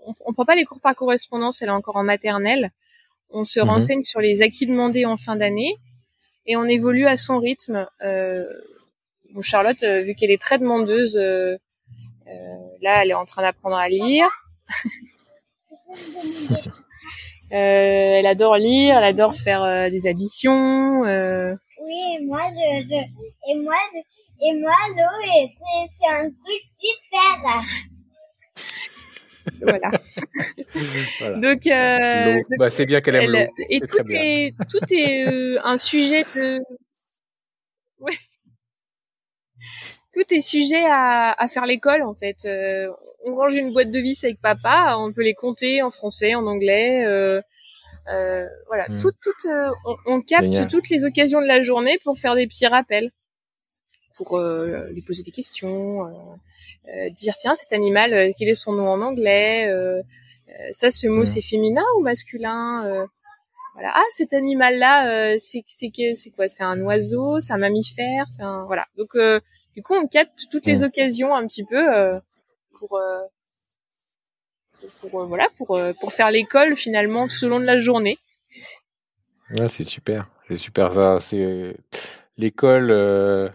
on, 0.07 0.15
on 0.27 0.33
prend 0.33 0.45
pas 0.45 0.55
les 0.55 0.65
cours 0.65 0.81
par 0.81 0.95
correspondance, 0.95 1.61
elle 1.63 1.69
est 1.69 1.73
encore 1.73 1.97
en 1.97 2.05
maternelle. 2.05 2.71
On 3.31 3.45
se 3.45 3.61
Mhm. 3.61 3.69
renseigne 3.69 4.03
sur 4.03 4.21
les 4.21 4.41
acquis 4.43 4.67
demandés 4.67 5.05
en 5.05 5.17
fin 5.17 5.37
d'année 5.37 5.75
et 6.47 6.57
on 6.57 6.65
évolue 6.65 7.07
à 7.07 7.17
son 7.17 7.39
rythme. 7.39 7.87
Euh, 8.03 8.45
bon, 9.33 9.43
Charlotte, 9.43 9.83
euh, 9.83 10.03
vu 10.03 10.15
qu'elle 10.15 10.31
est 10.31 10.41
très 10.41 10.59
demandeuse, 10.59 11.17
euh, 11.17 11.57
euh, 12.29 12.57
là, 12.83 13.03
elle 13.03 13.11
est 13.11 13.15
en 13.15 13.25
train 13.27 13.43
d'apprendre 13.43 13.77
à 13.77 13.89
lire. 13.89 14.29
elle 17.51 18.27
adore 18.27 18.57
lire, 18.57 18.97
elle 18.99 19.05
adore 19.05 19.35
faire 19.35 19.91
des 19.91 20.07
additions. 20.07 21.01
Oui, 21.03 22.01
et 22.21 22.25
moi, 22.25 22.43
je, 22.51 22.83
je- 22.89 23.51
et 23.53 23.57
moi, 23.63 23.75
je- 23.95 23.99
et 24.41 24.55
moi, 24.61 24.73
l'eau, 24.97 25.19
c'est, 26.01 26.09
un 26.17 26.31
truc 26.31 26.63
super. 26.81 27.63
voilà. 29.63 29.91
Voilà. 31.21 31.41
Donc, 31.41 31.67
euh, 31.67 32.35
L'eau. 32.35 32.43
Bah, 32.59 32.71
c'est 32.71 32.87
bien 32.87 33.01
qu'elle 33.01 33.17
aime 33.17 33.31
l'eau. 33.31 33.53
et 33.71 33.81
tout 33.81 33.87
très 33.87 34.03
bien. 34.05 34.21
est 34.23 34.55
tout 34.71 34.93
est 34.95 35.27
euh, 35.27 35.59
un 35.65 35.79
sujet 35.79 36.25
de 36.35 36.61
ouais 38.01 38.13
tout 40.15 40.35
est 40.35 40.41
sujet 40.41 40.85
à, 40.87 41.33
à 41.33 41.49
faire 41.49 41.67
l'école 41.67 42.03
en 42.03 42.15
fait 42.15 42.37
Euh, 42.45 42.91
on 43.25 43.35
range 43.35 43.55
une 43.55 43.73
boîte 43.73 43.91
de 43.91 43.99
vis 43.99 44.23
avec 44.25 44.41
papa 44.41 44.97
on 44.99 45.13
peut 45.13 45.23
les 45.23 45.35
compter 45.35 45.83
en 45.83 45.91
français 45.91 46.35
en 46.35 46.47
anglais 46.47 47.05
euh, 47.05 47.41
euh, 48.13 48.47
voilà 48.69 48.87
Mm. 48.89 48.99
tout 49.01 49.13
tout 49.23 49.49
euh, 49.49 49.71
on, 49.87 49.97
on 50.07 50.21
capte 50.21 50.45
Génial. 50.45 50.69
toutes 50.69 50.89
les 50.91 51.05
occasions 51.05 51.41
de 51.41 51.47
la 51.47 51.63
journée 51.63 51.99
pour 52.05 52.19
faire 52.19 52.35
des 52.35 52.47
petits 52.47 52.67
rappels 52.67 53.11
pour 54.19 54.37
euh, 54.37 54.89
lui 54.91 55.01
poser 55.03 55.23
des 55.23 55.31
questions 55.31 56.07
euh, 56.07 56.11
euh, 56.95 57.09
dire 57.11 57.35
tiens 57.41 57.55
cet 57.55 57.73
animal 57.73 58.13
euh, 58.13 58.31
quel 58.37 58.49
est 58.49 58.55
son 58.55 58.73
nom 58.73 58.89
en 58.91 59.01
anglais 59.01 59.73
ça 60.73 60.91
ce 60.91 61.07
mot 61.07 61.23
Mm. 61.23 61.27
c'est 61.27 61.43
féminin 61.43 61.85
ou 61.97 62.03
masculin 62.03 62.85
euh, 62.85 63.07
voilà 63.75 63.93
ah 63.95 64.05
cet 64.11 64.35
animal 64.35 64.77
là 64.79 65.39
c'est 65.39 65.63
c'est 65.67 65.91
c'est 66.15 66.31
quoi? 66.31 66.49
C'est 66.49 66.65
un 66.65 66.81
oiseau 66.83 67.39
c'est 67.41 67.53
un 67.53 67.59
mammifère 67.59 68.25
c'est 68.29 68.43
un 68.43 68.65
voilà 68.67 68.85
donc 68.99 69.15
euh, 69.15 69.41
du 69.77 69.83
coup 69.83 69.95
on 69.95 70.07
capte 70.09 70.41
toutes 70.51 70.67
les 70.67 70.81
Mm. 70.83 70.85
occasions 70.85 71.35
un 71.35 71.47
petit 71.47 71.65
peu 71.65 71.83
euh, 71.97 72.19
pour 72.79 72.97
euh, 72.99 73.21
pour 75.01 75.25
voilà 75.27 75.49
pour 75.57 75.77
euh, 75.77 75.93
pour 76.01 76.13
faire 76.13 76.31
l'école 76.31 76.77
finalement 76.77 77.27
tout 77.29 77.45
au 77.45 77.49
long 77.49 77.61
de 77.61 77.65
la 77.67 77.79
journée 77.79 78.19
Ouais, 79.51 79.69
c'est 79.71 79.85
super. 79.85 80.29
C'est 80.47 80.59
super 80.59 80.93
ça. 80.93 81.19
C'est 81.21 81.75
l'école. 82.37 82.91
euh, 82.91 83.49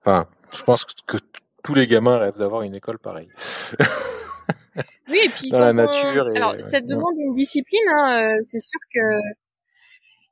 Enfin, 0.00 0.26
je 0.52 0.62
pense 0.62 0.84
que 0.84 0.92
que 1.06 1.18
tous 1.62 1.74
les 1.74 1.86
gamins 1.86 2.18
rêvent 2.18 2.38
d'avoir 2.38 2.62
une 2.62 2.74
école 2.74 2.98
pareille. 2.98 3.28
oui 5.08 5.18
et 5.24 5.28
puis 5.28 5.48
Dans 5.50 5.58
quand 5.58 5.64
la 5.64 5.70
on- 5.70 5.74
nature 5.74 6.28
et- 6.30 6.36
alors 6.36 6.54
ça 6.60 6.80
demande 6.80 7.14
une 7.18 7.34
discipline 7.34 7.80
hein, 7.90 8.22
euh, 8.36 8.40
c'est 8.46 8.60
sûr 8.60 8.80
que 8.94 9.00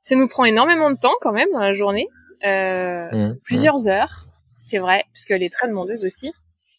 ça 0.01 0.15
nous 0.15 0.27
prend 0.27 0.45
énormément 0.45 0.89
de 0.91 0.97
temps 0.97 1.13
quand 1.21 1.31
même 1.33 1.49
dans 1.53 1.59
la 1.59 1.73
journée 1.73 2.07
euh, 2.45 3.09
Mmh, 3.11 3.35
plusieurs 3.43 3.87
heures, 3.89 4.25
c'est 4.63 4.77
vrai, 4.77 5.03
parce 5.13 5.25
qu'elle 5.25 5.43
est 5.43 5.51
très 5.51 5.67
demandeuse 5.67 6.05
aussi. 6.05 6.31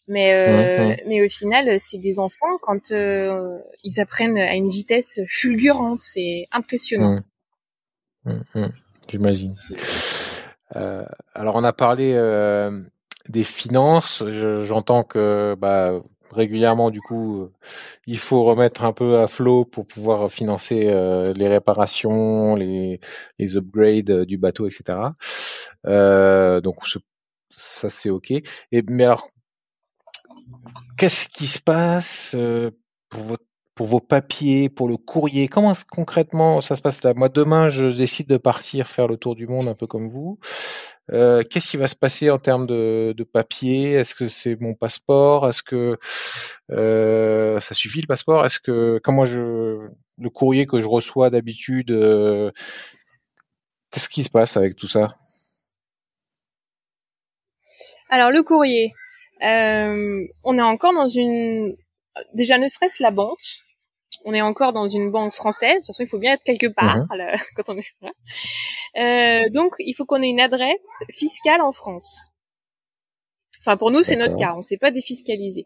Mais 0.07 0.33
euh, 0.33 0.87
Mhm. 0.87 0.95
mais 1.07 1.21
au 1.25 1.29
final, 1.29 1.79
c'est 1.79 1.99
des 1.99 2.19
enfants 2.19 2.57
quand 2.61 2.91
euh, 2.91 3.59
ils 3.83 3.99
apprennent 3.99 4.37
à 4.39 4.55
une 4.55 4.69
vitesse 4.69 5.19
fulgurante, 5.29 5.99
c'est 5.99 6.47
impressionnant. 6.51 7.21
mmh. 8.25 8.31
Mmh, 8.31 8.41
mmh. 8.55 8.67
J'imagine. 9.09 9.53
Euh, 10.75 11.05
alors 11.33 11.55
on 11.55 11.63
a 11.63 11.73
parlé 11.73 12.13
euh, 12.15 12.81
des 13.29 13.43
finances. 13.43 14.23
Je- 14.31 14.61
J'entends 14.61 15.03
que 15.03 15.55
bah, 15.59 16.01
régulièrement 16.31 16.91
du 16.91 17.01
coup 17.01 17.49
il 18.07 18.17
faut 18.19 18.43
remettre 18.43 18.85
un 18.85 18.93
peu 18.93 19.19
à 19.19 19.27
flot 19.27 19.65
pour 19.65 19.85
pouvoir 19.87 20.31
financer 20.31 20.87
euh, 20.87 21.33
les 21.33 21.47
réparations, 21.49 22.55
les, 22.55 22.99
les 23.39 23.57
upgrades 23.57 24.09
euh, 24.11 24.25
du 24.25 24.37
bateau, 24.37 24.67
etc. 24.67 25.15
Euh, 25.87 26.61
donc 26.61 26.77
ça 27.49 27.89
c'est 27.89 28.09
ok. 28.09 28.31
Et 28.31 28.43
mais 28.89 29.05
alors 29.05 29.29
qu'est-ce 30.97 31.27
qui 31.27 31.47
se 31.47 31.59
passe 31.59 32.35
pour 33.09 33.23
votre 33.23 33.43
pour 33.81 33.87
vos 33.87 33.99
papiers, 33.99 34.69
pour 34.69 34.87
le 34.87 34.95
courrier, 34.95 35.47
comment 35.47 35.73
concrètement 35.89 36.61
ça 36.61 36.75
se 36.75 36.83
passe 36.83 37.01
là? 37.01 37.15
Moi 37.15 37.29
demain 37.29 37.69
je 37.69 37.87
décide 37.87 38.27
de 38.27 38.37
partir 38.37 38.85
faire 38.87 39.07
le 39.07 39.17
tour 39.17 39.33
du 39.33 39.47
monde 39.47 39.67
un 39.67 39.73
peu 39.73 39.87
comme 39.87 40.07
vous. 40.07 40.37
Euh, 41.11 41.41
Qu'est-ce 41.41 41.71
qui 41.71 41.77
va 41.77 41.87
se 41.87 41.95
passer 41.95 42.29
en 42.29 42.37
termes 42.37 42.67
de, 42.67 43.27
papier 43.33 43.93
Est-ce 43.93 44.13
que 44.13 44.27
c'est 44.27 44.61
mon 44.61 44.75
passeport? 44.75 45.49
Est-ce 45.49 45.63
que 45.63 45.97
euh, 46.69 47.59
ça 47.59 47.73
suffit 47.73 48.01
le 48.01 48.05
passeport? 48.05 48.45
Est-ce 48.45 48.59
que 48.59 48.99
comment 49.03 49.25
le 49.25 50.29
courrier 50.31 50.67
que 50.67 50.79
je 50.79 50.87
reçois 50.87 51.31
d'habitude 51.31 51.89
euh, 51.89 52.51
Qu'est-ce 53.89 54.09
qui 54.09 54.23
se 54.23 54.29
passe 54.29 54.57
avec 54.57 54.75
tout 54.75 54.87
ça? 54.87 55.15
Alors 58.11 58.29
le 58.29 58.43
courrier, 58.43 58.93
on 59.41 60.57
est 60.59 60.61
encore 60.61 60.93
dans 60.93 61.07
une, 61.07 61.75
déjà 62.35 62.59
ne 62.59 62.67
serait-ce 62.67 63.01
la 63.01 63.09
banque, 63.09 63.65
on 64.25 64.33
est 64.33 64.41
encore 64.41 64.73
dans 64.73 64.87
une 64.87 65.11
banque 65.11 65.33
française. 65.33 65.73
De 65.73 65.77
toute 65.79 65.87
façon, 65.87 66.03
il 66.03 66.07
faut 66.07 66.19
bien 66.19 66.33
être 66.33 66.43
quelque 66.43 66.67
part 66.67 66.97
Mhm. 66.97 67.17
là, 67.17 67.33
quand 67.55 67.69
on 67.69 67.77
est 67.77 67.93
là. 68.01 68.11
Euh, 68.97 69.49
donc, 69.49 69.73
il 69.79 69.93
faut 69.93 70.05
qu'on 70.05 70.21
ait 70.21 70.27
une 70.29 70.39
adresse 70.41 70.99
fiscale 71.13 71.61
en 71.61 71.71
France. 71.71 72.27
Enfin, 73.61 73.77
pour 73.77 73.91
nous, 73.91 74.03
c'est 74.03 74.15
notre 74.15 74.35
cas. 74.37 74.55
On 74.57 74.61
s'est 74.61 74.77
pas 74.77 74.91
défiscalisé. 74.91 75.65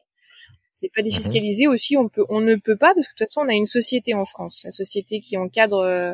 C'est 0.71 0.91
pas 0.93 1.01
défiscalisé 1.01 1.67
aussi. 1.67 1.95
On 1.95 2.09
peut, 2.09 2.25
on 2.29 2.41
ne 2.41 2.55
peut 2.55 2.75
pas 2.75 2.93
parce 2.93 3.07
que 3.07 3.13
de 3.13 3.17
toute 3.17 3.27
façon, 3.27 3.41
on 3.41 3.49
a 3.49 3.53
une 3.53 3.65
société 3.65 4.13
en 4.13 4.25
France, 4.25 4.63
la 4.65 4.71
société 4.71 5.21
qui 5.21 5.37
encadre 5.37 5.77
euh, 5.79 6.13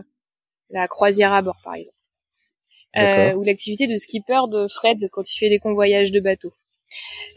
la 0.69 0.87
croisière 0.87 1.33
à 1.33 1.41
bord, 1.41 1.59
par 1.63 1.73
exemple, 1.75 1.95
euh, 2.97 3.33
ou 3.33 3.43
l'activité 3.43 3.87
de 3.87 3.95
skipper 3.97 4.41
de 4.51 4.67
Fred 4.67 5.09
quand 5.11 5.23
il 5.33 5.37
fait 5.37 5.49
des 5.49 5.57
convoyages 5.59 6.11
de 6.11 6.19
bateau. 6.19 6.53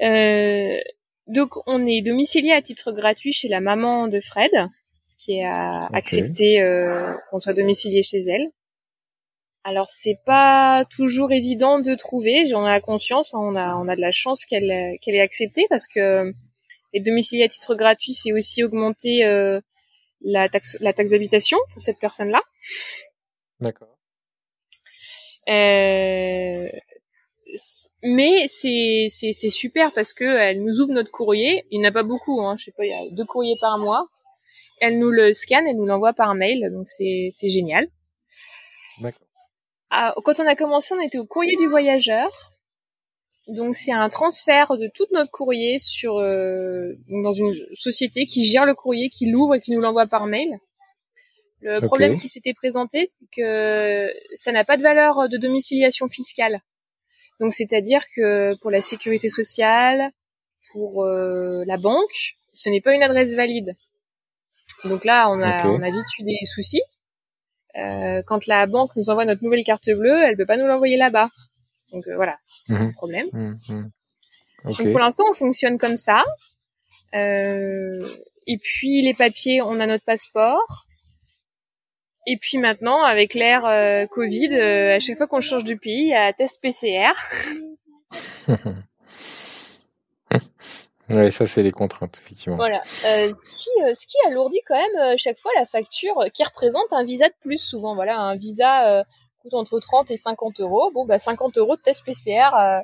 Euh, 0.02 0.78
donc, 1.26 1.52
on 1.66 1.86
est 1.86 2.02
domicilié 2.02 2.52
à 2.52 2.60
titre 2.60 2.92
gratuit 2.92 3.32
chez 3.32 3.48
la 3.48 3.60
maman 3.60 4.08
de 4.08 4.20
Fred, 4.20 4.52
qui 5.24 5.42
a 5.42 5.86
accepté 5.92 6.60
euh, 6.60 7.12
qu'on 7.30 7.40
soit 7.40 7.54
domicilié 7.54 8.02
chez 8.02 8.18
elle. 8.18 8.46
Alors 9.66 9.88
c'est 9.88 10.18
pas 10.26 10.84
toujours 10.94 11.32
évident 11.32 11.78
de 11.78 11.94
trouver, 11.94 12.44
j'en 12.44 12.66
ai 12.66 12.68
la 12.68 12.80
conscience, 12.82 13.34
hein, 13.34 13.38
on 13.40 13.56
a 13.56 13.74
on 13.76 13.88
a 13.88 13.96
de 13.96 14.00
la 14.00 14.12
chance 14.12 14.44
qu'elle 14.44 14.70
euh, 14.70 14.96
qu'elle 15.00 15.14
ait 15.14 15.20
accepté 15.20 15.66
parce 15.70 15.86
que 15.86 16.34
être 16.92 17.02
domicilié 17.04 17.44
à 17.44 17.48
titre 17.48 17.74
gratuit, 17.74 18.12
c'est 18.12 18.32
aussi 18.32 18.62
augmenter 18.62 19.24
euh, 19.24 19.60
la 20.20 20.48
taxe 20.50 20.76
la 20.80 20.92
taxe 20.92 21.10
d'habitation 21.10 21.58
pour 21.72 21.80
cette 21.80 21.98
personne-là. 21.98 22.42
D'accord. 23.60 23.96
Euh, 25.48 26.68
c- 27.54 27.88
mais 28.02 28.46
c'est 28.48 29.06
c'est 29.08 29.32
c'est 29.32 29.50
super 29.50 29.92
parce 29.92 30.12
que 30.12 30.24
elle 30.24 30.62
nous 30.62 30.80
ouvre 30.80 30.92
notre 30.92 31.10
courrier. 31.10 31.64
Il 31.70 31.80
n'y 31.80 31.86
en 31.86 31.88
a 31.88 31.92
pas 31.92 32.02
beaucoup, 32.02 32.42
hein, 32.42 32.54
je 32.58 32.64
sais 32.64 32.72
pas, 32.72 32.84
il 32.84 32.90
y 32.90 32.92
a 32.92 33.10
deux 33.12 33.24
courriers 33.24 33.56
par 33.60 33.78
mois. 33.78 34.06
Elle 34.80 34.98
nous 34.98 35.10
le 35.10 35.32
scanne, 35.34 35.66
elle 35.66 35.76
nous 35.76 35.86
l'envoie 35.86 36.12
par 36.12 36.34
mail, 36.34 36.70
donc 36.72 36.88
c'est 36.88 37.30
c'est 37.32 37.48
génial. 37.48 37.86
D'accord. 39.00 39.26
Ah, 39.90 40.14
quand 40.24 40.40
on 40.40 40.46
a 40.46 40.56
commencé, 40.56 40.94
on 40.94 41.00
était 41.00 41.18
au 41.18 41.26
courrier 41.26 41.56
du 41.56 41.68
voyageur. 41.68 42.30
Donc 43.46 43.74
c'est 43.74 43.92
un 43.92 44.08
transfert 44.08 44.76
de 44.78 44.90
tout 44.92 45.04
notre 45.12 45.30
courrier 45.30 45.78
sur 45.78 46.16
euh, 46.16 46.94
dans 47.08 47.32
une 47.32 47.54
société 47.74 48.24
qui 48.26 48.44
gère 48.44 48.64
le 48.64 48.74
courrier, 48.74 49.10
qui 49.10 49.30
l'ouvre 49.30 49.56
et 49.56 49.60
qui 49.60 49.72
nous 49.72 49.80
l'envoie 49.80 50.06
par 50.06 50.26
mail. 50.26 50.58
Le 51.60 51.80
problème 51.80 52.16
qui 52.16 52.28
s'était 52.28 52.52
présenté, 52.52 53.04
c'est 53.06 53.24
que 53.34 54.12
ça 54.34 54.52
n'a 54.52 54.64
pas 54.64 54.76
de 54.76 54.82
valeur 54.82 55.30
de 55.30 55.38
domiciliation 55.38 56.08
fiscale. 56.08 56.60
Donc 57.40 57.54
c'est-à-dire 57.54 58.02
que 58.14 58.54
pour 58.60 58.70
la 58.70 58.82
sécurité 58.82 59.28
sociale, 59.28 60.10
pour 60.72 61.04
euh, 61.04 61.64
la 61.66 61.78
banque, 61.78 62.36
ce 62.52 62.68
n'est 62.68 62.80
pas 62.80 62.94
une 62.94 63.02
adresse 63.02 63.34
valide. 63.34 63.76
Donc 64.84 65.04
là, 65.04 65.28
on 65.30 65.40
a, 65.42 65.68
Ok. 65.68 65.78
on 65.78 65.82
a 65.82 65.90
vite 65.90 66.18
eu 66.18 66.22
des 66.24 66.38
soucis. 66.46 66.82
Euh, 67.76 68.22
quand 68.26 68.46
la 68.46 68.66
banque 68.66 68.94
nous 68.96 69.10
envoie 69.10 69.24
notre 69.24 69.42
nouvelle 69.42 69.64
carte 69.64 69.88
bleue, 69.90 70.22
elle 70.22 70.36
peut 70.36 70.46
pas 70.46 70.56
nous 70.56 70.66
l'envoyer 70.66 70.96
là-bas. 70.96 71.28
Donc 71.92 72.06
euh, 72.06 72.14
voilà, 72.16 72.38
c'est 72.44 72.72
un 72.74 72.78
Mhm. 72.84 72.92
problème. 72.94 73.26
Ok. 74.64 74.76
Donc 74.78 74.90
pour 74.90 75.00
l'instant, 75.00 75.24
on 75.30 75.34
fonctionne 75.34 75.78
comme 75.78 75.96
ça. 75.96 76.22
Euh, 77.14 78.08
et 78.46 78.58
puis 78.58 79.02
les 79.02 79.14
papiers, 79.14 79.60
on 79.62 79.80
a 79.80 79.86
notre 79.86 80.04
passeport. 80.04 80.86
Et 82.26 82.36
puis 82.40 82.58
maintenant, 82.58 83.02
avec 83.02 83.34
l'ère 83.34 84.08
Covid, 84.10 84.54
à 84.56 84.98
chaque 85.00 85.16
fois 85.18 85.26
qu'on 85.26 85.40
change 85.40 85.64
de 85.64 85.74
pays, 85.74 86.04
il 86.04 86.08
y 86.08 86.14
a 86.14 86.32
test 86.32 86.60
PCR. 86.62 87.12
ouais, 91.10 91.30
ça 91.30 91.46
c'est 91.46 91.62
les 91.62 91.72
contraintes 91.72 92.18
effectivement. 92.22 92.56
Voilà. 92.56 92.78
Euh, 92.78 93.28
ce, 93.44 93.56
qui, 93.58 93.68
euh, 93.84 93.94
ce 93.94 94.06
qui 94.06 94.16
alourdit 94.26 94.60
quand 94.66 94.74
même 94.76 95.00
euh, 95.12 95.14
chaque 95.18 95.38
fois 95.38 95.50
la 95.58 95.66
facture, 95.66 96.18
euh, 96.20 96.28
qui 96.28 96.44
représente 96.44 96.92
un 96.92 97.04
visa 97.04 97.28
de 97.28 97.34
plus 97.40 97.58
souvent. 97.58 97.94
Voilà, 97.94 98.18
un 98.18 98.36
visa 98.36 98.88
euh, 99.00 99.04
coûte 99.42 99.54
entre 99.54 99.78
30 99.80 100.10
et 100.10 100.16
50 100.16 100.60
euros. 100.60 100.90
Bon, 100.94 101.04
bah 101.06 101.18
50 101.18 101.58
euros 101.58 101.76
de 101.76 101.82
test 101.82 102.04
PCR 102.04 102.54
euh, 102.58 102.80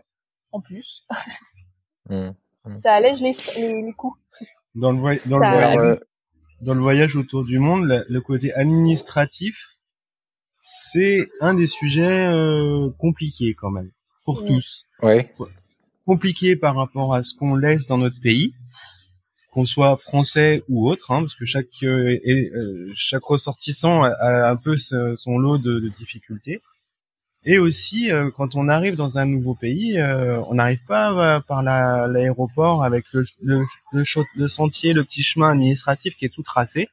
en 0.53 0.61
plus. 0.61 1.07
Hum. 2.09 2.35
Ça 2.83 2.93
allège 2.95 3.21
les, 3.23 3.35
frais- 3.35 3.59
les, 3.61 3.83
les 3.83 3.93
coûts. 3.93 4.15
Dans 4.75 4.93
le, 4.93 4.99
dans, 5.29 5.39
Ça- 5.39 5.51
le 5.51 5.57
voyage, 5.57 5.77
Euh, 5.79 5.97
dans 6.61 6.75
le 6.75 6.81
voyage 6.81 7.17
autour 7.17 7.45
du 7.45 7.59
monde, 7.59 7.85
le, 7.87 8.05
le 8.09 8.21
côté 8.21 8.53
administratif, 8.55 9.57
c'est 10.61 11.27
un 11.41 11.55
des 11.55 11.67
sujets 11.67 12.27
euh, 12.27 12.91
compliqués 12.99 13.55
quand 13.55 13.71
même, 13.71 13.91
pour 14.25 14.43
Mm. 14.43 14.47
tous. 14.47 14.87
ouais. 15.03 15.33
Compliqué 16.11 16.57
par 16.57 16.75
rapport 16.75 17.15
à 17.15 17.23
ce 17.23 17.37
qu'on 17.37 17.55
laisse 17.55 17.87
dans 17.87 17.97
notre 17.97 18.21
pays, 18.21 18.53
qu'on 19.53 19.65
soit 19.65 19.97
français 19.97 20.65
ou 20.69 20.91
autre, 20.91 21.13
hein, 21.13 21.21
parce 21.21 21.37
que 21.37 21.47
chaque 21.47 21.69
et, 21.85 22.51
chaque 22.97 23.23
ressortissant 23.23 24.03
a, 24.03 24.51
un 24.51 24.57
peu 24.57 24.77
son 24.77 25.39
lot 25.39 25.59
de, 25.59 25.79
de 25.79 25.89
difficultés. 25.89 26.63
Et 27.45 27.61
aussi, 27.61 28.11
quand 28.37 28.57
on 28.57 28.69
arrive 28.69 28.97
dans 28.97 29.19
un 29.19 29.25
nouveau 29.25 29.55
pays, 29.55 30.03
on 30.03 30.55
n'arrive 30.55 30.85
pas 30.85 31.43
par 31.43 31.63
l'aéroport 31.63 32.83
avec 32.83 33.05
le, 33.13 33.25
le, 33.45 33.65
le, 33.93 34.05
le, 34.35 34.49
sentier, 34.49 34.93
le 34.93 35.05
petit 35.05 35.23
chemin 35.23 35.53
administratif 35.53 36.17
qui 36.17 36.25
est 36.25 36.35
tout 36.35 36.43
tracé. 36.43 36.89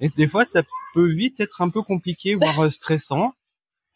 Et 0.00 0.08
des 0.16 0.26
fois, 0.26 0.46
ça 0.46 0.62
peut 0.94 1.12
vite 1.12 1.40
être 1.40 1.60
un 1.60 1.68
peu 1.68 1.82
compliqué, 1.82 2.36
voire 2.36 2.72
stressant. 2.72 3.34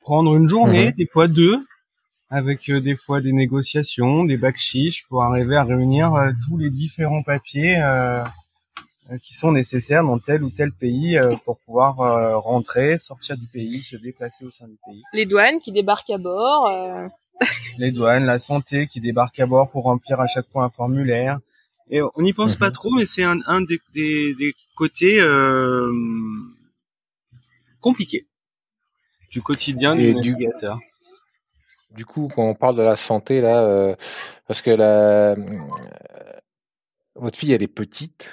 Prendre 0.03 0.37
une 0.37 0.51
journée, 0.51 0.89
mhm. 0.89 0.93
des 0.99 1.07
fois 1.07 1.29
deux, 1.29 1.65
avec 2.35 2.69
euh, 2.69 2.81
des 2.81 2.97
fois 2.97 3.21
des 3.21 3.33
négociations, 3.33 4.25
des 4.25 4.37
bacs 4.37 4.59
chiches 4.59 5.07
pour 5.09 5.23
arriver 5.23 5.55
à 5.55 5.63
réunir 5.63 6.13
euh, 6.15 6.33
tous 6.45 6.59
les 6.59 6.69
différents 6.69 7.23
papiers 7.23 7.81
euh, 7.81 8.25
qui 9.23 9.35
sont 9.35 9.53
nécessaires 9.53 10.03
dans 10.03 10.19
tel 10.19 10.43
ou 10.43 10.51
tel 10.51 10.73
pays 10.73 11.19
pour 11.45 11.59
pouvoir 11.59 11.97
rentrer, 12.43 12.99
sortir 12.99 13.37
du 13.37 13.47
pays, 13.47 13.83
se 13.83 13.97
déplacer 13.97 14.47
au 14.47 14.51
sein 14.51 14.67
du 14.67 14.79
pays. 14.87 15.03
Les 15.13 15.27
douanes 15.27 15.59
qui 15.59 15.73
débarquent 15.73 16.09
à 16.09 16.17
bord. 16.17 16.73
les 17.79 17.93
douanes, 17.93 18.25
la 18.25 18.39
santé 18.39 18.87
qui 18.87 19.03
débarque 19.03 19.39
à 19.41 19.45
bord 19.45 19.71
pour 19.71 19.85
remplir 19.85 20.23
à 20.23 20.27
chaque 20.27 20.49
fois 20.49 20.65
un 20.65 20.71
formulaire. 20.71 21.39
Et 21.91 22.01
on 22.01 22.23
n'y 22.23 22.33
pense 22.33 22.57
pas 22.57 22.69
mhm. 22.69 22.73
trop, 22.73 22.91
mais 22.93 23.05
c'est 23.05 23.25
un, 23.25 23.41
un 23.47 23.61
des, 23.61 23.79
des, 23.93 24.35
des 24.37 24.55
côtés 24.75 25.21
compliqués 27.83 28.27
du 29.31 29.43
quotidien 29.43 29.97
du 29.97 30.15
navigateur 30.15 30.79
du 30.79 30.94
coup, 32.05 32.29
quand 32.35 32.45
on 32.45 32.55
parle 32.55 32.77
de 32.77 32.83
la 32.83 32.97
santé, 32.97 33.41
là, 33.41 33.63
euh, 33.63 33.95
parce 34.47 34.63
que 34.63 34.71
la, 34.71 35.31
euh, 35.33 35.35
votre 37.15 37.39
fille, 37.39 37.53
elle 37.53 37.63
est 37.63 37.69
petite. 37.69 38.31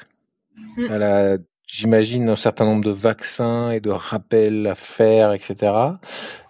Mm. 0.78 0.88
Elle 0.90 1.04
a, 1.04 1.38
j'imagine, 1.72 2.30
un 2.30 2.36
certain 2.36 2.66
nombre 2.66 2.84
de 2.84 2.92
vaccins 2.92 3.72
et 3.72 3.80
de 3.80 3.90
rappels 3.90 4.68
à 4.68 4.76
faire, 4.76 5.32
etc. 5.34 5.72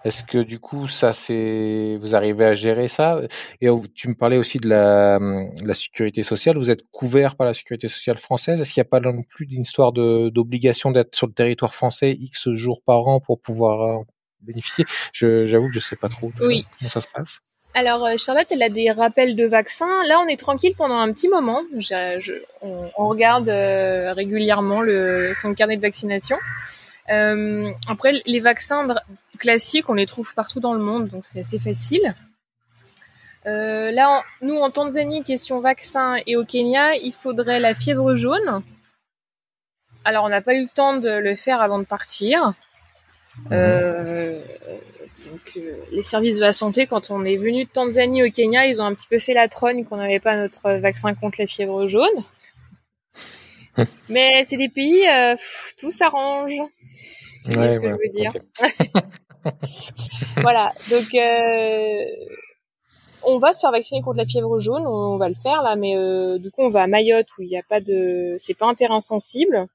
Est-ce 0.04 0.24
que 0.24 0.40
du 0.40 0.60
coup, 0.60 0.88
ça, 0.88 1.14
c'est, 1.14 1.98
vous 2.02 2.16
arrivez 2.16 2.46
à 2.46 2.54
gérer 2.54 2.88
ça? 2.88 3.22
Et 3.62 3.68
tu 3.94 4.08
me 4.10 4.16
parlais 4.16 4.38
aussi 4.38 4.58
de 4.58 4.68
la, 4.68 5.20
la 5.64 5.74
sécurité 5.76 6.24
sociale. 6.24 6.58
Vous 6.58 6.72
êtes 6.72 6.90
couvert 6.92 7.36
par 7.36 7.46
la 7.46 7.54
sécurité 7.54 7.88
sociale 7.88 8.18
française? 8.18 8.60
Est-ce 8.62 8.72
qu'il 8.72 8.82
n'y 8.82 8.88
a 8.88 8.90
pas 8.90 9.00
non 9.00 9.22
plus 9.22 9.46
d'une 9.46 9.62
histoire 9.62 9.92
d'obligation 9.94 10.92
d'être 10.92 11.16
sur 11.16 11.28
le 11.28 11.34
territoire 11.34 11.76
français 11.76 12.18
X 12.20 12.52
jours 12.54 12.82
par 12.84 13.08
an 13.08 13.20
pour 13.20 13.40
pouvoir 13.42 13.82
euh, 13.82 14.04
bénéficier. 14.42 14.86
J'avoue 15.14 15.68
que 15.68 15.76
je 15.76 15.80
sais 15.80 15.96
pas 15.96 16.10
trop 16.10 16.32
oui. 16.42 16.66
comment 16.80 16.90
ça 16.90 17.02
se 17.02 17.08
passe. 17.08 17.42
Alors 17.74 18.06
euh, 18.06 18.18
Charlotte, 18.18 18.48
elle 18.50 18.64
a 18.64 18.70
des 18.70 18.92
rappels 18.92 19.36
de 19.36 19.46
vaccins. 19.46 20.04
Là, 20.06 20.20
on 20.20 20.28
est 20.28 20.40
tranquille 20.40 20.74
pendant 20.78 20.98
un 20.98 21.12
petit 21.14 21.30
moment. 21.30 21.62
on, 22.62 23.08
regarde 23.08 23.48
euh, 23.50 24.14
régulièrement 24.14 24.82
le, 24.82 25.34
son 25.36 25.54
carnet 25.54 25.78
de 25.78 25.82
vaccination. 25.82 26.38
Euh, 27.10 27.70
après, 27.88 28.22
les 28.26 28.40
vaccins 28.40 28.88
classiques, 29.40 29.90
on 29.90 29.94
les 29.94 30.06
trouve 30.06 30.34
partout 30.34 30.60
dans 30.60 30.74
le 30.74 30.80
monde, 30.80 31.08
donc 31.08 31.26
c'est 31.26 31.40
assez 31.40 31.60
facile. 31.60 32.14
là, 33.46 34.24
nous 34.42 34.58
en 34.58 34.70
Tanzanie, 34.70 35.24
question 35.24 35.62
vaccin, 35.62 36.18
et 36.28 36.36
au 36.36 36.46
Kenya, 36.46 36.96
il 36.96 37.14
faudrait 37.14 37.60
la 37.60 37.74
fièvre 37.74 38.14
jaune. 38.16 38.62
Alors, 40.04 40.26
on 40.26 40.30
n'a 40.30 40.42
pas 40.42 40.54
eu 40.54 40.62
le 40.62 40.70
temps 40.70 40.98
de 40.98 41.10
le 41.10 41.36
faire 41.36 41.62
avant 41.62 41.80
de 41.80 41.86
partir. 41.86 42.54
Euh, 43.52 44.42
donc, 45.32 45.58
euh, 45.58 45.76
les 45.92 46.04
services 46.04 46.36
de 46.36 46.42
la 46.42 46.54
santé, 46.54 46.88
quand 46.88 47.10
on 47.12 47.24
est 47.24 47.38
venu 47.38 47.66
de 47.66 47.70
Tanzanie 47.70 48.24
au 48.24 48.32
Kenya, 48.32 48.66
ils 48.66 48.82
ont 48.82 48.86
un 48.86 48.94
petit 48.94 49.08
peu 49.08 49.20
fait 49.20 49.34
la 49.34 49.48
trogne 49.48 49.86
qu'on 49.86 49.98
n'avait 49.98 50.20
pas 50.20 50.36
notre 50.36 50.72
vaccin 50.80 51.14
contre 51.14 51.38
la 51.40 51.48
fièvre 51.48 51.88
jaune. 51.88 52.08
Mais 54.10 54.44
c'est 54.46 54.58
des 54.58 54.70
pays, 54.70 55.08
euh, 55.08 55.36
tout 55.78 55.92
s'arrange. 55.92 56.54
C'est 57.46 57.72
ce 57.72 57.80
que 57.80 57.88
je 57.88 57.94
veux 57.94 58.14
dire. 58.14 58.32
voilà. 60.38 60.74
Donc, 60.90 61.16
euh, 61.16 62.06
on 63.24 63.38
va 63.38 63.54
se 63.54 63.62
faire 63.62 63.72
vacciner 63.72 64.02
contre 64.02 64.18
la 64.18 64.26
fièvre 64.26 64.60
jaune. 64.60 64.86
On, 64.86 65.18
va 65.18 65.30
le 65.30 65.36
faire 65.36 65.62
là, 65.62 65.76
mais 65.76 65.96
euh, 65.96 66.38
du 66.38 66.52
coup, 66.52 66.62
on 66.62 66.70
va 66.70 66.84
à 66.84 66.88
Mayotte 66.88 67.28
où 67.38 67.44
il 67.44 67.48
n'y 67.48 67.58
a 67.58 67.64
pas 67.64 67.82
de, 67.82 68.36
c'est 68.40 68.58
pas 68.58 68.68
un 68.68 68.76
terrain 68.76 69.00
sensible. 69.00 69.68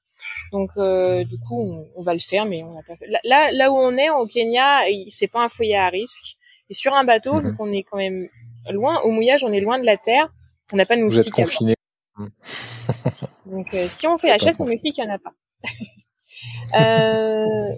Donc 0.53 0.71
euh, 0.77 1.25
du 1.25 1.39
coup, 1.39 1.85
on, 1.95 2.03
va 2.03 2.15
le 2.15 2.21
faire, 2.21 2.45
mais 2.45 2.63
on 2.63 2.75
n'a 2.75 2.83
pas 2.83 2.97
fait. 2.97 3.07
Là, 3.25 3.51
là 3.53 3.73
où 3.73 3.77
on 3.77 3.97
est 3.97 4.11
au 4.11 4.27
Kenya, 4.27 4.83
c'est 5.09 5.29
pas 5.29 5.45
un 5.45 5.49
foyer 5.49 5.77
à 5.77 5.89
risque. 5.89 6.37
Et 6.69 6.75
sur 6.75 6.95
un 6.95 7.05
bateau, 7.05 7.39
vu 7.39 7.49
mhm. 7.49 7.57
qu'on 7.57 7.73
est 7.73 7.83
quand 7.85 7.97
même 7.97 8.29
loin, 8.71 9.01
au 9.03 9.11
mouillage, 9.11 9.45
on 9.45 9.53
est 9.53 9.61
loin 9.61 9.79
de 9.79 9.85
la 9.85 9.97
terre, 9.97 10.33
on 10.73 10.77
n'a 10.77 10.87
pas 10.87 10.97
de 10.97 11.03
moustiques. 11.03 11.39
Vous 11.39 11.71
êtes. 11.71 11.77
Donc 13.47 13.73
euh, 13.75 13.87
si 13.89 14.07
on 14.07 14.19
fait 14.19 14.29
la 14.29 14.39
chasse 14.39 14.61
aux 14.61 14.65
moustiques, 14.65 14.99
il 14.99 15.05
n'y 15.05 15.11
en 15.11 15.15
a 15.15 15.19
pas. 15.19 15.33
euh, 16.81 17.75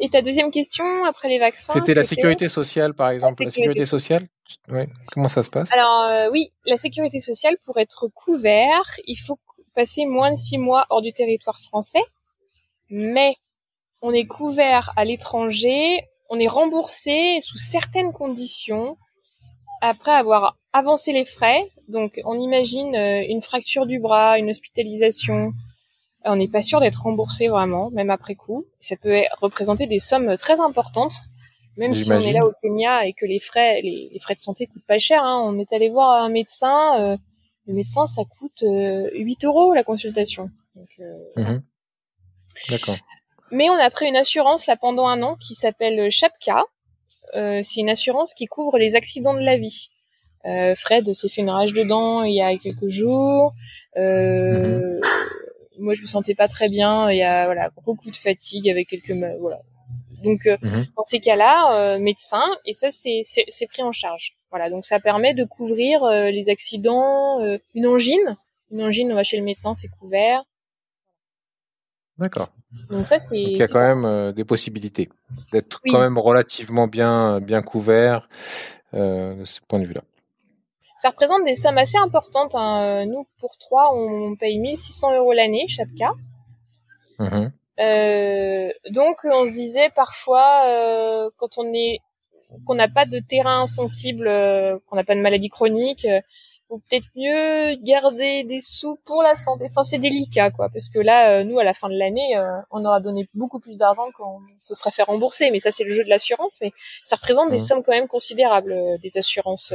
et 0.00 0.08
ta 0.08 0.22
deuxième 0.22 0.50
question 0.50 1.04
après 1.04 1.28
les 1.28 1.38
vaccins 1.38 1.72
C'était 1.74 1.94
la 1.94 2.04
sécurité 2.04 2.48
sociale, 2.48 2.94
par 2.94 3.10
exemple. 3.10 3.34
La 3.40 3.50
sécurité, 3.50 3.84
sociale, 3.84 4.26
ouais. 4.68 4.88
Comment 5.12 5.28
ça 5.28 5.42
se 5.42 5.50
passe? 5.50 5.72
Alors 5.72 6.02
euh, 6.10 6.30
oui, 6.30 6.52
la 6.66 6.76
sécurité 6.76 7.20
sociale 7.20 7.56
pour 7.64 7.78
être 7.78 8.08
couvert, 8.14 8.82
il 9.06 9.16
faut 9.16 9.38
passer 9.80 10.04
moins 10.04 10.30
de 10.30 10.36
six 10.36 10.58
mois 10.58 10.84
hors 10.90 11.00
du 11.00 11.14
territoire 11.14 11.58
français, 11.58 12.04
mais 12.90 13.36
on 14.02 14.12
est 14.12 14.26
couvert 14.26 14.92
à 14.94 15.06
l'étranger, 15.06 16.02
on 16.28 16.38
est 16.38 16.48
remboursé 16.48 17.40
sous 17.40 17.56
certaines 17.56 18.12
conditions 18.12 18.98
après 19.80 20.10
avoir 20.12 20.58
avancé 20.74 21.12
les 21.12 21.24
frais. 21.24 21.66
Donc 21.88 22.20
on 22.26 22.38
imagine 22.38 22.94
euh, 22.94 23.24
une 23.26 23.40
fracture 23.40 23.86
du 23.86 23.98
bras, 23.98 24.38
une 24.38 24.50
hospitalisation. 24.50 25.50
On 26.26 26.36
n'est 26.36 26.54
pas 26.56 26.62
sûr 26.62 26.80
d'être 26.80 27.02
remboursé 27.04 27.48
vraiment, 27.48 27.90
même 27.90 28.10
après 28.10 28.34
coup. 28.34 28.66
Ça 28.80 28.96
peut 28.96 29.22
représenter 29.40 29.86
des 29.86 29.98
sommes 29.98 30.36
très 30.36 30.60
importantes, 30.60 31.16
même 31.78 31.94
si 31.94 32.12
on 32.12 32.20
est 32.20 32.34
là 32.34 32.44
au 32.44 32.52
Kenya 32.60 33.06
et 33.06 33.14
que 33.14 33.24
les 33.24 33.40
frais, 33.40 33.80
les, 33.80 34.20
frais 34.20 34.34
de 34.34 34.40
santé 34.40 34.66
coûtent 34.66 34.86
pas 34.86 34.98
cher. 34.98 35.24
Hein. 35.24 35.40
On 35.42 35.58
est 35.58 35.72
allé 35.72 35.88
voir 35.88 36.22
un 36.22 36.28
médecin. 36.28 37.00
Euh, 37.00 37.16
le 37.70 37.76
médecin, 37.76 38.04
ça 38.06 38.22
coûte 38.24 38.62
8 38.62 38.66
euh, 38.66 39.46
euros 39.46 39.72
la 39.72 39.84
consultation. 39.84 40.50
Euh, 40.98 41.14
mhm. 41.36 41.62
D'accord. 42.68 42.96
Mais 43.52 43.70
on 43.70 43.74
a 43.74 43.90
pris 43.90 44.06
une 44.06 44.16
assurance 44.16 44.66
là 44.66 44.76
pendant 44.76 45.06
un 45.06 45.22
an 45.22 45.36
qui 45.36 45.54
s'appelle 45.54 46.10
Chapka. 46.10 46.64
Euh, 47.36 47.60
c'est 47.62 47.80
une 47.80 47.88
assurance 47.88 48.34
qui 48.34 48.46
couvre 48.46 48.76
les 48.76 48.96
accidents 48.96 49.34
de 49.34 49.40
la 49.40 49.56
vie. 49.56 49.90
Fred 50.44 51.12
s'est 51.12 51.28
fait 51.28 51.42
une 51.42 51.50
rage 51.50 51.74
de 51.74 51.82
dents 51.82 52.22
il 52.22 52.34
y 52.34 52.40
a 52.40 52.56
quelques 52.56 52.88
jours. 52.88 53.54
Mhm. 53.96 55.00
Moi, 55.78 55.94
je 55.94 56.02
me 56.02 56.06
sentais 56.06 56.34
pas 56.34 56.48
très 56.48 56.68
bien. 56.68 57.10
Il 57.10 57.18
y 57.18 57.22
a 57.22 57.44
voilà 57.44 57.70
beaucoup 57.84 58.10
de 58.10 58.16
fatigue 58.16 58.68
avec 58.68 58.88
quelques 58.88 59.12
voilà. 59.40 59.60
Donc 60.24 60.46
mhm. 60.46 60.86
dans 60.96 61.04
ces 61.04 61.20
cas-là, 61.20 61.98
médecin 61.98 62.42
et 62.64 62.72
ça 62.72 62.90
c'est 62.90 63.20
c'est 63.24 63.66
pris 63.66 63.82
en 63.82 63.92
charge. 63.92 64.39
Voilà, 64.50 64.68
donc 64.68 64.84
ça 64.84 64.98
permet 64.98 65.32
de 65.32 65.44
couvrir 65.44 66.02
euh, 66.02 66.30
les 66.30 66.50
accidents, 66.50 67.40
euh, 67.40 67.58
une 67.74 67.86
angine. 67.86 68.36
Une 68.72 68.82
angine, 68.82 69.12
on 69.12 69.14
va 69.14 69.22
chez 69.22 69.36
le 69.36 69.44
médecin, 69.44 69.74
c'est 69.74 69.88
couvert. 69.88 70.42
D'accord. 72.18 72.50
Donc 72.90 73.06
ça, 73.06 73.18
c'est. 73.18 73.40
Il 73.40 73.56
y 73.56 73.62
a 73.62 73.68
quand 73.68 73.80
même 73.80 74.04
euh, 74.04 74.32
des 74.32 74.44
possibilités 74.44 75.08
d'être 75.52 75.80
quand 75.88 76.00
même 76.00 76.18
relativement 76.18 76.86
bien 76.86 77.40
bien 77.40 77.62
couvert 77.62 78.28
de 78.92 79.44
ce 79.44 79.60
point 79.68 79.78
de 79.78 79.86
vue-là. 79.86 80.02
Ça 80.96 81.10
représente 81.10 81.44
des 81.44 81.54
sommes 81.54 81.78
assez 81.78 81.96
importantes. 81.96 82.54
Hein. 82.54 83.06
Nous, 83.06 83.26
pour 83.38 83.56
trois, 83.56 83.94
on 83.94 84.36
paye 84.36 84.58
1600 84.58 85.16
euros 85.16 85.32
l'année 85.32 85.66
chaque 85.68 85.94
cas. 85.96 86.12
Mmh 87.18 87.48
donc, 88.90 89.16
on 89.24 89.46
se 89.46 89.54
disait 89.54 89.88
parfois, 89.94 91.30
quand 91.38 91.56
on 91.56 91.72
est 91.72 92.00
qu'on 92.66 92.74
n'a 92.74 92.88
pas 92.88 93.06
de 93.06 93.20
terrain 93.20 93.66
sensible, 93.66 94.26
euh, 94.28 94.78
qu'on 94.86 94.96
n'a 94.96 95.04
pas 95.04 95.14
de 95.14 95.20
maladie 95.20 95.48
chronique, 95.48 96.04
euh, 96.04 96.20
ou 96.68 96.78
peut-être 96.78 97.06
mieux 97.16 97.74
garder 97.82 98.44
des 98.44 98.60
sous 98.60 98.96
pour 99.04 99.22
la 99.22 99.34
santé. 99.34 99.64
Enfin, 99.68 99.82
c'est 99.82 99.98
délicat, 99.98 100.52
quoi, 100.52 100.68
parce 100.68 100.88
que 100.88 101.00
là, 101.00 101.40
euh, 101.40 101.44
nous, 101.44 101.58
à 101.58 101.64
la 101.64 101.74
fin 101.74 101.88
de 101.88 101.98
l'année, 101.98 102.40
on 102.70 102.84
aura 102.84 103.00
donné 103.00 103.28
beaucoup 103.34 103.58
plus 103.58 103.76
d'argent 103.76 104.06
qu'on 104.16 104.38
se 104.58 104.74
serait 104.74 104.92
fait 104.92 105.02
rembourser. 105.02 105.50
Mais 105.50 105.58
ça, 105.58 105.72
c'est 105.72 105.82
le 105.82 105.90
jeu 105.90 106.04
de 106.04 106.08
l'assurance, 106.08 106.58
mais 106.62 106.72
ça 107.02 107.16
représente 107.16 107.50
des 107.50 107.56
mmh. 107.56 107.60
sommes 107.60 107.82
quand 107.82 107.90
même 107.90 108.06
considérables, 108.06 108.72
des 109.02 109.18
assurances. 109.18 109.74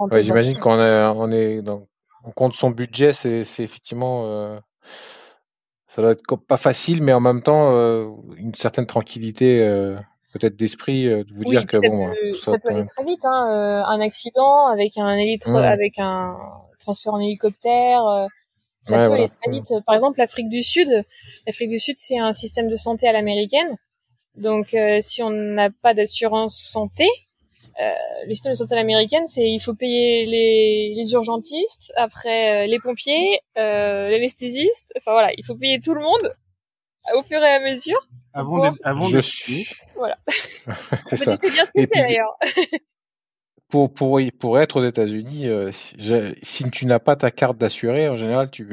ouais, 0.00 0.22
j'imagine 0.24 0.58
qu'on 0.58 0.80
on 0.80 1.30
est, 1.30 1.62
on 1.68 2.30
compte 2.34 2.56
son 2.56 2.70
budget, 2.70 3.12
c'est, 3.12 3.44
effectivement, 3.60 4.58
ça 5.86 6.02
doit 6.02 6.10
être 6.10 6.24
pas 6.34 6.56
facile, 6.56 7.04
mais 7.04 7.12
en 7.12 7.20
même 7.20 7.44
temps, 7.44 7.70
une 8.36 8.54
certaine 8.56 8.86
tranquillité 8.86 9.60
peut-être 10.38 10.56
d'esprit 10.56 11.06
euh, 11.06 11.24
de 11.24 11.32
vous 11.34 11.44
dire 11.44 11.66
que 11.66 11.80
ça 11.80 11.88
bon, 11.88 12.08
peut, 12.08 12.36
ça, 12.36 12.58
peut 12.58 12.68
aller 12.70 12.84
très 12.84 13.04
vite. 13.04 13.24
Hein, 13.24 13.50
euh, 13.50 13.84
un 13.84 14.00
accident 14.00 14.66
avec 14.66 14.96
un 14.98 15.14
électro, 15.14 15.56
avec 15.56 15.98
un 15.98 16.36
transfert 16.78 17.14
en 17.14 17.20
hélicoptère, 17.20 18.06
euh, 18.06 18.26
ça 18.80 18.96
peut 18.96 19.12
aller 19.12 19.28
très 19.28 19.50
vite. 19.50 19.72
Par 19.86 19.94
exemple, 19.94 20.18
l'Afrique 20.18 20.48
du 20.48 20.62
Sud, 20.62 21.04
l'Afrique 21.46 21.70
du 21.70 21.78
Sud, 21.78 21.96
c'est 21.98 22.18
un 22.18 22.32
système 22.32 22.68
de 22.68 22.76
santé 22.76 23.08
à 23.08 23.12
l'américaine. 23.12 23.76
Donc, 24.36 24.76
si 25.00 25.22
on 25.22 25.30
n'a 25.30 25.70
pas 25.82 25.94
d'assurance 25.94 26.56
santé, 26.56 27.08
euh, 27.78 27.92
le 28.26 28.34
système 28.34 28.52
de 28.52 28.56
santé 28.56 28.78
américaine, 28.78 29.28
c'est 29.28 29.46
il 29.46 29.60
faut 29.60 29.74
payer 29.74 30.24
les, 30.24 30.94
les 30.96 31.12
urgentistes, 31.12 31.92
après 31.96 32.64
euh, 32.64 32.66
les 32.66 32.78
pompiers, 32.78 33.40
l'anesthésiste. 33.54 34.92
Enfin 34.96 35.12
voilà, 35.12 35.32
il 35.36 35.44
faut 35.44 35.56
payer 35.56 35.78
tout 35.80 35.92
le 35.92 36.00
monde 36.00 36.34
au 37.14 37.22
fur 37.22 37.42
et 37.42 37.50
à 37.50 37.60
mesure. 37.60 37.98
Avant, 38.32 38.56
Pour- 38.56 38.70
avant 38.84 39.04
Je 39.04 39.20
c'est 39.20 39.28
suis. 39.30 39.68
Vous 39.94 40.02
ça. 41.16 41.24
connaissez 41.24 41.50
bien 41.50 41.64
ce 41.64 41.72
que 41.72 41.86
c'est 41.86 42.00
d'ailleurs. 42.00 42.36
Pour, 43.68 43.92
pour, 43.92 44.60
être 44.60 44.76
aux 44.76 44.84
États-Unis, 44.84 45.48
euh, 45.48 45.70
si, 45.72 46.70
tu 46.70 46.86
n'as 46.86 47.00
pas 47.00 47.16
ta 47.16 47.32
carte 47.32 47.58
d'assuré, 47.58 48.08
en 48.08 48.16
général, 48.16 48.48
tu. 48.48 48.70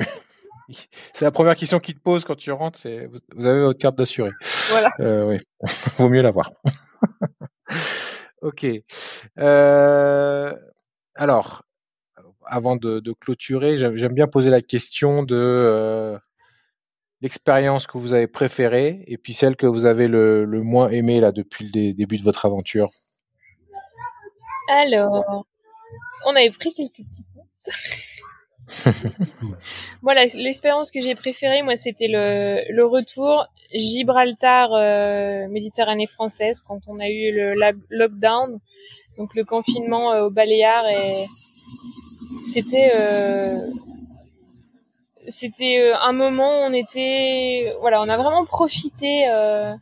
c'est 1.14 1.26
la 1.26 1.32
première 1.32 1.56
question 1.56 1.80
qu'ils 1.80 1.96
te 1.96 2.00
posent 2.00 2.24
quand 2.26 2.36
tu 2.36 2.52
rentres, 2.52 2.78
c'est 2.78 3.08
vous 3.36 3.46
avez 3.46 3.62
votre 3.62 3.80
carte 3.80 3.96
d'assuré. 3.96 4.30
Voilà. 4.70 4.92
Euh, 5.00 5.26
oui, 5.26 5.40
vaut 5.98 6.10
mieux 6.10 6.22
l'avoir. 6.22 6.52
ok. 8.44 8.68
Euh, 9.40 10.54
alors, 11.16 11.64
avant 12.46 12.76
de, 12.76 13.00
de 13.00 13.14
clôturer, 13.14 13.78
j'aime 13.78 13.98
j'aime 13.98 14.14
bien 14.14 14.28
poser 14.28 14.52
la 14.52 14.62
question 14.62 15.24
de 15.24 15.36
euh, 15.36 16.20
l'expérience 17.24 17.88
que 17.88 17.98
vous 17.98 18.14
avez 18.14 18.28
préférée 18.28 19.04
et 19.08 19.18
puis 19.18 19.34
celle 19.34 19.56
que 19.56 19.66
vous 19.66 19.86
avez 19.86 20.08
le, 20.08 20.44
le 20.44 20.62
moins 20.62 20.90
aimée 20.90 21.22
là 21.22 21.32
depuis 21.32 21.66
le 21.66 21.72
dé- 21.72 21.94
début 21.94 22.18
de 22.18 22.24
votre 22.24 22.46
aventure? 22.46 22.92
Alors, 24.70 25.46
on 26.28 26.36
avait 26.36 26.52
pris 26.52 26.74
quelques 26.74 26.98
petites 26.98 27.28
notes. 27.36 27.48
voilà, 30.02 30.26
l'expérience 30.26 30.92
que 30.92 31.02
j'ai 31.02 31.16
préférée, 31.16 31.64
moi, 31.64 31.78
c'était 31.78 32.08
le, 32.10 32.62
le 32.70 32.86
retour 32.86 33.48
Gibraltar 33.74 34.74
euh, 34.74 35.48
Méditerranée 35.48 36.08
française 36.08 36.62
quand 36.62 36.80
on 36.88 37.00
a 37.00 37.08
eu 37.10 37.32
le 37.32 37.54
la- 37.54 37.72
lockdown, 37.90 38.60
donc 39.18 39.34
le 39.36 39.46
confinement 39.46 40.12
euh, 40.14 40.26
aux 40.26 40.30
Baléares 40.30 40.90
et 40.90 41.26
c'était 42.46 42.92
euh, 42.96 43.58
c'était 45.28 45.80
euh, 45.80 45.96
un 46.02 46.14
moment 46.14 46.62
où 46.62 46.70
on 46.70 46.74
était 46.74 47.74
voilà, 47.82 48.02
on 48.02 48.10
a 48.10 48.18
vraiment 48.18 48.46
profité. 48.46 49.28
euh, 49.30 49.74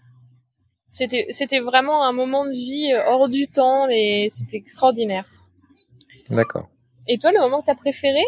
c'était 0.91 1.25
c'était 1.29 1.59
vraiment 1.59 2.05
un 2.05 2.11
moment 2.11 2.45
de 2.45 2.51
vie 2.51 2.91
euh, 2.93 3.01
hors 3.07 3.29
du 3.29 3.47
temps 3.47 3.87
et 3.89 4.27
c'était 4.31 4.57
extraordinaire. 4.57 5.25
D'accord. 6.29 6.69
Et 7.07 7.17
toi, 7.17 7.31
le 7.31 7.39
moment 7.39 7.61
que 7.61 7.67
t'as 7.67 7.75
préféré? 7.75 8.21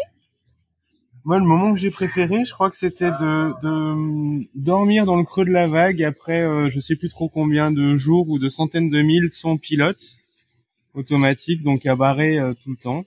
Moi, 1.24 1.38
le 1.38 1.44
moment 1.44 1.72
que 1.72 1.80
j'ai 1.80 1.90
préféré, 1.90 2.44
je 2.44 2.52
crois 2.52 2.70
que 2.70 2.76
c'était 2.76 3.10
de, 3.10 3.60
de 3.62 4.46
dormir 4.54 5.06
dans 5.06 5.16
le 5.16 5.24
creux 5.24 5.46
de 5.46 5.50
la 5.50 5.68
vague 5.68 6.02
après, 6.02 6.42
euh, 6.42 6.68
je 6.68 6.80
sais 6.80 6.96
plus 6.96 7.08
trop 7.08 7.30
combien 7.30 7.70
de 7.70 7.96
jours 7.96 8.28
ou 8.28 8.38
de 8.38 8.50
centaines 8.50 8.90
de 8.90 9.00
milles 9.00 9.30
sans 9.30 9.56
pilote 9.56 10.02
automatique, 10.92 11.62
donc 11.62 11.86
à 11.86 11.96
barrer 11.96 12.38
euh, 12.38 12.52
tout 12.62 12.70
le 12.70 12.76
temps, 12.76 13.04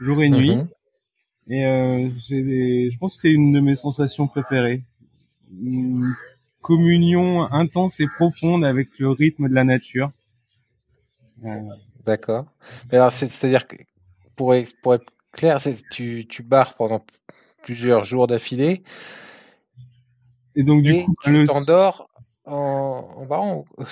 jour 0.00 0.22
et 0.22 0.30
nuit. 0.30 0.56
Mhm. 0.56 0.68
Et 1.48 1.64
euh, 1.64 2.08
des- 2.28 2.90
je 2.90 2.98
pense 2.98 3.14
que 3.14 3.20
c'est 3.20 3.32
une 3.32 3.52
de 3.52 3.60
mes 3.60 3.76
sensations 3.76 4.26
préférées. 4.26 4.82
Une 5.62 6.14
communion 6.62 7.44
intense 7.52 8.00
et 8.00 8.08
profonde 8.08 8.64
avec 8.64 8.98
le 8.98 9.10
rythme 9.10 9.48
de 9.48 9.54
la 9.54 9.64
nature. 9.64 10.12
Euh, 11.44 11.60
D'accord. 12.04 12.46
Mais 12.90 12.98
alors, 12.98 13.12
c'est- 13.12 13.28
c'est-à-dire 13.28 13.66
que 13.66 13.76
pour, 14.36 14.54
être- 14.54 14.74
pour 14.82 14.94
être 14.94 15.06
clair, 15.32 15.60
c'est 15.60 15.76
tu, 15.90 16.26
tu 16.28 16.42
barres 16.42 16.74
pendant 16.74 17.04
plusieurs 17.62 18.04
jours 18.04 18.26
d'affilée 18.26 18.82
et 20.56 20.62
donc 20.62 20.82
du 20.82 20.92
et 20.92 21.04
coup, 21.04 21.14
tu 21.22 21.32
le, 21.32 21.46
t'endors 21.46 22.08
en, 22.44 22.54
en 23.16 23.26
barrant. 23.26 23.64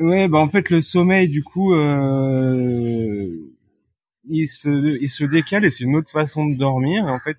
Ouais, 0.00 0.26
bah 0.28 0.38
en 0.38 0.48
fait 0.48 0.70
le 0.70 0.80
sommeil 0.80 1.28
du 1.28 1.42
coup 1.44 1.72
euh, 1.72 3.38
il 4.28 4.48
se 4.48 4.98
il 5.00 5.08
se 5.08 5.24
décale 5.24 5.64
et 5.64 5.70
c'est 5.70 5.84
une 5.84 5.96
autre 5.96 6.10
façon 6.10 6.46
de 6.46 6.56
dormir. 6.56 7.06
Et 7.06 7.10
en 7.10 7.18
fait, 7.18 7.36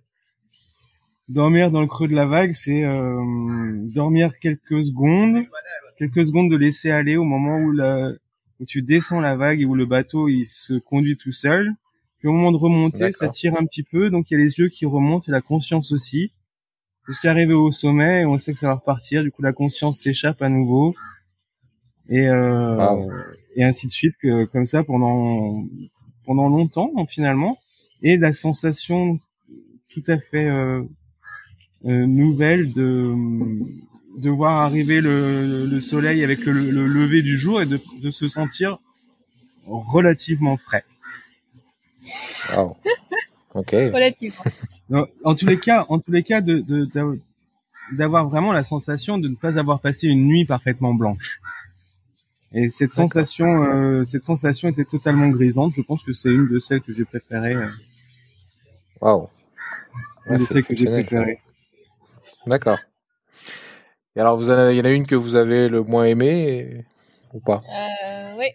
dormir 1.29 1.71
dans 1.71 1.81
le 1.81 1.87
creux 1.87 2.07
de 2.07 2.15
la 2.15 2.25
vague, 2.25 2.53
c'est 2.53 2.83
euh, 2.83 3.21
dormir 3.93 4.37
quelques 4.39 4.85
secondes, 4.85 5.45
quelques 5.97 6.25
secondes 6.25 6.49
de 6.51 6.57
laisser 6.57 6.91
aller 6.91 7.17
au 7.17 7.23
moment 7.23 7.57
où 7.57 7.71
la 7.71 8.09
où 8.59 8.65
tu 8.65 8.81
descends 8.81 9.19
la 9.19 9.35
vague 9.35 9.61
et 9.61 9.65
où 9.65 9.75
le 9.75 9.85
bateau 9.85 10.27
il 10.29 10.45
se 10.45 10.75
conduit 10.75 11.17
tout 11.17 11.31
seul. 11.33 11.73
Puis 12.19 12.27
au 12.29 12.31
moment 12.31 12.51
de 12.51 12.57
remonter, 12.57 13.11
ça 13.11 13.27
tire 13.29 13.55
un 13.59 13.65
petit 13.65 13.83
peu, 13.83 14.09
donc 14.09 14.31
il 14.31 14.35
y 14.35 14.41
a 14.41 14.43
les 14.43 14.57
yeux 14.57 14.69
qui 14.69 14.85
remontent 14.85 15.25
et 15.27 15.31
la 15.31 15.41
conscience 15.41 15.91
aussi. 15.91 16.31
Jusqu'à 17.07 17.29
arriver 17.31 17.53
au 17.53 17.71
sommet, 17.71 18.25
on 18.25 18.37
sait 18.39 18.51
que 18.51 18.57
ça 18.57 18.67
va 18.67 18.75
repartir. 18.75 19.21
Du 19.23 19.31
coup, 19.31 19.43
la 19.43 19.53
conscience 19.53 19.99
s'échappe 19.99 20.41
à 20.41 20.49
nouveau. 20.49 20.95
Et, 22.09 22.27
euh, 22.27 22.77
Wow. 22.77 23.11
et 23.55 23.63
ainsi 23.63 23.85
de 23.85 23.91
suite, 23.91 24.15
que, 24.17 24.45
comme 24.45 24.65
ça 24.65 24.83
pendant, 24.83 25.65
pendant 26.25 26.49
longtemps, 26.49 26.91
finalement. 27.07 27.57
Et 28.01 28.17
la 28.17 28.33
sensation 28.33 29.19
tout 29.89 30.03
à 30.07 30.17
fait 30.19 30.49
euh, 30.49 30.83
euh, 31.85 32.05
nouvelle 32.05 32.73
de, 32.73 33.13
de 34.17 34.29
voir 34.29 34.61
arriver 34.63 35.01
le, 35.01 35.65
le 35.65 35.81
soleil 35.81 36.23
avec 36.23 36.39
le, 36.45 36.53
le 36.53 36.87
lever 36.87 37.21
du 37.21 37.37
jour 37.37 37.61
et 37.61 37.65
de, 37.65 37.79
de 38.01 38.11
se 38.11 38.27
sentir 38.27 38.77
relativement 39.65 40.57
frais. 40.57 40.83
Wow. 42.55 42.77
Ok. 43.55 43.71
Relativement. 43.93 44.43
En 45.23 45.35
tous 45.35 45.47
les 45.47 45.59
cas, 45.59 45.85
en 45.89 45.99
tous 45.99 46.11
les 46.11 46.23
cas, 46.23 46.41
de, 46.41 46.59
de- 46.59 46.85
d'av- 46.85 47.17
d'avoir 47.93 48.27
vraiment 48.29 48.51
la 48.51 48.63
sensation 48.63 49.17
de 49.17 49.27
ne 49.29 49.35
pas 49.35 49.57
avoir 49.57 49.79
passé 49.79 50.07
une 50.07 50.25
nuit 50.25 50.45
parfaitement 50.45 50.93
blanche. 50.93 51.39
Et 52.57 52.69
cette 52.69 52.91
sensation, 52.91 53.45
euh, 53.63 54.05
cette 54.05 54.23
sensation 54.23 54.69
était 54.69 54.85
totalement 54.85 55.27
grisante. 55.27 55.73
Je 55.73 55.81
pense 55.81 56.03
que 56.03 56.13
c'est 56.13 56.29
une 56.29 56.47
de 56.47 56.57
celles 56.59 56.81
que 56.81 56.93
j'ai 56.93 57.03
préférées. 57.05 57.53
euh, 57.55 57.67
Wow. 59.01 59.29
une 60.25 60.31
Ouais, 60.31 60.37
de 60.39 60.45
celles 60.45 60.65
que 60.65 60.75
j'ai 60.75 60.85
préférées. 60.85 61.39
D'accord. 62.47 62.79
Et 64.15 64.21
alors, 64.21 64.37
vous 64.37 64.49
en 64.49 64.53
avez, 64.53 64.73
il 64.73 64.77
y 64.77 64.81
en 64.81 64.85
a 64.85 64.91
une 64.91 65.05
que 65.05 65.15
vous 65.15 65.35
avez 65.35 65.67
le 65.67 65.83
moins 65.83 66.05
aimée 66.05 66.47
et- 66.47 66.85
ou 67.33 67.41
pas? 67.41 67.61
Euh, 67.69 68.35
oui. 68.37 68.47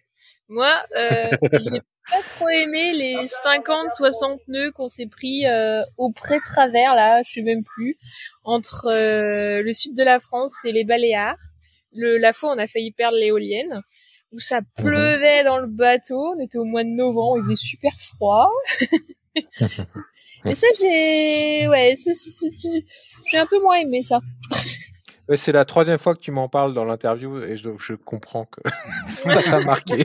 Moi, 0.48 0.74
euh, 0.96 1.28
j'ai 1.52 1.80
pas 2.10 2.22
trop 2.30 2.48
aimé 2.48 2.94
les 2.94 3.28
50-60 3.28 4.40
nœuds 4.48 4.72
qu'on 4.72 4.88
s'est 4.88 5.06
pris 5.06 5.46
euh, 5.46 5.82
au 5.98 6.10
pré-travers, 6.10 6.94
là, 6.94 7.22
je 7.22 7.32
sais 7.34 7.42
même 7.42 7.62
plus, 7.62 7.98
entre 8.44 8.86
euh, 8.90 9.62
le 9.62 9.72
sud 9.74 9.94
de 9.94 10.02
la 10.02 10.18
France 10.20 10.56
et 10.64 10.72
les 10.72 10.84
Baléares. 10.84 11.36
Le, 11.92 12.18
la 12.18 12.32
fois, 12.32 12.52
on 12.54 12.58
a 12.58 12.66
failli 12.66 12.92
perdre 12.92 13.16
l'éolienne, 13.16 13.80
où 14.32 14.38
ça 14.40 14.60
pleuvait 14.76 15.42
dans 15.44 15.58
le 15.58 15.66
bateau. 15.66 16.34
On 16.36 16.40
était 16.40 16.58
au 16.58 16.64
mois 16.64 16.84
de 16.84 16.88
novembre, 16.90 17.38
il 17.38 17.44
faisait 17.44 17.56
super 17.56 17.92
froid. 17.94 18.48
et 20.44 20.54
ça, 20.54 20.66
j'ai, 20.80 21.68
ouais, 21.68 21.94
c'est- 21.96 22.14
c'est- 22.14 22.30
c'est- 22.30 22.50
c'est- 22.58 22.84
j'ai 23.30 23.38
un 23.38 23.46
peu 23.46 23.60
moins 23.60 23.76
aimé 23.76 24.02
ça. 24.04 24.20
Ouais, 25.28 25.36
C'est 25.36 25.52
la 25.52 25.64
troisième 25.64 25.98
fois 25.98 26.14
que 26.14 26.20
tu 26.20 26.30
m'en 26.32 26.48
parles 26.48 26.74
dans 26.74 26.84
l'interview 26.84 27.42
et 27.42 27.56
je, 27.56 27.70
je 27.78 27.94
comprends 27.94 28.46
que 28.46 28.60
ça 29.08 29.42
t'a 29.42 29.60
marqué. 29.60 30.04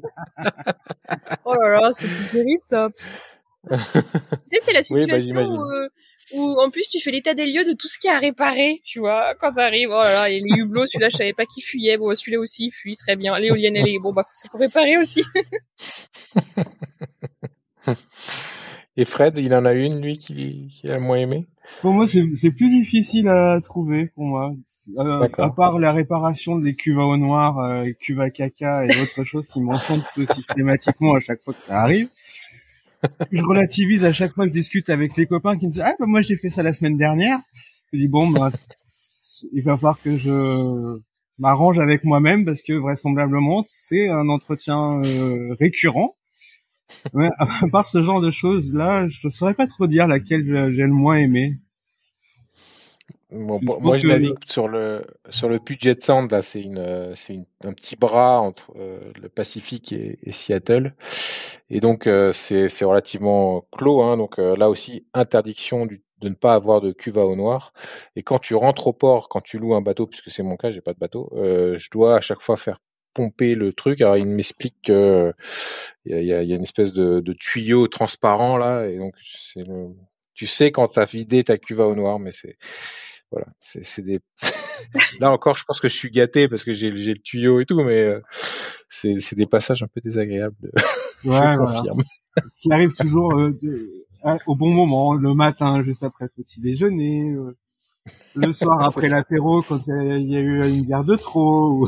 Oh 1.45 1.53
là 1.55 1.81
là, 1.81 1.93
c'était 1.93 2.31
terrible 2.31 2.61
ça. 2.63 2.89
tu 3.71 3.77
sais, 4.45 4.57
c'est 4.61 4.73
la 4.73 4.79
Oui, 4.79 4.83
situation 5.01 5.07
bah, 5.07 5.19
j'imagine. 5.19 5.57
où, 5.57 5.63
euh, 5.63 5.89
où, 6.33 6.59
en 6.59 6.69
plus 6.69 6.89
tu 6.89 6.99
fais 6.99 7.11
l'état 7.11 7.33
des 7.33 7.45
lieux 7.45 7.65
de 7.65 7.73
tout 7.73 7.87
ce 7.87 7.99
qui 7.99 8.07
à 8.07 8.19
réparer, 8.19 8.81
tu 8.83 8.99
vois. 8.99 9.35
Quand 9.35 9.53
t'arrives, 9.53 9.89
oh 9.89 10.03
là 10.03 10.13
là, 10.13 10.29
et 10.29 10.39
les 10.39 10.59
hublots, 10.59 10.87
celui-là 10.87 11.09
je 11.09 11.17
savais 11.17 11.33
pas 11.33 11.45
qui 11.45 11.61
fuyait, 11.61 11.97
bon 11.97 12.15
celui-là 12.15 12.39
aussi 12.39 12.67
il 12.67 12.71
fuit 12.71 12.95
très 12.95 13.15
bien. 13.15 13.37
L'éolienne 13.39 13.75
elle 13.75 13.87
est, 13.87 13.99
bon 13.99 14.13
bah 14.13 14.23
faut, 14.23 14.49
faut 14.49 14.57
réparer 14.57 14.97
aussi. 14.97 15.21
Et 18.97 19.03
Fred, 19.03 19.37
il 19.37 19.53
en 19.53 19.65
a 19.65 19.73
une, 19.73 20.01
lui, 20.01 20.17
qui, 20.17 20.69
qui 20.73 20.89
a 20.89 20.95
le 20.95 21.01
moins 21.01 21.17
aimé? 21.17 21.45
Pour 21.81 21.91
moi, 21.91 22.07
c'est 22.07 22.23
c'est 22.35 22.51
plus 22.51 22.69
difficile 22.69 23.27
à 23.27 23.59
trouver 23.61 24.07
pour 24.07 24.23
moi. 24.23 24.53
Euh, 24.97 25.19
D'accord. 25.19 25.45
à 25.45 25.53
part 25.53 25.79
la 25.79 25.91
réparation 25.91 26.59
des 26.59 26.75
cuves 26.75 26.99
à 26.99 27.05
eau 27.05 27.17
noire, 27.17 27.59
euh, 27.59 27.91
cuves 27.99 28.21
à 28.21 28.29
caca 28.29 28.85
et 28.85 29.01
autres 29.01 29.23
choses 29.25 29.47
qui 29.47 29.59
m'enchantent 29.59 30.05
systématiquement 30.31 31.15
à 31.15 31.19
chaque 31.19 31.41
fois 31.43 31.53
que 31.53 31.61
ça 31.61 31.81
arrive. 31.81 32.07
Je 33.31 33.43
relativise 33.43 34.05
à 34.05 34.13
chaque 34.13 34.33
fois 34.33 34.45
que 34.45 34.49
je 34.49 34.53
discute 34.53 34.89
avec 34.89 35.15
les 35.15 35.25
copains 35.25 35.57
qui 35.57 35.67
me 35.67 35.71
disent 35.71 35.83
ah 35.85 35.95
bah 35.99 36.05
moi 36.07 36.21
j'ai 36.21 36.35
fait 36.35 36.49
ça 36.49 36.63
la 36.63 36.73
semaine 36.73 36.97
dernière. 36.97 37.39
Je 37.93 37.99
dis 37.99 38.07
bon 38.07 38.29
bah 38.29 38.49
il 39.53 39.63
va 39.63 39.75
falloir 39.77 40.01
que 40.01 40.17
je 40.17 40.99
m'arrange 41.37 41.79
avec 41.79 42.03
moi-même 42.03 42.45
parce 42.45 42.61
que 42.61 42.73
vraisemblablement 42.73 43.61
c'est 43.63 44.09
un 44.09 44.29
entretien 44.29 45.01
euh, 45.03 45.55
récurrent. 45.59 46.15
Ouais, 47.13 47.29
à 47.39 47.67
part 47.71 47.87
ce 47.87 48.03
genre 48.03 48.21
de 48.21 48.31
choses 48.31 48.73
là, 48.73 49.07
je 49.07 49.27
saurais 49.29 49.55
pas 49.55 49.67
trop 49.67 49.87
dire 49.87 50.07
laquelle 50.07 50.43
j'ai 50.45 50.83
le 50.83 50.87
moins 50.93 51.17
aimé. 51.17 51.53
Bon, 53.35 53.59
moi, 53.81 53.97
je 53.97 54.03
que- 54.03 54.07
navigue 54.07 54.37
sur 54.45 54.67
le 54.67 55.05
sur 55.29 55.49
le 55.49 55.59
Puget 55.59 55.97
Sound. 56.01 56.31
Là, 56.31 56.41
c'est 56.41 56.61
une 56.61 56.77
euh, 56.77 57.13
c'est 57.15 57.33
une- 57.33 57.45
un 57.63 57.73
petit 57.73 57.95
bras 57.95 58.39
entre 58.39 58.71
euh, 58.77 58.99
le 59.21 59.29
Pacifique 59.29 59.91
et, 59.91 60.19
et 60.23 60.31
Seattle, 60.31 60.93
et 61.69 61.79
donc 61.79 62.07
euh, 62.07 62.31
c'est 62.31 62.69
c'est 62.69 62.85
relativement 62.85 63.67
clos. 63.71 64.01
Hein, 64.01 64.17
donc 64.17 64.39
euh, 64.39 64.55
là 64.55 64.69
aussi, 64.69 65.05
interdiction 65.13 65.85
du- 65.85 66.03
de 66.21 66.29
ne 66.29 66.35
pas 66.35 66.53
avoir 66.53 66.81
de 66.81 66.91
cuve 66.91 67.17
à 67.19 67.25
eau 67.25 67.35
noire. 67.35 67.73
Et 68.15 68.23
quand 68.23 68.39
tu 68.39 68.55
rentres 68.55 68.87
au 68.87 68.93
port, 68.93 69.27
quand 69.29 69.41
tu 69.41 69.59
loues 69.59 69.75
un 69.75 69.81
bateau, 69.81 70.07
puisque 70.07 70.31
c'est 70.31 70.43
mon 70.43 70.55
cas, 70.57 70.71
j'ai 70.71 70.81
pas 70.81 70.93
de 70.93 70.99
bateau, 70.99 71.29
euh, 71.35 71.77
je 71.79 71.89
dois 71.91 72.15
à 72.17 72.21
chaque 72.21 72.41
fois 72.41 72.57
faire 72.57 72.79
pomper 73.13 73.55
le 73.55 73.73
truc. 73.73 74.01
Alors 74.01 74.17
il 74.17 74.25
m'explique 74.27 74.75
que 74.83 75.33
il 76.05 76.15
y 76.23 76.33
a, 76.33 76.43
y 76.43 76.53
a, 76.53 76.55
une 76.55 76.63
espèce 76.63 76.93
de, 76.93 77.19
de, 77.19 77.33
tuyau 77.33 77.87
transparent 77.87 78.57
là, 78.57 78.85
et 78.87 78.97
donc 78.97 79.15
c'est 79.25 79.63
le, 79.67 79.87
tu 80.33 80.45
sais 80.47 80.71
quand 80.71 80.87
t'as 80.89 81.05
vidé 81.05 81.43
ta 81.43 81.57
cuve 81.57 81.81
à 81.81 81.87
eau 81.87 81.95
noire, 81.95 82.19
mais 82.19 82.31
c'est 82.31 82.57
voilà, 83.31 83.47
c'est 83.59 84.01
des. 84.01 84.19
là 85.19 85.31
encore, 85.31 85.57
je 85.57 85.63
pense 85.65 85.79
que 85.79 85.87
je 85.87 85.95
suis 85.95 86.11
gâté 86.11 86.47
parce 86.47 86.63
que 86.63 86.73
j'ai 86.73 86.89
le 86.89 87.21
tuyau 87.21 87.59
et 87.59 87.65
tout, 87.65 87.83
mais 87.83 88.01
euh, 88.01 88.21
c'est 88.89 89.35
des 89.35 89.47
passages 89.47 89.83
un 89.83 89.87
peu 89.87 90.01
désagréables. 90.01 90.55
De... 90.61 90.71
Ouais, 91.23 91.55
voilà. 91.55 91.81
Qui 92.55 92.71
arrive 92.71 92.93
toujours 92.93 93.33
euh, 93.33 93.51
au 94.45 94.55
bon 94.55 94.69
moment, 94.69 95.15
le 95.15 95.33
matin 95.33 95.81
juste 95.81 96.03
après 96.03 96.25
le 96.25 96.43
petit 96.43 96.61
déjeuner. 96.61 97.31
Euh, 97.31 97.57
le 98.35 98.53
soir 98.53 98.81
après 98.83 99.09
l'apéro 99.09 99.61
quand 99.63 99.87
il 99.87 100.29
y, 100.29 100.35
a 100.35 100.39
eu 100.39 100.67
une 100.67 100.81
bière 100.83 101.03
de 101.03 101.15
trop. 101.15 101.87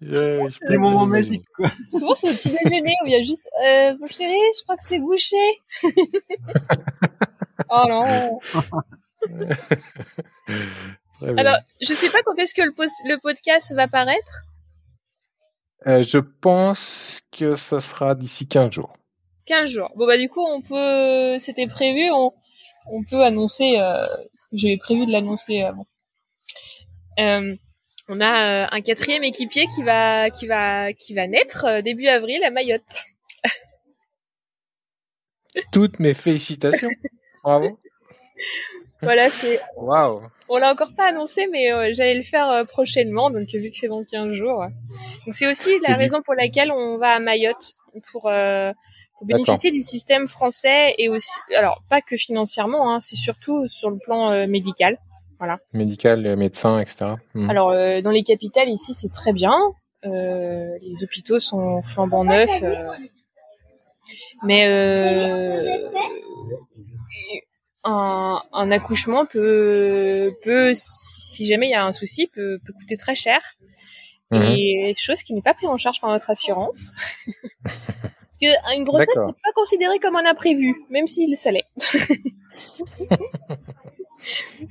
ouais, 0.00 0.48
Les 0.68 0.76
moments 0.76 1.06
magiques 1.06 1.46
quoi. 1.56 1.70
Souvent 1.90 2.14
c'est 2.14 2.30
le 2.30 2.34
petit 2.36 2.50
déjeuner 2.50 2.94
où 3.02 3.06
il 3.06 3.12
y 3.12 3.16
a 3.16 3.22
juste 3.22 3.48
euh, 3.64 3.92
mon 4.00 4.06
chéri, 4.06 4.38
je 4.56 4.62
crois 4.62 4.76
que 4.76 4.84
c'est 4.84 4.98
bouché. 4.98 5.36
oh 7.70 7.84
non. 7.88 8.38
Alors, 11.38 11.56
je 11.80 11.94
sais 11.94 12.10
pas 12.10 12.18
quand 12.24 12.36
est-ce 12.38 12.52
que 12.54 12.60
le, 12.62 12.74
le 12.76 13.18
podcast 13.18 13.74
va 13.74 13.88
paraître. 13.88 14.42
Euh, 15.86 16.02
je 16.02 16.18
pense 16.18 17.20
que 17.32 17.56
ça 17.56 17.80
sera 17.80 18.14
d'ici 18.14 18.46
15 18.46 18.72
jours. 18.72 18.94
15 19.46 19.70
jours. 19.70 19.92
Bon 19.96 20.06
bah 20.06 20.16
du 20.16 20.28
coup 20.28 20.44
on 20.46 20.62
peut, 20.62 21.38
c'était 21.38 21.66
prévu, 21.66 22.10
on, 22.10 22.32
on 22.86 23.04
peut 23.04 23.22
annoncer 23.22 23.78
euh, 23.78 24.06
ce 24.34 24.46
que 24.46 24.58
j'avais 24.58 24.76
prévu 24.76 25.06
de 25.06 25.12
l'annoncer 25.12 25.62
avant. 25.62 25.86
Euh, 27.18 27.56
on 28.08 28.20
a 28.20 28.64
euh, 28.64 28.66
un 28.70 28.80
quatrième 28.80 29.24
équipier 29.24 29.66
qui 29.74 29.82
va 29.82 30.30
qui 30.30 30.46
va 30.46 30.92
qui 30.92 31.14
va 31.14 31.26
naître 31.26 31.80
début 31.80 32.08
avril 32.08 32.42
à 32.44 32.50
Mayotte. 32.50 33.04
Toutes 35.72 36.00
mes 36.00 36.14
félicitations. 36.14 36.90
Bravo. 37.42 37.78
Voilà, 39.00 39.30
c'est. 39.30 39.60
Waouh. 39.76 40.22
On 40.48 40.58
l'a 40.58 40.72
encore 40.72 40.94
pas 40.94 41.08
annoncé, 41.08 41.46
mais 41.46 41.94
j'allais 41.94 42.16
le 42.16 42.22
faire 42.22 42.66
prochainement, 42.66 43.30
donc 43.30 43.48
vu 43.48 43.70
que 43.70 43.76
c'est 43.76 43.88
dans 43.88 44.04
15 44.04 44.32
jours. 44.32 44.66
Donc 45.24 45.34
c'est 45.34 45.46
aussi 45.46 45.78
la 45.86 45.96
raison 45.96 46.22
pour 46.22 46.34
laquelle 46.34 46.72
on 46.72 46.98
va 46.98 47.12
à 47.12 47.20
Mayotte 47.20 47.74
pour 48.10 48.30
pour 49.18 49.26
bénéficier 49.26 49.70
du 49.70 49.82
système 49.82 50.28
français 50.28 50.94
et 50.98 51.08
aussi, 51.08 51.38
alors 51.56 51.82
pas 51.88 52.00
que 52.00 52.16
financièrement, 52.16 52.92
hein, 52.92 53.00
c'est 53.00 53.16
surtout 53.16 53.68
sur 53.68 53.90
le 53.90 53.98
plan 53.98 54.32
euh, 54.32 54.46
médical. 54.46 54.98
Voilà. 55.38 55.58
Médical, 55.72 56.36
médecin, 56.36 56.78
etc. 56.80 57.14
Hmm. 57.34 57.50
Alors 57.50 57.70
euh, 57.70 58.00
dans 58.00 58.10
les 58.10 58.22
capitales 58.22 58.68
ici, 58.68 58.94
c'est 58.94 59.12
très 59.12 59.32
bien. 59.32 59.56
Euh, 60.04 60.76
les 60.82 61.02
hôpitaux 61.02 61.38
sont 61.38 61.82
flambant 61.82 62.24
neufs, 62.24 62.62
mais 64.42 64.64
un, 67.84 68.42
un, 68.52 68.70
accouchement 68.70 69.26
peut, 69.26 70.32
peut, 70.42 70.72
si 70.74 71.46
jamais 71.46 71.68
il 71.68 71.70
y 71.70 71.74
a 71.74 71.84
un 71.84 71.92
souci, 71.92 72.26
peut, 72.26 72.58
peut 72.64 72.72
coûter 72.72 72.96
très 72.96 73.14
cher. 73.14 73.40
Mhm. 74.30 74.42
Et 74.42 74.94
chose 74.96 75.22
qui 75.22 75.34
n'est 75.34 75.42
pas 75.42 75.54
prise 75.54 75.68
en 75.68 75.76
charge 75.76 76.00
par 76.00 76.10
notre 76.10 76.30
assurance. 76.30 76.92
Qu'une 78.44 78.84
grossesse 78.84 79.08
n'est 79.08 79.32
pas 79.32 79.52
considérée 79.54 79.98
comme 79.98 80.16
un 80.16 80.26
imprévu, 80.26 80.84
même 80.90 81.06
s'il 81.06 81.36
ça 81.36 81.50
l'est. 81.50 81.64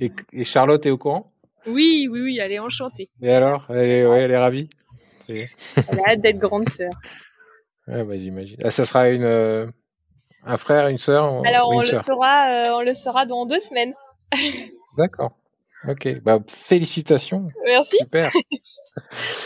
et, 0.00 0.44
Charlotte 0.44 0.84
est 0.86 0.90
au 0.90 0.98
courant? 0.98 1.32
Oui, 1.66 2.08
oui, 2.10 2.20
oui, 2.20 2.38
elle 2.40 2.52
est 2.52 2.58
enchantée. 2.58 3.08
Et 3.22 3.32
alors? 3.32 3.66
Elle 3.70 3.90
est, 3.90 4.06
ouais, 4.06 4.22
elle 4.22 4.30
est 4.30 4.38
ravie 4.38 4.68
Elle 5.28 5.48
a 5.76 6.10
hâte 6.10 6.20
d'être 6.20 6.38
grande 6.38 6.68
sœur. 6.68 6.92
Ouais, 7.88 8.04
bah, 8.04 8.16
j'imagine. 8.16 8.58
Ah, 8.64 8.70
ça 8.70 8.84
sera 8.84 9.08
une, 9.08 9.24
euh, 9.24 9.66
un 10.44 10.56
frère, 10.56 10.88
une 10.88 10.98
sœur 10.98 11.42
Alors, 11.46 11.70
on, 11.70 11.80
le 11.80 11.96
saura, 11.96 12.48
euh, 12.48 12.76
on 12.76 12.80
le 12.82 12.94
saura 12.94 13.26
dans 13.26 13.46
deux 13.46 13.58
semaines. 13.58 13.94
D'accord. 14.98 15.32
Ok, 15.88 16.20
bah, 16.22 16.38
félicitations. 16.48 17.48
Merci. 17.66 17.96
Super. 17.98 18.30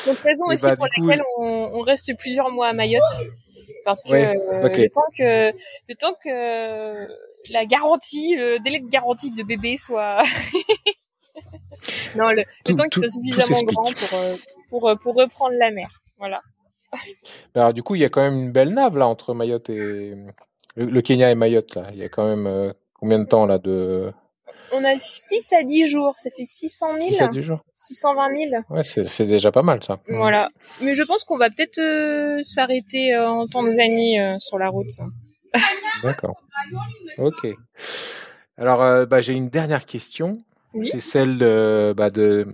Donc 0.06 0.18
raison 0.18 0.44
aussi 0.46 0.66
bah, 0.66 0.76
pour 0.76 0.86
laquelle 0.86 1.22
on, 1.38 1.70
on, 1.74 1.80
reste 1.80 2.16
plusieurs 2.16 2.50
mois 2.50 2.68
à 2.68 2.72
Mayotte, 2.72 3.02
parce 3.84 4.02
que 4.04 4.12
le 4.12 4.90
temps 4.90 5.10
que 5.16 5.52
le 5.88 5.94
temps 5.94 6.14
que 6.24 7.08
la 7.52 7.66
garantie, 7.66 8.36
le 8.36 8.58
délai 8.58 8.80
de 8.80 8.88
garantie 8.88 9.30
de 9.30 9.42
bébé 9.42 9.76
soit 9.76 10.22
non 12.16 12.30
le, 12.30 12.44
temps 12.74 12.88
qu'il 12.88 13.02
soit 13.02 13.08
suffisamment 13.10 13.62
grand 13.72 13.92
pour, 13.92 14.18
euh, 14.18 14.36
pour 14.70 14.88
euh, 14.88 14.94
pour 14.96 15.14
reprendre 15.14 15.54
la 15.58 15.70
mer, 15.70 16.02
voilà. 16.18 16.42
Bah, 17.54 17.60
alors, 17.62 17.74
du 17.74 17.82
coup, 17.82 17.94
il 17.94 18.00
y 18.00 18.04
a 18.04 18.08
quand 18.08 18.22
même 18.22 18.38
une 18.38 18.52
belle 18.52 18.72
nave 18.72 18.96
là 18.96 19.06
entre 19.06 19.34
Mayotte 19.34 19.68
et 19.70 20.14
le, 20.76 21.00
Kenya 21.02 21.30
et 21.30 21.34
Mayotte 21.34 21.74
là. 21.74 21.84
Il 21.92 21.98
y 21.98 22.04
a 22.04 22.08
quand 22.08 22.26
même 22.26 22.46
euh, 22.46 22.72
combien 22.94 23.18
de 23.18 23.24
temps 23.24 23.46
là 23.46 23.58
de 23.58 24.12
on 24.72 24.84
a 24.84 24.98
6 24.98 25.52
à 25.52 25.62
10 25.62 25.86
jours, 25.86 26.14
ça 26.16 26.30
fait 26.30 26.44
600 26.44 26.96
000. 26.98 27.10
6 27.10 27.22
à 27.22 27.28
10 27.28 27.42
jours. 27.42 27.60
620 27.74 28.28
000. 28.50 28.62
Ouais, 28.70 28.82
c'est 28.84 29.26
déjà 29.26 29.50
pas 29.50 29.62
mal 29.62 29.82
ça. 29.82 29.98
Voilà. 30.08 30.50
Mais 30.82 30.94
je 30.94 31.02
pense 31.02 31.24
qu'on 31.24 31.38
va 31.38 31.48
peut-être 31.50 31.78
euh, 31.78 32.42
s'arrêter 32.44 33.14
euh, 33.14 33.28
en 33.28 33.46
Tanzanie 33.46 34.20
euh, 34.20 34.36
sur 34.40 34.58
la 34.58 34.68
route. 34.68 34.90
D'accord. 36.02 36.36
Ok. 37.18 37.46
Alors, 38.56 39.06
bah, 39.06 39.20
j'ai 39.20 39.34
une 39.34 39.48
dernière 39.48 39.86
question. 39.86 40.34
C'est 40.92 41.00
celle 41.00 41.38
de, 41.38 41.94
bah, 41.96 42.10
de, 42.10 42.46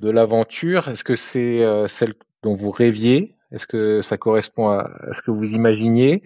de 0.00 0.10
l'aventure. 0.10 0.88
Est-ce 0.88 1.04
que 1.04 1.16
c'est 1.16 1.60
celle 1.88 2.14
dont 2.42 2.54
vous 2.54 2.70
rêviez? 2.70 3.34
Est-ce 3.52 3.66
que 3.66 4.02
ça 4.02 4.16
correspond 4.16 4.68
à, 4.68 4.90
à 5.08 5.14
ce 5.14 5.22
que 5.22 5.30
vous 5.30 5.54
imaginiez? 5.54 6.22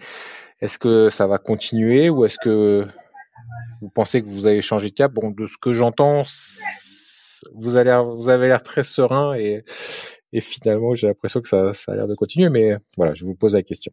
Est-ce 0.61 0.77
que 0.77 1.09
ça 1.09 1.27
va 1.27 1.39
continuer 1.39 2.09
ou 2.09 2.25
est-ce 2.25 2.37
que 2.41 2.87
vous 3.81 3.89
pensez 3.89 4.21
que 4.21 4.27
vous 4.27 4.47
avez 4.47 4.61
changé 4.61 4.89
de 4.89 4.95
cap? 4.95 5.13
De 5.13 5.47
ce 5.47 5.57
que 5.61 5.73
j'entends, 5.73 6.23
vous 7.53 7.75
avez 7.75 8.47
l'air, 8.47 8.63
très 8.63 8.83
serein 8.83 9.35
et, 9.35 9.63
finalement, 10.41 10.95
j'ai 10.95 11.07
l'impression 11.07 11.41
que 11.41 11.49
ça, 11.49 11.73
ça 11.73 11.91
a 11.91 11.95
l'air 11.95 12.07
de 12.07 12.15
continuer. 12.15 12.49
Mais 12.49 12.75
voilà, 12.97 13.13
je 13.13 13.25
vous 13.25 13.35
pose 13.35 13.53
la 13.53 13.63
question. 13.63 13.91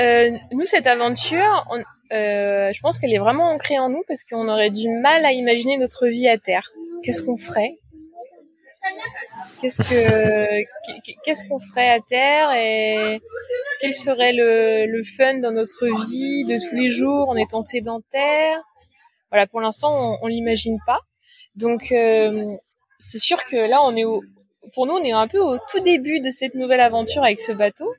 Euh, 0.00 0.30
nous, 0.52 0.64
cette 0.64 0.86
aventure, 0.86 1.66
euh, 2.12 2.72
je 2.72 2.80
pense 2.80 2.98
qu'elle 2.98 3.12
est 3.12 3.18
vraiment 3.18 3.50
ancrée 3.50 3.78
en 3.78 3.88
nous 3.88 4.02
parce 4.08 4.24
qu'on 4.24 4.48
aurait 4.48 4.70
du 4.70 4.88
mal 4.88 5.24
à 5.24 5.32
imaginer 5.32 5.78
notre 5.78 6.06
vie 6.06 6.28
à 6.28 6.38
terre. 6.38 6.70
Qu'est-ce 7.02 7.22
qu'on 7.22 7.38
ferait? 7.38 7.78
Qu'est-ce 9.60 9.82
que 9.82 10.64
qu'est-ce 11.24 11.48
qu'on 11.48 11.58
ferait 11.58 11.90
à 11.90 12.00
terre 12.00 12.52
et 12.52 13.20
quel 13.80 13.94
serait 13.94 14.32
le, 14.32 14.86
le 14.86 15.04
fun 15.04 15.38
dans 15.40 15.52
notre 15.52 15.86
vie 15.86 16.44
de 16.44 16.58
tous 16.58 16.74
les 16.74 16.90
jours 16.90 17.28
en 17.28 17.36
étant 17.36 17.62
sédentaire? 17.62 18.60
Voilà, 19.30 19.46
pour 19.46 19.60
l'instant, 19.60 19.90
on, 19.92 20.18
on 20.22 20.26
l'imagine 20.26 20.78
pas. 20.86 21.00
Donc, 21.56 21.92
euh, 21.92 22.56
c'est 22.98 23.18
sûr 23.18 23.42
que 23.44 23.56
là, 23.56 23.82
on 23.82 23.96
est 23.96 24.04
au, 24.04 24.22
pour 24.74 24.86
nous, 24.86 24.94
on 24.94 25.04
est 25.04 25.12
un 25.12 25.28
peu 25.28 25.38
au 25.38 25.56
tout 25.70 25.80
début 25.80 26.20
de 26.20 26.30
cette 26.30 26.54
nouvelle 26.54 26.80
aventure 26.80 27.22
avec 27.22 27.40
ce 27.40 27.52
bateau 27.52 27.90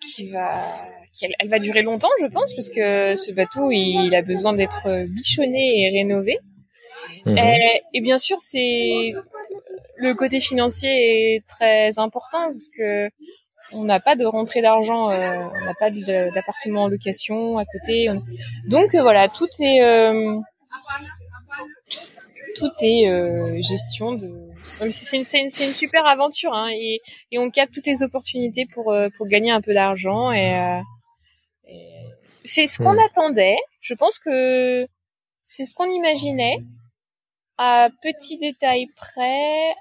qui 0.00 0.28
va, 0.28 0.64
qui, 1.14 1.26
elle, 1.38 1.48
va 1.48 1.58
durer 1.58 1.82
longtemps, 1.82 2.10
je 2.20 2.26
pense, 2.26 2.54
parce 2.54 2.70
que 2.70 3.16
ce 3.16 3.32
bateau, 3.32 3.70
il, 3.70 4.14
a 4.14 4.22
besoin 4.22 4.52
d'être 4.52 5.06
bichonné 5.06 5.82
et 5.82 5.90
rénové. 5.90 6.38
Mhm. 7.26 7.38
Et, 7.38 7.82
et, 7.94 8.00
bien 8.00 8.18
sûr, 8.18 8.40
c'est 8.40 9.14
le 9.96 10.14
côté 10.14 10.40
financier 10.40 11.34
est 11.34 11.46
très 11.46 11.98
important 11.98 12.50
parce 12.52 12.68
que 12.68 13.10
on 13.72 13.84
n'a 13.84 14.00
pas 14.00 14.16
de 14.16 14.24
rentrée 14.24 14.60
d'argent, 14.60 15.10
euh, 15.10 15.48
on 15.54 15.64
n'a 15.64 15.74
pas 15.74 15.90
d'appartement 15.90 16.84
en 16.84 16.88
location 16.88 17.58
à 17.58 17.64
côté. 17.64 18.08
Donc 18.68 18.94
euh, 18.94 19.02
voilà, 19.02 19.28
tout 19.28 19.48
est 19.60 19.82
euh, 19.82 20.38
tout 22.56 22.70
est 22.80 23.62
gestion 23.62 24.12
de. 24.12 24.30
C'est 24.90 25.16
une, 25.16 25.24
une, 25.42 25.48
super 25.48 26.06
aventure 26.06 26.54
hein, 26.54 26.68
et, 26.70 27.00
et, 27.30 27.38
on 27.38 27.50
capte 27.50 27.74
toutes 27.74 27.86
les 27.86 28.02
opportunités 28.02 28.66
pour 28.72 28.94
pour 29.16 29.26
gagner 29.26 29.50
un 29.50 29.60
peu 29.60 29.74
d'argent 29.74 30.32
et, 30.32 30.80
et 31.66 31.88
c'est 32.44 32.66
ce 32.66 32.78
qu'on 32.78 32.94
hmm. 32.94 33.06
attendait. 33.10 33.56
Je 33.80 33.94
pense 33.94 34.18
que 34.18 34.86
c'est 35.42 35.64
ce 35.64 35.74
qu'on 35.74 35.90
imaginait 35.90 36.58
à 37.62 37.90
petit 38.02 38.38
détail 38.38 38.86
près 38.96 39.74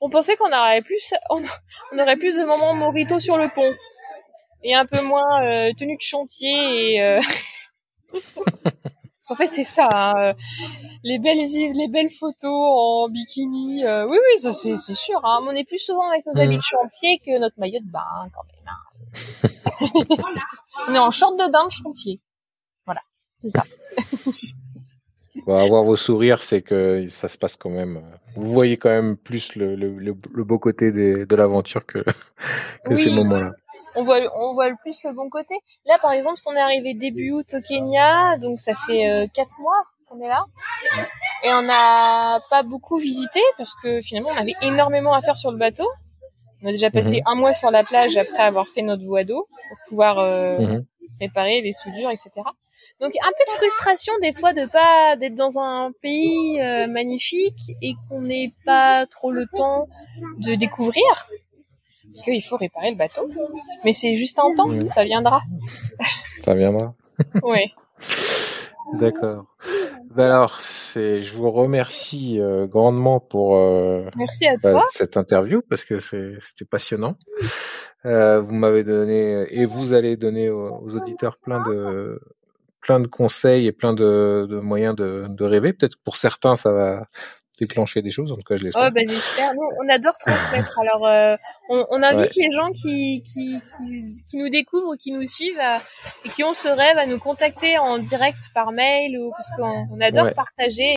on 0.00 0.10
pensait 0.10 0.36
qu'on 0.36 0.52
aurait 0.52 0.82
plus, 0.82 1.12
on, 1.30 1.98
aurait 1.98 2.16
plus 2.16 2.36
de 2.36 2.44
moments 2.44 2.74
morito 2.74 3.18
sur 3.18 3.38
le 3.38 3.48
pont 3.48 3.74
et 4.62 4.74
un 4.74 4.86
peu 4.86 5.02
moins 5.02 5.42
euh, 5.42 5.72
tenue 5.76 5.96
de 5.96 6.02
chantier 6.02 6.94
et. 6.94 7.02
Euh... 7.02 7.20
en 9.30 9.34
fait, 9.34 9.46
c'est 9.46 9.64
ça. 9.64 9.88
Hein, 9.92 10.14
euh, 10.18 10.34
les 11.02 11.18
belles 11.18 11.38
les 11.38 11.88
belles 11.88 12.10
photos 12.10 12.52
en 12.52 13.08
bikini. 13.08 13.84
Euh, 13.84 14.06
oui, 14.06 14.18
oui, 14.18 14.40
ça 14.40 14.52
c'est 14.52 14.76
sûr. 14.76 15.20
Hein, 15.24 15.40
on 15.42 15.52
est 15.52 15.64
plus 15.64 15.78
souvent 15.78 16.08
avec 16.10 16.24
nos 16.26 16.40
habits 16.40 16.56
de 16.56 16.62
chantier 16.62 17.20
que 17.24 17.38
notre 17.38 17.58
maillot 17.58 17.80
de 17.80 17.90
bain, 17.90 18.28
quand 18.34 18.44
même. 18.44 18.66
Hein. 18.68 18.82
on 20.88 20.94
est 20.94 20.98
en 20.98 21.10
short 21.10 21.36
de 21.36 21.50
bain 21.50 21.66
de 21.66 21.72
chantier. 21.72 22.20
Voilà, 22.84 23.00
c'est 23.42 23.50
ça. 23.50 23.64
Avoir 25.54 25.84
vos 25.84 25.96
sourires, 25.96 26.42
c'est 26.42 26.62
que 26.62 27.08
ça 27.08 27.28
se 27.28 27.38
passe 27.38 27.56
quand 27.56 27.70
même. 27.70 28.02
Vous 28.34 28.52
voyez 28.52 28.76
quand 28.76 28.90
même 28.90 29.16
plus 29.16 29.54
le, 29.54 29.76
le, 29.76 29.96
le, 29.98 30.44
beau 30.44 30.58
côté 30.58 30.92
des, 30.92 31.24
de 31.24 31.36
l'aventure 31.36 31.86
que, 31.86 32.04
que 32.84 32.96
ces 32.96 33.10
moments-là. 33.10 33.52
On 33.94 34.04
voit, 34.04 34.18
on 34.34 34.52
voit 34.54 34.68
le 34.68 34.76
plus 34.82 35.02
le 35.04 35.12
bon 35.12 35.30
côté. 35.30 35.54
Là, 35.86 35.98
par 36.02 36.12
exemple, 36.12 36.38
on 36.46 36.52
est 36.52 36.60
arrivé 36.60 36.94
début 36.94 37.30
août 37.30 37.54
au 37.54 37.62
Kenya, 37.62 38.36
donc 38.38 38.60
ça 38.60 38.74
fait 38.74 39.08
euh, 39.08 39.26
quatre 39.32 39.58
mois 39.60 39.82
qu'on 40.06 40.20
est 40.20 40.28
là. 40.28 40.44
Et 41.44 41.52
on 41.52 41.62
n'a 41.62 42.40
pas 42.50 42.62
beaucoup 42.62 42.98
visité 42.98 43.40
parce 43.56 43.74
que 43.82 44.02
finalement, 44.02 44.30
on 44.30 44.36
avait 44.36 44.54
énormément 44.62 45.14
à 45.14 45.22
faire 45.22 45.36
sur 45.36 45.50
le 45.50 45.58
bateau. 45.58 45.88
On 46.62 46.68
a 46.68 46.72
déjà 46.72 46.90
passé 46.90 47.16
mhm. 47.16 47.22
un 47.26 47.34
mois 47.36 47.54
sur 47.54 47.70
la 47.70 47.84
plage 47.84 48.16
après 48.16 48.42
avoir 48.42 48.66
fait 48.66 48.82
notre 48.82 49.04
voie 49.04 49.24
d'eau 49.24 49.48
pour 49.68 49.78
pouvoir 49.88 50.18
euh, 50.18 50.58
mhm. 50.58 50.84
réparer 51.20 51.60
les 51.60 51.72
soudures, 51.72 52.10
etc. 52.10 52.30
Donc 53.00 53.12
un 53.22 53.28
peu 53.28 53.44
de 53.46 53.50
frustration 53.50 54.12
des 54.22 54.32
fois 54.32 54.52
de 54.52 54.66
pas 54.66 55.16
d'être 55.16 55.34
dans 55.34 55.58
un 55.58 55.92
pays 56.02 56.60
euh, 56.60 56.86
magnifique 56.86 57.60
et 57.82 57.94
qu'on 58.08 58.22
n'ait 58.22 58.52
pas 58.64 59.06
trop 59.06 59.30
le 59.30 59.46
temps 59.54 59.86
de 60.38 60.54
découvrir 60.54 61.04
parce 62.16 62.24
qu'il 62.24 62.42
faut 62.42 62.56
réparer 62.56 62.90
le 62.90 62.96
bateau. 62.96 63.28
Mais 63.84 63.92
c'est 63.92 64.16
juste 64.16 64.38
un 64.38 64.54
temps, 64.54 64.68
ça 64.90 65.04
viendra. 65.04 65.42
Ça 66.44 66.54
viendra. 66.54 66.94
oui. 67.42 67.72
D'accord. 68.94 69.44
Ben 70.14 70.26
alors, 70.26 70.60
c'est, 70.60 71.22
je 71.22 71.36
vous 71.36 71.50
remercie 71.50 72.40
euh, 72.40 72.66
grandement 72.66 73.20
pour 73.20 73.56
euh, 73.56 74.08
Merci 74.16 74.46
à 74.46 74.56
bah, 74.56 74.70
toi. 74.70 74.84
cette 74.92 75.18
interview 75.18 75.60
parce 75.68 75.84
que 75.84 75.98
c'était 75.98 76.64
passionnant. 76.70 77.16
Euh, 78.06 78.40
vous 78.40 78.54
m'avez 78.54 78.82
donné 78.82 79.46
et 79.50 79.66
vous 79.66 79.92
allez 79.92 80.16
donner 80.16 80.48
aux, 80.48 80.96
auditeurs 80.96 81.36
plein 81.36 81.62
de 81.68 82.18
plein 82.86 83.00
de 83.00 83.08
conseils 83.08 83.66
et 83.66 83.72
plein 83.72 83.92
de, 83.92 84.46
de 84.48 84.60
moyens 84.60 84.94
de, 84.94 85.26
de 85.28 85.44
rêver. 85.44 85.72
Peut-être 85.72 85.96
pour 86.04 86.16
certains, 86.16 86.54
ça 86.54 86.70
va 86.70 87.06
déclencher 87.58 88.00
des 88.00 88.12
choses. 88.12 88.30
En 88.30 88.36
tout 88.36 88.42
cas, 88.42 88.56
je 88.56 88.62
l'espère. 88.62 88.86
Oh, 88.86 88.94
ben, 88.94 89.04
j'espère. 89.08 89.52
On 89.82 89.88
adore 89.88 90.16
transmettre. 90.18 90.78
Alors, 90.80 91.06
euh, 91.06 91.36
on, 91.68 91.84
on, 91.90 92.02
invite 92.02 92.36
les 92.36 92.50
gens 92.52 92.70
qui, 92.70 93.22
qui, 93.22 93.60
qui, 93.60 94.22
qui, 94.28 94.36
nous 94.36 94.50
découvrent, 94.50 94.94
qui 94.96 95.10
nous 95.10 95.26
suivent 95.26 95.60
et 96.24 96.28
qui 96.28 96.44
ont 96.44 96.52
ce 96.52 96.68
rêve 96.68 96.96
à 96.96 97.06
nous 97.06 97.18
contacter 97.18 97.76
en 97.76 97.98
direct 97.98 98.38
par 98.54 98.70
mail 98.70 99.18
ou 99.18 99.32
parce 99.32 99.50
qu'on 99.56 99.88
on 99.90 100.00
adore 100.00 100.32
partager. 100.34 100.94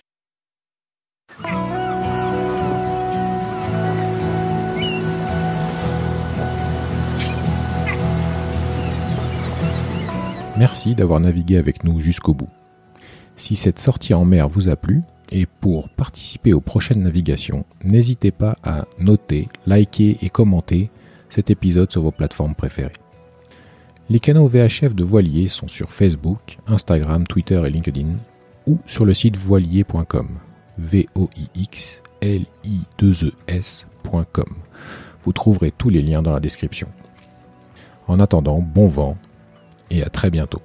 Merci 10.59 10.93
d'avoir 10.93 11.21
navigué 11.21 11.55
avec 11.55 11.85
nous 11.85 12.01
jusqu'au 12.01 12.33
bout. 12.33 12.49
Si 13.37 13.55
cette 13.55 13.79
sortie 13.79 14.13
en 14.13 14.25
mer 14.25 14.49
vous 14.49 14.67
a 14.67 14.75
plu, 14.75 15.03
et 15.31 15.45
pour 15.45 15.87
participer 15.87 16.51
aux 16.51 16.59
prochaines 16.59 17.01
navigations, 17.01 17.63
n'hésitez 17.81 18.31
pas 18.31 18.57
à 18.61 18.83
noter, 18.99 19.47
liker 19.65 20.17
et 20.21 20.27
commenter 20.27 20.89
cet 21.29 21.49
épisode 21.49 21.89
sur 21.89 22.01
vos 22.01 22.11
plateformes 22.11 22.55
préférées. 22.55 22.91
Les 24.09 24.19
canaux 24.19 24.49
VHF 24.49 24.95
de 24.95 25.05
Voilier 25.05 25.47
sont 25.47 25.69
sur 25.69 25.93
Facebook, 25.93 26.57
Instagram, 26.67 27.25
Twitter 27.25 27.61
et 27.65 27.69
LinkedIn 27.69 28.17
ou 28.67 28.79
sur 28.85 29.05
le 29.05 29.13
site 29.13 29.37
voilier.com. 29.37 30.27
v 30.77 31.07
o 31.15 31.29
i 31.37 31.47
x 31.55 32.01
l 32.19 32.45
i 32.65 32.79
2 32.97 33.31
e. 33.49 33.61
Vous 35.23 35.31
trouverez 35.31 35.71
tous 35.71 35.89
les 35.89 36.01
liens 36.01 36.21
dans 36.21 36.33
la 36.33 36.41
description. 36.41 36.89
En 38.07 38.19
attendant, 38.19 38.59
bon 38.59 38.87
vent 38.87 39.17
et 39.89 40.03
à 40.03 40.09
très 40.09 40.29
bientôt. 40.29 40.61